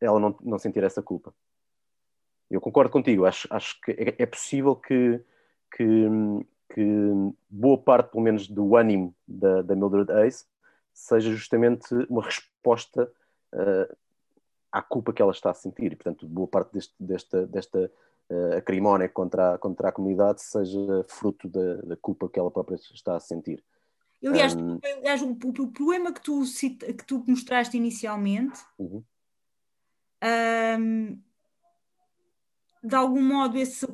ela 0.00 0.18
não, 0.18 0.36
não 0.42 0.58
sentir 0.58 0.82
essa 0.82 1.02
culpa. 1.02 1.34
Eu 2.50 2.60
concordo 2.60 2.90
contigo, 2.90 3.24
acho, 3.24 3.48
acho 3.50 3.80
que 3.80 3.92
é, 3.92 4.22
é 4.22 4.26
possível 4.26 4.76
que, 4.76 5.20
que, 5.76 6.08
que, 6.72 6.86
boa 7.48 7.78
parte, 7.78 8.10
pelo 8.10 8.22
menos, 8.22 8.48
do 8.48 8.76
ânimo 8.76 9.14
da, 9.26 9.62
da 9.62 9.74
Mildred 9.74 10.10
Ace 10.26 10.44
seja 10.92 11.30
justamente 11.32 11.92
uma 12.08 12.22
resposta 12.22 13.10
uh, 13.52 13.96
à 14.70 14.82
culpa 14.82 15.12
que 15.12 15.22
ela 15.22 15.32
está 15.32 15.50
a 15.50 15.54
sentir. 15.54 15.92
E, 15.92 15.96
portanto, 15.96 16.26
boa 16.26 16.46
parte 16.46 16.72
deste, 16.72 16.94
desta, 17.00 17.46
desta 17.46 17.90
uh, 18.30 18.56
acrimónia 18.56 19.08
contra 19.08 19.54
a, 19.54 19.58
contra 19.58 19.88
a 19.88 19.92
comunidade 19.92 20.42
seja 20.42 21.04
fruto 21.08 21.48
da, 21.48 21.76
da, 21.76 21.96
culpa 21.96 22.28
que 22.28 22.38
ela 22.38 22.50
própria 22.50 22.76
está 22.76 23.16
a 23.16 23.20
sentir. 23.20 23.64
Aliás, 24.24 24.54
um, 24.54 24.78
aliás 24.82 25.22
o, 25.22 25.30
o, 25.30 25.72
problema 25.72 26.12
que 26.12 26.20
tu, 26.20 26.42
que 26.42 27.04
tu 27.06 27.22
mostraste 27.26 27.76
inicialmente, 27.76 28.58
uhum. 28.78 29.04
um, 30.78 31.22
de 32.82 32.94
algum 32.94 33.22
modo, 33.22 33.58
esse, 33.58 33.86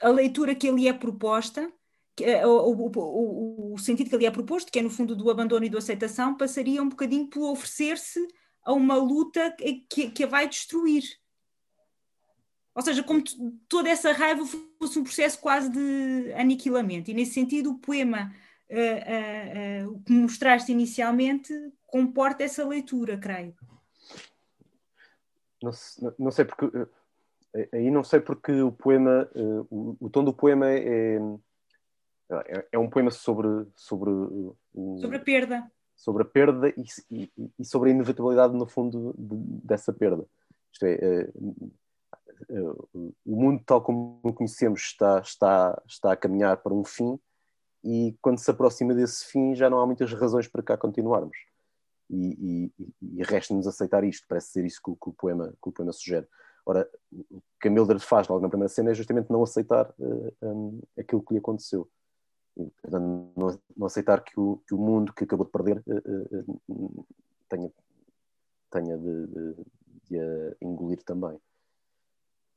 a 0.00 0.08
leitura 0.08 0.54
que 0.54 0.68
ali 0.68 0.86
é 0.86 0.92
proposta, 0.92 1.72
que, 2.16 2.24
o, 2.44 2.90
o, 2.90 3.74
o, 3.74 3.78
sentido 3.78 4.08
que 4.08 4.16
ali 4.16 4.26
é 4.26 4.30
proposto, 4.30 4.70
que 4.70 4.78
é 4.78 4.82
no 4.82 4.90
fundo 4.90 5.16
do 5.16 5.30
abandono 5.30 5.64
e 5.64 5.70
da 5.70 5.78
aceitação, 5.78 6.36
passaria 6.36 6.82
um 6.82 6.88
bocadinho 6.88 7.28
por 7.28 7.50
oferecer-se 7.50 8.24
a 8.62 8.72
uma 8.72 8.96
luta 8.96 9.54
que, 9.88 10.10
que 10.10 10.24
a 10.24 10.26
vai 10.26 10.48
destruir. 10.48 11.02
Ou 12.74 12.82
seja, 12.82 13.02
como 13.02 13.22
toda 13.68 13.88
essa 13.88 14.12
raiva 14.12 14.44
fosse 14.78 14.98
um 14.98 15.04
processo 15.04 15.40
quase 15.40 15.70
de 15.70 16.32
aniquilamento. 16.34 17.10
E 17.10 17.14
nesse 17.14 17.32
sentido, 17.32 17.70
o 17.70 17.78
poema 17.78 18.34
uh, 18.68 19.86
uh, 19.86 19.92
uh, 19.92 20.02
que 20.02 20.12
mostraste 20.12 20.72
inicialmente 20.72 21.52
comporta 21.86 22.42
essa 22.42 22.66
leitura, 22.66 23.16
creio. 23.16 23.54
Não, 25.62 25.70
não 26.18 26.30
sei 26.30 26.44
porque. 26.44 26.66
Aí 27.72 27.88
não 27.88 28.02
sei 28.02 28.18
porque 28.18 28.52
o 28.60 28.72
poema. 28.72 29.30
O, 29.70 29.96
o, 30.00 30.10
tom 30.10 30.24
do 30.24 30.34
poema 30.34 30.68
é, 30.68 31.16
é, 32.30 32.66
é 32.72 32.78
um 32.78 32.90
poema 32.90 33.12
sobre. 33.12 33.48
Sobre, 33.76 34.10
sobre 35.00 35.16
a 35.16 35.20
perda 35.20 35.70
sobre 35.96 36.22
a 36.22 36.26
perda 36.26 36.68
e, 36.70 36.84
e, 37.10 37.32
e 37.58 37.64
sobre 37.64 37.90
a 37.90 37.92
inevitabilidade, 37.92 38.54
no 38.54 38.66
fundo, 38.66 39.14
de, 39.16 39.36
dessa 39.64 39.92
perda. 39.92 40.26
Isto 40.72 40.86
é, 40.86 41.30
o 43.24 43.36
mundo 43.36 43.62
tal 43.64 43.82
como 43.82 44.20
o 44.22 44.32
conhecemos 44.32 44.80
está, 44.82 45.20
está, 45.20 45.82
está 45.86 46.12
a 46.12 46.16
caminhar 46.16 46.56
para 46.58 46.74
um 46.74 46.84
fim 46.84 47.18
e 47.82 48.16
quando 48.20 48.38
se 48.38 48.50
aproxima 48.50 48.94
desse 48.94 49.26
fim 49.26 49.54
já 49.54 49.68
não 49.68 49.80
há 49.80 49.86
muitas 49.86 50.12
razões 50.12 50.48
para 50.48 50.62
cá 50.62 50.76
continuarmos. 50.76 51.36
E, 52.10 52.70
e, 52.78 52.94
e 53.00 53.22
resta-nos 53.22 53.66
aceitar 53.66 54.04
isto, 54.04 54.26
parece 54.28 54.48
ser 54.48 54.64
isso 54.64 54.80
que, 54.82 54.92
que, 54.92 55.08
o 55.08 55.12
poema, 55.12 55.54
que 55.62 55.68
o 55.68 55.72
poema 55.72 55.92
sugere. 55.92 56.26
Ora, 56.66 56.88
o 57.12 57.42
que 57.60 57.68
a 57.68 57.70
Mildred 57.70 58.04
faz 58.04 58.28
logo 58.28 58.42
na 58.42 58.48
primeira 58.48 58.68
cena 58.68 58.90
é 58.90 58.94
justamente 58.94 59.30
não 59.30 59.42
aceitar 59.42 59.92
uh, 59.98 60.34
um, 60.42 60.80
aquilo 60.96 61.22
que 61.22 61.34
lhe 61.34 61.38
aconteceu 61.38 61.88
não, 62.88 63.32
não, 63.76 63.86
aceitar 63.86 64.22
que 64.22 64.38
o, 64.38 64.62
que 64.66 64.74
o 64.74 64.78
mundo 64.78 65.12
que 65.12 65.24
acabou 65.24 65.46
de 65.46 65.52
perder 65.52 65.82
uh, 65.86 66.62
uh, 66.68 67.06
tenha, 67.48 67.72
tenha 68.70 68.96
de, 68.96 69.26
de, 69.26 69.54
de, 70.10 70.20
a 70.20 70.54
engolir 70.62 71.02
também. 71.02 71.38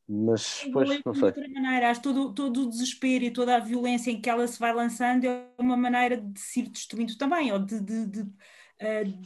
Mas, 0.10 0.66
pois, 0.72 1.02
não 1.06 1.14
sei. 1.14 1.32
De 1.32 1.40
outra 1.40 1.50
maneira, 1.50 2.00
todo, 2.00 2.34
todo 2.34 2.64
o 2.64 2.70
desespero 2.70 3.26
e 3.26 3.32
toda 3.32 3.58
a 3.58 3.60
violência 3.60 4.10
em 4.10 4.22
que 4.22 4.30
ela 4.30 4.48
se 4.48 4.58
vai 4.58 4.74
lançando 4.74 5.26
é 5.26 5.50
uma 5.58 5.76
maneira 5.76 6.16
de 6.16 6.40
se 6.40 6.62
ir 6.62 6.70
destruindo 6.70 7.18
também, 7.18 7.52
ou 7.52 7.60
de, 7.60 7.82
de, 7.82 8.06
de 8.06 8.22
uh, 8.22 9.20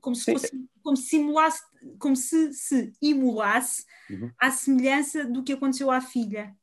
como 0.00 0.14
se 0.14 0.30
fosse, 0.30 0.68
como 0.82 0.96
se 0.96 1.08
simulasse, 1.08 1.62
como 1.98 2.14
se 2.14 2.52
se 2.52 2.92
imulasse 3.00 3.84
uhum. 4.10 4.30
à 4.38 4.50
semelhança 4.50 5.24
do 5.24 5.42
que 5.42 5.54
aconteceu 5.54 5.90
à 5.90 6.00
filha. 6.02 6.54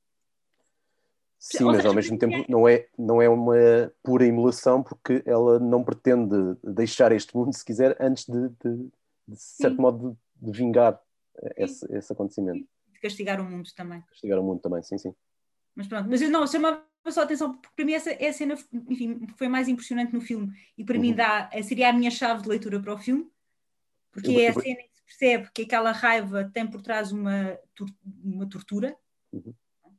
Sim, 1.40 1.66
mas 1.66 1.86
ao 1.86 1.94
mesmo 1.94 2.18
tempo 2.18 2.45
não 2.48 2.66
é, 2.66 2.88
não 2.98 3.22
é 3.22 3.28
uma 3.28 3.91
pura 4.02 4.26
emulação 4.26 4.82
porque 4.82 5.22
ela 5.26 5.60
não 5.60 5.84
pretende 5.84 6.36
deixar 6.64 7.12
este 7.12 7.36
mundo, 7.36 7.54
se 7.54 7.66
quiser, 7.66 7.98
antes 8.00 8.26
de, 8.26 8.48
de, 8.48 8.90
de 9.28 9.36
certo 9.36 9.82
modo, 9.82 10.18
de, 10.40 10.52
de 10.52 10.58
vingar 10.58 10.98
esse, 11.58 11.86
esse, 11.94 12.14
acontecimento. 12.14 12.66
Castigar 13.04 13.42
o 13.42 13.44
mundo 13.44 13.70
também. 13.76 14.02
Castigar 14.04 14.40
o 14.40 14.44
mundo 14.44 14.62
também, 14.62 14.82
sim, 14.82 14.98
sim. 14.98 15.14
Mas 15.76 15.88
pronto, 15.88 16.10
mas 16.10 16.22
eu 16.22 16.30
não, 16.30 16.48
chamava 16.48 16.86
só 17.10 17.20
a 17.20 17.24
atenção, 17.26 17.58
porque 17.58 17.76
para 17.76 17.84
mim 17.84 17.94
essa, 17.94 18.12
essa 18.12 18.38
cena, 18.38 18.58
enfim, 18.90 19.28
foi 19.36 19.50
mais 19.50 19.68
impressionante 19.68 20.14
no 20.14 20.22
filme 20.22 20.56
e 20.78 20.86
para 20.86 20.96
uhum. 20.96 21.02
mim 21.02 21.14
dá, 21.14 21.50
seria 21.64 21.90
a 21.90 21.94
minha 21.94 22.10
chave 22.10 22.44
de 22.44 22.48
leitura 22.48 22.80
para 22.80 22.94
o 22.94 22.98
filme, 22.98 23.30
porque 24.10 24.32
eu, 24.32 24.40
é 24.40 24.48
a 24.48 24.54
cena 24.54 24.80
em 24.80 24.88
que 24.88 24.96
se 24.96 25.04
percebe 25.04 25.52
que 25.54 25.64
aquela 25.64 25.92
raiva 25.92 26.50
tem 26.54 26.66
por 26.66 26.82
trás 26.82 27.12
uma, 27.12 27.60
uma 28.24 28.48
tortura 28.48 28.96
uhum. 29.34 29.54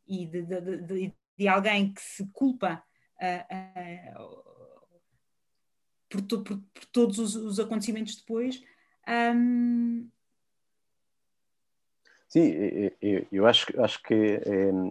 e 0.06 0.26
de, 0.26 0.42
de, 0.42 0.76
de, 0.78 1.14
de 1.36 1.48
alguém 1.48 1.92
que 1.92 2.00
se 2.00 2.26
culpa 2.32 2.82
uh, 3.20 4.22
uh, 4.24 4.54
por, 6.08 6.22
to, 6.22 6.42
por, 6.42 6.56
por, 6.56 6.84
todos 6.86 7.18
os, 7.18 7.36
os 7.36 7.60
acontecimentos 7.60 8.16
depois. 8.16 8.62
Um... 9.06 10.08
Sim, 12.34 12.90
eu, 13.30 13.46
acho, 13.46 13.80
acho 13.80 14.02
que 14.02 14.40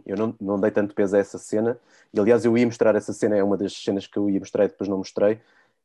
eu 0.05 0.15
não, 0.15 0.33
não 0.39 0.57
dei 0.57 0.71
tanto 0.71 0.95
peso 0.95 1.13
a 1.17 1.19
essa 1.19 1.37
cena, 1.37 1.77
e 2.13 2.17
aliás 2.17 2.45
eu 2.45 2.57
ia 2.57 2.65
mostrar 2.65 2.95
essa 2.95 3.11
cena, 3.11 3.35
é 3.35 3.43
uma 3.43 3.57
das 3.57 3.73
cenas 3.73 4.07
que 4.07 4.17
eu 4.17 4.29
ia 4.29 4.39
mostrar 4.39 4.63
e 4.63 4.69
depois 4.69 4.89
não 4.89 4.97
mostrei, 4.97 5.33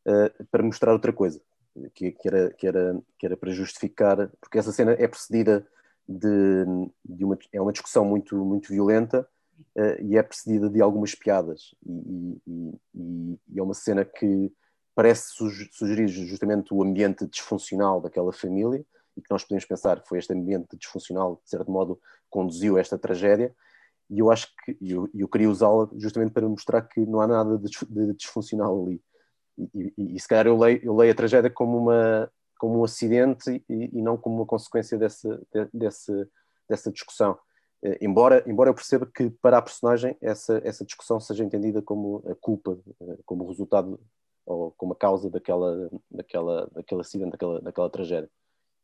uh, 0.07 0.45
para 0.53 0.63
mostrar 0.63 0.93
outra 0.93 1.13
coisa, 1.13 1.41
que, 1.95 2.13
que, 2.13 2.29
era, 2.29 2.51
que, 2.53 2.65
era, 2.65 3.01
que 3.19 3.27
era 3.27 3.37
para 3.37 3.51
justificar, 3.51 4.31
porque 4.41 4.57
essa 4.57 4.71
cena 4.71 4.93
é 4.93 5.09
precedida 5.09 5.67
de, 6.09 6.65
de 7.05 7.25
uma, 7.25 7.37
é 7.53 7.61
uma 7.61 7.73
discussão 7.73 8.05
muito, 8.05 8.37
muito 8.37 8.69
violenta, 8.69 9.29
uh, 9.77 10.01
e 10.01 10.17
é 10.17 10.23
precedida 10.23 10.71
de 10.71 10.81
algumas 10.81 11.13
piadas. 11.17 11.75
E, 11.85 12.39
e, 12.47 13.39
e, 13.51 13.59
é 13.59 13.63
uma 13.65 13.75
cena 13.75 14.05
que 14.05 14.53
parece 14.95 15.33
sugerir 15.73 16.07
justamente 16.07 16.73
o 16.73 16.85
ambiente 16.85 17.27
disfuncional 17.27 18.01
daquela 18.01 18.33
família 18.33 18.87
e 19.19 19.23
que 19.23 19.31
nós 19.31 19.43
podemos 19.43 19.65
pensar 19.65 20.01
que 20.01 20.09
foi 20.09 20.19
este 20.19 20.33
ambiente 20.33 20.77
disfuncional, 20.77 21.41
de 21.43 21.51
certo 21.51 21.71
modo, 21.71 22.01
conduziu 22.31 22.77
a 22.77 22.81
esta 22.81 22.97
tragédia. 22.97 23.53
E 24.09 24.21
eu 24.21 24.31
acho 24.31 24.47
que 24.65 24.79
eu, 24.81 25.09
eu 25.13 25.29
queria 25.29 25.51
usá-la 25.51 25.89
justamente 25.97 26.33
para 26.33 26.49
mostrar 26.49 26.83
que 26.83 27.01
não 27.01 27.21
há 27.21 27.27
nada 27.27 27.59
de, 27.59 27.69
de 27.89 28.15
disfuncional 28.15 28.87
ali. 28.87 29.03
E, 29.59 29.93
e, 29.99 30.17
e, 30.17 30.21
se 30.21 30.29
calhar 30.29 30.47
eu 30.47 30.57
leio, 30.57 30.81
eu 30.85 30.95
leio 30.95 31.13
a 31.13 31.17
tragédia 31.17 31.51
como, 31.51 31.77
uma, 31.77 32.31
como 32.59 32.79
um 32.79 32.85
acidente 32.85 33.63
e, 33.69 33.99
e 33.99 34.01
não 34.01 34.17
como 34.17 34.37
uma 34.37 34.47
consequência 34.47 34.97
dessa, 34.97 35.37
de, 35.53 35.69
dessa, 35.75 36.31
dessa 36.69 36.93
discussão. 36.93 37.37
Eh, 37.83 37.99
embora, 38.01 38.45
embora 38.47 38.71
eu 38.71 38.75
perceba 38.75 39.05
que 39.05 39.31
para 39.43 39.59
a 39.59 39.63
personagem 39.63 40.17
essa, 40.21 40.61
essa 40.65 40.85
discussão 40.85 41.19
seja 41.19 41.45
entendida 41.45 41.83
como 41.83 42.23
a 42.27 42.35
culpa, 42.37 42.79
eh, 43.01 43.19
como 43.27 43.49
resultado 43.49 44.01
ou 44.47 44.73
como 44.73 44.93
a 44.93 44.97
causa 44.97 45.29
daquela, 45.29 45.91
daquela, 46.11 46.69
daquele 46.73 47.01
acidente, 47.01 47.33
daquela, 47.33 47.61
daquela 47.61 47.91
tragédia. 47.91 48.31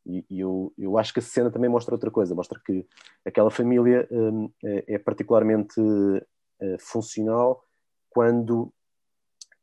E, 0.05 0.25
e 0.29 0.39
eu, 0.39 0.73
eu 0.77 0.97
acho 0.97 1.13
que 1.13 1.19
a 1.19 1.23
cena 1.23 1.49
também 1.49 1.69
mostra 1.69 1.95
outra 1.95 2.11
coisa, 2.11 2.35
mostra 2.35 2.59
que 2.63 2.85
aquela 3.25 3.49
família 3.49 4.07
hum, 4.11 4.49
é, 4.63 4.95
é 4.95 4.99
particularmente 4.99 5.79
uh, 5.79 6.77
funcional 6.79 7.63
quando, 8.09 8.71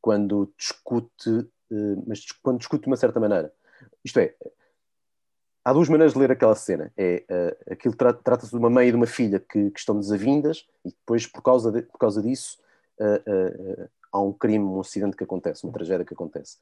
quando 0.00 0.52
discute, 0.58 1.30
uh, 1.30 2.04
mas 2.06 2.24
quando 2.42 2.58
discute 2.58 2.82
de 2.82 2.88
uma 2.88 2.96
certa 2.96 3.20
maneira. 3.20 3.52
Isto 4.04 4.18
é, 4.18 4.34
há 5.64 5.72
duas 5.72 5.88
maneiras 5.88 6.12
de 6.12 6.18
ler 6.18 6.30
aquela 6.30 6.54
cena. 6.54 6.92
É, 6.96 7.24
uh, 7.30 7.72
aquilo 7.72 7.94
tra 7.94 8.12
trata-se 8.12 8.50
de 8.50 8.58
uma 8.58 8.70
mãe 8.70 8.88
e 8.88 8.90
de 8.90 8.96
uma 8.96 9.06
filha 9.06 9.38
que, 9.38 9.70
que, 9.70 9.78
estão 9.78 9.98
desavindas 9.98 10.66
e 10.84 10.90
depois, 10.90 11.26
por 11.26 11.42
causa, 11.42 11.70
de, 11.70 11.82
por 11.82 11.98
causa 11.98 12.22
disso, 12.22 12.58
uh, 12.98 13.82
uh, 13.82 13.88
há 14.10 14.20
um 14.20 14.32
crime, 14.32 14.64
um 14.64 14.80
acidente 14.80 15.16
que 15.16 15.24
acontece, 15.24 15.64
uma 15.64 15.72
tragédia 15.72 16.04
que 16.04 16.14
acontece. 16.14 16.58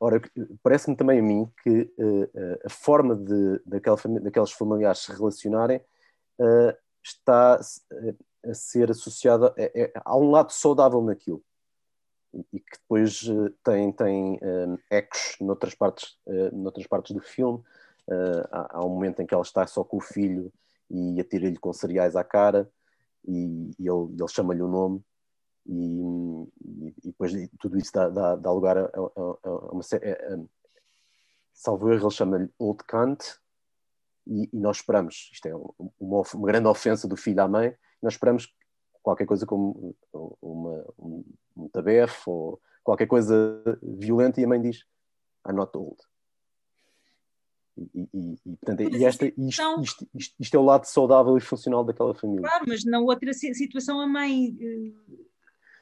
Ora, 0.00 0.20
parece-me 0.62 0.96
também 0.96 1.18
a 1.18 1.22
mim 1.22 1.50
que 1.62 1.92
a 2.64 2.70
forma 2.70 3.14
de, 3.14 3.60
daquela, 3.66 3.96
daqueles 4.22 4.52
familiares 4.52 5.00
se 5.00 5.12
relacionarem 5.12 5.80
está 7.02 7.60
a 8.44 8.54
ser 8.54 8.90
associada, 8.90 9.52
é, 9.56 9.82
é, 9.82 9.92
há 10.04 10.16
um 10.16 10.30
lado 10.30 10.52
saudável 10.52 11.02
naquilo. 11.02 11.42
E 12.52 12.60
que 12.60 12.78
depois 12.78 13.24
tem, 13.64 13.92
tem 13.92 14.38
um, 14.42 14.76
ecos 14.90 15.36
noutras 15.40 15.74
partes, 15.74 16.18
uh, 16.26 16.54
noutras 16.54 16.86
partes 16.86 17.14
do 17.14 17.20
filme, 17.20 17.62
Uh, 18.08 18.46
há, 18.52 18.76
há, 18.78 18.84
um 18.86 18.90
momento 18.90 19.20
em 19.20 19.26
que 19.26 19.34
ela 19.34 19.42
está 19.42 19.66
só 19.66 19.82
com 19.82 19.96
o 19.96 20.00
filho 20.00 20.52
e 20.88 21.20
atira-lhe 21.20 21.56
com 21.56 21.72
cereais 21.72 22.14
à 22.14 22.22
cara 22.22 22.70
e, 23.26 23.72
e 23.76 23.88
ele, 23.88 24.14
ele 24.16 24.28
chama-lhe 24.28 24.62
o 24.62 24.68
nome 24.68 25.02
e, 25.68 26.48
e, 26.64 26.94
e, 27.04 27.06
depois 27.06 27.32
tudo 27.58 27.76
isso 27.78 27.92
dá, 27.92 28.08
dá, 28.08 28.36
dá 28.36 28.52
lugar 28.52 28.78
a, 28.78 28.84
a, 28.84 29.48
a 29.48 29.72
uma 29.72 29.82
série. 29.82 30.16
Salvo 31.52 31.90
erro, 31.90 32.04
ele 32.04 32.14
chama-lhe 32.14 32.50
Old 32.58 32.84
Cunt 32.84 33.38
e, 34.26 34.48
nós 34.52 34.78
esperamos, 34.78 35.30
isto 35.32 35.46
é 35.46 35.54
uma, 35.54 36.22
uma, 36.34 36.46
grande 36.46 36.68
ofensa 36.68 37.08
do 37.08 37.16
filho 37.16 37.42
à 37.42 37.48
mãe, 37.48 37.74
nós 38.02 38.14
esperamos 38.14 38.52
qualquer 39.02 39.26
coisa 39.26 39.46
como 39.46 39.96
uma, 40.42 40.84
um, 40.98 41.24
um 41.56 41.68
tabef 41.68 42.28
ou 42.28 42.60
qualquer 42.82 43.06
coisa 43.06 43.62
violenta 43.82 44.40
e 44.40 44.44
a 44.44 44.48
mãe 44.48 44.60
diz 44.60 44.84
I'm 45.48 45.54
not 45.54 45.76
old. 45.76 45.96
E, 47.76 48.08
e, 48.12 48.34
e, 48.46 48.56
portanto, 48.56 48.80
e 48.82 49.04
esta, 49.04 49.26
isto, 49.26 49.80
isto, 49.82 50.08
isto, 50.14 50.34
isto, 50.40 50.56
é 50.56 50.58
o 50.58 50.64
lado 50.64 50.86
saudável 50.86 51.36
e 51.36 51.40
funcional 51.40 51.84
daquela 51.84 52.14
família. 52.14 52.48
Claro, 52.48 52.64
mas 52.66 52.84
na 52.84 52.98
outra 53.00 53.32
situação 53.34 54.00
a 54.00 54.06
mãe. 54.06 54.56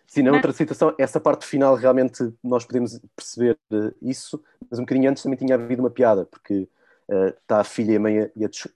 Uh... 0.06 0.12
Sim, 0.14 0.22
na 0.22 0.32
outra 0.32 0.52
situação, 0.52 0.94
essa 0.98 1.20
parte 1.20 1.46
final 1.46 1.74
realmente 1.74 2.32
nós 2.42 2.64
podemos 2.64 3.00
perceber 3.16 3.58
uh, 3.72 3.94
isso, 4.02 4.42
mas 4.70 4.78
um 4.78 4.82
bocadinho 4.82 5.10
antes 5.10 5.22
também 5.22 5.38
tinha 5.38 5.54
havido 5.54 5.82
uma 5.82 5.90
piada, 5.90 6.24
porque 6.26 6.68
uh, 7.08 7.28
está 7.28 7.60
a 7.60 7.64
filha 7.64 7.92
e 7.92 7.96
a 7.96 8.00
mãe 8.00 8.20
a, 8.20 8.30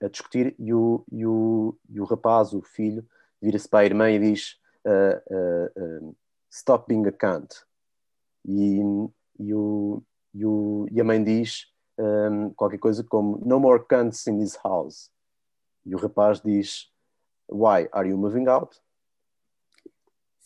a, 0.05 0.09
discutir 0.09 0.55
e 0.59 0.73
o, 0.73 1.03
e, 1.11 1.25
o, 1.25 1.77
e 1.89 2.01
o 2.01 2.03
rapaz, 2.03 2.53
o 2.53 2.61
filho, 2.61 3.05
vira-se 3.41 3.67
para 3.67 3.79
a 3.79 3.85
irmã 3.85 4.09
e 4.09 4.19
diz 4.19 4.59
Stop 6.49 6.87
being 6.87 7.05
a 7.07 7.11
cunt. 7.11 7.53
E, 8.45 8.79
e, 9.39 9.53
o, 9.53 10.03
e, 10.33 10.45
o, 10.45 10.87
e 10.91 10.99
a 10.99 11.03
mãe 11.03 11.23
diz 11.23 11.67
um, 11.97 12.51
qualquer 12.51 12.79
coisa 12.79 13.03
como 13.03 13.37
No 13.45 13.59
more 13.59 13.83
cunts 13.85 14.25
in 14.27 14.39
this 14.39 14.57
house. 14.63 15.11
E 15.85 15.93
o 15.93 15.97
rapaz 15.97 16.41
diz 16.41 16.91
Why? 17.47 17.87
Are 17.91 18.09
you 18.09 18.17
moving 18.17 18.47
out? 18.47 18.79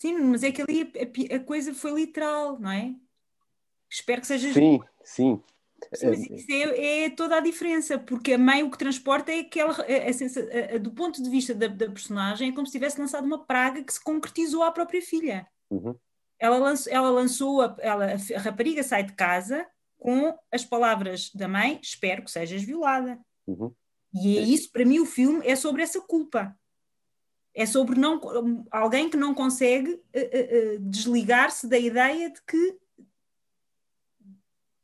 Sim, 0.04 0.20
mas 0.20 0.44
é 0.44 0.52
que 0.52 0.62
ali 0.62 0.92
a, 1.32 1.36
a 1.38 1.40
coisa 1.40 1.74
foi 1.74 1.94
literal, 1.94 2.60
não 2.60 2.70
é? 2.70 2.94
Espero 3.90 4.20
que 4.20 4.28
seja. 4.28 4.52
Sim, 4.52 4.82
sim. 5.02 5.42
Sim, 5.94 6.08
mas 6.08 6.30
isso 6.30 6.52
é, 6.52 7.06
é, 7.06 7.10
toda 7.10 7.38
a 7.38 7.40
diferença, 7.40 7.98
porque 7.98 8.34
a 8.34 8.38
mãe 8.38 8.64
o 8.64 8.70
que 8.70 8.78
transporta 8.78 9.32
é 9.32 9.40
aquela, 9.40 9.74
a, 9.74 10.76
a, 10.76 10.78
do 10.78 10.92
ponto 10.92 11.24
de 11.24 11.30
vista 11.30 11.56
da, 11.56 11.68
da, 11.68 11.90
personagem, 11.90 12.50
é 12.50 12.52
como 12.54 12.68
se 12.68 12.74
tivesse 12.74 13.00
lançado 13.00 13.24
uma 13.24 13.46
praga 13.46 13.82
que 13.82 13.94
se 13.94 14.04
concretizou 14.04 14.62
à 14.64 14.74
própria 14.74 15.02
filha. 15.02 15.48
Uhum. 15.70 15.96
Ela, 16.38 16.58
lançou, 16.58 16.92
ela 16.92 17.10
lançou, 17.10 17.62
a, 17.62 17.78
ela, 17.80 18.06
a 18.36 18.40
rapariga 18.40 18.84
sai 18.84 19.04
de 19.04 19.14
casa 19.14 19.66
com 19.98 20.38
as 20.52 20.66
palavras 20.66 21.32
da 21.34 21.48
mãe, 21.48 21.80
espero 21.82 22.24
que 22.26 22.32
sejas 22.32 22.62
violada. 22.62 23.18
Uhum. 23.48 23.74
E 24.14 24.38
é 24.38 24.42
isso, 24.42 24.70
para 24.70 24.84
mim, 24.84 25.00
o 25.00 25.06
filme 25.06 25.48
é 25.48 25.56
sobre 25.56 25.82
essa 25.82 26.02
culpa. 26.02 26.54
É 27.54 27.66
sobre 27.66 28.00
não, 28.00 28.20
alguém 28.72 29.10
que 29.10 29.18
não 29.18 29.34
consegue 29.34 29.92
uh, 29.92 29.96
uh, 29.96 30.76
uh, 30.76 30.80
desligar-se 30.80 31.68
da 31.68 31.78
ideia 31.78 32.30
de 32.32 32.42
que 32.42 32.78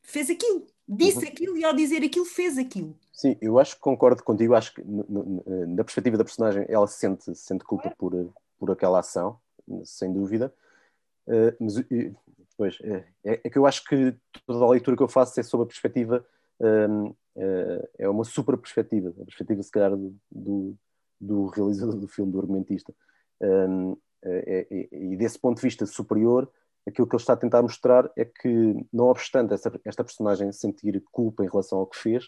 fez 0.01 0.29
aquilo, 0.29 0.67
disse 0.87 1.25
uhum. 1.25 1.31
aquilo 1.31 1.57
e 1.57 1.63
ao 1.63 1.73
dizer 1.73 2.03
aquilo 2.03 2.25
fez 2.25 2.57
aquilo. 2.57 2.95
Sim, 3.11 3.37
eu 3.41 3.59
acho 3.59 3.75
que 3.75 3.81
concordo 3.81 4.23
contigo. 4.23 4.53
Acho 4.53 4.73
que 4.73 4.83
na 4.83 5.83
perspectiva 5.83 6.17
da 6.17 6.23
personagem 6.23 6.65
ela 6.69 6.87
sente, 6.87 7.35
sente 7.35 7.63
culpa 7.63 7.93
por, 7.97 8.33
por 8.57 8.71
aquela 8.71 8.99
ação, 8.99 9.39
sem 9.83 10.13
dúvida. 10.13 10.53
mas 11.59 11.75
Pois, 12.59 12.77
é, 12.81 13.05
é, 13.23 13.49
que 13.49 13.57
eu 13.57 13.65
acho 13.65 13.85
que 13.85 14.13
toda 14.45 14.65
a 14.65 14.69
leitura 14.69 14.97
que 14.97 15.01
eu 15.01 15.07
faço 15.07 15.39
é 15.39 15.43
sobre 15.43 15.63
a 15.63 15.67
perspectiva, 15.67 16.25
um, 16.59 17.15
é, 17.37 17.89
é 17.99 18.09
uma 18.09 18.25
super 18.25 18.57
perspectiva, 18.57 19.13
a 19.17 19.23
perspectiva, 19.23 19.63
se 19.63 19.71
calhar, 19.71 19.91
do, 19.91 20.13
do 20.29 20.77
realizador 21.21 21.95
do 21.97 22.07
filme, 22.07 22.31
do 22.31 22.39
argumentista. 22.39 22.93
Um, 23.41 23.97
é, 24.23 24.67
é, 24.69 24.87
e 24.91 25.17
desse 25.17 25.39
ponto 25.39 25.57
de 25.57 25.63
vista 25.63 25.85
superior, 25.85 26.49
aquilo 26.87 27.07
que 27.07 27.15
ele 27.15 27.21
está 27.21 27.33
a 27.33 27.37
tentar 27.37 27.61
mostrar 27.61 28.11
é 28.17 28.25
que, 28.25 28.85
não 28.91 29.05
obstante 29.05 29.53
esta, 29.53 29.79
esta 29.85 30.03
personagem 30.03 30.51
sentir 30.51 31.01
culpa 31.11 31.43
em 31.43 31.49
relação 31.49 31.79
ao 31.79 31.87
que 31.87 31.97
fez, 31.97 32.25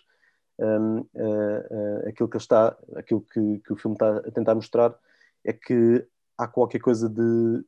um, 0.60 1.00
uh, 1.00 1.06
uh, 1.06 2.10
aquilo, 2.10 2.30
que, 2.30 2.38
está, 2.38 2.78
aquilo 2.96 3.22
que, 3.22 3.60
que 3.60 3.74
o 3.74 3.76
filme 3.76 3.96
está 3.96 4.18
a 4.18 4.32
tentar 4.32 4.54
mostrar 4.54 4.96
é 5.44 5.54
que 5.54 6.06
há 6.38 6.48
qualquer 6.48 6.80
coisa 6.80 7.10
de 7.10 7.66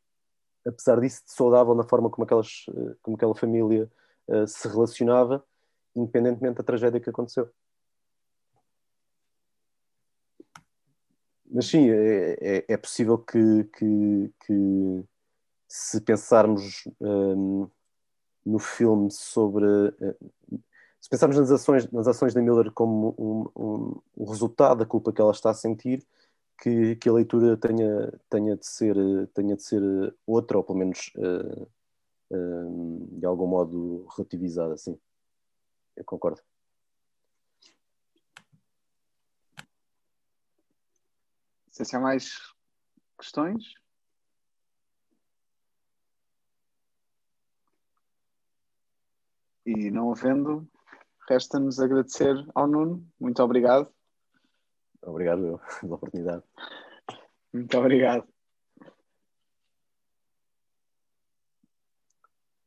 apesar 0.65 0.99
disso, 0.99 1.23
de 1.25 1.33
saudável 1.33 1.75
na 1.75 1.83
forma 1.83 2.09
como, 2.09 2.23
aquelas, 2.23 2.65
eh, 2.69 2.95
como 3.01 3.17
aquela 3.17 3.35
família 3.35 3.89
uh, 4.27 4.47
se 4.47 4.67
relacionava, 4.67 5.43
independentemente 5.95 6.57
da 6.57 6.63
tragédia 6.63 6.99
que 6.99 7.09
aconteceu. 7.09 7.49
Mas 11.53 11.67
sim, 11.67 11.87
é, 11.91 12.35
é, 12.41 12.65
é 12.67 12.77
possível 12.77 13.15
que, 13.15 13.63
que, 13.65 14.33
que, 14.43 15.03
se 15.67 16.01
pensarmos 16.01 16.83
um, 16.99 17.69
no 18.45 18.59
filme 18.59 19.11
sobre. 19.11 19.65
Uh, 19.65 20.59
se 20.99 21.09
pensarmos 21.09 21.37
nas 21.37 21.51
ações, 21.51 21.91
nas 21.91 22.07
ações 22.07 22.33
da 22.33 22.41
Miller 22.41 22.71
como 22.71 23.13
um, 23.19 23.63
um, 23.63 24.01
um 24.17 24.25
resultado 24.25 24.79
da 24.79 24.85
culpa 24.85 25.13
que 25.13 25.21
ela 25.21 25.31
está 25.31 25.51
a 25.51 25.53
sentir, 25.53 26.03
que, 26.59 26.95
que 26.95 27.09
a 27.09 27.13
leitura 27.13 27.55
tenha, 27.57 28.11
tenha, 28.29 28.57
de 28.57 28.65
ser, 28.65 28.95
tenha 29.35 29.55
de 29.55 29.63
ser 29.63 29.81
outra, 30.25 30.57
ou 30.57 30.63
pelo 30.63 30.79
menos 30.79 31.11
uh, 31.17 31.67
de 33.19 33.25
algum 33.27 33.47
modo 33.47 34.07
relativizada, 34.17 34.75
sim. 34.77 34.97
Eu 35.95 36.03
concordo. 36.05 36.41
Se 41.73 41.95
há 41.95 41.99
mais 41.99 42.53
questões? 43.17 43.73
E 49.65 49.89
não 49.89 50.11
havendo, 50.11 50.69
resta-nos 51.27 51.79
agradecer 51.79 52.35
ao 52.53 52.67
Nuno. 52.67 53.03
Muito 53.19 53.41
obrigado. 53.41 53.91
Obrigado 55.01 55.47
eu 55.47 55.59
pela 55.81 55.95
oportunidade. 55.95 56.43
Muito 57.51 57.75
obrigado. 57.75 58.32